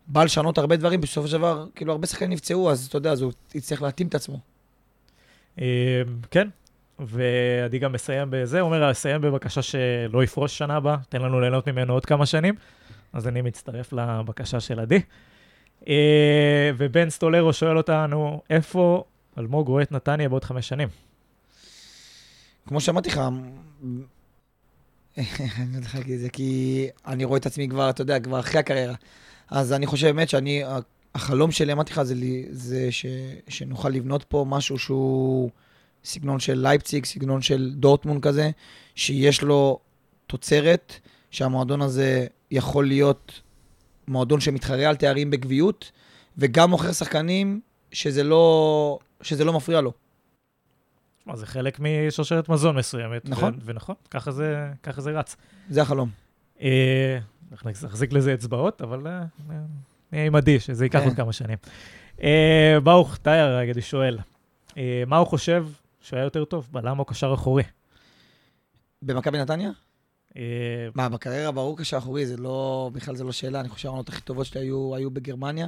בא 0.07 0.25
לשנות 0.25 0.59
הרבה 0.59 0.77
דברים, 0.77 1.01
בסופו 1.01 1.29
של 1.29 1.39
דבר, 1.39 1.67
כאילו, 1.75 1.93
הרבה 1.93 2.07
שחקנים 2.07 2.31
נפצעו, 2.31 2.71
אז 2.71 2.87
אתה 2.87 2.97
יודע, 2.97 3.13
אז 3.13 3.23
הוא 3.23 3.33
יצטרך 3.55 3.83
להתאים 3.83 4.09
את 4.09 4.15
עצמו. 4.15 4.39
כן, 6.31 6.49
ועדי 6.99 7.79
גם 7.79 7.93
מסיים 7.93 8.29
בזה, 8.31 8.61
הוא 8.61 8.67
אומר, 8.67 8.91
אסיים 8.91 9.21
בבקשה 9.21 9.63
שלא 9.63 10.25
יפרוש 10.25 10.59
שנה 10.59 10.77
הבאה, 10.77 10.97
תן 11.09 11.23
לנו 11.23 11.41
ליהנות 11.41 11.69
ממנו 11.69 11.93
עוד 11.93 12.07
כמה 12.07 12.27
שנים, 12.27 12.55
אז 13.13 13.29
אני 13.29 13.43
מצטרף 13.43 13.93
לבקשה 13.93 14.61
של 14.61 14.81
עדי. 14.81 15.01
אה, 15.89 16.71
ובן 16.77 17.11
סטולרו 17.11 17.53
שואל 17.53 17.77
אותנו, 17.77 18.43
איפה 18.51 19.05
אלמוג 19.39 19.69
רואה 19.69 19.83
את 19.83 19.93
נתניה 19.93 20.29
בעוד 20.29 20.45
חמש 20.45 20.69
שנים? 20.69 20.89
כמו 22.67 22.81
שאמרתי 22.81 23.09
לך, 23.09 23.19
אני 25.19 25.73
לא 25.73 25.77
יודע 25.77 25.89
להגיד 25.95 26.15
את 26.15 26.21
זה, 26.21 26.29
כי 26.29 26.87
אני 27.07 27.25
רואה 27.25 27.39
את 27.39 27.47
עצמי 27.47 27.69
כבר, 27.69 27.91
אתה 27.91 28.03
יודע, 28.03 28.21
כבר 28.21 28.41
אחרי 28.41 28.61
הקריירה. 28.61 28.95
אז 29.51 29.73
אני 29.73 29.87
חושב 29.87 30.07
באמת 30.07 30.29
שאני, 30.29 30.63
החלום 31.15 31.51
שלי, 31.51 31.73
אמרתי 31.73 31.93
לך, 31.93 32.03
זה, 32.03 32.15
זה 32.51 32.93
ש, 32.93 33.07
שנוכל 33.49 33.89
לבנות 33.89 34.25
פה 34.25 34.45
משהו 34.49 34.79
שהוא 34.79 35.51
סגנון 36.05 36.41
של 36.41 36.59
לייפציג, 36.59 37.05
סגנון 37.05 37.43
של 37.43 37.73
דורטמונד 37.77 38.23
כזה, 38.23 38.51
שיש 38.95 39.43
לו 39.43 39.79
תוצרת, 40.27 40.93
שהמועדון 41.31 41.83
הזה 41.83 42.27
יכול 42.51 42.87
להיות 42.87 43.41
מועדון 44.09 44.41
שמתחרה 44.41 44.89
על 44.89 44.97
תארים 44.97 45.31
בגביעות, 45.31 45.93
וגם 46.39 46.71
מוכר 46.71 46.93
שחקנים 46.93 47.61
שזה 47.93 48.23
לא, 48.23 48.99
שזה 49.23 49.45
לא 49.45 49.53
מפריע 49.53 49.81
לו. 49.81 49.93
שמע, 51.25 51.37
זה 51.37 51.47
חלק 51.47 51.81
משרשרת 51.81 52.49
מזון 52.49 52.77
מסוימת. 52.77 53.29
נכון. 53.29 53.55
ו- 53.55 53.65
ונכון, 53.65 53.95
ככה 54.11 54.31
זה, 54.31 54.71
ככה 54.83 55.01
זה 55.01 55.11
רץ. 55.11 55.37
זה 55.71 55.83
החלום. 55.83 56.11
אה, 56.61 57.19
אנחנו 57.53 57.71
נחזיק 57.71 58.13
לזה 58.13 58.35
אצבעות, 58.35 58.83
אבל 58.83 59.07
אה, 59.07 59.23
אה, 59.51 59.57
נהיה 60.13 60.27
עם 60.27 60.35
עדי, 60.35 60.61
שזה 60.61 60.85
ייקח 60.85 60.99
כן. 60.99 61.05
עוד 61.05 61.17
כמה 61.17 61.33
שנים. 61.33 61.59
אה, 62.23 62.79
ברוך 62.83 63.17
טייר, 63.17 63.61
אני 63.61 63.83
שואל, 63.83 64.19
אה, 64.77 65.03
מה 65.07 65.17
הוא 65.17 65.27
חושב 65.27 65.67
שהיה 66.01 66.23
יותר 66.23 66.45
טוב, 66.45 66.69
בלם 66.73 66.99
או 66.99 67.05
קשר 67.05 67.35
אחורי? 67.35 67.63
במכבי 69.03 69.39
נתניה? 69.39 69.71
אה, 70.37 70.43
מה, 70.95 71.09
בקריירה 71.09 71.51
ברור 71.53 71.79
קשר 71.79 71.99
אחורי, 71.99 72.27
זה 72.27 72.37
לא, 72.37 72.91
בכלל 72.93 73.17
זה 73.17 73.25
לא 73.25 73.33
שאלה, 73.33 73.61
אני 73.61 73.69
חושב 73.69 73.83
שהעונות 73.83 74.09
הכי 74.09 74.21
טובות 74.21 74.47
שלי 74.47 74.61
היו, 74.61 74.95
היו 74.97 75.11
בגרמניה. 75.11 75.67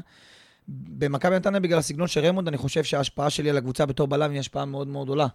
במכבי 0.69 1.37
נתניה, 1.37 1.61
בגלל 1.61 1.79
הסגנון 1.79 2.09
של 2.09 2.25
רמונד, 2.27 2.49
אני 2.49 2.57
חושב 2.57 2.85
שההשפעה 2.85 3.31
שלי 3.31 3.51
על 3.51 3.57
הקבוצה 3.57 3.87
בתור 3.87 4.07
בלם 4.09 4.31
היא 4.31 4.41
השפעה 4.41 4.65
מאוד 4.65 4.89
מאוד 4.89 5.07
גדולה. 5.07 5.27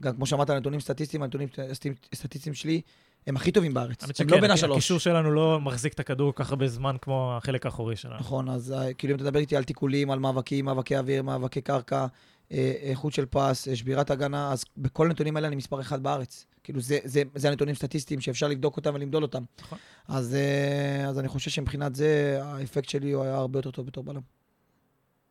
גם 0.00 0.16
כמו 0.16 0.26
שאמרת, 0.26 0.50
הנתונים 0.50 0.80
סטטיסטיים, 0.80 1.22
הנתונים 1.22 1.48
סטט- 1.72 2.14
סטטיסטיים 2.14 2.54
שלי 2.54 2.80
הם 3.26 3.36
הכי 3.36 3.52
טובים 3.52 3.74
בארץ. 3.74 4.04
הם 4.04 4.10
שכן, 4.14 4.26
לא 4.28 4.40
בין 4.40 4.50
השלוש. 4.50 4.76
הקישור 4.76 4.98
שלנו 4.98 5.30
לא 5.30 5.60
מחזיק 5.60 5.92
את 5.92 6.00
הכדור 6.00 6.32
כל 6.34 6.44
כך 6.44 6.50
הרבה 6.50 6.68
זמן 6.68 6.96
כמו 7.02 7.34
החלק 7.36 7.66
האחורי 7.66 7.96
שלנו. 7.96 8.16
נכון, 8.20 8.48
אז 8.48 8.72
אה, 8.72 8.94
כאילו 8.94 9.12
אם 9.12 9.16
אתה 9.16 9.24
מדבר 9.24 9.38
איתי 9.40 9.56
על 9.56 9.64
תיקולים, 9.64 10.10
על 10.10 10.18
מאבקים, 10.18 10.64
מאבקי 10.64 10.96
אוויר, 10.96 11.22
מאבקי 11.22 11.60
קרקע, 11.60 12.06
איכות 12.50 13.12
של 13.12 13.26
פס, 13.26 13.68
אה, 13.68 13.76
שבירת 13.76 14.10
הגנה, 14.10 14.52
אז 14.52 14.64
בכל 14.76 15.06
הנתונים 15.06 15.36
האלה 15.36 15.48
אני 15.48 15.56
מספר 15.56 15.80
אחד 15.80 16.02
בארץ. 16.02 16.46
כאילו 16.64 16.80
זה, 16.80 16.98
זה, 17.04 17.22
זה 17.34 17.48
הנתונים 17.48 17.74
סטטיסטיים 17.74 18.20
שאפשר 18.20 18.48
לבדוק 18.48 18.76
אותם 18.76 18.94
ולמדוד 18.94 19.22
אותם. 19.22 19.42
נכון. 19.60 19.78
אז, 20.08 20.34
אה, 20.34 21.08
אז 21.08 21.18
אני 21.18 21.28
חושב 21.28 21.50
שמבחינת 21.50 21.94
זה, 21.94 22.38
האפקט 22.42 22.88
שלי 22.88 23.12
הוא 23.12 23.24
היה 23.24 23.34
הרבה 23.34 23.58
יותר 23.58 23.70
טוב 23.70 23.86
בתור 23.86 24.04
בלם. 24.04 24.20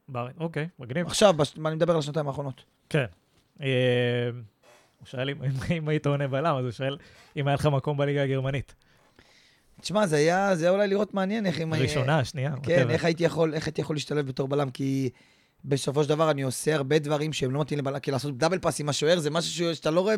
בארץ, 0.09 0.35
אוקיי, 0.39 0.67
מגניב. 0.79 1.07
עכשיו, 1.07 1.33
בש... 1.33 1.53
אני 1.65 1.75
מדבר 1.75 1.93
על 1.93 1.99
השנתיים 1.99 2.27
האחרונות. 2.27 2.63
כן. 2.89 3.05
אה, 3.61 3.67
הוא 4.99 5.05
שאל 5.05 5.29
אם- 5.29 5.37
אם- 5.77 5.87
היית 5.87 6.07
עונה 6.07 6.27
בלם, 6.27 6.55
אז 6.55 6.63
הוא 6.63 6.71
שואל 6.71 6.97
אם 7.37 7.47
היה 7.47 7.55
לך 7.55 7.65
מקום 7.65 7.97
בליגה 7.97 8.23
הגרמנית. 8.23 8.75
תשמע, 9.81 10.07
זה 10.07 10.15
היה, 10.15 10.55
זה 10.55 10.65
היה 10.65 10.71
אולי 10.71 10.87
לראות 10.87 11.13
מעניין 11.13 11.45
איך... 11.45 11.61
הראשונה, 11.71 12.19
השנייה, 12.19 12.53
כן. 12.63 12.89
איך 12.89 13.05
הייתי 13.05 13.23
יכול, 13.23 13.53
איך 13.53 13.67
הייתי 13.67 13.81
יכול 13.81 13.95
להשתלב 13.95 14.27
בתור 14.27 14.47
בלם, 14.47 14.69
כי 14.69 15.09
בסופו 15.65 16.03
של 16.03 16.09
דבר 16.09 16.31
אני 16.31 16.41
עושה 16.41 16.75
הרבה 16.75 16.99
דברים 16.99 17.33
שהם 17.33 17.51
לא 17.51 17.61
מתאימים 17.61 17.85
לבלם, 17.85 17.99
כי 17.99 18.11
לעשות 18.11 18.37
דאבל 18.37 18.59
פאס 18.59 18.79
עם 18.79 18.89
השוער 18.89 19.19
זה 19.19 19.29
משהו 19.29 19.75
שאתה 19.75 19.91
לא 19.91 20.01
רואה 20.01 20.15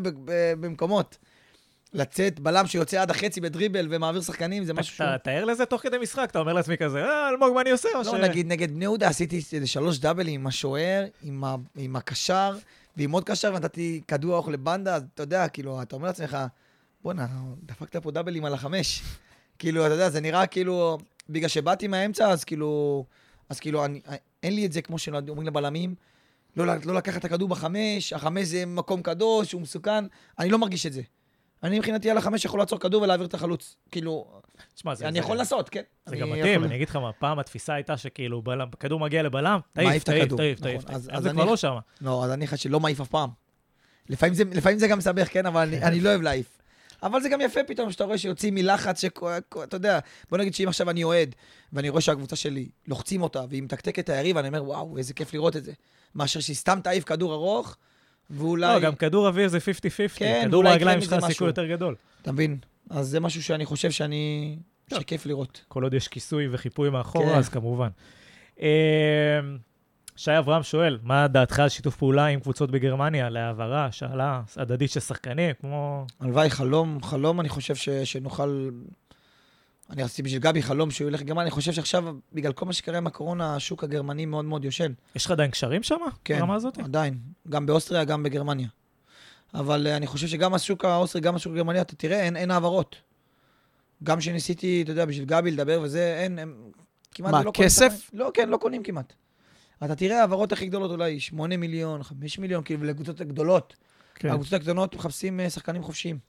במקומות. 0.60 1.18
לצאת 1.94 2.40
בלם 2.40 2.68
שיוצא 2.68 3.02
עד 3.02 3.12
החצי 3.12 3.42
בדריבל 3.42 3.88
ומעביר 3.90 4.22
שחקנים, 4.22 4.66
זה 4.66 4.74
משהו 4.74 4.96
שהוא... 4.96 5.08
אתה 5.08 5.18
תאר 5.18 5.46
לזה 5.46 5.66
תוך 5.66 5.82
כדי 5.82 5.98
משחק, 5.98 6.28
אתה 6.32 6.40
אומר 6.40 6.54
לעצמי 6.54 6.78
כזה, 6.78 7.04
אה, 7.04 7.30
אלמוג, 7.30 7.54
מה 7.54 7.62
אני 7.62 7.72
עושה? 7.72 7.90
לא, 8.06 8.18
נגיד 8.18 8.48
נגד 8.48 8.72
בני 8.72 8.86
יהודה 8.86 9.08
עשיתי 9.08 9.42
שלוש 9.66 10.00
דאבלים 10.00 10.42
עם 10.42 10.48
השוער. 10.48 11.06
עם 11.76 11.96
הקשר, 11.96 12.58
ועם 12.98 13.12
עוד 13.12 13.24
קשר, 13.24 13.54
ונתתי 13.56 14.02
כדור 14.08 14.36
ארוך 14.36 14.50
לבנדה, 14.50 14.96
אז 14.96 15.04
אתה 15.14 15.24
יודע, 15.24 15.48
כאילו, 15.48 15.82
אתה 15.82 15.96
אומר 15.96 16.08
לעצמך, 16.08 16.38
בואנה, 17.04 17.28
דפקת 17.64 17.96
פה 17.96 18.12
דאבלים 18.12 18.46
על 18.46 18.54
החמש. 18.54 19.04
כאילו, 19.60 19.86
אתה 19.86 19.94
יודע, 19.94 20.10
זה 20.10 20.22
נראה 20.22 20.48
כאילו, 20.48 20.98
בגלל 21.30 21.50
שבאתי 21.50 21.88
מהאמצע, 21.88 22.30
אז 22.30 22.44
כאילו, 22.44 23.06
אז 23.50 23.60
כאילו, 23.60 23.86
אני, 23.86 24.02
אין 24.46 24.56
לי 24.56 24.66
את 24.66 24.72
זה 24.72 24.82
כמו 24.82 25.00
שאומרים 25.00 25.48
לבלמים, 25.48 25.96
לא, 26.58 26.66
לא 26.86 26.96
לקחת 26.96 27.20
את 27.20 27.26
הכדור 27.26 27.50
בחמש, 27.50 28.14
החמש 28.14 28.44
זה 28.48 28.66
מקום 28.66 29.02
קדוש, 29.02 29.52
הוא 29.52 29.62
מסוכן, 29.62 30.06
אני 30.40 30.50
לא 30.50 30.58
מרגיש 30.58 30.86
את 30.86 30.94
זה. 30.94 31.02
אני 31.64 31.78
מבחינתי 31.80 32.10
על 32.10 32.18
החמש 32.18 32.46
יכול 32.46 32.60
לעצור 32.60 32.80
כדור 32.80 33.02
ולהעביר 33.02 33.26
את 33.28 33.34
החלוץ. 33.34 33.76
כאילו, 33.92 34.42
תשמע, 34.76 34.96
זה... 34.96 35.06
אני 35.08 35.14
זה- 35.14 35.20
יכול 35.20 35.38
לעשות, 35.38 35.70
כן. 35.70 35.82
זה 36.06 36.16
גם 36.16 36.28
יכול- 36.28 36.40
מתאים, 36.40 36.64
אני 36.64 36.76
אגיד 36.76 36.90
לך 36.90 36.96
מה, 36.96 37.12
פעם 37.14 37.40
התפיסה 37.40 37.74
הייתה 37.74 37.98
שכאילו, 37.98 38.42
בלם- 38.42 38.70
כדור 38.80 39.00
מגיע 39.00 39.24
לבלם, 39.24 39.60
תעיף, 39.74 40.04
תעיף. 40.04 40.34
תעיף, 40.34 40.60
נכון, 40.60 40.72
תעיף. 40.72 40.90
אז- 40.90 41.24
זה 41.24 41.30
כבר 41.30 41.46
לא 41.46 41.58
שם. 41.58 41.76
לא, 42.02 42.26
אז 42.26 42.32
אני 42.32 42.46
אחד 42.46 42.58
שלא 42.58 42.80
מעיף 42.80 43.02
אף 43.02 43.08
פעם. 43.08 43.30
לפעמים 44.10 44.34
זה, 44.34 44.44
לפעמים 44.52 44.80
זה 44.80 44.88
גם 44.88 44.98
מסבך, 44.98 45.28
כן, 45.34 45.46
אבל 45.46 45.62
אני, 45.62 45.84
אני 45.84 46.00
לא 46.02 46.10
אוהב 46.10 46.22
להעיף. 46.22 46.55
אבל 47.06 47.22
זה 47.22 47.30
גם 47.30 47.42
יפה 47.42 47.60
פתאום, 47.68 47.92
שאתה 47.92 48.04
רואה 48.04 48.18
שיוצאים 48.18 48.56
מלחץ, 48.56 49.02
שכו- 49.02 49.30
אתה 49.64 49.76
יודע, 49.76 50.00
בוא 50.30 50.38
נגיד 50.38 50.54
שאם 50.54 50.68
עכשיו 50.68 50.90
אני 50.90 51.04
אוהד, 51.04 51.36
ואני 51.74 51.90
רואה 51.90 52.02
שהקבוצה 52.02 52.36
שלי, 52.36 52.70
לוחצים 52.88 53.22
אותה, 53.22 53.44
והיא 53.50 53.64
מתקתקת 53.64 54.00
את 54.00 54.10
היריב, 54.10 54.38
אני 54.38 54.48
אומר, 54.48 54.64
וואו, 54.64 54.98
איזה 54.98 55.14
כיף 55.14 55.34
לראות 55.34 55.56
את 55.56 55.64
זה. 55.64 55.72
מאשר 56.16 56.40
שהיא 56.40 56.56
סתם 56.56 56.80
תעיף 56.84 57.04
כדור 57.04 57.34
ארוך, 57.34 57.78
ואולי... 58.30 58.74
לא, 58.74 58.80
גם 58.80 58.96
כדור 58.96 59.28
אוויר 59.28 59.48
זה 59.48 59.58
50-50. 59.58 59.62
כן, 60.16 60.44
כדור 60.48 60.64
ברגליים 60.64 61.00
יקרה 61.00 61.20
שלך 61.20 61.32
סיכוי. 61.32 61.48
יותר 61.48 61.66
גדול. 61.66 61.96
אתה 62.22 62.32
מבין? 62.32 62.58
אז 62.90 63.08
זה 63.08 63.20
משהו 63.20 63.44
שאני 63.44 63.66
חושב 63.66 63.92
שאני... 63.92 64.56
טוב. 64.90 65.00
שכיף 65.00 65.26
לראות. 65.26 65.62
כל 65.68 65.84
עוד 65.84 65.94
יש 65.94 66.08
כיסוי 66.08 66.48
וחיפוי 66.52 66.90
מאחורה, 66.90 67.32
כן. 67.32 67.38
אז 67.38 67.50
כמובן. 67.50 67.90
שי 70.16 70.38
אברהם 70.38 70.64
שואל, 70.64 71.00
מה 71.04 71.28
דעתך 71.28 71.60
על 71.60 71.70
שיתוף 71.70 71.96
פעולה 71.96 72.26
עם 72.26 72.40
קבוצות 72.40 72.72
בגרמניה, 72.72 73.30
להעברה, 73.30 73.92
שאלה 73.92 74.42
הדדית 74.58 74.92
של 74.92 75.00
שחקנים, 75.00 75.56
כמו... 75.62 76.06
הלוואי, 76.20 76.50
חלום, 76.50 77.04
חלום, 77.04 77.40
אני 77.40 77.50
חושב 77.50 77.76
ש, 77.76 77.90
שנוכל... 77.90 78.70
אני 79.90 80.04
רציתי 80.04 80.22
בשביל 80.22 80.42
גבי 80.42 80.62
חלום 80.62 80.92
שהוא 80.92 81.08
ילך 81.08 81.22
לגרמניה, 81.22 81.44
אני 81.44 81.52
חושב 81.52 81.72
שעכשיו, 81.72 82.16
בגלל 82.34 82.54
כל 82.54 82.66
מה 82.66 82.74
שקרה 82.74 82.98
עם 82.98 83.08
הקורונה, 83.08 83.56
השוק 83.56 83.84
הגרמני 83.84 84.26
מאוד 84.26 84.46
מאוד 84.46 84.66
ישן. 84.66 84.92
יש 85.16 85.26
לך 85.26 85.32
עדיין 85.32 85.52
קשרים 85.52 85.84
שם? 85.84 85.98
כן, 86.24 86.40
ברמה 86.40 86.56
הזאת? 86.56 86.78
עדיין. 86.78 87.18
גם 87.50 87.66
באוסטריה, 87.66 88.04
גם 88.04 88.24
בגרמניה. 88.24 88.68
אבל 89.54 89.88
אה, 89.88 89.98
אני 89.98 90.08
חושב 90.08 90.28
שגם 90.28 90.54
השוק 90.54 90.86
האוסטרי, 90.86 91.22
גם 91.22 91.36
השוק 91.36 91.54
הגרמני, 91.54 91.82
אתה 91.82 91.96
תראה, 91.96 92.22
אין, 92.22 92.38
אין 92.38 92.52
העברות. 92.52 92.96
גם 94.04 94.20
כשניסיתי, 94.20 94.82
אתה 94.82 94.92
יודע, 94.92 95.06
בשביל 95.06 95.26
גבי 95.26 95.52
לדבר 95.52 95.80
וזה, 95.84 96.18
אין, 96.20 96.40
הם 96.40 96.56
כמעט 97.12 97.32
מה, 97.32 97.44
לא 97.44 97.52
קונים 97.52 97.70
כסף? 97.70 97.94
שחקנים. 97.94 98.20
לא, 98.20 98.32
כן, 98.34 98.50
לא 98.50 98.58
קונים 98.58 98.84
כמעט. 98.84 99.14
אתה 99.84 99.96
תראה 99.96 100.20
העברות 100.20 100.52
הכי 100.52 100.68
גדולות 100.68 100.92
אולי 100.92 101.20
8 101.20 101.58
מיליון, 101.58 102.04
5 102.04 102.40
מיליון, 102.40 102.64
כאילו, 102.64 102.84
לקבוצות 102.84 103.22
הגדולות. 103.22 103.76
כן. 104.16 104.30
הקבוצות 104.30 104.54
הגדולות 104.54 104.96
מחפשים 104.96 105.40
אה, 105.40 105.50
שחקנים 105.50 105.84
חופשיים, 105.84 106.20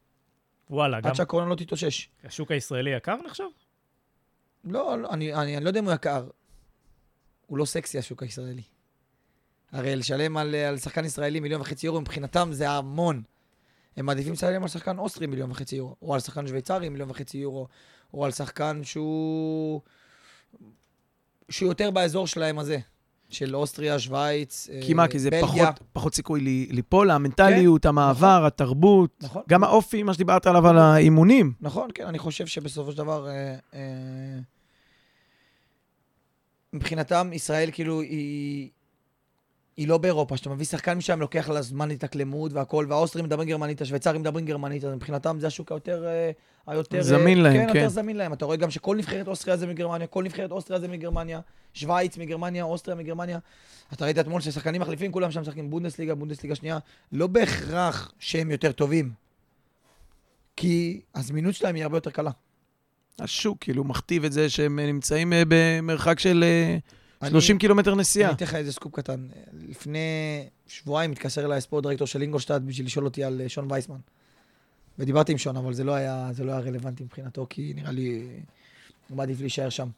וואלה, 0.70 1.00
גם 1.00 1.10
עד 1.10 1.14
שהקורונה 1.14 1.50
לא 1.50 1.54
תתאושש. 1.54 2.08
השוק 2.24 2.50
הישראלי 2.50 2.90
יקר 2.90 3.16
נחשב? 3.26 3.44
לא, 4.64 4.98
לא 4.98 5.10
אני, 5.10 5.34
אני, 5.34 5.56
אני 5.56 5.64
לא 5.64 5.70
יודע 5.70 5.80
אם 5.80 5.84
הוא 5.84 5.92
יקר. 5.92 6.28
הוא 7.46 7.58
לא 7.58 7.64
סקסי, 7.64 7.98
השוק 7.98 8.22
הישראלי. 8.22 8.62
הרי 9.72 9.96
לשלם 9.96 10.36
על, 10.36 10.54
על 10.54 10.78
שחקן 10.78 11.04
ישראלי 11.04 11.40
מיליון 11.40 11.60
וחצי 11.60 11.86
יורו, 11.86 12.00
מבחינתם 12.00 12.48
זה 12.52 12.70
המון. 12.70 13.22
הם 13.96 14.06
מעדיפים 14.06 14.32
לשלם 14.32 14.62
על 14.62 14.68
שחקן 14.68 14.98
אוסטרי 14.98 15.26
מיליון 15.26 15.50
וחצי 15.50 15.76
יורו, 15.76 15.96
או 16.02 16.14
על 16.14 16.20
שחקן 16.20 16.46
שוויצרי 16.46 16.88
מיליון 16.88 17.10
וחצי 17.10 17.38
יורו, 17.38 17.68
או 18.14 18.24
על 18.24 18.30
שחקן 18.30 18.84
שהוא... 18.84 19.80
שהוא 21.48 21.68
יותר 21.68 21.90
באזור 21.90 22.26
שלהם 22.26 22.58
הזה, 22.58 22.78
של 23.28 23.56
אוסטריה, 23.56 23.98
שווייץ, 23.98 24.68
כי 24.86 24.94
מה, 24.94 25.08
כי 25.08 25.18
זה 25.18 25.30
בלגיה. 25.30 25.46
פחות, 25.72 25.80
פחות 25.92 26.14
סיכוי 26.14 26.40
לי- 26.40 26.66
ליפול, 26.70 27.10
המנטליות, 27.10 27.86
המעבר, 27.86 28.44
התרבות, 28.46 29.10
נכון. 29.22 29.42
גם 29.48 29.64
האופי, 29.64 30.02
מה 30.02 30.14
שדיברת 30.14 30.46
עליו 30.46 30.68
על 30.68 30.78
האימונים. 30.78 31.52
נכון, 31.60 31.88
כן, 31.94 32.06
אני 32.06 32.18
חושב 32.18 32.46
שבסופו 32.46 32.92
של 32.92 32.98
דבר, 32.98 33.28
אה, 33.28 33.54
אה, 33.74 33.80
מבחינתם, 36.72 37.30
ישראל 37.32 37.70
כאילו 37.72 38.00
היא, 38.00 38.70
היא 39.76 39.88
לא 39.88 39.98
באירופה. 39.98 40.34
כשאתה 40.34 40.50
מביא 40.50 40.66
שחקן 40.66 40.98
משם, 40.98 41.20
לוקח 41.20 41.48
לה 41.48 41.62
זמן 41.62 41.88
להתאקלמות 41.88 42.52
והכל, 42.52 42.86
והאוסטרים 42.88 43.24
מדברים 43.24 43.48
גרמנית, 43.48 43.82
השוויצרים 43.82 44.20
מדברים 44.20 44.46
גרמנית, 44.46 44.84
אז 44.84 44.94
מבחינתם 44.94 45.36
זה 45.40 45.46
השוק 45.46 45.72
היותר... 45.72 46.06
אה, 46.06 46.30
היותר 46.66 47.02
זמין 47.02 47.38
אה, 47.38 47.42
להם, 47.42 47.52
כן. 47.52 47.72
כן. 47.72 47.76
יותר 47.76 47.88
זמין 47.88 48.16
להם. 48.16 48.32
אתה 48.32 48.44
רואה 48.44 48.56
גם 48.56 48.70
שכל 48.70 48.96
נבחרת 48.96 49.28
אוסטריה 49.28 49.56
זה 49.56 49.66
מגרמניה, 49.66 50.06
כל 50.06 50.24
נבחרת 50.24 50.50
אוסטריה 50.50 50.80
זה 50.80 50.88
מגרמניה, 50.88 51.40
שווייץ 51.74 52.18
מגרמניה, 52.18 52.64
אוסטריה 52.64 52.96
מגרמניה. 52.96 53.38
אתה 53.92 54.04
ראית 54.04 54.18
אתמול 54.18 54.40
ששחקנים 54.40 54.80
מחליפים, 54.80 55.12
כולם 55.12 55.30
שם 55.30 55.40
משחקים 55.40 55.70
בונדסליגה, 55.70 56.14
בונדסליגה 56.14 56.54
שנייה. 56.54 56.78
לא 57.12 57.26
בהכרח 57.26 58.12
שהם 58.18 58.50
יותר 58.50 58.72
טובים, 58.72 59.10
כי 60.56 61.00
הזמינות 61.14 61.54
שלהם 61.54 61.74
היא 61.74 61.82
הרבה 61.82 61.96
יותר 61.96 62.10
קלה. 62.10 62.30
השוק 63.18 63.58
כאילו 63.60 63.84
מכתיב 63.84 64.24
את 64.24 64.32
זה 64.32 64.50
שהם 64.50 64.78
נמצאים 64.78 65.32
אה, 65.32 65.42
במרחק 65.48 66.18
של 66.18 66.44
30 67.24 67.58
קילומטר 67.58 67.92
אני 67.92 68.00
נסיעה. 68.00 68.32
אתן 68.32 68.44
לך 68.44 68.54
איזה 68.54 68.72
סקופ 68.72 68.94
קטן. 68.94 69.26
לפני 69.52 69.98
שבועיים 70.66 71.12
התקשר 71.12 71.44
אליי 71.44 71.58
ה 71.58 71.63
sport 71.63 71.86
director 71.86 72.06
של 72.06 72.22
אינגולשטאט 72.22 72.62
בשביל 72.62 72.86
לשאול 72.86 73.04
אותי 73.04 73.24
על 73.24 73.40
אה, 73.40 73.48
שון 73.48 73.72
וייסמן. 73.72 73.98
ודיברתי 74.98 75.32
עם 75.32 75.38
שון, 75.38 75.56
אבל 75.56 75.74
זה 75.74 75.84
לא 75.84 75.92
היה, 75.92 76.28
זה 76.32 76.44
לא 76.44 76.52
היה 76.52 76.60
רלוונטי 76.60 77.04
מבחינתו, 77.04 77.46
כי 77.50 77.72
נראה 77.76 77.92
לי 77.92 78.28
הוא 79.08 79.16
מעדיף 79.16 79.40
להישאר 79.40 79.68
שם. 79.68 79.88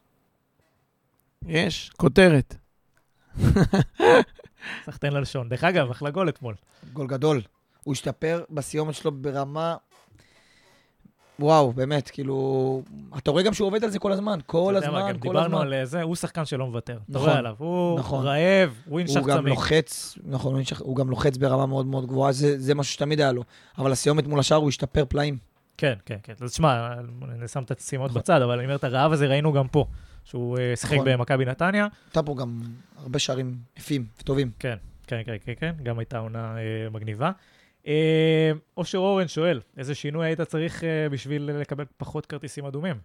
יש, 1.46 1.90
כותרת. 1.96 2.54
סחטיין 4.86 5.12
ללשון. 5.12 5.48
דרך 5.48 5.64
אגב, 5.64 5.90
אחלה 5.90 6.10
גול 6.10 6.28
אתמול. 6.28 6.54
גול 6.92 7.06
גדול. 7.06 7.42
הוא 7.84 7.92
השתפר 7.92 8.44
בסיומת 8.50 8.94
שלו 8.94 9.12
ברמה... 9.12 9.76
וואו, 11.40 11.72
באמת, 11.72 12.10
כאילו... 12.10 12.82
אתה 13.18 13.30
רואה 13.30 13.42
גם 13.42 13.54
שהוא 13.54 13.66
עובד 13.66 13.84
על 13.84 13.90
זה 13.90 13.98
כל 13.98 14.12
הזמן, 14.12 14.38
כל 14.46 14.76
אתה 14.76 14.86
יודע 14.86 14.90
מה, 14.90 14.98
הזמן, 14.98 15.12
גם 15.12 15.18
כל 15.18 15.28
דיברנו 15.28 15.56
הזמן. 15.56 15.66
על 15.66 15.74
אה, 15.74 15.84
זה, 15.84 16.02
הוא 16.02 16.16
שחקן 16.16 16.44
שלא 16.44 16.66
מוותר. 16.66 16.92
אתה 16.92 17.12
נכון, 17.12 17.26
רואה 17.28 17.38
עליו, 17.38 17.54
הוא 17.58 17.98
נכון. 17.98 18.24
רעב, 18.24 18.82
הוא 18.86 19.00
ינשך 19.00 19.20
הוא 19.20 19.28
גם 19.28 19.38
צמיג. 19.38 19.48
לוחץ, 19.48 20.18
נכון, 20.24 20.62
הוא 20.78 20.96
גם 20.96 21.10
לוחץ 21.10 21.36
ברמה 21.36 21.66
מאוד 21.66 21.86
מאוד 21.86 22.06
גבוהה, 22.06 22.32
זה, 22.32 22.58
זה 22.58 22.74
משהו 22.74 22.92
שתמיד 22.92 23.20
היה 23.20 23.32
לו. 23.32 23.42
אבל 23.78 23.92
הסיומת 23.92 24.26
מול 24.26 24.40
השאר 24.40 24.56
הוא 24.56 24.68
השתפר 24.68 25.04
פלאים. 25.08 25.38
כן, 25.76 25.94
כן, 26.06 26.16
כן. 26.22 26.32
אז 26.40 26.50
תשמע, 26.50 26.94
אני 27.38 27.48
שם 27.48 27.62
את 27.62 27.70
הסימות 27.70 28.10
נכון. 28.10 28.20
בצד, 28.22 28.42
אבל 28.42 28.54
אני 28.54 28.64
אומר, 28.64 28.76
את 28.76 28.84
הרעב 28.84 29.12
הזה 29.12 29.26
ראינו 29.26 29.52
גם 29.52 29.68
פה, 29.68 29.84
שהוא 30.24 30.58
אה, 30.58 30.76
שיחק 30.76 30.94
נכון. 30.94 31.06
במכבי 31.12 31.44
נתניה. 31.44 31.86
הייתה 32.06 32.22
פה 32.22 32.34
גם 32.34 32.60
הרבה 33.02 33.18
שערים 33.18 33.56
יפים 33.76 34.06
וטובים. 34.20 34.50
כן, 34.58 34.76
כן, 35.06 35.20
כן, 35.26 35.36
כן, 35.44 35.52
כן, 35.60 35.72
גם 35.82 35.98
הייתה 35.98 36.18
עונה 36.18 36.56
אה, 36.56 36.90
מגניבה. 36.90 37.30
אה, 37.88 38.50
אושר 38.76 38.98
אורן 38.98 39.28
שואל, 39.28 39.60
איזה 39.76 39.94
שינוי 39.94 40.26
היית 40.26 40.40
צריך 40.40 40.84
אה, 40.84 41.08
בשביל 41.08 41.42
לקבל 41.42 41.84
פחות 41.96 42.26
כרטיסים 42.26 42.64
אדומים? 42.64 42.96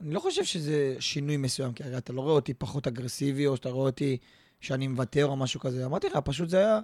אני 0.00 0.14
לא 0.14 0.20
חושב 0.20 0.44
שזה 0.44 0.96
שינוי 1.00 1.36
מסוים, 1.36 1.72
כי 1.72 1.84
הרי 1.84 1.96
אתה 1.96 2.12
לא 2.12 2.20
רואה 2.20 2.32
אותי 2.34 2.54
פחות 2.54 2.86
אגרסיבי, 2.86 3.46
או 3.46 3.56
שאתה 3.56 3.68
רואה 3.68 3.86
אותי 3.86 4.16
שאני 4.60 4.86
מוותר 4.88 5.26
או 5.26 5.36
משהו 5.36 5.60
כזה. 5.60 5.86
אמרתי 5.86 6.06
לך, 6.08 6.16
פשוט 6.24 6.48
זה 6.48 6.58
היה 6.58 6.78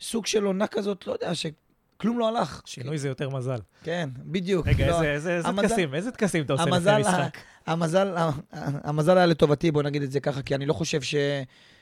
סוג 0.00 0.26
של 0.26 0.44
עונה 0.44 0.66
כזאת, 0.66 1.06
לא 1.06 1.12
יודע, 1.12 1.32
שכלום 1.34 2.18
לא 2.18 2.28
הלך. 2.28 2.62
שינוי 2.64 2.98
זה 2.98 3.08
יותר 3.08 3.28
מזל. 3.30 3.58
כן, 3.82 4.08
בדיוק. 4.16 4.66
רגע, 4.68 4.86
לא, 4.90 5.02
איזה- 5.02 5.40
טקסים, 5.56 5.94
איזה 5.94 6.10
טקסים 6.10 6.44
אתה 6.44 6.52
עושה 6.52 6.64
לפני 6.64 6.76
המזל, 6.76 6.98
משחק? 7.00 7.36
המזל, 7.66 8.14
המזל 8.52 9.16
היה 9.16 9.26
לטובתי, 9.26 9.70
בוא 9.70 9.82
נגיד 9.82 10.02
את 10.02 10.10
זה 10.12 10.20
ככה, 10.20 10.42
כי 10.42 10.54
אני 10.54 10.66
לא 10.66 10.72
חושב 10.72 11.02
ש, 11.02 11.14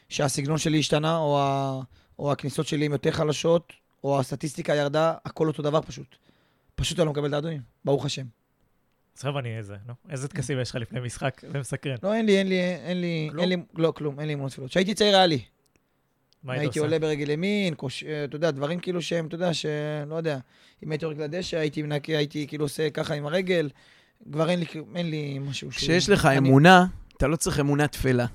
שהסגנון 0.09 0.59
שלי 0.59 0.79
השתנה, 0.79 1.17
או, 1.17 1.39
ה, 1.41 1.81
או 2.19 2.33
הכניסות 2.33 2.67
שלי 2.67 2.87
הן 2.87 2.93
יותר 2.93 3.11
חלשות, 3.11 3.73
או 4.05 4.21
הסטטיסטיקה 4.21 4.75
ירדה, 4.75 5.15
הכל 5.25 5.49
אותו 5.49 5.63
דבר 5.63 5.81
פשוט. 5.81 6.17
פשוט 6.75 6.99
אני 6.99 7.07
לא 7.07 7.13
מקבל 7.13 7.29
את 7.29 7.33
האדומים, 7.33 7.61
ברוך 7.85 8.05
השם. 8.05 8.27
עכשיו 9.15 9.39
אני 9.39 9.57
איזה, 9.57 9.77
נו. 9.87 9.95
איזה 10.11 10.29
טקסים 10.29 10.61
יש 10.61 10.71
לך 10.71 10.77
לפני 10.77 11.01
משחק? 11.01 11.41
זה 11.53 11.59
מסקרן. 11.59 11.97
לא, 12.03 12.15
אין 12.15 12.27
לי, 12.27 12.39
אין 12.39 12.49
לי, 12.49 12.61
אין 12.61 13.01
לי? 13.01 13.31
אין 13.41 13.49
לי, 13.49 13.57
לא, 13.77 13.93
כלום, 13.97 14.21
אין 14.21 14.29
לי 14.29 14.35
אמונות 14.35 14.53
תפילות. 14.53 14.71
כשהייתי 14.71 14.95
צעיר 14.95 15.17
היה 15.17 15.27
לי. 15.27 15.41
מה 16.43 16.53
היית 16.53 16.61
הייתי 16.61 16.79
עושה? 16.79 16.87
עולה 16.89 16.99
ברגל 16.99 17.31
ימין, 17.31 17.75
קוש... 17.75 18.05
אה, 18.05 18.25
אתה 18.25 18.37
יודע, 18.37 18.51
דברים 18.51 18.81
כאילו 18.81 19.03
שהם, 19.03 19.27
אתה 19.27 19.35
יודע, 19.35 19.55
שלא 19.55 20.15
יודע, 20.15 20.39
אם 20.85 20.91
הייתי 20.91 21.05
יורד 21.05 21.19
לדשא, 21.19 21.57
הייתי 21.57 21.83
מנקה, 21.83 22.13
הייתי 22.13 22.47
כאילו 22.47 22.65
עושה 22.65 22.91
ככה 22.91 23.15
עם 23.15 23.27
הרגל, 23.27 23.71
כבר 24.33 24.51
אין 24.51 24.59
לי, 24.59 24.67
אין 24.95 25.11
לי 25.11 25.39
משהו 25.39 25.73
שהוא... 25.73 25.73
כשיש 25.73 26.09
לך 26.09 26.29
אמונה, 26.39 26.87
אתה 27.17 27.27
לא 27.27 27.37
צריך 27.37 27.61
אמונה 27.61 27.89
תפלה. 27.89 28.27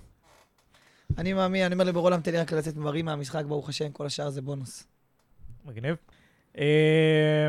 אני 1.18 1.34
מאמין, 1.34 1.66
אני 1.66 1.74
אומר 1.74 1.84
לברולם, 1.84 2.22
תן 2.22 2.32
לי 2.32 2.38
רק 2.38 2.51
לצאת 2.53 2.76
מרים 2.78 3.05
מהמשחק, 3.05 3.45
ברוך 3.45 3.70
השם, 3.70 3.91
כל 3.91 4.05
השאר 4.05 4.30
זה 4.30 4.41
בונוס. 4.41 4.88
מגניב. 5.66 5.95
אה, 6.57 7.47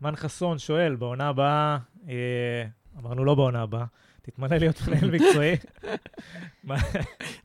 מן 0.00 0.16
חסון 0.16 0.58
שואל, 0.58 0.94
בעונה 0.96 1.28
הבאה, 1.28 1.78
אה, 2.08 2.14
אמרנו 3.00 3.24
לא 3.24 3.34
בעונה 3.34 3.62
הבאה, 3.62 3.84
תתמנה 4.22 4.58
להיות 4.58 4.80
מנהל 4.88 5.10
מקצועי. 5.14 5.56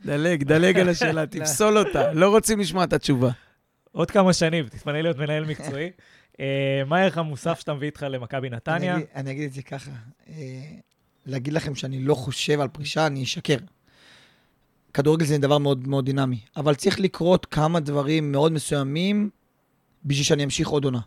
דלג, 0.05 0.43
דלג 0.43 0.79
על 0.79 0.89
השאלה, 0.89 1.25
תפסול 1.31 1.77
אותה. 1.77 2.13
לא 2.13 2.29
רוצים 2.29 2.59
לשמוע 2.59 2.83
את 2.83 2.93
התשובה. 2.93 3.29
עוד 3.91 4.11
כמה 4.11 4.33
שנים, 4.33 4.67
תתמנה 4.67 5.01
להיות 5.01 5.17
מנהל 5.17 5.45
מקצועי. 5.45 5.91
אה, 6.39 6.81
מה 6.87 6.97
הערך 6.97 7.17
המוסף 7.17 7.59
שאתה 7.59 7.73
מביא 7.73 7.87
איתך 7.87 8.05
למכבי 8.09 8.49
נתניה? 8.49 8.97
אני 9.15 9.31
אגיד- 9.31 9.43
את 9.47 9.53
זה 9.53 9.61
ככה, 9.61 9.91
להגיד 11.25 11.53
לכם 11.53 11.75
שאני 11.75 11.99
לא 12.03 12.15
חושב 12.15 12.59
על 12.59 12.67
פרישה, 12.67 13.07
אני 13.07 13.23
אשקר. 13.23 13.57
כדורגל 14.97 15.25
זה 15.25 15.37
דבר 15.37 15.57
מאוד 15.57 15.87
מאוד 15.87 16.05
דינמי, 16.05 16.39
אבל 16.55 16.75
צריך 16.75 16.99
לקרות 16.99 17.45
כמה 17.45 17.79
דברים 17.79 18.31
מאוד 18.31 18.51
מסוימים 18.51 19.29
בשביל 20.05 20.23
שאני 20.25 20.43
אמשיך 20.43 20.67
עוד 20.67 20.85
עונה. 20.85 20.99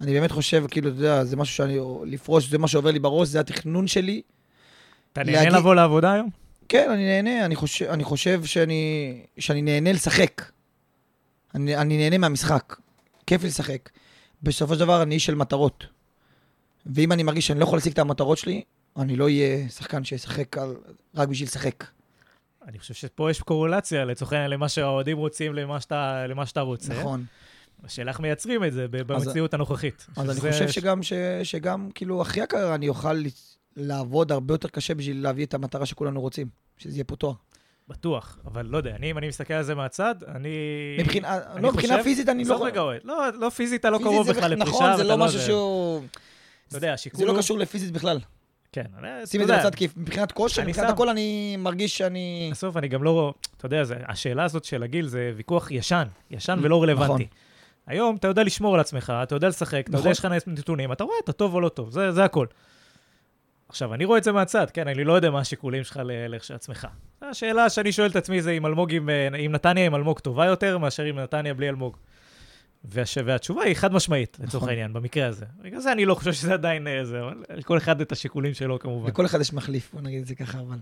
אני 0.00 0.12
באמת 0.12 0.30
חושב, 0.30 0.64
כאילו, 0.70 0.88
אתה 0.88 0.96
יודע, 0.98 1.24
זה 1.24 1.36
משהו 1.36 1.54
שאני, 1.54 1.78
לפרוש, 2.06 2.48
זה 2.48 2.58
מה 2.58 2.68
שעובר 2.68 2.90
לי 2.90 2.98
בראש, 2.98 3.28
זה 3.28 3.40
התכנון 3.40 3.86
שלי. 3.86 4.22
אתה 5.12 5.22
נהנה 5.22 5.38
להגיד- 5.38 5.52
לבוא 5.52 5.74
לעבודה 5.74 6.12
היום? 6.12 6.28
כן, 6.68 6.90
אני 6.90 7.04
נהנה, 7.04 7.44
אני 7.44 7.56
חושב, 7.56 7.84
אני 7.84 8.04
חושב 8.04 8.44
שאני, 8.44 9.22
שאני 9.38 9.62
נהנה 9.62 9.92
לשחק. 9.92 10.42
אני, 11.54 11.76
אני 11.76 11.96
נהנה 11.96 12.18
מהמשחק. 12.18 12.76
כיף 13.26 13.42
לי 13.42 13.48
לשחק. 13.48 13.90
בסופו 14.42 14.74
של 14.74 14.80
דבר 14.80 15.02
אני 15.02 15.14
איש 15.14 15.26
של 15.26 15.34
מטרות. 15.34 15.86
ואם 16.86 17.12
אני 17.12 17.22
מרגיש 17.22 17.46
שאני 17.46 17.58
לא 17.58 17.64
יכול 17.64 17.78
להשיג 17.78 17.92
את 17.92 17.98
המטרות 17.98 18.38
שלי, 18.38 18.62
אני 18.96 19.16
לא 19.16 19.24
אהיה 19.24 19.68
שחקן 19.68 20.04
שישחק 20.04 20.58
על... 20.58 20.76
רק 21.14 21.28
בשביל 21.28 21.48
לשחק. 21.48 21.84
אני 22.68 22.78
חושב 22.78 22.94
שפה 22.94 23.30
יש 23.30 23.40
קורולציה, 23.40 24.04
לצורך 24.04 24.32
העניין, 24.32 24.50
למה 24.50 24.68
שהאוהדים 24.68 25.16
רוצים, 25.18 25.54
למה 25.54 25.80
שאתה, 25.80 26.26
למה 26.26 26.46
שאתה 26.46 26.60
רוצה. 26.60 27.00
נכון. 27.00 27.24
השאלה 27.84 28.10
איך 28.10 28.20
מייצרים 28.20 28.64
את 28.64 28.72
זה 28.72 28.86
במציאות 28.90 29.54
הנוכחית. 29.54 30.06
אז 30.16 30.30
אני 30.30 30.52
חושב 30.52 30.68
שגם, 30.68 31.02
ש, 31.02 31.12
שגם 31.42 31.88
כאילו, 31.94 32.22
אחרי 32.22 32.42
הקריירה 32.42 32.74
אני 32.74 32.88
אוכל 32.88 33.22
לעבוד 33.76 34.32
הרבה 34.32 34.54
יותר 34.54 34.68
קשה 34.68 34.94
בשביל 34.94 35.22
להביא 35.22 35.46
את 35.46 35.54
המטרה 35.54 35.86
שכולנו 35.86 36.20
רוצים, 36.20 36.46
שזה 36.78 36.96
יהיה 36.96 37.04
פה 37.04 37.16
תואר. 37.16 37.34
בטוח, 37.88 38.38
אבל 38.46 38.66
לא 38.66 38.76
יודע, 38.76 38.90
אני, 38.96 39.10
אם 39.10 39.18
אני 39.18 39.28
מסתכל 39.28 39.54
על 39.54 39.62
זה 39.62 39.74
מהצד, 39.74 40.14
אני... 40.34 40.48
מבחינה, 41.00 41.38
אני 41.52 41.62
לא, 41.62 41.72
מבחינה 41.72 41.92
חושב- 41.94 42.04
פיזית 42.04 42.28
אני 42.28 42.44
לא... 42.44 42.64
רגע. 42.64 42.82
לא, 43.04 43.24
לא 43.38 43.50
פיזית, 43.50 43.80
אתה 43.80 43.90
לא 43.90 43.98
קרוב 43.98 44.30
בכלל 44.30 44.54
בכ- 44.54 44.60
לפרישה. 44.60 44.70
נכון, 44.70 44.96
זה 44.96 45.02
ואתה 45.02 45.16
לא 45.16 45.24
משהו. 45.24 45.40
שהוא... 45.40 46.02
אתה 46.68 46.76
יודע, 46.76 46.92
השיקול 46.92 47.20
זה. 47.20 47.26
לא 47.26 47.38
קשור 47.38 47.58
לפיזית 47.58 47.90
בכלל. 47.92 48.18
כן, 48.74 48.84
אני- 48.98 49.26
שים 49.26 49.42
את 49.42 49.46
זה 49.46 49.56
בצד, 49.58 49.74
כי 49.74 49.88
מבחינת 49.96 50.32
כושר, 50.32 50.62
מבחינת. 50.66 50.90
הכל 50.90 51.08
אני 51.08 51.56
מרגיש 51.58 51.98
שאני... 51.98 52.48
בסוף 52.52 52.76
אני 52.76 52.88
גם 52.88 53.02
לא... 53.02 53.34
אתה 53.56 53.66
יודע, 53.66 53.84
זה, 53.84 53.96
השאלה 54.08 54.44
הזאת 54.44 54.64
של 54.64 54.82
הגיל 54.82 55.06
זה 55.06 55.32
ויכוח 55.36 55.70
ישן, 55.70 56.04
ישן 56.30 56.52
נכון. 56.52 56.64
ולא 56.64 56.82
רלוונטי. 56.82 57.26
היום 57.86 58.16
אתה 58.16 58.28
יודע 58.28 58.42
לשמור 58.42 58.74
על 58.74 58.80
עצמך, 58.80 59.12
אתה 59.22 59.34
יודע 59.34 59.48
לשחק, 59.48 59.80
אתה 59.84 59.90
נכון. 59.90 59.98
יודע, 60.00 60.10
יש 60.10 60.18
לך 60.18 60.28
נתונים, 60.46 60.92
אתה 60.92 61.04
רואה, 61.04 61.16
אתה 61.24 61.32
טוב 61.32 61.54
או 61.54 61.60
לא 61.60 61.68
טוב, 61.68 61.90
זה, 61.90 62.12
זה 62.12 62.24
הכל. 62.24 62.46
עכשיו, 63.68 63.94
אני 63.94 64.04
רואה 64.04 64.18
את 64.18 64.24
זה 64.24 64.32
מהצד, 64.32 64.70
כן, 64.70 64.88
אני 64.88 65.04
לא 65.04 65.12
יודע 65.12 65.30
מה 65.30 65.40
השיקולים 65.40 65.84
שלך 65.84 66.00
לעצמך. 66.04 66.86
השאלה 67.22 67.70
שאני 67.70 67.92
שואל 67.92 68.10
את 68.10 68.16
עצמי 68.16 68.42
זה 68.42 68.50
אם 68.50 68.66
אלמוג 68.66 68.92
אה, 68.92 69.28
אם 69.46 69.52
נתניה 69.52 69.86
עם 69.86 69.94
אלמוג 69.94 70.18
טובה 70.18 70.46
יותר, 70.46 70.78
מאשר 70.78 71.02
עם 71.02 71.18
נתניה 71.18 71.54
בלי 71.54 71.68
אלמוג. 71.68 71.96
והש... 72.84 73.18
והתשובה 73.24 73.62
היא 73.62 73.74
חד 73.74 73.92
משמעית, 73.92 74.36
לצורך 74.40 74.54
נכון. 74.54 74.68
העניין, 74.68 74.92
במקרה 74.92 75.26
הזה. 75.26 75.46
בגלל 75.62 75.80
זה 75.80 75.92
אני 75.92 76.04
לא 76.04 76.14
חושב 76.14 76.32
שזה 76.32 76.52
עדיין 76.52 76.86
אה, 76.86 77.04
זה, 77.04 77.20
אבל 77.20 77.44
לכל 77.50 77.78
אחד 77.78 78.00
את 78.00 78.12
השיקולים 78.12 78.54
שלו 78.54 78.78
כמובן. 78.78 79.08
לכל 79.08 79.26
אחד 79.26 79.40
יש 79.40 79.52
מחליף, 79.52 79.90
בוא 79.92 80.00
נגיד 80.00 80.20
את 80.20 80.26
זה 80.26 80.34
ככה, 80.34 80.60
אבל... 80.60 80.76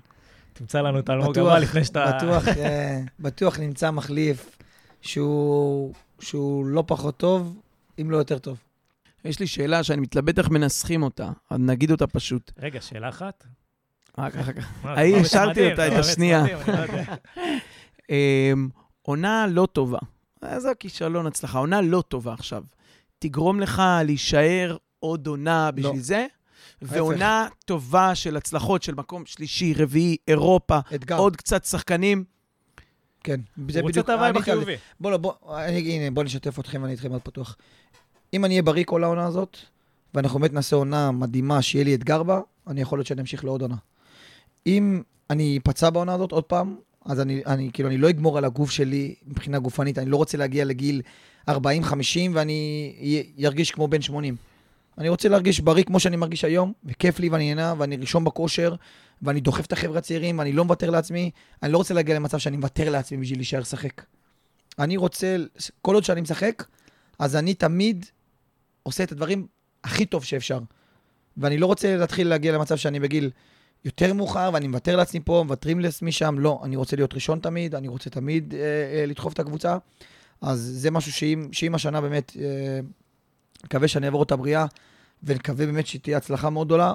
תמצא 0.52 0.80
לנו 0.80 0.98
את 0.98 1.10
אלמוג 1.10 1.30
בטוח, 1.30 1.52
הבא 1.52 1.58
לפני 1.58 1.84
שאתה... 1.84 2.18
בטוח, 2.18 2.48
אה, 2.48 3.00
בטוח 3.20 3.60
נמצא 3.60 3.90
מחליף 3.90 4.56
שהוא, 5.00 5.94
שהוא 6.20 6.66
לא 6.66 6.84
פחות 6.86 7.16
טוב, 7.16 7.60
אם 8.00 8.10
לא 8.10 8.16
יותר 8.16 8.38
טוב. 8.38 8.58
יש 9.24 9.40
לי 9.40 9.46
שאלה 9.46 9.82
שאני 9.82 10.00
מתלבט 10.00 10.38
איך 10.38 10.50
מנסחים 10.50 11.02
אותה, 11.02 11.30
אז 11.50 11.58
נגיד 11.60 11.90
אותה 11.90 12.06
פשוט. 12.06 12.52
רגע, 12.58 12.80
שאלה 12.80 13.08
אחת? 13.08 13.44
רק 14.18 14.36
אחר 14.36 14.52
כך. 14.52 14.68
מה, 14.84 14.90
ההיא, 14.90 15.12
אתה 15.12 15.16
מאמץ 15.16 15.26
השארתי 15.26 15.70
אותה, 15.70 15.88
את 15.88 15.92
השנייה. 15.92 16.44
לא. 16.68 16.74
אמ, 18.10 18.68
עונה 19.02 19.46
לא 19.50 19.68
טובה. 19.72 19.98
אה, 20.44 20.60
זה 20.60 20.70
הכישלון 20.70 21.26
הצלחה. 21.26 21.58
עונה 21.58 21.80
לא 21.80 22.02
טובה 22.08 22.32
עכשיו. 22.32 22.62
תגרום 23.18 23.60
לך 23.60 23.82
להישאר 24.04 24.76
עוד 25.00 25.26
עונה 25.26 25.70
בשביל 25.70 25.92
לא. 25.92 26.00
זה, 26.00 26.26
ועונה 26.82 27.46
טובה 27.64 28.14
של 28.14 28.36
הצלחות 28.36 28.82
של 28.82 28.94
מקום 28.94 29.26
שלישי, 29.26 29.74
רביעי, 29.76 30.16
אירופה, 30.28 30.78
אתגר. 30.94 31.18
עוד 31.18 31.36
קצת 31.36 31.64
שחקנים. 31.64 32.24
כן, 33.24 33.40
זה 33.68 33.80
הוא 33.80 33.88
רוצה 33.88 34.02
בדיוק... 34.02 34.10
את 34.10 34.36
החיובי. 34.36 34.74
בוא, 35.00 35.10
לא, 35.10 35.16
בוא, 35.16 35.32
אני, 35.58 35.78
הנה, 35.78 36.10
בוא 36.10 36.24
נשתף 36.24 36.58
אתכם 36.58 36.82
ואני 36.82 36.92
איתכם 36.92 37.10
מאוד 37.10 37.22
פתוח. 37.22 37.56
אם 38.34 38.44
אני 38.44 38.54
אהיה 38.54 38.62
בריא 38.62 38.84
כל 38.84 39.04
העונה 39.04 39.26
הזאת, 39.26 39.56
ואנחנו 40.14 40.38
באמת 40.40 40.52
נעשה 40.52 40.76
עונה 40.76 41.10
מדהימה, 41.10 41.62
שיהיה 41.62 41.84
לי 41.84 41.94
אתגר 41.94 42.22
בה, 42.22 42.40
אני 42.66 42.80
יכול 42.80 42.98
להיות 42.98 43.06
שאני 43.06 43.20
אמשיך 43.20 43.44
לעוד 43.44 43.62
עונה. 43.62 43.76
אם 44.66 45.02
אני 45.30 45.58
אפצע 45.58 45.90
בעונה 45.90 46.14
הזאת 46.14 46.32
עוד 46.32 46.44
פעם, 46.44 46.76
אז 47.04 47.20
אני, 47.20 47.42
אני, 47.46 47.70
כאילו, 47.72 47.88
אני 47.88 47.98
לא 47.98 48.10
אגמור 48.10 48.38
על 48.38 48.44
הגוף 48.44 48.70
שלי 48.70 49.14
מבחינה 49.26 49.58
גופנית, 49.58 49.98
אני 49.98 50.10
לא 50.10 50.16
רוצה 50.16 50.38
להגיע 50.38 50.64
לגיל 50.64 51.02
40-50 51.50 51.52
ואני 52.32 52.92
ארגיש 53.44 53.70
כמו 53.70 53.88
בן 53.88 54.02
80. 54.02 54.36
אני 54.98 55.08
רוצה 55.08 55.28
להרגיש 55.28 55.60
בריא 55.60 55.84
כמו 55.84 56.00
שאני 56.00 56.16
מרגיש 56.16 56.44
היום, 56.44 56.72
וכיף 56.84 57.20
לי 57.20 57.28
ואני 57.28 57.54
נהנה, 57.54 57.74
ואני 57.78 57.96
ראשון 57.96 58.24
בכושר, 58.24 58.74
ואני 59.22 59.40
דוחף 59.40 59.66
את 59.66 59.72
החבר'ה 59.72 59.98
הצעירים, 59.98 60.38
ואני 60.38 60.52
לא 60.52 60.64
מוותר 60.64 60.90
לעצמי. 60.90 61.30
אני 61.62 61.72
לא 61.72 61.78
רוצה 61.78 61.94
להגיע 61.94 62.14
למצב 62.14 62.38
שאני 62.38 62.56
מוותר 62.56 62.90
לעצמי 62.90 63.18
בשביל 63.18 63.38
להישאר 63.38 63.60
לשחק. 63.60 64.02
אני 64.78 64.96
רוצה, 64.96 65.36
כל 65.82 65.94
עוד 65.94 66.04
שאני 66.04 66.20
משחק, 66.20 66.64
אז 67.18 67.36
אני 67.36 67.54
תמיד 67.54 68.06
עושה 68.82 69.04
את 69.04 69.12
הדברים 69.12 69.46
הכי 69.84 70.06
טוב 70.06 70.24
שאפשר. 70.24 70.58
ואני 71.36 71.58
לא 71.58 71.66
רוצה 71.66 71.96
להתחיל 71.96 72.28
להגיע 72.28 72.52
למצב 72.52 72.76
שאני 72.76 73.00
בגיל 73.00 73.30
יותר 73.84 74.14
מאוחר, 74.14 74.50
ואני 74.54 74.68
מוותר 74.68 74.96
לעצמי 74.96 75.20
פה, 75.20 75.42
מוותרים 75.46 75.80
לעצמי 75.80 76.12
שם. 76.12 76.38
לא, 76.38 76.60
אני 76.64 76.76
רוצה 76.76 76.96
להיות 76.96 77.14
ראשון 77.14 77.38
תמיד, 77.38 77.74
אני 77.74 77.88
רוצה 77.88 78.10
תמיד 78.10 78.54
אה, 78.54 78.60
אה, 78.60 79.06
לדחוף 79.06 79.32
את 79.32 79.38
הקבוצה. 79.38 79.76
אז 80.40 80.58
זה 80.58 80.90
משהו 80.90 81.12
שאם, 81.12 81.48
שאם 81.52 81.74
השנה 81.74 82.00
באמת, 82.00 82.32
אה, 82.40 82.80
מקווה 83.64 83.88
שאני 83.88 84.06
אעבור 84.06 84.20
אותה 84.20 84.36
בריאה, 84.36 84.66
ונקווה 85.22 85.66
באמת 85.66 85.86
שתהיה 85.86 86.16
הצלחה 86.16 86.50
מאוד 86.50 86.66
גדולה, 86.66 86.94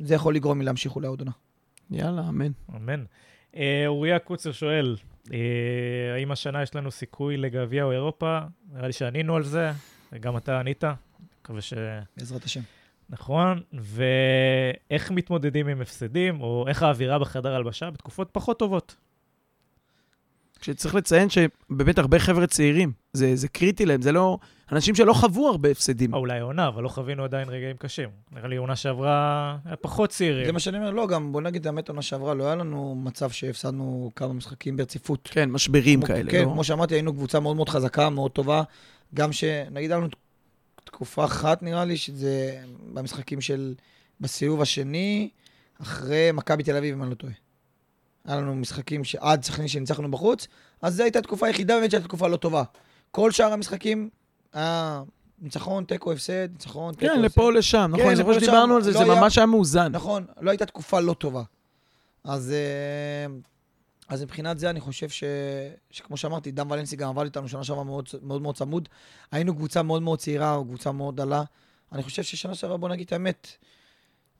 זה 0.00 0.14
יכול 0.14 0.34
לגרום 0.34 0.58
לי 0.58 0.64
להמשיך 0.64 0.96
אולי 0.96 1.06
עוד 1.08 1.20
עונה. 1.20 1.32
יאללה, 1.90 2.28
אמן. 2.28 2.50
אמן. 2.76 3.04
אה, 3.56 3.84
אוריה 3.86 4.18
קוצר 4.18 4.52
שואל, 4.52 4.96
אה, 5.32 5.38
האם 6.14 6.32
השנה 6.32 6.62
יש 6.62 6.74
לנו 6.74 6.90
סיכוי 6.90 7.36
לגביע 7.36 7.84
או 7.84 7.92
אירופה? 7.92 8.38
נראה 8.72 8.86
לי 8.86 8.92
שענינו 8.92 9.36
על 9.36 9.44
זה, 9.44 9.72
וגם 10.12 10.36
אתה 10.36 10.60
ענית. 10.60 10.84
מקווה 11.40 11.60
ש... 11.60 11.74
בעזרת 12.16 12.44
השם. 12.44 12.60
נכון, 13.10 13.60
ואיך 13.72 15.10
מתמודדים 15.10 15.68
עם 15.68 15.80
הפסדים, 15.80 16.40
או 16.40 16.64
איך 16.68 16.82
האווירה 16.82 17.18
בחדר 17.18 17.54
הלבשה 17.54 17.90
בתקופות 17.90 18.28
פחות 18.32 18.58
טובות. 18.58 18.96
שצריך 20.62 20.94
לציין 20.94 21.28
שבאמת 21.30 21.98
הרבה 21.98 22.18
חבר'ה 22.18 22.46
צעירים, 22.46 22.92
זה, 23.12 23.36
זה 23.36 23.48
קריטי 23.48 23.86
להם, 23.86 24.02
זה 24.02 24.12
לא... 24.12 24.38
אנשים 24.72 24.94
שלא 24.94 25.12
חוו 25.12 25.48
הרבה 25.48 25.70
הפסדים. 25.70 26.14
או 26.14 26.18
אולי 26.18 26.40
עונה, 26.40 26.68
אבל 26.68 26.82
לא 26.82 26.88
חווינו 26.88 27.24
עדיין 27.24 27.48
רגעים 27.48 27.76
קשים. 27.76 28.08
נראה 28.32 28.48
לי 28.48 28.56
עונה 28.56 28.76
שעברה 28.76 29.56
היה 29.64 29.76
פחות 29.76 30.10
צעירים. 30.10 30.46
זה 30.46 30.52
מה 30.52 30.60
שאני 30.60 30.78
אומר, 30.78 30.90
לא, 30.90 31.06
גם 31.06 31.32
בוא 31.32 31.40
נגיד, 31.40 31.66
האמת, 31.66 31.88
עונה 31.88 32.02
שעברה, 32.02 32.34
לא 32.34 32.44
היה 32.44 32.54
לנו 32.54 32.94
מצב 32.94 33.30
שהפסדנו 33.30 34.10
כמה 34.16 34.32
משחקים 34.32 34.76
ברציפות. 34.76 35.28
כן, 35.32 35.50
משברים 35.50 35.98
כמו- 36.00 36.06
כאלה. 36.06 36.30
כן, 36.30 36.44
לא? 36.44 36.50
כמו 36.52 36.64
שאמרתי, 36.64 36.94
היינו 36.94 37.12
קבוצה 37.12 37.40
מאוד 37.40 37.56
מאוד 37.56 37.68
חזקה, 37.68 38.10
מאוד 38.10 38.30
טובה. 38.30 38.62
גם 39.14 39.32
ש... 39.32 39.44
נגיד, 39.70 39.90
היה 39.90 40.00
לנו 40.00 40.08
תקופה 40.92 41.24
אחת, 41.24 41.62
נראה 41.62 41.84
לי, 41.84 41.96
שזה 41.96 42.62
במשחקים 42.92 43.40
של... 43.40 43.74
בסיבוב 44.20 44.62
השני, 44.62 45.28
אחרי 45.82 46.30
מכבי 46.32 46.62
תל 46.62 46.76
אביב, 46.76 46.94
אם 46.94 47.02
אני 47.02 47.10
לא 47.10 47.14
טועה. 47.14 47.32
היה 48.24 48.36
לנו 48.36 48.54
משחקים 48.54 49.04
שעד 49.04 49.44
סכנין 49.44 49.68
שניצחנו 49.68 50.10
בחוץ, 50.10 50.46
אז 50.82 50.94
זו 50.96 51.02
הייתה 51.02 51.18
התקופה 51.18 51.46
היחידה 51.46 51.74
באמת 51.74 51.90
שהייתה 51.90 52.08
תקופה 52.08 52.28
לא 52.28 52.36
טובה. 52.36 52.62
כל 53.10 53.30
שאר 53.30 53.52
המשחקים 53.52 54.08
היה 54.52 55.02
ניצחון, 55.38 55.84
תיקו, 55.84 56.12
הפסד, 56.12 56.52
ניצחון, 56.52 56.94
תיקו, 56.94 57.06
כן, 57.06 57.12
הפסד. 57.12 57.24
לפה 57.24 57.42
או 57.42 57.50
לשם, 57.50 57.78
נכון? 57.88 58.00
כן, 58.00 58.06
אני 58.06 58.16
זוכר 58.16 58.30
לפה 58.30 58.36
לשם, 58.36 58.46
שדיברנו 58.46 58.76
על 58.76 58.82
זה, 58.82 58.92
לא 58.92 58.98
זה 58.98 59.04
ממש 59.04 59.38
היה 59.38 59.46
מאוזן. 59.46 59.92
נכון, 59.92 60.26
לא 60.40 60.50
הייתה 60.50 60.66
תקופה 60.66 61.00
לא 61.00 61.14
טובה. 61.14 61.42
אז, 62.24 62.52
אה, 62.52 63.34
אז 64.10 64.22
מבחינת 64.22 64.58
זה 64.58 64.70
אני 64.70 64.80
חושב 64.80 65.08
ש, 65.08 65.24
שכמו 65.90 66.16
שאמרתי, 66.16 66.50
דם 66.50 66.70
ולנסי 66.70 66.96
גם 66.96 67.08
עבד 67.08 67.24
איתנו 67.24 67.48
שנה 67.48 67.64
שעברה 67.64 67.84
מאוד, 67.84 68.08
מאוד 68.22 68.42
מאוד 68.42 68.56
צמוד. 68.56 68.88
היינו 69.32 69.54
קבוצה 69.54 69.82
מאוד 69.82 70.02
מאוד 70.02 70.18
צעירה, 70.18 70.54
או 70.54 70.64
קבוצה 70.64 70.92
מאוד 70.92 71.16
דלה. 71.16 71.42
אני 71.92 72.02
חושב 72.02 72.22
ששנה 72.22 72.54
שעברה, 72.54 72.76
בוא 72.76 72.88
נגיד 72.88 73.06
את 73.06 73.12
האמת, 73.12 73.48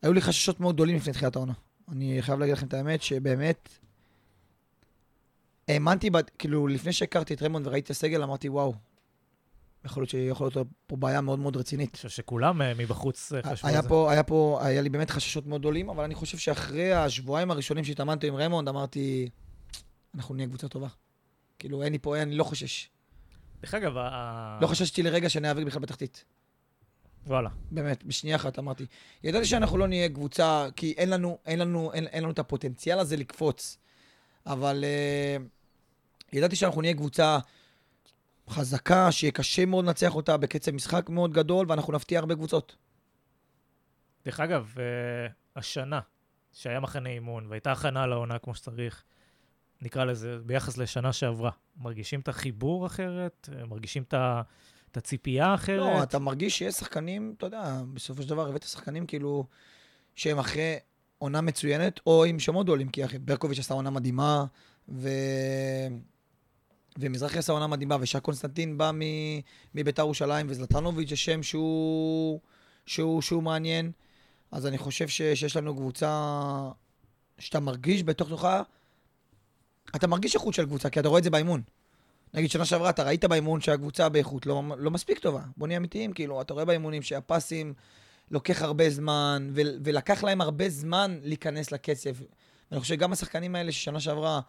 היו 0.02 0.12
לי 0.12 0.20
חששות 0.20 0.60
מאוד 0.60 0.74
גדולים 0.74 0.96
לפני 0.96 1.12
תחילת 1.12 1.36
העונה. 1.36 1.52
אני 1.92 2.22
חייב 2.22 2.38
להגיד 2.38 2.54
לכם 2.56 2.66
את 2.66 2.74
האמת, 2.74 3.02
שבאמת, 3.02 3.68
האמנתי, 5.68 6.10
בת- 6.10 6.30
כאילו, 6.38 6.66
לפני 6.66 6.92
שהכרתי 6.92 7.34
את 7.34 7.42
ריימונד 7.42 7.62
וראיתי 7.66 7.84
את 7.84 7.90
הסגל, 7.90 8.22
אמרתי, 8.22 8.48
וואו, 8.48 8.74
יכול 9.84 10.00
להיות 10.02 10.10
שיכול 10.10 10.50
להיות 10.54 10.68
פה 10.86 10.96
בעיה 10.96 11.20
מאוד 11.20 11.38
מאוד 11.38 11.56
רצינית. 11.56 11.88
אני 11.90 11.96
חושב 11.96 12.08
שכולם 12.08 12.62
אה, 12.62 12.74
מבחוץ 12.74 13.32
אה, 13.32 13.42
חשבו 13.42 13.68
על 13.68 13.82
זה. 13.82 13.88
פה, 13.88 14.12
היה 14.12 14.22
פה, 14.22 14.58
היה 14.62 14.82
לי 14.82 14.88
באמת 14.88 15.10
חששות 15.10 15.46
מאוד 15.46 15.60
גדולים, 15.60 15.90
אבל 15.90 16.04
אני 16.04 16.14
חושב 16.14 16.38
שאחרי 16.38 16.92
השבועיים 16.92 17.50
הראשונים 17.50 17.84
שהתאמנתי 17.84 18.28
עם 18.28 18.34
ריימונד, 18.34 18.68
אמרתי, 18.68 19.28
אנחנו 20.14 20.34
נהיה 20.34 20.48
קבוצה 20.48 20.68
טובה. 20.68 20.88
כאילו, 21.58 21.82
אין 21.82 21.92
לי 21.92 21.98
פה, 21.98 22.22
אני 22.22 22.34
לא 22.34 22.44
חושש. 22.44 22.88
דרך 23.62 23.74
אגב, 23.74 23.96
ה- 23.96 24.58
לא 24.62 24.66
חששתי 24.66 25.02
לרגע 25.02 25.28
שניאבק 25.28 25.62
בכלל 25.66 25.80
בתחתית. 25.80 26.24
וואלה. 27.26 27.50
באמת, 27.70 28.04
בשנייה 28.04 28.36
אחת 28.36 28.58
אמרתי. 28.58 28.86
ידעתי 29.24 29.44
שאנחנו 29.46 29.78
לא 29.78 29.88
נהיה 29.88 30.08
קבוצה, 30.08 30.66
כי 30.76 30.94
אין 30.96 31.10
לנו, 31.10 31.38
אין 31.46 31.58
לנו, 31.58 31.92
אין, 31.92 32.06
אין 32.06 32.22
לנו 32.22 32.32
את 32.32 32.38
הפוטנציאל 32.38 32.98
הזה 32.98 33.16
לקפוץ. 33.16 33.78
אבל 34.46 34.84
uh, 34.84 35.42
ידעתי 36.32 36.56
שאנחנו 36.56 36.80
נהיה 36.80 36.94
קבוצה 36.94 37.38
חזקה, 38.48 39.12
שיהיה 39.12 39.32
קשה 39.32 39.64
מאוד 39.66 39.84
לנצח 39.84 40.14
אותה 40.14 40.36
בקצב 40.36 40.70
משחק 40.72 41.08
מאוד 41.08 41.32
גדול, 41.32 41.66
ואנחנו 41.68 41.92
נפתיע 41.92 42.18
הרבה 42.18 42.34
קבוצות. 42.34 42.76
דרך 44.24 44.40
אגב, 44.40 44.74
אה, 44.78 45.32
השנה 45.56 46.00
שהיה 46.52 46.80
מחנה 46.80 47.08
אימון 47.10 47.46
והייתה 47.46 47.72
הכנה 47.72 48.06
לעונה 48.06 48.38
כמו 48.38 48.54
שצריך, 48.54 49.04
נקרא 49.82 50.04
לזה, 50.04 50.38
ביחס 50.46 50.78
לשנה 50.78 51.12
שעברה, 51.12 51.50
מרגישים 51.76 52.20
את 52.20 52.28
החיבור 52.28 52.86
אחרת? 52.86 53.48
מרגישים 53.68 54.02
את 54.02 54.14
את 54.90 54.96
הציפייה 54.96 55.54
אחרת? 55.54 55.78
לא, 55.78 56.02
אתה 56.02 56.18
מרגיש 56.18 56.58
שיש 56.58 56.74
שחקנים, 56.74 57.34
אתה 57.36 57.46
יודע, 57.46 57.80
בסופו 57.94 58.22
של 58.22 58.28
דבר 58.28 58.48
הבאת 58.48 58.62
שחקנים 58.62 59.06
כאילו, 59.06 59.44
שהם 60.14 60.38
אחרי 60.38 60.76
עונה 61.18 61.40
מצוינת, 61.40 62.00
או 62.06 62.24
עם 62.24 62.38
שמות 62.38 62.66
גדולים, 62.66 62.88
כי 62.88 63.04
אחי, 63.04 63.18
ברקוביץ' 63.18 63.58
עשה 63.58 63.74
עונה 63.74 63.90
מדהימה, 63.90 64.44
ו... 64.88 65.08
ומזרחי 66.98 67.38
עשה 67.38 67.52
עונה 67.52 67.66
מדהימה, 67.66 67.96
ושק 68.00 68.22
קונסטנטין 68.22 68.78
בא 68.78 68.90
מ- 68.94 69.40
מביתר 69.74 70.02
ירושלים, 70.02 70.46
וזלטנוביץ' 70.48 71.08
זה 71.08 71.16
שם 71.16 71.42
שהוא, 71.42 72.40
שהוא, 72.86 73.22
שהוא 73.22 73.42
מעניין. 73.42 73.92
אז 74.50 74.66
אני 74.66 74.78
חושב 74.78 75.08
ש, 75.08 75.22
שיש 75.22 75.56
לנו 75.56 75.76
קבוצה 75.76 76.70
שאתה 77.38 77.60
מרגיש 77.60 78.02
בתוך 78.02 78.28
תוכה, 78.28 78.62
אתה 79.96 80.06
מרגיש 80.06 80.34
איכות 80.34 80.54
של 80.54 80.66
קבוצה, 80.66 80.90
כי 80.90 81.00
אתה 81.00 81.08
רואה 81.08 81.18
את 81.18 81.24
זה 81.24 81.30
באימון. 81.30 81.62
נגיד, 82.34 82.50
שנה 82.50 82.64
שעברה, 82.64 82.90
אתה 82.90 83.02
ראית 83.02 83.24
באימון 83.24 83.60
שהקבוצה 83.60 84.08
באיכות 84.08 84.46
לא, 84.46 84.62
לא 84.78 84.90
מספיק 84.90 85.18
טובה. 85.18 85.42
בוא 85.56 85.66
נהיה 85.66 85.76
אמיתיים, 85.78 86.12
כאילו, 86.12 86.40
אתה 86.40 86.54
רואה 86.54 86.64
באימונים 86.64 87.02
שהפסים 87.02 87.74
לוקח 88.30 88.62
הרבה 88.62 88.90
זמן, 88.90 89.50
ו- 89.54 89.60
ולקח 89.84 90.24
להם 90.24 90.40
הרבה 90.40 90.68
זמן 90.68 91.18
להיכנס 91.22 91.72
לקצב. 91.72 92.10
ואני 92.70 92.80
חושב 92.80 92.94
שגם 92.94 93.12
השחקנים 93.12 93.54
האלה 93.54 93.72
ששנה 93.72 94.00
שעברה, 94.00 94.40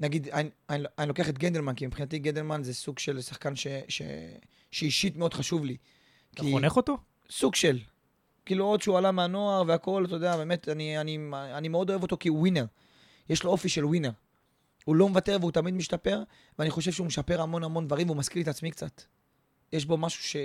נגיד, 0.00 0.28
אני, 0.28 0.48
אני, 0.70 0.84
אני 0.98 1.08
לוקח 1.08 1.28
את 1.28 1.38
גנדלמן, 1.38 1.74
כי 1.74 1.86
מבחינתי 1.86 2.18
גנדלמן 2.18 2.62
זה 2.62 2.74
סוג 2.74 2.98
של 2.98 3.20
שחקן 3.20 3.56
ש, 3.56 3.66
ש, 3.88 4.02
שאישית 4.70 5.16
מאוד 5.16 5.34
חשוב 5.34 5.64
לי. 5.64 5.76
אתה 6.34 6.42
כי- 6.42 6.52
חונך 6.52 6.76
אותו? 6.76 6.96
סוג 7.30 7.54
של. 7.54 7.78
כאילו 8.46 8.64
עוד 8.64 8.82
שהוא 8.82 8.98
עלה 8.98 9.12
מהנוער 9.12 9.62
והכל, 9.66 10.04
אתה 10.04 10.14
יודע, 10.14 10.36
באמת, 10.36 10.68
אני, 10.68 11.00
אני, 11.00 11.18
אני 11.34 11.68
מאוד 11.68 11.90
אוהב 11.90 12.02
אותו 12.02 12.16
כי 12.20 12.28
הוא 12.28 12.38
ווינר. 12.38 12.64
יש 13.28 13.44
לו 13.44 13.50
אופי 13.50 13.68
של 13.68 13.84
ווינר. 13.84 14.10
הוא 14.84 14.96
לא 14.96 15.08
מוותר 15.08 15.36
והוא 15.40 15.52
תמיד 15.52 15.74
משתפר, 15.74 16.22
ואני 16.58 16.70
חושב 16.70 16.92
שהוא 16.92 17.06
משפר 17.06 17.42
המון 17.42 17.64
המון 17.64 17.86
דברים 17.86 18.06
והוא 18.06 18.18
מזכיר 18.18 18.36
לי 18.36 18.42
את 18.42 18.48
עצמי 18.48 18.70
קצת. 18.70 19.02
יש 19.72 19.84
בו 19.84 19.96
משהו 19.96 20.24
ש, 20.24 20.36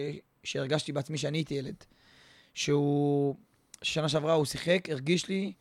שהרגשתי 0.44 0.92
בעצמי 0.92 1.18
שאני 1.18 1.38
הייתי 1.38 1.54
ילד. 1.54 1.76
שהוא, 2.54 3.36
שנה 3.82 4.10
שעברה 4.10 4.34
הוא 4.34 4.46
שיחק, 4.46 4.90
הרגיש 4.90 5.30
לי, 5.30 5.54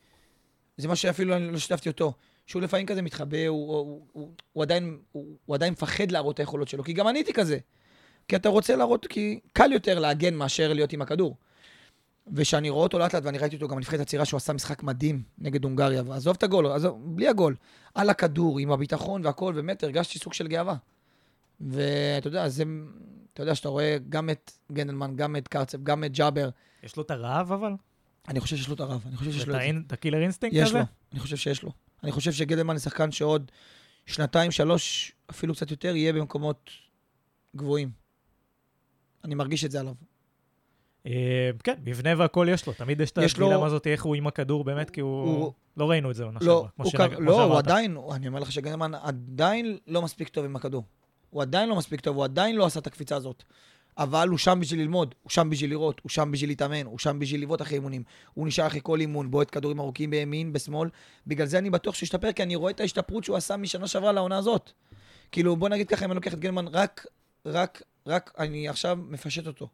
זה 0.77 0.87
מה 0.87 0.95
שאפילו 0.95 1.35
אני 1.35 1.51
לא 1.51 1.57
שיתפתי 1.57 1.89
אותו, 1.89 2.13
שהוא 2.47 2.61
לפעמים 2.61 2.85
כזה 2.85 3.01
מתחבא, 3.01 3.47
הוא, 3.47 3.77
הוא, 3.77 4.01
הוא, 4.11 4.31
הוא, 4.53 4.63
עדיין, 4.63 4.97
הוא, 5.11 5.37
הוא 5.45 5.55
עדיין 5.55 5.73
מפחד 5.73 6.11
להראות 6.11 6.33
את 6.33 6.39
היכולות 6.39 6.67
שלו, 6.67 6.83
כי 6.83 6.93
גם 6.93 7.07
אני 7.07 7.19
הייתי 7.19 7.33
כזה. 7.33 7.57
כי 8.27 8.35
אתה 8.35 8.49
רוצה 8.49 8.75
להראות, 8.75 9.07
כי 9.07 9.39
קל 9.53 9.71
יותר 9.71 9.99
להגן 9.99 10.33
מאשר 10.33 10.73
להיות 10.73 10.93
עם 10.93 11.01
הכדור. 11.01 11.35
ושאני 12.33 12.69
רואה 12.69 12.83
אותו 12.83 12.99
לאט 12.99 13.15
לאט, 13.15 13.23
ואני 13.25 13.37
ראיתי 13.37 13.55
אותו 13.55 13.67
גם 13.67 13.75
בנבחרת 13.75 13.99
הצעירה, 13.99 14.25
שהוא 14.25 14.37
עשה 14.37 14.53
משחק 14.53 14.83
מדהים 14.83 15.23
נגד 15.37 15.63
הונגריה, 15.63 16.03
ועזוב 16.05 16.35
את 16.37 16.43
הגול, 16.43 16.67
עזוב, 16.67 17.15
בלי 17.15 17.27
הגול, 17.27 17.55
על 17.95 18.09
הכדור, 18.09 18.59
עם 18.59 18.71
הביטחון 18.71 19.25
והכל, 19.25 19.53
באמת 19.53 19.83
הרגשתי 19.83 20.19
סוג 20.19 20.33
של 20.33 20.47
גאווה. 20.47 20.75
ואתה 21.61 22.27
יודע, 22.27 22.49
זה, 22.49 22.63
אתה 23.33 23.43
יודע, 23.43 23.55
שאתה 23.55 23.69
רואה 23.69 23.97
גם 24.09 24.29
את 24.29 24.51
גנדלמן, 24.71 25.15
גם 25.15 25.35
את 25.35 25.47
קרצב, 25.47 25.83
גם 25.83 26.03
את 26.03 26.11
ג'אבר, 26.11 26.49
יש 26.83 26.95
לו 26.95 27.03
את 27.03 27.11
הרעב 27.11 27.51
אבל? 27.51 27.73
אני 28.27 28.39
חושב 28.39 28.55
שיש 28.55 28.67
לו 28.67 28.75
את 28.75 28.79
הרעב, 28.79 29.03
אני 29.07 29.17
חושב 29.17 29.31
שיש 29.31 29.47
לו 29.47 29.55
את 29.55 29.61
זה. 29.61 29.69
את 29.87 29.93
ה 29.93 29.97
killer 29.97 30.21
instinct 30.21 30.55
יש 30.55 30.69
הזה? 30.69 30.77
לו, 30.79 30.85
אני 31.11 31.19
חושב 31.19 31.35
שיש 31.35 31.63
לו. 31.63 31.71
אני 32.03 32.11
חושב 32.11 32.31
שגנדלמן 32.31 32.77
זה 32.77 32.83
שחקן 32.83 33.11
שעוד 33.11 33.51
שנתיים, 34.05 34.51
שלוש, 34.51 35.11
אפילו 35.29 35.53
קצת 35.53 35.71
יותר, 35.71 35.95
יהיה 35.95 36.13
במקומות 36.13 36.69
גבוהים. 37.55 37.91
אני 39.23 39.35
מרגיש 39.35 39.65
את 39.65 39.71
זה 39.71 39.79
עליו. 39.79 39.93
אה, 41.07 41.49
כן, 41.63 41.75
מבנה 41.85 42.09
והכל 42.17 42.47
יש 42.49 42.67
לו. 42.67 42.73
תמיד 42.73 43.01
יש 43.01 43.11
את 43.11 43.17
הדילמה 43.17 43.65
הזאת, 43.65 43.87
איך 43.87 44.03
הוא 44.03 44.15
עם 44.15 44.27
הכדור 44.27 44.63
באמת, 44.63 44.89
כי 44.89 45.01
הוא... 45.01 45.53
לא 45.77 45.89
ראינו 45.89 46.11
את 46.11 46.15
זה 46.15 46.23
עונה 46.23 46.39
לא, 46.41 46.65
שעברה, 46.83 47.07
כמו 47.15 47.25
לא, 47.25 47.43
הוא. 47.43 47.57
עדיין, 47.57 47.97
אני 48.11 48.27
אומר 48.27 48.39
לך 48.39 48.51
שגדלמן 48.51 48.95
עדיין 48.95 49.77
לא 49.87 50.01
מספיק 50.01 50.27
טוב 50.27 50.45
עם 50.45 50.55
הכדור. 50.55 50.83
הוא 51.29 51.41
עדיין 51.41 51.69
לא 51.69 51.75
מספיק 51.75 52.01
טוב, 52.01 52.15
הוא 52.15 52.23
עדיין 52.23 52.55
לא 52.55 52.65
עשה 52.65 52.79
את 52.79 52.87
הקפיצה 52.87 53.15
הזאת. 53.15 53.43
אבל 53.97 54.27
הוא 54.29 54.37
שם 54.37 54.59
בשביל 54.61 54.81
ללמוד, 54.81 55.15
הוא 55.23 55.29
שם 55.29 55.49
בשביל 55.49 55.69
לראות, 55.69 56.01
הוא 56.03 56.09
שם 56.09 56.31
בשביל 56.31 56.49
להתאמן, 56.49 56.85
הוא 56.85 56.99
שם 56.99 57.19
בשביל 57.19 57.41
לבעוט 57.41 57.61
אחרי 57.61 57.75
אימונים. 57.75 58.03
הוא 58.33 58.47
נשאר 58.47 58.67
אחרי 58.67 58.79
כל 58.83 58.99
אימון, 58.99 59.31
בועט 59.31 59.47
כדורים 59.51 59.79
ארוכים 59.79 60.09
בימין, 60.09 60.53
בשמאל. 60.53 60.89
בגלל 61.27 61.47
זה 61.47 61.57
אני 61.57 61.69
בטוח 61.69 61.95
שהוא 61.95 62.05
ישתפר, 62.05 62.31
כי 62.31 62.43
אני 62.43 62.55
רואה 62.55 62.71
את 62.71 62.79
ההשתפרות 62.79 63.23
שהוא 63.23 63.37
עשה 63.37 63.57
משנה 63.57 63.87
שעברה 63.87 64.11
לעונה 64.11 64.37
הזאת. 64.37 64.71
כאילו, 65.31 65.55
בוא 65.55 65.69
נגיד 65.69 65.87
ככה, 65.87 66.05
אם 66.05 66.11
אני 66.11 66.15
לוקח 66.15 66.33
את 66.33 66.39
גלמן, 66.39 66.67
רק, 66.67 67.05
רק, 67.45 67.81
רק, 68.07 68.31
אני 68.39 68.67
עכשיו 68.67 68.99
מפשט 69.09 69.47
אותו. 69.47 69.67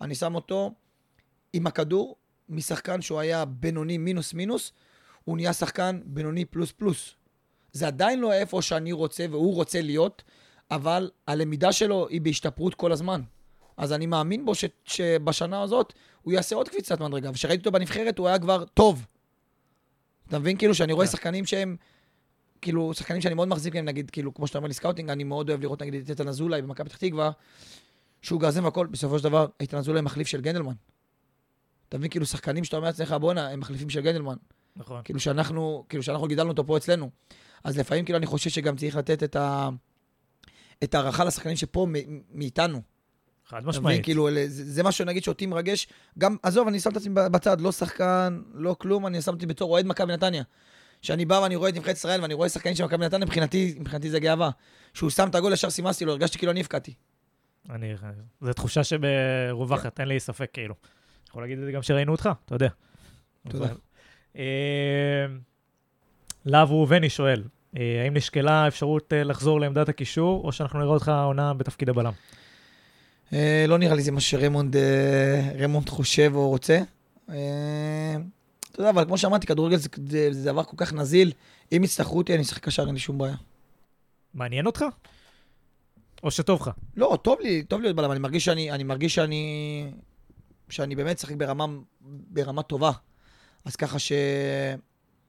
אני 0.00 0.14
שם 0.14 0.34
אותו 0.34 0.74
עם 1.52 1.66
הכדור, 1.66 2.16
משחקן 2.48 3.02
שהוא 3.02 3.20
היה 3.20 3.44
בינוני 3.44 3.98
מינוס 3.98 4.34
מינוס, 4.34 4.72
הוא 5.24 5.36
נהיה 5.36 5.52
שחקן 5.52 6.00
בינוני 6.04 6.44
פלוס 6.44 6.72
פלוס. 6.72 7.14
זה 7.72 7.86
עדיין 7.86 8.20
לא 8.20 8.32
איפה 8.32 8.62
שאני 8.62 8.92
רוצה 8.92 9.26
והוא 9.30 9.54
רוצה 9.54 9.80
להיות, 9.80 10.22
אבל 10.70 11.10
הלמידה 11.26 11.72
שלו 11.72 12.08
היא 12.08 12.20
בהשתפרות 12.20 12.74
כל 12.74 12.92
הזמן. 12.92 13.20
אז 13.76 13.92
אני 13.92 14.06
מאמין 14.06 14.44
בו 14.44 14.54
ש, 14.54 14.64
שבשנה 14.84 15.62
הזאת 15.62 15.92
הוא 16.22 16.32
יעשה 16.32 16.56
עוד 16.56 16.68
קפיצת 16.68 17.00
מדרגה. 17.00 17.30
וכשראיתי 17.30 17.58
אותו 17.60 17.72
בנבחרת 17.72 18.18
הוא 18.18 18.28
היה 18.28 18.38
כבר 18.38 18.64
טוב. 18.64 19.06
אתה 20.28 20.38
מבין? 20.38 20.56
כאילו 20.56 20.74
שאני 20.74 20.92
רואה 20.92 21.06
כן. 21.06 21.12
שחקנים 21.12 21.46
שהם, 21.46 21.76
כאילו, 22.60 22.94
שחקנים 22.94 23.20
שאני 23.20 23.34
מאוד 23.34 23.48
מחזיק 23.48 23.74
מהם, 23.74 23.84
נגיד, 23.84 24.10
כאילו, 24.10 24.34
כמו 24.34 24.46
שאתה 24.46 24.58
אומר 24.58 24.68
לי 24.68 24.74
scouting, 24.74 25.10
אני 25.10 25.24
מאוד 25.24 25.48
אוהב 25.48 25.60
לראות, 25.60 25.82
נגיד, 25.82 26.02
את 26.02 26.10
איתן 26.10 26.28
אזולאי 26.28 26.62
במכבי 26.62 26.88
פתח 26.88 26.96
תקווה, 26.96 27.30
שהוא 28.22 28.40
גרזן 28.40 28.64
והכל, 28.64 28.86
בסופו 28.86 29.18
של 29.18 29.24
דבר, 29.24 29.46
איתן 29.60 29.76
אזולאי 29.76 30.00
מחליף 30.02 30.26
של 30.26 30.40
גנדלמן. 30.40 30.74
אתה 31.88 31.98
מבין? 31.98 32.10
כאילו, 32.10 32.26
שחקנים 32.26 32.64
שאתה 32.64 32.76
אומר 32.76 32.86
לעצמך, 32.88 33.12
בואנה, 33.20 33.48
הם 33.48 33.60
מחליפים 33.60 33.90
של 33.90 34.00
גנדלמן. 34.00 34.36
נכון. 34.76 35.02
כאילו 35.04 35.20
שאנחנו, 35.20 35.84
כאילו 35.88 36.02
שאנחנו 36.02 36.26
גידלנו 36.26 36.50
אותו 36.50 36.66
פה 36.66 36.76
אצלנו. 36.76 37.10
אז 37.64 37.78
לפעמים 37.78 38.04
כאילו 38.04 38.18
אני 38.18 38.26
חושב 38.26 38.50
שגם 38.50 38.76
צריך 38.76 38.96
לתת 38.96 39.22
את 39.22 39.36
ה... 39.36 39.68
את 40.84 40.94
ההערכה 40.94 41.24
לשחקנים 41.24 41.56
שפה 41.56 41.86
מ- 41.88 42.20
מאיתנו. 42.38 42.80
חד? 43.46 43.64
משמעית. 43.64 44.04
כאילו, 44.04 44.28
זה, 44.46 44.64
זה 44.72 44.82
משהו, 44.82 45.04
נגיד, 45.04 45.24
שאותי 45.24 45.46
מרגש. 45.46 45.88
גם, 46.18 46.36
עזוב, 46.42 46.68
אני 46.68 46.80
שם 46.80 46.90
את 46.90 46.96
עצמי 46.96 47.14
בצד, 47.14 47.60
לא 47.60 47.72
שחקן, 47.72 48.40
לא 48.54 48.76
כלום, 48.78 49.06
אני 49.06 49.22
שם 49.22 49.32
אותי 49.32 49.46
בתור 49.46 49.70
אוהד 49.70 49.86
מכבי 49.86 50.12
נתניה. 50.12 50.42
שאני 51.02 51.24
בא 51.24 51.34
ואני 51.34 51.56
רואה 51.56 51.68
את 51.68 51.74
נבחרת 51.74 51.96
ישראל 51.96 52.22
ואני 52.22 52.34
רואה 52.34 52.48
שחקנים 52.48 52.74
של 52.74 52.84
מכבי 52.84 53.06
נתניה, 53.06 53.26
מבחינתי, 53.26 53.74
מבחינתי 53.80 54.10
זה 54.10 54.20
גאווה. 54.20 54.50
שהוא 54.94 55.10
שם 55.10 55.28
את 55.28 55.34
הגול, 55.34 55.52
ישר 55.52 55.70
סימסתי 55.70 56.04
לו, 56.04 56.12
הרגשתי 56.12 56.38
כאילו 56.38 56.52
אני 56.52 56.60
הבקעתי. 56.60 56.94
אני... 57.74 57.94
זו 58.40 58.52
תחושה 58.52 58.84
שברווחת, 58.84 60.00
אין 60.00 60.08
לי 60.08 60.20
ספק, 60.20 60.50
כאילו. 60.52 60.74
יכול 61.28 61.42
להגיד 61.42 61.58
את 61.58 61.64
זה 61.64 61.72
גם 61.72 61.82
שראינו 61.82 62.12
אותך, 62.12 62.28
אתה 62.44 62.54
יודע. 62.54 62.68
תודה. 63.48 63.66
אה, 64.36 65.26
להב 66.44 66.70
ראובני 66.70 67.10
שואל, 67.10 67.42
אה, 67.76 68.02
האם 68.04 68.14
נשקלה 68.14 68.52
האפשרות 68.52 69.12
אה, 69.12 69.24
לחזור 69.24 69.60
לעמדת 69.60 69.88
הקישור, 69.88 70.44
או 70.44 70.52
שאנחנו 70.52 70.78
נראה 70.78 70.90
אותך 70.90 71.12
עונה 71.24 71.54
בתפקיד 71.54 71.88
הבלם? 71.88 72.12
לא 73.68 73.78
נראה 73.78 73.94
לי 73.94 74.02
זה 74.02 74.12
מה 74.12 74.20
שרמונד 74.20 74.76
רמונד 75.60 75.88
חושב 75.88 76.32
או 76.34 76.48
רוצה. 76.48 76.80
אתה 77.24 77.34
יודע, 78.78 78.90
אבל 78.90 79.04
כמו 79.04 79.18
שאמרתי, 79.18 79.46
כדורגל 79.46 79.76
זה 80.30 80.50
דבר 80.50 80.64
כל 80.64 80.76
כך 80.76 80.92
נזיל. 80.92 81.32
אם 81.76 81.84
יצטרכו 81.84 82.18
אותי, 82.18 82.34
אני 82.34 82.42
אשחק 82.42 82.64
קשר, 82.64 82.86
אין 82.86 82.94
לי 82.94 83.00
שום 83.00 83.18
בעיה. 83.18 83.34
מעניין 84.34 84.66
אותך? 84.66 84.84
או 86.22 86.30
שטוב 86.30 86.60
לך? 86.60 86.70
לא, 86.96 87.18
טוב 87.22 87.40
לי, 87.40 87.62
טוב 87.62 87.80
להיות 87.80 87.96
בלם, 87.96 88.10
אני 88.10 88.18
מרגיש 88.18 88.44
שאני, 88.44 88.70
אני 88.70 88.84
מרגיש 88.84 89.14
שאני, 89.14 89.92
שאני 90.68 90.96
באמת 90.96 91.16
משחק 91.16 91.34
ברמה, 91.36 91.66
ברמה 92.00 92.62
טובה. 92.62 92.92
אז 93.64 93.76
ככה 93.76 93.98
ש... 93.98 94.12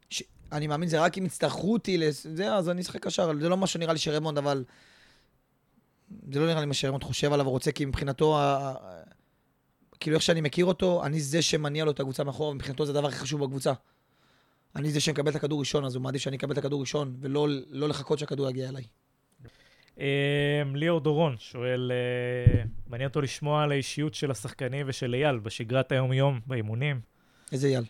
ש... 0.10 0.24
אני 0.52 0.68
מאמין, 0.68 0.90
זה 0.90 1.02
רק 1.02 1.18
אם 1.18 1.26
יצטרכו 1.26 1.74
אותי 1.74 1.98
לזה, 1.98 2.56
אז 2.56 2.70
אני 2.70 2.82
אשחק 2.82 3.06
קשר. 3.06 3.32
זה 3.40 3.50
לא 3.50 3.58
מה 3.58 3.68
שנראה 3.68 3.94
לי 3.94 4.00
שרמונד, 4.00 4.38
אבל... 4.38 4.64
זה 6.32 6.40
לא 6.40 6.48
נראה 6.48 6.60
לי 6.60 6.66
מה 6.66 6.74
שרמונד 6.74 7.04
חושב 7.04 7.34
עליו 7.34 7.46
ורוצה, 7.46 7.72
כי 7.72 7.86
מבחינתו. 7.86 8.40
ה- 8.40 8.74
כאילו 10.00 10.16
איך 10.16 10.24
שאני 10.24 10.42
מכיר 10.42 10.66
אותו, 10.66 11.06
אני 11.06 11.20
זה 11.20 11.42
שמניע 11.42 11.86
לו 11.86 11.92
את 11.92 12.00
הקבוצה 12.00 12.24
מאחורה, 12.24 12.50
ומבחינתו 12.50 12.86
זה 12.86 12.92
הדבר 12.92 13.08
הכי 13.08 13.18
חשוב 13.18 13.44
בקבוצה. 13.44 13.74
אני 14.76 14.92
זה 14.92 15.00
שמקבל 15.00 15.32
את 15.32 15.36
הכדור 15.36 15.60
ראשון, 15.60 15.86
אז 15.86 15.96
הוא 15.96 16.04
מעדיף 16.04 16.22
שאני 16.22 16.38
אקבל 16.38 16.54
את 16.54 16.58
הכדור 16.58 16.82
ראשון, 16.82 17.16
ולא 17.20 17.48
לא 17.70 17.90
לחכות 17.90 18.20
שהכדור 18.20 18.50
יגיע 18.50 18.70
אליי. 18.70 18.84
אה, 20.02 20.62
ליאור 20.74 21.00
דורון 21.00 21.36
שואל, 21.40 21.92
אה, 21.92 22.64
מעניין 22.88 23.08
אותו 23.08 23.22
לשמוע 23.22 23.64
על 23.64 23.72
האישיות 23.72 24.14
של 24.14 24.32
השחקנים 24.32 24.86
ושל 24.90 25.14
אייל 25.14 25.40
בשגרת 25.40 25.92
היום-יום, 25.92 26.40
באימונים. 26.48 27.00
איזה 27.52 27.68
אייל. 27.68 27.84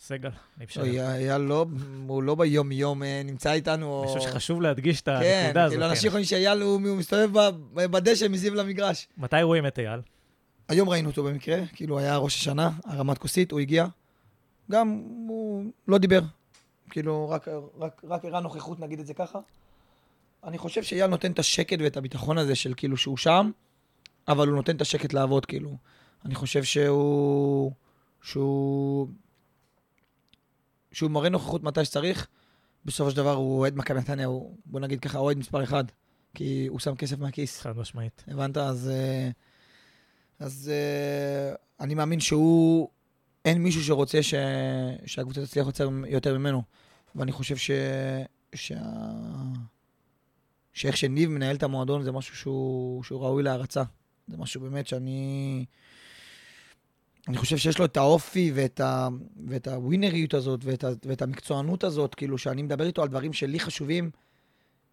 סגל, 0.00 0.30
אני. 0.58 0.66
אוי, 0.76 1.00
אייל 1.00 1.40
לא, 1.40 1.66
הוא 2.06 2.22
לא 2.22 2.34
ביום-יום 2.34 3.02
אה, 3.02 3.22
נמצא 3.24 3.52
איתנו. 3.52 4.02
אני 4.02 4.12
חושב 4.12 4.30
שחשוב 4.30 4.62
להדגיש 4.62 5.00
את 5.00 5.08
כן, 5.08 5.42
הנקודה 5.44 5.64
הזאת. 5.64 5.72
כאילו 5.72 5.84
כן. 5.84 5.90
אנשים 5.90 6.10
חושבים 6.10 6.24
שאייל 6.24 6.62
הוא 6.62 6.80
מסתובב 6.80 7.30
בדשא 7.74 8.26
מסביב 8.30 8.54
למגרש. 8.54 9.08
מתי 9.18 9.42
רואים 9.42 9.66
את 9.66 9.78
אייל? 9.78 10.00
היום 10.68 10.88
ראינו 10.88 11.10
אותו 11.10 11.24
במקרה, 11.24 11.58
כאילו 11.74 11.98
היה 11.98 12.16
ראש 12.16 12.34
השנה, 12.36 12.70
הרמת 12.84 13.18
כוסית, 13.18 13.52
הוא 13.52 13.60
הגיע. 13.60 13.86
גם 14.70 15.02
הוא 15.28 15.64
לא 15.88 15.98
דיבר. 15.98 16.20
כאילו, 16.90 17.34
רק 18.08 18.24
הראה 18.24 18.40
נוכחות, 18.40 18.80
נגיד 18.80 19.00
את 19.00 19.06
זה 19.06 19.14
ככה. 19.14 19.38
אני 20.46 20.58
חושב 20.58 20.82
שאייל 20.82 21.06
נותן 21.06 21.32
את 21.32 21.38
השקט 21.38 21.78
ואת 21.80 21.96
הביטחון 21.96 22.38
הזה 22.38 22.54
של 22.54 22.74
כאילו 22.76 22.96
שהוא 22.96 23.16
שם, 23.16 23.50
אבל 24.28 24.48
הוא 24.48 24.56
נותן 24.56 24.76
את 24.76 24.80
השקט 24.80 25.12
לעבוד, 25.12 25.46
כאילו. 25.46 25.76
אני 26.24 26.34
חושב 26.34 26.64
שהוא... 26.64 27.72
שהוא... 28.22 29.08
שהוא 30.92 31.10
מראה 31.10 31.28
נוכחות 31.28 31.62
מתי 31.62 31.84
שצריך. 31.84 32.26
בסופו 32.84 33.10
של 33.10 33.16
דבר 33.16 33.32
הוא 33.34 33.58
אוהד 33.58 33.76
מכבי 33.76 33.98
נתניה, 33.98 34.26
הוא, 34.26 34.56
בוא 34.66 34.80
נגיד 34.80 35.00
ככה, 35.00 35.18
אוהד 35.18 35.38
מספר 35.38 35.64
אחד. 35.64 35.84
כי 36.34 36.66
הוא 36.66 36.78
שם 36.78 36.94
כסף 36.94 37.18
מהכיס. 37.18 37.60
חד 37.60 37.78
משמעית. 37.78 38.24
הבנת? 38.28 38.56
אז, 38.56 38.90
אה, 38.94 39.30
אז 40.38 40.70
אה, 40.74 41.54
אני 41.80 41.94
מאמין 41.94 42.20
שהוא, 42.20 42.88
אין 43.44 43.62
מישהו 43.62 43.84
שרוצה 43.84 44.22
ש, 44.22 44.34
שהקבוצה 45.06 45.46
תצליח 45.46 45.66
יותר, 45.66 45.90
יותר 46.08 46.38
ממנו. 46.38 46.62
ואני 47.14 47.32
חושב 47.32 47.56
ש, 47.56 47.70
שה, 48.54 48.80
שאיך 50.76 50.96
שניב 50.96 51.30
מנהל 51.30 51.56
את 51.56 51.62
המועדון 51.62 52.02
זה 52.02 52.12
משהו 52.12 52.36
שהוא, 52.36 53.04
שהוא 53.04 53.20
ראוי 53.20 53.42
להערצה. 53.42 53.82
זה 54.28 54.36
משהו 54.36 54.60
באמת 54.60 54.86
שאני... 54.86 55.64
אני 57.28 57.36
חושב 57.36 57.56
שיש 57.56 57.78
לו 57.78 57.84
את 57.84 57.96
האופי 57.96 58.52
ואת, 58.54 58.80
ה, 58.80 59.08
ואת 59.46 59.68
הווינריות 59.68 60.34
הזאת 60.34 60.60
ואת, 60.64 60.84
ה, 60.84 60.88
ואת 61.04 61.22
המקצוענות 61.22 61.84
הזאת, 61.84 62.14
כאילו, 62.14 62.38
שאני 62.38 62.62
מדבר 62.62 62.86
איתו 62.86 63.02
על 63.02 63.08
דברים 63.08 63.32
שלי 63.32 63.60
חשובים, 63.60 64.10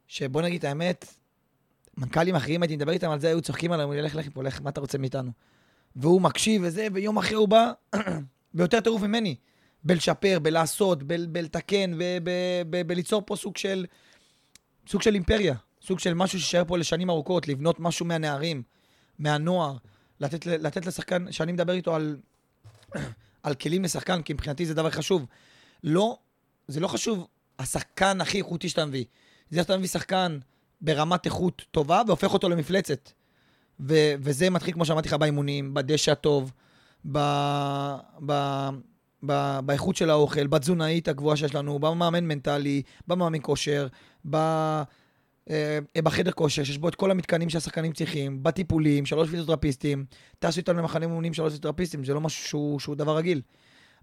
שבוא 0.07 0.41
נגיד 0.41 0.60
את 0.60 0.64
האמת, 0.64 1.15
מנכ"לים 1.97 2.35
אחרים 2.35 2.61
הייתי 2.61 2.76
מדבר 2.76 2.91
איתם 2.91 3.10
על 3.10 3.19
זה, 3.19 3.27
היו 3.27 3.41
צוחקים 3.41 3.72
עליהם, 3.72 3.89
הוא 3.89 3.95
ילך, 3.95 4.15
לך 4.15 4.27
פה, 4.34 4.43
לך, 4.43 4.61
מה 4.61 4.69
אתה 4.69 4.81
רוצה 4.81 4.97
מאיתנו? 4.97 5.31
והוא 5.95 6.22
מקשיב 6.22 6.61
וזה, 6.65 6.88
ויום 6.93 7.18
אחרי 7.18 7.35
הוא 7.35 7.47
בא, 7.47 7.72
ביותר 8.53 8.80
טירוף 8.80 9.01
ממני. 9.01 9.35
בלשפר, 9.84 10.39
בלעשות, 10.41 11.03
בלתקן, 11.03 11.91
בליצור 12.88 13.23
פה 13.26 13.35
סוג 13.35 13.57
של, 13.57 13.85
סוג 14.88 15.01
של 15.01 15.14
אימפריה. 15.14 15.55
סוג 15.85 15.99
של 15.99 16.14
משהו 16.14 16.39
שישאר 16.39 16.64
פה 16.68 16.77
לשנים 16.77 17.10
ארוכות, 17.10 17.47
לבנות 17.47 17.80
משהו 17.80 18.05
מהנערים, 18.05 18.64
מהנוער, 19.19 19.77
לתת, 20.19 20.45
לתת 20.45 20.85
לשחקן, 20.85 21.31
שאני 21.31 21.51
מדבר 21.51 21.73
איתו 21.73 21.95
על, 21.95 22.18
על 23.43 23.53
כלים 23.55 23.84
לשחקן, 23.84 24.22
כי 24.22 24.34
מבחינתי 24.34 24.65
זה 24.65 24.73
דבר 24.73 24.89
חשוב. 24.89 25.26
לא, 25.84 26.18
זה 26.68 26.80
לא 26.80 26.88
חשוב 26.88 27.27
השחקן 27.60 28.22
הכי 28.22 28.38
איכותי 28.38 28.69
שאתה 28.69 28.85
מביא. 28.85 29.05
זה 29.49 29.61
שאתה 29.61 29.77
מביא 29.77 29.88
שחקן 29.88 30.39
ברמת 30.81 31.26
איכות 31.26 31.61
טובה 31.72 32.01
והופך 32.07 32.34
אותו 32.34 32.49
למפלצת. 32.49 33.11
ו- 33.80 34.14
וזה 34.19 34.49
מתחיל, 34.49 34.73
כמו 34.73 34.85
שאמרתי 34.85 35.07
לך, 35.07 35.14
באימונים, 35.14 35.73
בדשא 35.73 36.11
הטוב, 36.11 36.51
ב- 37.11 37.95
ב- 38.26 38.69
ב- 39.26 39.60
באיכות 39.65 39.95
של 39.95 40.10
האוכל, 40.10 40.47
בתזונאית 40.47 41.07
הגבוהה 41.07 41.38
שיש 41.38 41.55
לנו, 41.55 41.80
במאמן 41.80 42.26
מנטלי, 42.26 42.81
במאמן 43.07 43.39
כושר, 43.41 43.88
ב- 44.30 44.81
בחדר 46.03 46.32
כושר, 46.32 46.64
שיש 46.64 46.78
בו 46.78 46.90
את 46.90 46.95
כל 46.95 47.11
המתקנים 47.11 47.49
שהשחקנים 47.49 47.94
צריכים, 47.94 48.44
בטיפולים, 48.44 49.06
שלוש 49.06 49.30
פיזיותרפיסטים, 49.30 50.06
טסו 50.40 50.60
איתנו 50.60 50.80
למחנה 50.80 51.06
אימונים 51.06 51.34
שלוש 51.34 51.48
פיזיותרפיסטים, 51.53 52.03
זה 52.03 52.14
לא 52.14 52.22
משהו 52.22 52.48
שהוא, 52.48 52.80
שהוא 52.80 52.95
דבר 52.95 53.18
רגיל. 53.18 53.41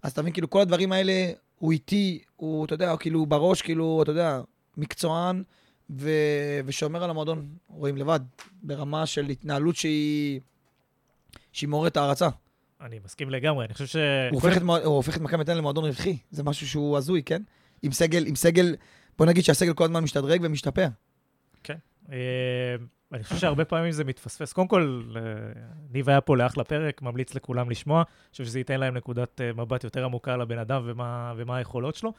אז 0.03 0.11
אתה 0.11 0.21
מבין, 0.21 0.33
כאילו, 0.33 0.49
כל 0.49 0.61
הדברים 0.61 0.91
האלה, 0.91 1.31
הוא 1.59 1.71
איטי, 1.71 2.19
הוא, 2.35 2.65
אתה 2.65 2.73
יודע, 2.73 2.97
כאילו, 2.97 3.25
בראש, 3.25 3.61
כאילו, 3.61 4.01
אתה 4.03 4.11
יודע, 4.11 4.41
מקצוען, 4.77 5.43
ו... 5.89 6.09
ושומר 6.65 7.03
על 7.03 7.09
המועדון, 7.09 7.47
רואים 7.67 7.97
לבד, 7.97 8.19
ברמה 8.63 9.05
של 9.05 9.29
התנהלות 9.29 9.75
שהיא, 9.75 10.39
שהיא 11.51 11.69
מעוררת 11.69 11.97
הערצה. 11.97 12.29
אני 12.81 12.99
מסכים 13.05 13.29
לגמרי, 13.29 13.65
אני 13.65 13.73
חושב 13.73 13.85
ש... 13.85 13.95
הוא 14.31 14.41
הופך, 14.41 14.57
את, 14.57 14.61
הוא 14.61 14.95
הופך 14.95 15.17
את 15.17 15.21
מכבי 15.21 15.41
נתניה 15.41 15.57
למועדון 15.57 15.85
רווחי, 15.85 16.17
זה 16.31 16.43
משהו 16.43 16.67
שהוא 16.67 16.97
הזוי, 16.97 17.23
כן? 17.23 17.41
עם 17.83 17.91
סגל, 17.91 18.27
עם 18.27 18.35
סגל, 18.35 18.75
בוא 19.17 19.25
נגיד 19.25 19.43
שהסגל 19.43 19.73
כל 19.73 19.83
הזמן 19.83 20.03
משתדרג 20.03 20.39
ומשתפר. 20.43 20.87
כן. 21.63 21.77
אה, 22.11 22.17
אני 23.13 23.23
חושב 23.23 23.35
שהרבה 23.35 23.65
פעמים 23.65 23.91
זה 23.91 24.03
מתפספס. 24.03 24.53
קודם 24.53 24.67
כל, 24.67 25.01
אה, 25.15 25.21
ניב 25.91 26.09
היה 26.09 26.21
פה 26.21 26.37
לאחלה 26.37 26.63
פרק, 26.63 27.01
ממליץ 27.01 27.35
לכולם 27.35 27.69
לשמוע. 27.69 27.97
אני 28.01 28.31
חושב 28.31 28.45
שזה 28.45 28.59
ייתן 28.59 28.79
להם 28.79 28.97
נקודת 28.97 29.41
אה, 29.41 29.53
מבט 29.53 29.83
יותר 29.83 30.05
עמוקה 30.05 30.33
על 30.33 30.41
הבן 30.41 30.57
אדם 30.57 30.81
ומה, 30.85 31.33
ומה 31.37 31.57
היכולות 31.57 31.95
שלו. 31.95 32.13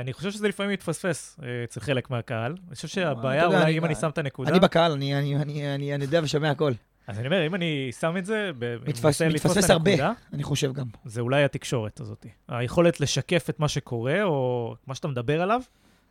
אני 0.00 0.12
חושב 0.12 0.30
שזה 0.30 0.48
לפעמים 0.48 0.72
מתפספס 0.72 1.38
אצל 1.64 1.80
חלק 1.80 2.10
מהקהל. 2.10 2.54
אני 2.66 2.74
חושב 2.74 2.88
שהבעיה, 2.88 3.46
אולי 3.46 3.78
אם 3.78 3.84
אני 3.84 3.94
שם 3.94 4.08
את 4.08 4.18
הנקודה... 4.18 4.50
אני 4.50 4.60
בקהל, 4.60 4.92
אני 4.92 5.92
יודע 6.02 6.20
ושומע 6.22 6.50
הכל. 6.50 6.72
אז 7.06 7.18
אני 7.18 7.26
אומר, 7.26 7.46
אם 7.46 7.54
אני 7.54 7.90
שם 8.00 8.16
את 8.16 8.26
זה, 8.26 8.50
מתפס, 8.86 9.22
מתפספס 9.22 9.70
הרבה, 9.70 9.90
הנקודה, 9.90 10.12
אני 10.32 10.42
חושב 10.42 10.72
גם. 10.72 10.86
זה 11.04 11.20
אולי 11.20 11.44
התקשורת 11.44 12.00
הזאת. 12.00 12.26
היכולת 12.48 13.00
לשקף 13.00 13.50
את 13.50 13.60
מה 13.60 13.68
שקורה, 13.68 14.22
או 14.22 14.74
מה 14.86 14.94
שאתה 14.94 15.08
מדבר 15.08 15.42
עליו, 15.42 15.60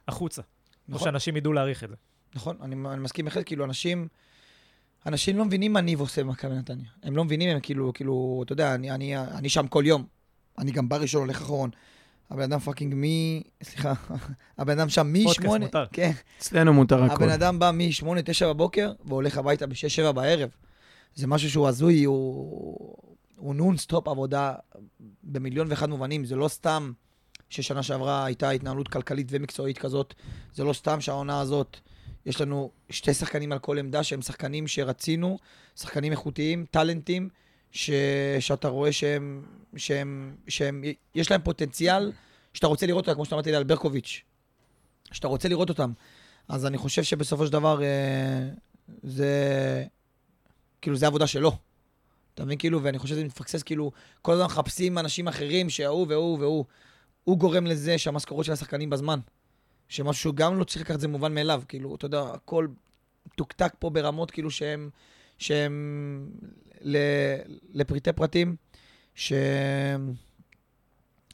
החוצה. 0.07 0.41
נכון. 0.89 0.99
או 0.99 1.03
שאנשים 1.03 1.37
ידעו 1.37 1.53
להעריך 1.53 1.83
את 1.83 1.89
זה. 1.89 1.95
נכון, 2.35 2.57
אני, 2.61 2.75
אני 2.93 3.01
מסכים 3.01 3.25
בהחלט, 3.25 3.45
כאילו, 3.45 3.65
אנשים... 3.65 4.07
אנשים 5.05 5.37
לא 5.37 5.45
מבינים 5.45 5.73
מה 5.73 5.81
ניב 5.81 5.99
עושה 5.99 6.23
במכבי 6.23 6.55
נתניה. 6.55 6.89
הם 7.03 7.15
לא 7.15 7.25
מבינים, 7.25 7.49
הם 7.49 7.59
כאילו, 7.59 7.93
כאילו, 7.93 8.41
אתה 8.45 8.53
יודע, 8.53 8.75
אני, 8.75 8.91
אני, 8.91 9.17
אני 9.17 9.49
שם 9.49 9.67
כל 9.67 9.83
יום. 9.85 10.05
אני 10.57 10.71
גם 10.71 10.89
בא 10.89 10.97
ראשון, 10.97 11.21
הולך 11.21 11.41
אחרון. 11.41 11.69
הבן 12.29 12.41
אדם 12.41 12.59
fucking 12.59 12.93
מ... 12.97 13.03
סליחה, 13.63 13.93
הבן 14.57 14.79
אדם 14.79 14.89
שם 14.89 15.13
מ-8... 15.13 15.23
פודקאסט 15.23 15.59
מותר. 15.59 15.85
כן. 15.91 16.11
אצלנו 16.37 16.73
מותר 16.73 17.03
הכול. 17.03 17.23
הבן 17.23 17.33
אדם 17.33 17.59
בא 17.59 17.71
מ-8, 17.71 18.21
9 18.25 18.47
בבוקר, 18.47 18.91
והולך 19.05 19.37
הביתה 19.37 19.67
ב-6, 19.67 19.89
7 19.89 20.11
בערב. 20.11 20.49
זה 21.15 21.27
משהו 21.27 21.49
שהוא 21.49 21.67
הזוי, 21.67 22.03
הוא, 22.03 22.97
הוא 23.35 23.55
נונסטופ 23.55 24.07
עבודה 24.07 24.53
במיליון 25.23 25.67
ואחד 25.69 25.89
מובנים. 25.89 26.25
זה 26.25 26.35
לא 26.35 26.47
סתם 26.47 26.91
ששנה 27.49 27.83
שעברה 27.83 28.25
הייתה 28.25 28.49
התנהלות 28.49 28.87
כלכלית 28.87 29.27
ומקצועית 29.29 29.77
כזאת, 29.77 30.13
זה 30.53 30.63
לא 30.63 30.73
סתם 30.73 31.01
שהעונה 31.01 31.39
הזאת, 31.39 31.77
יש 32.25 32.41
לנו 32.41 32.71
שתי 32.89 33.13
שחקנים 33.13 33.51
על 33.51 33.59
כל 33.59 33.77
עמדה 33.77 34.03
שהם 34.03 34.21
שחקנים 34.21 34.67
שרצינו, 34.67 35.37
שחקנים 35.75 36.11
איכותיים, 36.11 36.65
טאלנטים, 36.71 37.29
ש, 37.71 37.91
שאתה 38.39 38.67
רואה 38.67 38.91
שהם, 38.91 39.43
שהם, 39.75 40.35
שהם, 40.47 40.83
יש 41.15 41.31
להם 41.31 41.41
פוטנציאל, 41.41 42.11
שאתה 42.53 42.67
רוצה 42.67 42.85
לראות 42.85 43.07
אותם, 43.07 43.15
כמו 43.15 43.25
שאמרתי 43.25 43.51
לי 43.51 43.57
על 43.57 43.63
ברקוביץ', 43.63 44.21
שאתה 45.11 45.27
רוצה 45.27 45.49
לראות 45.49 45.69
אותם. 45.69 45.91
אז 46.47 46.65
אני 46.65 46.77
חושב 46.77 47.03
שבסופו 47.03 47.45
של 47.45 47.51
דבר 47.51 47.83
אה, 47.83 48.49
זה, 49.03 49.83
כאילו, 50.81 50.95
זה 50.95 51.07
עבודה 51.07 51.27
שלו. 51.27 51.51
אתה 52.33 52.45
מבין? 52.45 52.57
כאילו, 52.57 52.83
ואני 52.83 52.99
חושב 52.99 53.15
שזה 53.15 53.23
מתפקסס, 53.23 53.63
כאילו, 53.63 53.91
כל 54.21 54.33
הזמן 54.33 54.45
מחפשים 54.45 54.97
אנשים 54.97 55.27
אחרים 55.27 55.69
שההוא 55.69 56.05
והוא 56.09 56.39
והוא. 56.39 56.65
הוא 57.23 57.37
גורם 57.37 57.65
לזה 57.65 57.97
שהמשכורות 57.97 58.45
של 58.45 58.51
השחקנים 58.51 58.89
בזמן. 58.89 59.19
שמשהו 59.89 60.33
גם 60.33 60.59
לא 60.59 60.63
צריך 60.63 60.81
לקחת 60.81 60.95
את 60.95 61.01
זה 61.01 61.07
מובן 61.07 61.33
מאליו. 61.33 61.61
כאילו, 61.67 61.95
אתה 61.95 62.05
יודע, 62.05 62.21
הכל 62.21 62.67
תוקתק 63.35 63.73
פה 63.79 63.89
ברמות 63.89 64.31
כאילו 64.31 64.51
שהם, 64.51 64.89
שהם 65.37 66.29
לפריטי 67.73 68.13
פרטים, 68.13 68.55
שהם... 69.15 70.13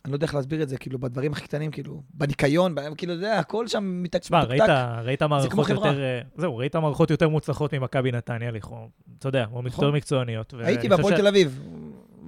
אני 0.06 0.12
לא 0.12 0.16
יודע 0.16 0.26
איך 0.26 0.36
להסביר 0.36 0.64
את 0.64 0.70
זה, 0.70 0.78
כאילו, 0.78 0.99
בדברים 0.99 1.32
הכי 1.32 1.44
קטנים, 1.44 1.72
כאילו, 1.72 2.02
בניקיון, 2.14 2.76
כאילו, 2.98 3.14
אתה 3.14 3.20
יודע, 3.20 3.40
הכל 3.40 3.68
שם 3.68 4.03
מתקתק. 4.03 4.22
תשמע, 4.22 4.44
ראית, 4.44 4.62
ראית 5.03 5.24
מערכות 5.24 5.70
יותר... 5.70 6.02
אה, 6.02 6.22
זהו, 6.38 6.57
ראית 6.57 6.76
מערכות 6.76 7.10
יותר 7.10 7.30
מוצלחות 7.30 7.74
ממכבי 7.74 8.12
נתניה, 8.12 8.52
לכאורה, 8.52 8.86
אתה 9.20 9.28
יודע, 9.28 9.45
או 9.52 9.62
יותר 9.66 9.91
מקצועניות. 9.91 10.53
הייתי 10.60 10.90
בהפועל 10.90 11.18
תל 11.18 11.28
אביב, 11.28 11.68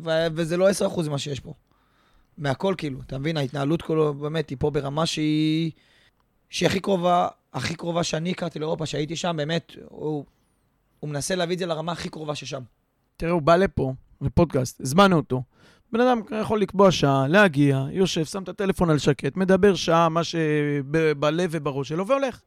וזה 0.04 0.58
לא 0.58 0.70
10% 0.70 1.08
ממה 1.08 1.18
שיש 1.18 1.40
פה. 1.40 1.54
מהכל, 2.38 2.74
כאילו, 2.78 3.00
אתה 3.02 3.18
מבין? 3.18 3.38
ההתנהלות 3.38 3.82
כולו, 3.82 4.14
באמת, 4.14 4.50
היא 4.50 4.58
פה 4.60 4.70
ברמה 4.70 5.06
שהיא... 5.06 5.72
שהיא 6.50 6.68
הכי 6.68 6.80
קרובה, 6.80 7.28
הכי 7.54 7.76
קרובה 7.76 8.04
שאני 8.04 8.32
הכרתי 8.32 8.60
לאירופה, 8.60 8.86
שהייתי 8.86 9.16
שם, 9.16 9.34
באמת, 9.38 9.74
הוא, 9.90 10.26
הוא 11.00 11.10
מנסה 11.10 11.36
להביא 11.36 11.54
את 11.54 11.60
זה 11.60 11.66
לרמה 11.66 11.92
הכי 11.92 12.10
קרובה 12.10 12.36
ששם. 12.36 12.62
תראה, 13.18 13.32
הוא 13.32 13.42
בא 13.42 13.56
לפה, 13.56 13.94
לפודקאסט, 14.22 14.82
הזמנו 14.82 15.16
אותו. 15.16 15.44
בן 15.92 16.02
אדם 16.02 16.22
יכול 16.42 16.62
לקבוע 16.62 16.92
שעה, 16.92 17.28
להגיע, 17.28 17.86
יושב, 17.92 18.26
שם 18.26 18.44
את 18.44 18.50
הטלפון 18.50 18.90
על 18.90 18.98
שקט, 18.98 19.38
מדבר 19.38 19.76
שעה, 19.76 20.10
מה 20.10 20.24
שבלב 20.24 21.50
ובראש 21.54 21.90
שלו, 21.90 22.08
והולך. 22.08 22.42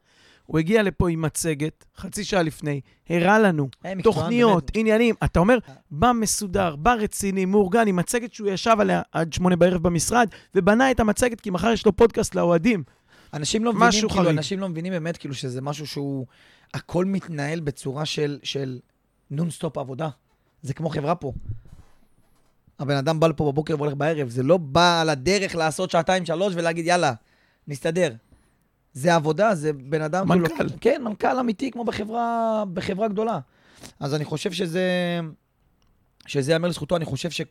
הוא 0.51 0.59
הגיע 0.59 0.83
לפה 0.83 1.09
עם 1.09 1.21
מצגת, 1.21 1.85
חצי 1.97 2.23
שעה 2.23 2.41
לפני, 2.41 2.81
הראה 3.09 3.39
לנו 3.39 3.69
תוכניות, 4.03 4.63
באמת. 4.63 4.77
עניינים. 4.77 5.15
אתה 5.23 5.39
אומר, 5.39 5.57
בא 5.91 6.11
מסודר, 6.11 6.75
בא 6.75 6.93
רציני, 6.93 7.45
מאורגן, 7.45 7.87
עם 7.87 7.95
מצגת 7.95 8.33
שהוא 8.33 8.49
ישב 8.49 8.75
עליה 8.79 9.01
עד 9.11 9.33
שמונה 9.33 9.55
בערב 9.55 9.83
במשרד, 9.83 10.27
ובנה 10.55 10.91
את 10.91 10.99
המצגת, 10.99 11.41
כי 11.41 11.49
מחר 11.49 11.71
יש 11.71 11.85
לו 11.85 11.95
פודקאסט 11.95 12.35
לאוהדים. 12.35 12.83
אנשים 13.33 13.65
לא 13.65 13.73
מבינים, 13.73 14.09
כאילו, 14.09 14.29
אנשים 14.29 14.59
לא 14.59 14.69
מבינים 14.69 14.93
באמת, 14.93 15.17
כאילו, 15.17 15.33
שזה 15.33 15.61
משהו 15.61 15.87
שהוא... 15.87 16.25
הכל 16.73 17.05
מתנהל 17.05 17.59
בצורה 17.59 18.05
של, 18.05 18.39
של 18.43 18.79
נונסטופ 19.29 19.77
עבודה. 19.77 20.09
זה 20.61 20.73
כמו 20.73 20.89
חברה 20.89 21.15
פה. 21.15 21.33
הבן 22.79 22.95
אדם 22.95 23.19
בא 23.19 23.27
לפה 23.27 23.51
בבוקר 23.51 23.75
והולך 23.77 23.93
בערב, 23.93 24.29
זה 24.29 24.43
לא 24.43 24.57
בא 24.57 25.01
על 25.01 25.09
הדרך 25.09 25.55
לעשות 25.55 25.91
שעתיים, 25.91 26.25
שלוש 26.25 26.53
ולהגיד, 26.55 26.85
יאללה, 26.85 27.13
נסתדר. 27.67 28.13
זה 28.93 29.15
עבודה, 29.15 29.55
זה 29.55 29.73
בן 29.73 30.01
אדם... 30.01 30.27
מנכ"ל. 30.29 30.55
כאילו, 30.55 30.69
כן, 30.81 31.01
מנכ"ל 31.03 31.39
אמיתי, 31.39 31.71
כמו 31.71 31.83
בחברה, 31.85 32.63
בחברה 32.73 33.07
גדולה. 33.07 33.39
אז 33.99 34.15
אני 34.15 34.25
חושב 34.25 34.51
שזה... 34.51 35.19
שזה 36.27 36.51
ייאמר 36.51 36.67
לזכותו, 36.67 36.95
אני 36.95 37.05
חושב 37.05 37.29
ש... 37.29 37.41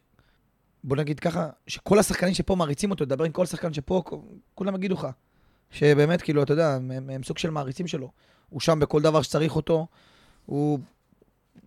בוא 0.85 0.97
נגיד 0.97 1.21
ככה, 1.21 1.49
שכל 1.67 1.99
השחקנים 1.99 2.35
שפה 2.35 2.55
מעריצים 2.55 2.91
אותו, 2.91 3.05
דבר 3.05 3.25
עם 3.25 3.33
כל 3.33 3.47
שחקן 3.47 3.73
שפה, 3.73 4.03
כולם 4.55 4.75
יגידו 4.75 4.95
לך. 4.95 5.07
שבאמת, 5.71 6.23
כאילו, 6.23 6.43
אתה 6.43 6.53
יודע, 6.53 6.75
הם, 6.75 7.11
הם 7.11 7.23
סוג 7.23 7.39
של 7.39 7.51
מעריצים 7.51 7.87
שלו. 7.87 8.11
הוא 8.49 8.61
שם 8.61 8.81
בכל 8.81 9.03
דבר 9.03 9.23
שצריך 9.23 9.57
אותו, 9.57 9.87
הוא, 10.47 10.79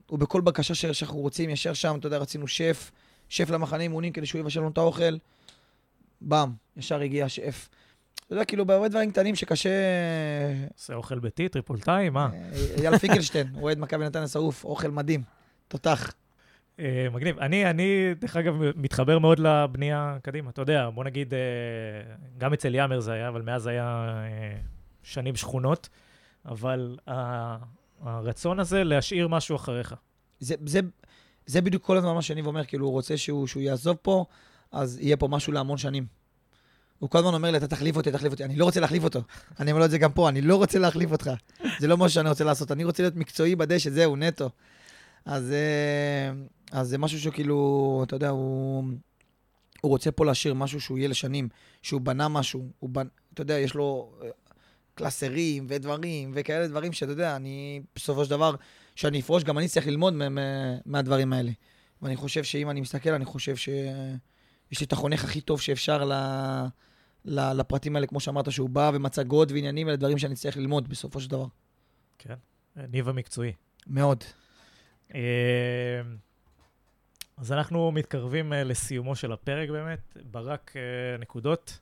הוא 0.08 0.20
בכל 0.20 0.42
בקשה 0.42 0.76
ש, 0.76 0.86
שאנחנו 0.86 1.18
רוצים, 1.18 1.50
ישר 1.50 1.74
שם, 1.74 1.96
אתה 2.00 2.08
יודע, 2.08 2.18
רצינו 2.18 2.48
שף, 2.48 2.92
שף 3.30 3.50
למחנה 3.50 3.84
אימונים 3.84 4.14
כדי 4.14 4.26
שהוא 4.26 4.42
יבשל 4.42 4.60
לנו 4.60 4.70
את 4.70 4.78
האוכל. 4.78 5.18
באם, 6.22 6.50
ישר 6.78 7.00
הגיע 7.00 7.30
שף. 7.30 7.70
אתה 8.26 8.34
יודע, 8.34 8.46
כאילו, 8.46 8.66
בהרבה 8.66 8.88
דברים 8.88 9.12
קטנים 9.12 9.36
שקשה... 9.36 9.70
עושה 10.78 10.94
אוכל 10.94 11.20
ביתי, 11.20 11.50
טריפולטאי, 11.50 12.10
מה? 12.10 12.30
אה, 12.34 12.52
אייל 12.78 12.98
פינקלשטיין, 12.98 13.48
אוהד 13.62 13.80
מכבי 13.80 14.06
נתניה 14.06 14.28
שרוף, 14.28 14.64
אוכל 14.64 14.88
מדהים, 14.88 15.24
תותח. 15.68 16.14
אה, 16.80 17.08
מגניב. 17.12 17.40
אני, 17.40 17.70
אני, 17.70 18.14
דרך 18.20 18.36
אגב, 18.36 18.56
מתחבר 18.76 19.20
מאוד 19.20 19.40
לבנייה 19.40 20.18
קדימה. 20.22 20.50
אתה 20.50 20.62
יודע, 20.62 20.90
בוא 20.90 21.04
נגיד, 21.04 21.34
אה, 21.34 21.40
גם 22.38 22.54
אצל 22.54 22.76
יאמר 22.76 23.00
זה 23.00 23.14
היה, 23.14 23.28
אבל 23.28 23.42
מאז 23.42 23.68
היה 23.68 24.16
שנים 25.04 25.36
שכונות. 25.36 25.90
אבל 26.46 26.98
הרצון 28.02 28.60
הזה 28.60 28.84
להשאיר 28.84 29.28
משהו 29.28 29.56
אחריך. 29.56 29.96
זה, 30.40 30.56
זה, 30.66 30.80
זה 31.46 31.62
בדיוק 31.62 31.84
כל 31.84 31.98
הזמן 31.98 32.14
מה 32.14 32.22
שאני 32.22 32.42
אומר, 32.42 32.66
כאילו, 32.66 32.86
הוא 32.86 32.94
רוצה 32.94 33.18
שהוא, 33.18 33.48
שהוא 33.48 33.64
יעזוב 33.64 33.98
פה, 34.02 34.26
אז 34.72 35.00
יהיה 35.02 35.18
פה 35.18 35.28
משהו 35.28 35.54
להמון 35.54 35.78
שנים. 35.78 36.06
הוא 37.00 37.10
כל 37.10 37.18
הזמן 37.18 37.34
אומר 37.34 37.52
לי, 37.52 37.58
אתה 37.58 37.68
תחליף 37.68 37.96
אותי, 37.96 38.12
תחליף 38.12 38.32
אותי. 38.32 38.44
אני 38.44 38.56
לא 38.56 38.66
רוצה 38.66 38.80
להחליף 38.80 39.04
אותו. 39.04 39.22
אני 39.60 39.72
אומר 39.72 39.80
לו 39.80 39.86
את 39.86 39.92
זה 39.92 39.98
גם 39.98 40.12
פה, 40.12 40.30
אני 40.30 40.42
לא 40.42 40.56
רוצה 40.56 40.80
להחליף 40.80 41.12
אותך. 41.12 41.32
זה 41.80 41.88
לא 41.88 41.98
משהו 41.98 42.10
שאני 42.14 42.30
רוצה 42.30 42.44
לעשות. 42.44 42.72
אני 42.72 42.84
רוצה 42.84 43.04
להיות 43.04 43.16
מקצועי 43.16 43.56
בדשא, 43.56 43.90
זהו, 43.90 44.16
נטו. 44.16 44.50
אז, 45.26 45.52
אה, 45.52 46.32
אז 46.72 46.88
זה 46.88 46.98
משהו 46.98 47.20
שכאילו, 47.20 48.02
אתה 48.08 48.16
יודע, 48.16 48.30
הוא, 48.30 48.84
הוא 49.82 49.90
רוצה 49.90 50.12
פה 50.12 50.26
להשאיר 50.26 50.54
משהו 50.54 50.82
שהוא 50.82 50.98
יהיה 50.98 51.08
לשנים, 51.08 51.50
שהוא 51.82 52.02
בנה 52.02 52.28
משהו, 52.28 52.68
הוא 52.80 52.90
בנ... 52.90 53.08
אתה 53.34 53.42
יודע, 53.42 53.60
יש 53.60 53.74
לו 53.74 54.12
אה, 54.24 54.30
קלאסרים 54.96 55.66
ודברים 55.70 56.32
וכאלה 56.36 56.68
דברים 56.68 56.94
שאתה 56.94 57.12
יודע, 57.12 57.36
אני 57.36 57.82
בסופו 57.96 58.26
של 58.26 58.30
דבר, 58.32 58.56
כשאני 58.96 59.20
אפרוש, 59.20 59.44
גם 59.44 59.58
אני 59.58 59.68
צריך 59.68 59.88
ללמוד 59.88 60.14
מה- 60.14 60.30
מה- 60.30 60.42
מהדברים 60.86 61.34
האלה. 61.34 61.52
ואני 62.02 62.16
חושב 62.16 62.44
שאם 62.44 62.70
אני 62.70 62.82
מסתכל, 62.82 63.10
אני 63.14 63.26
חושב 63.26 63.56
שיש 64.74 64.80
לי 64.80 64.86
את 64.86 64.94
החונך 64.94 65.24
הכי 65.24 65.42
טוב 65.42 65.62
שאפשר 65.62 66.04
ל... 66.04 66.14
ל... 67.26 67.54
לפרטים 67.54 67.96
האלה, 67.96 68.08
כמו 68.08 68.20
שאמרת, 68.20 68.52
שהוא 68.52 68.70
בא 68.70 68.92
ומצגות 68.94 69.52
ועניינים, 69.52 69.88
אלה 69.88 69.96
דברים 69.96 70.18
שאני 70.18 70.36
צריך 70.36 70.58
ללמוד 70.58 70.90
בסופו 70.90 71.20
של 71.20 71.30
דבר. 71.30 71.46
כן. 72.18 72.34
ניב 72.76 73.10
המקצועי. 73.10 73.54
מאוד. 73.88 74.24
אה, 75.16 76.02
אז 77.38 77.52
אנחנו 77.52 77.92
מתקרבים 77.92 78.54
אה, 78.54 78.64
לסיומו 78.64 79.16
של 79.16 79.32
הפרק 79.32 79.70
באמת. 79.70 80.18
ברק, 80.32 80.74
אה, 80.76 81.18
נקודות? 81.20 81.80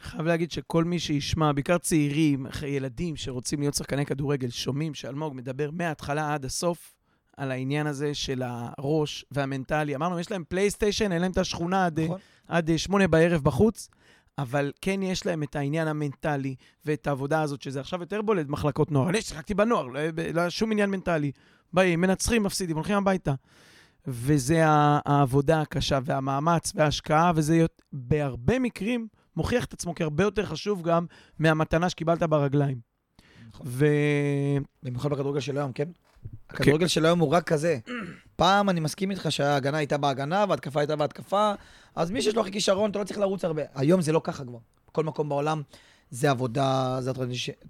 חייב 0.00 0.26
להגיד 0.26 0.50
שכל 0.50 0.84
מי 0.84 0.98
שישמע, 0.98 1.52
בעיקר 1.52 1.78
צעירים, 1.78 2.46
ילדים 2.66 3.16
שרוצים 3.16 3.60
להיות 3.60 3.74
שחקני 3.74 4.06
כדורגל, 4.06 4.50
שומעים 4.50 4.94
שאלמוג 4.94 5.34
מדבר 5.34 5.70
מההתחלה 5.70 6.34
עד 6.34 6.44
הסוף 6.44 6.94
על 7.36 7.50
העניין 7.50 7.86
הזה 7.86 8.14
של 8.14 8.42
הראש 8.44 9.24
והמנטלי. 9.30 9.94
אמרנו, 9.94 10.20
יש 10.20 10.30
להם 10.30 10.44
פלייסטיישן, 10.48 11.12
אין 11.12 11.22
להם 11.22 11.32
את 11.32 11.38
השכונה 11.38 11.86
עד, 11.86 12.00
נכון? 12.00 12.18
עד 12.48 12.70
שמונה 12.76 13.08
בערב 13.08 13.42
בחוץ, 13.42 13.88
אבל 14.38 14.72
כן 14.80 15.02
יש 15.02 15.26
להם 15.26 15.42
את 15.42 15.56
העניין 15.56 15.88
המנטלי 15.88 16.54
ואת 16.84 17.06
העבודה 17.06 17.42
הזאת, 17.42 17.62
שזה 17.62 17.80
עכשיו 17.80 18.00
יותר 18.00 18.22
בולט 18.22 18.46
במחלקות 18.46 18.92
נוער. 18.92 19.08
אני 19.08 19.22
שיחקתי 19.22 19.54
בנוער, 19.54 19.86
לא, 19.86 20.00
לא 20.34 20.40
היה 20.40 20.50
שום 20.50 20.72
עניין 20.72 20.90
מנטלי. 20.90 21.32
באים, 21.72 22.00
מנצחים, 22.00 22.42
מפסידים, 22.42 22.76
הולכים 22.76 22.96
הביתה. 22.96 23.34
וזה 24.06 24.62
העבודה 24.66 25.60
הקשה 25.60 25.98
והמאמץ 26.04 26.72
וההשקעה, 26.74 27.32
וזה 27.34 27.66
בהרבה 27.92 28.58
מקרים 28.58 29.08
מוכיח 29.36 29.64
את 29.64 29.72
עצמו 29.72 29.94
כהרבה 29.94 30.24
יותר 30.24 30.46
חשוב 30.46 30.82
גם 30.82 31.06
מהמתנה 31.38 31.90
שקיבלת 31.90 32.22
ברגליים. 32.22 32.78
נכון. 33.48 33.66
ו... 33.68 33.86
במיוחד 34.82 35.10
בכדורגל 35.10 35.40
של 35.40 35.58
היום, 35.58 35.72
כן? 35.72 35.88
הכדורגל 36.50 36.86
של 36.86 37.06
היום 37.06 37.18
הוא 37.18 37.28
רק 37.28 37.44
כזה. 37.44 37.78
פעם 38.36 38.70
אני 38.70 38.80
מסכים 38.80 39.10
איתך 39.10 39.26
שההגנה 39.32 39.78
הייתה 39.78 39.98
בהגנה 39.98 40.44
וההתקפה 40.48 40.80
הייתה 40.80 40.96
בהתקפה, 40.96 41.52
אז 41.96 42.10
מי 42.10 42.22
שיש 42.22 42.34
לו 42.34 42.42
הכי 42.42 42.52
כישרון, 42.52 42.90
אתה 42.90 42.98
לא 42.98 43.04
צריך 43.04 43.18
לרוץ 43.18 43.44
הרבה. 43.44 43.62
היום 43.74 44.00
זה 44.00 44.12
לא 44.12 44.20
ככה 44.24 44.44
כבר. 44.44 44.58
בכל 44.90 45.04
מקום 45.04 45.28
בעולם 45.28 45.62
זה 46.10 46.30
עבודה, 46.30 46.98
זה 47.00 47.10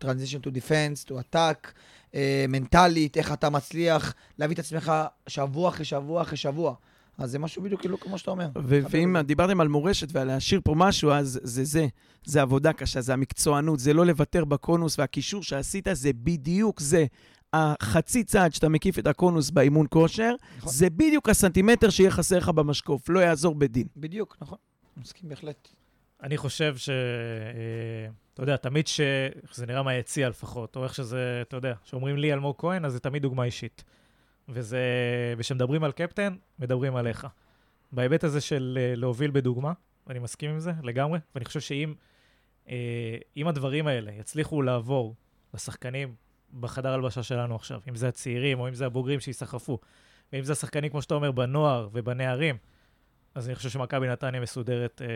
transition 0.00 0.46
to 0.46 0.50
defense, 0.50 1.08
to 1.08 1.12
attack, 1.12 1.68
אה, 2.14 2.44
מנטלית, 2.48 3.16
איך 3.16 3.32
אתה 3.32 3.50
מצליח 3.50 4.14
להביא 4.38 4.54
את 4.54 4.58
עצמך 4.58 4.92
שבוע 5.26 5.68
אחרי 5.68 5.84
שבוע 5.84 6.22
אחרי 6.22 6.36
שבוע. 6.36 6.74
אז 7.18 7.30
זה 7.30 7.38
משהו 7.38 7.62
בדיוק 7.62 7.80
כאילו 7.80 8.00
כמו 8.00 8.18
שאתה 8.18 8.30
אומר. 8.30 8.48
ואם 8.64 9.16
דיברתם 9.24 9.60
על 9.60 9.68
מורשת 9.68 10.08
ועל 10.12 10.26
להשאיר 10.26 10.60
פה 10.64 10.74
משהו, 10.76 11.10
אז 11.10 11.40
זה 11.42 11.64
זה. 11.64 11.86
זה 12.24 12.42
עבודה 12.42 12.72
קשה, 12.72 13.00
זה 13.00 13.12
המקצוענות, 13.12 13.78
זה 13.80 13.92
לא 13.92 14.06
לוותר 14.06 14.44
בקונוס, 14.44 14.98
והקישור 14.98 15.42
שעשית 15.42 15.88
זה 15.92 16.10
בדיוק 16.14 16.80
זה. 16.80 17.06
החצי 17.52 18.24
צעד 18.24 18.54
שאתה 18.54 18.68
מקיף 18.68 18.98
את 18.98 19.06
הקונוס 19.06 19.50
באימון 19.50 19.86
כושר, 19.90 20.34
נכון. 20.58 20.72
זה 20.72 20.90
בדיוק 20.90 21.28
הסנטימטר 21.28 21.90
שיהיה 21.90 22.10
חסר 22.10 22.38
לך 22.38 22.48
במשקוף, 22.48 23.08
לא 23.08 23.20
יעזור 23.20 23.54
בדין. 23.54 23.86
בדיוק, 23.96 24.36
נכון. 24.40 24.58
מסכים 24.96 25.28
בהחלט. 25.28 25.68
אני 26.22 26.36
חושב 26.36 26.76
ש... 26.76 26.88
אה, 26.88 26.94
אתה 28.34 28.42
יודע, 28.42 28.56
תמיד 28.56 28.86
ש... 28.86 29.00
איך 29.42 29.56
זה 29.56 29.66
נראה 29.66 29.82
מהיציע 29.82 30.28
לפחות, 30.28 30.76
או 30.76 30.84
איך 30.84 30.94
שזה, 30.94 31.38
אתה 31.48 31.56
יודע, 31.56 31.74
שאומרים 31.84 32.16
לי 32.16 32.32
אלמוג 32.32 32.54
כהן, 32.58 32.84
אז 32.84 32.92
זה 32.92 33.00
תמיד 33.00 33.22
דוגמה 33.22 33.44
אישית. 33.44 33.84
וזה... 34.48 34.80
וכשמדברים 35.38 35.84
על 35.84 35.92
קפטן, 35.92 36.36
מדברים 36.58 36.96
עליך. 36.96 37.26
בהיבט 37.92 38.24
הזה 38.24 38.40
של 38.40 38.78
אה, 38.80 38.94
להוביל 38.96 39.30
בדוגמה, 39.30 39.72
ואני 40.06 40.18
מסכים 40.18 40.50
עם 40.50 40.58
זה 40.58 40.72
לגמרי, 40.82 41.18
ואני 41.34 41.44
חושב 41.44 41.60
שאם 41.60 41.94
אה, 42.68 43.16
אם 43.36 43.48
הדברים 43.48 43.86
האלה 43.86 44.12
יצליחו 44.12 44.62
לעבור 44.62 45.14
לשחקנים 45.54 46.14
בחדר 46.60 46.92
הלבשה 46.92 47.22
שלנו 47.22 47.54
עכשיו, 47.54 47.80
אם 47.88 47.96
זה 47.96 48.08
הצעירים 48.08 48.60
או 48.60 48.68
אם 48.68 48.74
זה 48.74 48.86
הבוגרים 48.86 49.20
שיסחפו, 49.20 49.78
ואם 50.32 50.44
זה 50.44 50.52
השחקנים, 50.52 50.90
כמו 50.90 51.02
שאתה 51.02 51.14
אומר, 51.14 51.30
בנוער 51.32 51.88
ובנערים, 51.92 52.56
אז 53.34 53.48
אני 53.48 53.54
חושב 53.54 53.68
שמכבי 53.68 54.08
נתניה 54.08 54.40
מסודרת, 54.40 55.02
אה, 55.04 55.06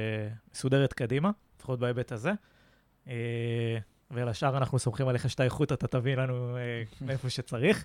מסודרת 0.55 0.93
קדימה, 0.93 1.31
לפחות 1.59 1.78
בהיבט 1.78 2.12
הזה. 2.12 2.32
אה, 3.09 3.78
ועל 4.11 4.28
השאר 4.28 4.56
אנחנו 4.56 4.78
סומכים 4.78 5.09
עליך 5.09 5.31
שאת 5.31 5.40
האיכות 5.40 5.73
אתה 5.73 5.86
תביא 5.86 6.16
לנו 6.16 6.56
אה, 6.56 6.82
מאיפה 7.06 7.31
שצריך. 7.31 7.85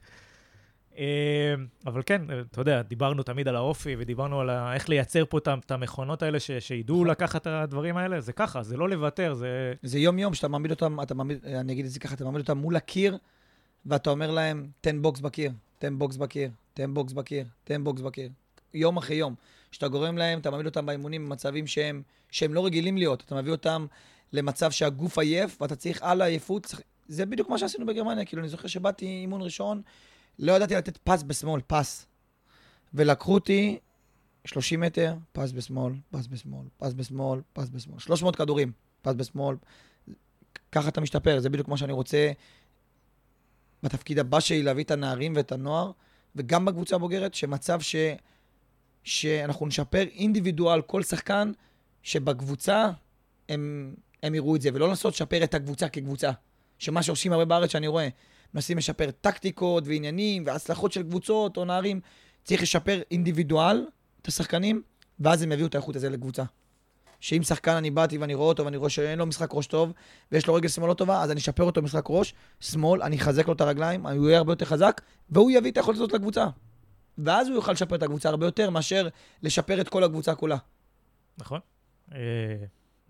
אה, 0.98 1.54
אבל 1.86 2.02
כן, 2.06 2.22
אה, 2.32 2.40
אתה 2.52 2.62
יודע, 2.62 2.82
דיברנו 2.82 3.24
תמיד 3.24 3.48
על 3.48 3.56
האופי 3.56 3.96
ודיברנו 4.00 4.40
על 4.42 4.50
ה- 4.50 4.74
איך 4.74 4.90
לייצר 4.90 5.24
פה 5.30 5.38
את 5.38 5.72
המכונות 5.72 6.24
האלה 6.24 6.40
ש- 6.40 6.52
שידעו 6.52 7.06
לקחת 7.06 7.42
את 7.42 7.48
הדברים 7.48 7.98
האלה, 7.98 8.22
זה 8.22 8.34
ככה, 8.34 8.64
זה 8.64 8.78
לא 8.78 8.90
לוותר, 8.90 9.34
זה... 9.34 9.74
זה 9.84 10.00
יום-יום 10.00 10.34
שאתה 10.34 10.48
מעמיד 10.48 10.72
אותם, 10.72 11.02
אתה 11.02 11.14
מעמיד, 11.14 11.46
אני 11.46 11.74
אגיד 11.74 11.86
את 11.86 11.92
זה 11.92 12.00
ככה, 12.00 12.16
אתה 12.16 12.24
מעמיד 12.26 12.42
אותם 12.42 12.58
מול 12.58 12.76
הקיר, 12.76 13.18
ואתה 13.86 14.10
אומר 14.10 14.32
להם, 14.32 14.68
תן 14.82 15.02
בוקס 15.02 15.20
בקיר, 15.20 15.52
תן 15.80 16.00
בוקס 16.00 16.16
בקיר, 16.16 16.52
תן 16.74 16.94
בוקס 16.94 17.14
בקיר, 17.14 17.46
תן 17.64 17.84
בוקס 17.84 18.02
בקיר. 18.02 18.30
יום 18.74 18.98
אחרי 18.98 19.16
יום. 19.16 19.36
שאתה 19.72 19.88
גורם 19.88 20.18
להם, 20.18 20.40
אתה 20.40 20.52
מעמיד 20.52 20.66
אותם 20.66 20.86
באימונים 20.86 21.26
במצבים 21.26 21.68
שהם, 21.68 22.02
שהם 22.32 22.54
לא 22.54 22.66
רגילים 22.66 22.98
להיות. 22.98 23.24
אתה 23.26 23.36
מביא 23.36 23.52
אותם 23.52 23.86
למצב 24.34 24.72
שהגוף 24.72 25.18
עייף, 25.18 25.62
ואתה 25.62 25.76
צריך 25.76 26.04
על 26.04 26.22
העייפות. 26.22 26.66
צריך... 26.66 26.82
זה 27.08 27.26
בדיוק 27.26 27.50
מה 27.50 27.58
שעשינו 27.58 27.86
בגרמניה. 27.86 28.26
כאילו, 28.26 28.42
אני 28.42 28.50
זוכר 28.50 28.68
שבאתי 28.68 29.06
אימון 29.06 29.42
ראשון, 29.42 29.82
לא 30.40 30.52
ידעתי 30.52 30.76
לתת 30.76 30.98
פס 30.98 31.24
בשמאל, 31.24 31.62
פס. 31.68 32.06
ולקחו 32.94 33.34
אותי 33.34 33.80
30 34.46 34.80
מטר, 34.80 35.16
פס 35.32 35.52
בשמאל, 35.52 35.94
פס 36.12 36.28
בשמאל, 36.28 36.66
פס 36.78 36.94
בשמאל, 36.94 37.42
פס 37.54 37.70
בשמאל. 37.70 38.00
300 38.00 38.36
כדורים, 38.36 38.72
פס 39.02 39.14
בשמאל. 39.14 39.56
ככה 40.72 40.90
אתה 40.90 41.02
משתפר, 41.02 41.40
זה 41.40 41.50
בדיוק 41.50 41.68
מה 41.68 41.78
שאני 41.78 41.94
רוצה 41.94 42.32
בתפקיד 43.84 44.20
הבא 44.20 44.40
שלי, 44.40 44.64
להביא 44.64 44.84
את 44.84 44.92
הנערים 44.92 45.34
ואת 45.36 45.52
הנוער, 45.52 45.92
וגם 46.36 46.66
בקבוצה 46.66 46.96
הבוגרת, 46.96 47.34
שמצב 47.34 47.82
ש... 47.82 47.96
שאנחנו 49.04 49.66
נשפר 49.66 50.04
אינדיבידואל 50.16 50.82
כל 50.82 51.04
שחקן, 51.04 51.52
שבקבוצה 52.04 52.90
הם, 53.50 53.94
הם 54.24 54.36
יראו 54.36 54.56
את 54.56 54.62
זה, 54.62 54.70
ולא 54.74 54.90
לנסות 54.90 55.14
לשפר 55.14 55.44
את 55.44 55.54
הקבוצה 55.54 55.90
כקבוצה. 55.90 56.32
שמה 56.78 57.04
שעושים 57.04 57.32
הרבה 57.32 57.46
בארץ 57.46 57.72
שאני 57.72 57.88
רואה, 57.88 58.08
מנסים 58.54 58.78
לשפר 58.78 59.12
טקטיקות 59.12 59.84
ועניינים 59.88 60.44
והצלחות 60.46 60.92
של 60.92 61.04
קבוצות 61.04 61.58
או 61.58 61.66
נערים, 61.66 62.02
צריך 62.44 62.62
לשפר 62.62 63.02
אינדיבידואל 63.12 63.86
את 64.22 64.28
השחקנים, 64.28 64.82
ואז 65.20 65.42
הם 65.42 65.52
יביאו 65.52 65.68
את 65.68 65.76
האיכות 65.76 65.96
הזה 65.96 66.10
לקבוצה. 66.10 66.44
שאם 67.20 67.44
שחקן 67.44 67.72
אני 67.72 67.92
באתי 67.92 68.18
ואני 68.18 68.34
רואה 68.34 68.48
אותו 68.48 68.66
ואני 68.66 68.78
רואה 68.78 68.90
שאין 68.90 69.20
לו 69.20 69.26
משחק 69.26 69.50
ראש 69.54 69.68
טוב 69.68 69.94
ויש 70.32 70.48
לו 70.48 70.54
רגל 70.54 70.68
שמאל 70.68 70.90
לא 70.90 70.94
טובה, 70.94 71.22
אז 71.22 71.32
אני 71.32 71.40
אשפר 71.40 71.64
אותו 71.64 71.82
במשחק 71.82 72.06
ראש, 72.10 72.34
שמאל, 72.60 73.02
אני 73.02 73.16
אחזק 73.16 73.48
לו 73.48 73.54
את 73.54 73.62
הרגליים, 73.62 74.06
הוא 74.06 74.28
יהיה 74.28 74.38
הרבה 74.38 74.52
יותר 74.52 74.66
חזק, 74.66 75.02
והוא 75.30 75.52
יביא 75.52 75.72
את 75.72 75.78
היכולת 75.78 75.98
הזאת 75.98 76.14
לקבוצה. 76.14 76.48
ואז 77.18 77.48
הוא 77.48 77.56
יוכל 77.56 77.72
לשפר 77.72 77.96
את 77.96 78.04
הקבוצה 78.04 78.30
הרבה 78.30 78.46
יותר 78.46 78.70
מאשר 78.70 79.08
לשפר 79.44 79.82
את 79.82 79.90
כל 79.90 80.04
הקבוצה 80.04 80.36
כולה. 80.36 80.58
נכון? 81.38 81.60
אה, 82.14 82.20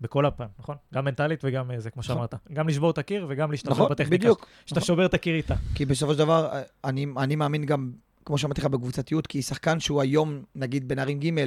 בכל 0.00 0.26
הפעם, 0.26 0.48
נכון? 0.58 0.76
גם 0.94 1.04
מנטלית 1.04 1.40
וגם 1.44 1.70
אה, 1.70 1.80
זה, 1.80 1.90
כמו 1.90 2.00
נכון. 2.00 2.14
שאמרת. 2.14 2.34
גם 2.52 2.68
לשבור 2.68 2.90
את 2.90 2.98
הקיר 2.98 3.26
וגם 3.28 3.50
להשתמש 3.50 3.72
נכון, 3.72 3.90
בטכניקה. 3.90 4.16
בדיוק. 4.16 4.46
שאתה 4.66 4.80
נכון. 4.80 4.86
שובר 4.86 5.06
את 5.06 5.14
הקיר 5.14 5.34
איתה. 5.34 5.54
כי 5.74 5.86
בסופו 5.86 6.12
של 6.12 6.18
דבר, 6.18 6.50
אני, 6.84 7.06
אני 7.16 7.36
מאמין 7.36 7.64
גם, 7.64 7.92
כמו 8.24 8.38
שאמרתי 8.38 8.60
לך, 8.60 8.66
בקבוצתיות, 8.66 9.26
כי 9.26 9.42
שחקן 9.42 9.80
שהוא 9.80 10.00
היום, 10.00 10.42
נגיד 10.54 10.88
בנערים 10.88 11.20
ג', 11.20 11.40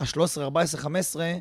ה-13, 0.00 0.40
14, 0.40 0.80
15, 0.80 1.32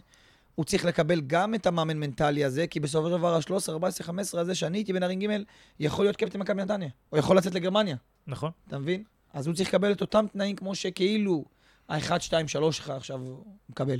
הוא 0.56 0.66
צריך 0.66 0.86
לקבל 0.86 1.22
גם 1.22 1.56
את 1.56 1.66
המאמן 1.66 1.98
מנטלי 1.98 2.46
הזה, 2.46 2.68
כי 2.68 2.80
בסופו 2.80 3.10
של 3.10 3.18
דבר, 3.18 3.36
ה-13, 3.36 3.72
14, 3.72 4.08
15 4.08 4.42
הזה, 4.42 4.56
שאני 4.56 4.78
הייתי 4.78 4.94
בנערים 4.94 5.20
ג', 5.20 5.38
יכול 5.80 6.06
להיות 6.06 6.16
קפטן 6.16 6.40
מכבי 6.40 6.62
נתניה, 6.62 6.90
או 7.12 7.18
יכול 7.18 7.38
לצאת 7.38 7.54
לגרמניה, 7.54 7.96
נכון? 8.28 8.52
אתה 8.68 8.80
מבין? 8.80 9.04
אז 9.34 9.48
הוא 9.48 9.56
צריך 9.56 9.70
לקבל 9.70 9.92
את 9.92 10.02
אותם 10.02 10.26
תנאים 10.34 10.56
כמו 10.56 10.76
שכאילו 10.76 11.46
ה-1, 11.90 12.20
2, 12.20 12.48
3 12.48 12.78
שלך 12.78 12.90
עכשיו 12.90 13.20
הוא 13.20 13.46
מקבל. 13.70 14.00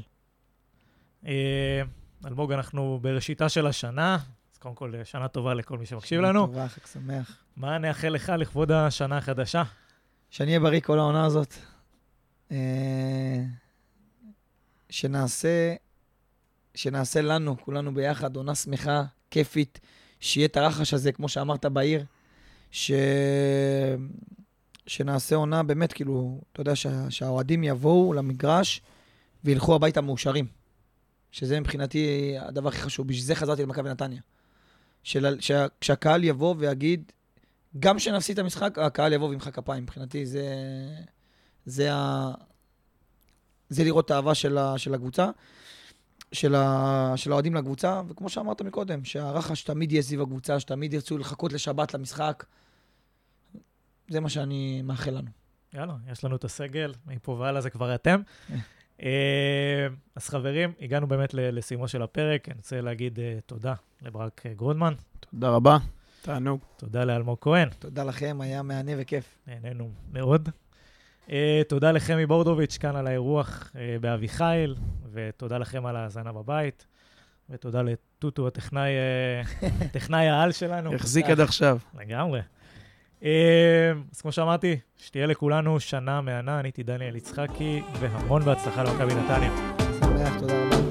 אה, 1.26 1.82
אלמוג, 2.26 2.52
אנחנו 2.52 3.00
בראשיתה 3.02 3.50
של 3.50 3.68
השנה, 3.68 4.18
אז 4.54 4.58
קודם 4.58 4.76
כל, 4.76 4.96
אה, 4.96 5.06
שנה 5.06 5.28
טובה 5.28 5.54
לכל 5.54 5.78
מי 5.78 5.86
שמקשיב 5.86 6.22
לנו. 6.22 6.48
טובה, 6.48 6.68
חג 6.68 6.86
שמח. 6.94 7.44
מה 7.56 7.78
נאחל 7.78 8.10
לך 8.10 8.32
לכבוד 8.38 8.72
השנה 8.72 9.18
החדשה? 9.18 9.64
שאני 10.30 10.50
אהיה 10.50 10.60
בריא 10.60 10.80
כל 10.80 11.00
העונה 11.00 11.26
הזאת. 11.26 11.54
אה, 12.52 13.44
שנעשה, 14.90 15.76
שנעשה 16.76 17.22
לנו, 17.22 17.58
כולנו 17.66 17.94
ביחד, 17.94 18.36
עונה 18.36 18.56
שמחה, 18.56 19.04
כיפית, 19.32 19.80
שיהיה 20.20 20.46
את 20.46 20.58
הרחש 20.58 20.94
הזה, 20.94 21.12
כמו 21.12 21.30
שאמרת, 21.30 21.66
בעיר, 21.66 22.06
ש... 22.72 22.92
שנעשה 24.88 25.36
עונה 25.36 25.64
באמת, 25.64 25.94
כאילו, 25.94 26.42
אתה 26.52 26.62
יודע, 26.62 26.76
שה... 26.76 27.12
שהאוהדים 27.12 27.64
יבואו 27.64 28.14
למגרש 28.14 28.82
וילכו 29.44 29.76
הביתה 29.76 30.02
מאושרים. 30.02 30.48
שזה 31.32 31.60
מבחינתי 31.60 32.36
הדבר 32.40 32.70
הכי 32.70 32.82
חשוב, 32.82 33.08
בשביל 33.08 33.26
זה 33.26 33.36
חזרתי 33.36 33.62
למכבי 33.64 33.90
נתניה. 33.90 34.22
של... 35.04 35.38
שה... 35.40 35.66
כשהקהל 35.82 36.24
יבוא 36.24 36.56
ויגיד, 36.58 37.12
גם 37.80 37.98
כשנפסיד 37.98 38.40
את 38.40 38.44
המשחק, 38.44 38.78
הקהל 38.80 39.14
יבוא 39.14 39.30
וימחא 39.30 39.52
כפיים. 39.52 39.84
מבחינתי 39.84 40.26
זה... 40.26 40.46
זה 41.66 41.94
ה... 41.94 42.32
זה 43.70 43.84
לראות 43.84 44.06
את 44.06 44.12
האהבה 44.12 44.36
של, 44.36 44.58
ה... 44.58 44.78
של 44.78 44.94
הקבוצה. 44.94 45.30
של, 46.32 46.56
ה... 46.56 47.14
של 47.16 47.32
האוהדים 47.32 47.56
לקבוצה, 47.56 48.02
וכמו 48.08 48.30
שאמרת 48.30 48.62
מקודם, 48.62 49.06
שהרחש 49.06 49.64
תמיד 49.64 49.92
יהיה 49.92 50.02
סביב 50.02 50.22
הקבוצה, 50.22 50.60
שתמיד 50.60 50.94
ירצו 50.94 51.18
לחכות 51.18 51.54
לשבת 51.54 51.94
למשחק. 51.94 52.46
זה 54.10 54.20
מה 54.20 54.30
שאני 54.30 54.82
מאחל 54.82 55.12
לנו. 55.12 55.30
יאללה, 55.74 55.94
יש 56.12 56.24
לנו 56.24 56.36
את 56.36 56.44
הסגל, 56.44 56.94
מפה 57.08 57.32
והלאה 57.32 57.62
זה 57.62 57.70
כבר 57.70 57.96
אתם. 57.96 58.22
אה, 59.04 59.88
אז 60.16 60.30
חברים, 60.30 60.74
הגענו 60.82 61.08
באמת 61.08 61.34
לסיומו 61.34 61.88
של 61.88 62.02
הפרק. 62.02 62.50
אני 62.50 62.58
רוצה 62.58 62.82
להגיד 62.82 63.20
uh, 63.20 63.42
תודה 63.46 63.74
לברק 64.02 64.46
גרודמן. 64.56 64.94
תודה 65.20 65.50
רבה, 65.50 65.78
תענוג. 66.22 66.60
תודה 66.78 67.06
לאלמוג 67.06 67.38
כהן. 67.42 67.70
תודה 67.80 68.04
לכם, 68.04 68.38
היה 68.42 68.62
מהנה 68.62 68.92
וכיף. 68.98 69.38
נהנינו 69.48 69.90
מאוד. 70.12 70.50
Uh, 71.32 71.34
תודה 71.68 71.92
לחמי 71.92 72.26
בורדוביץ' 72.26 72.78
כאן 72.78 72.96
על 72.96 73.08
האירוח 73.08 73.72
uh, 73.74 73.78
באביחיל, 74.02 74.76
ותודה 75.14 75.58
לכם 75.58 75.86
על 75.86 75.96
ההאזנה 75.96 76.32
בבית, 76.32 76.86
ותודה 77.50 77.82
לטוטו, 77.82 78.48
הטכנאי, 78.48 78.92
הטכנאי 79.82 80.30
העל 80.30 80.52
שלנו. 80.52 80.96
החזיק 80.96 81.26
עד 81.26 81.40
עכשיו. 81.40 81.78
לגמרי. 82.00 82.42
אז 84.12 84.22
כמו 84.22 84.32
שאמרתי, 84.32 84.80
שתהיה 84.98 85.26
לכולנו 85.26 85.80
שנה 85.80 86.22
מהנה, 86.22 86.60
אני 86.60 86.68
הייתי 86.68 86.84
דניאל 86.84 87.16
יצחקי, 87.16 87.82
והמון 88.00 88.42
בהצלחה 88.42 88.84
למכבי 88.84 89.14
נתניה. 89.16 89.52
שמח, 90.00 90.40
תודה 90.40 90.66
רבה. 90.66 90.91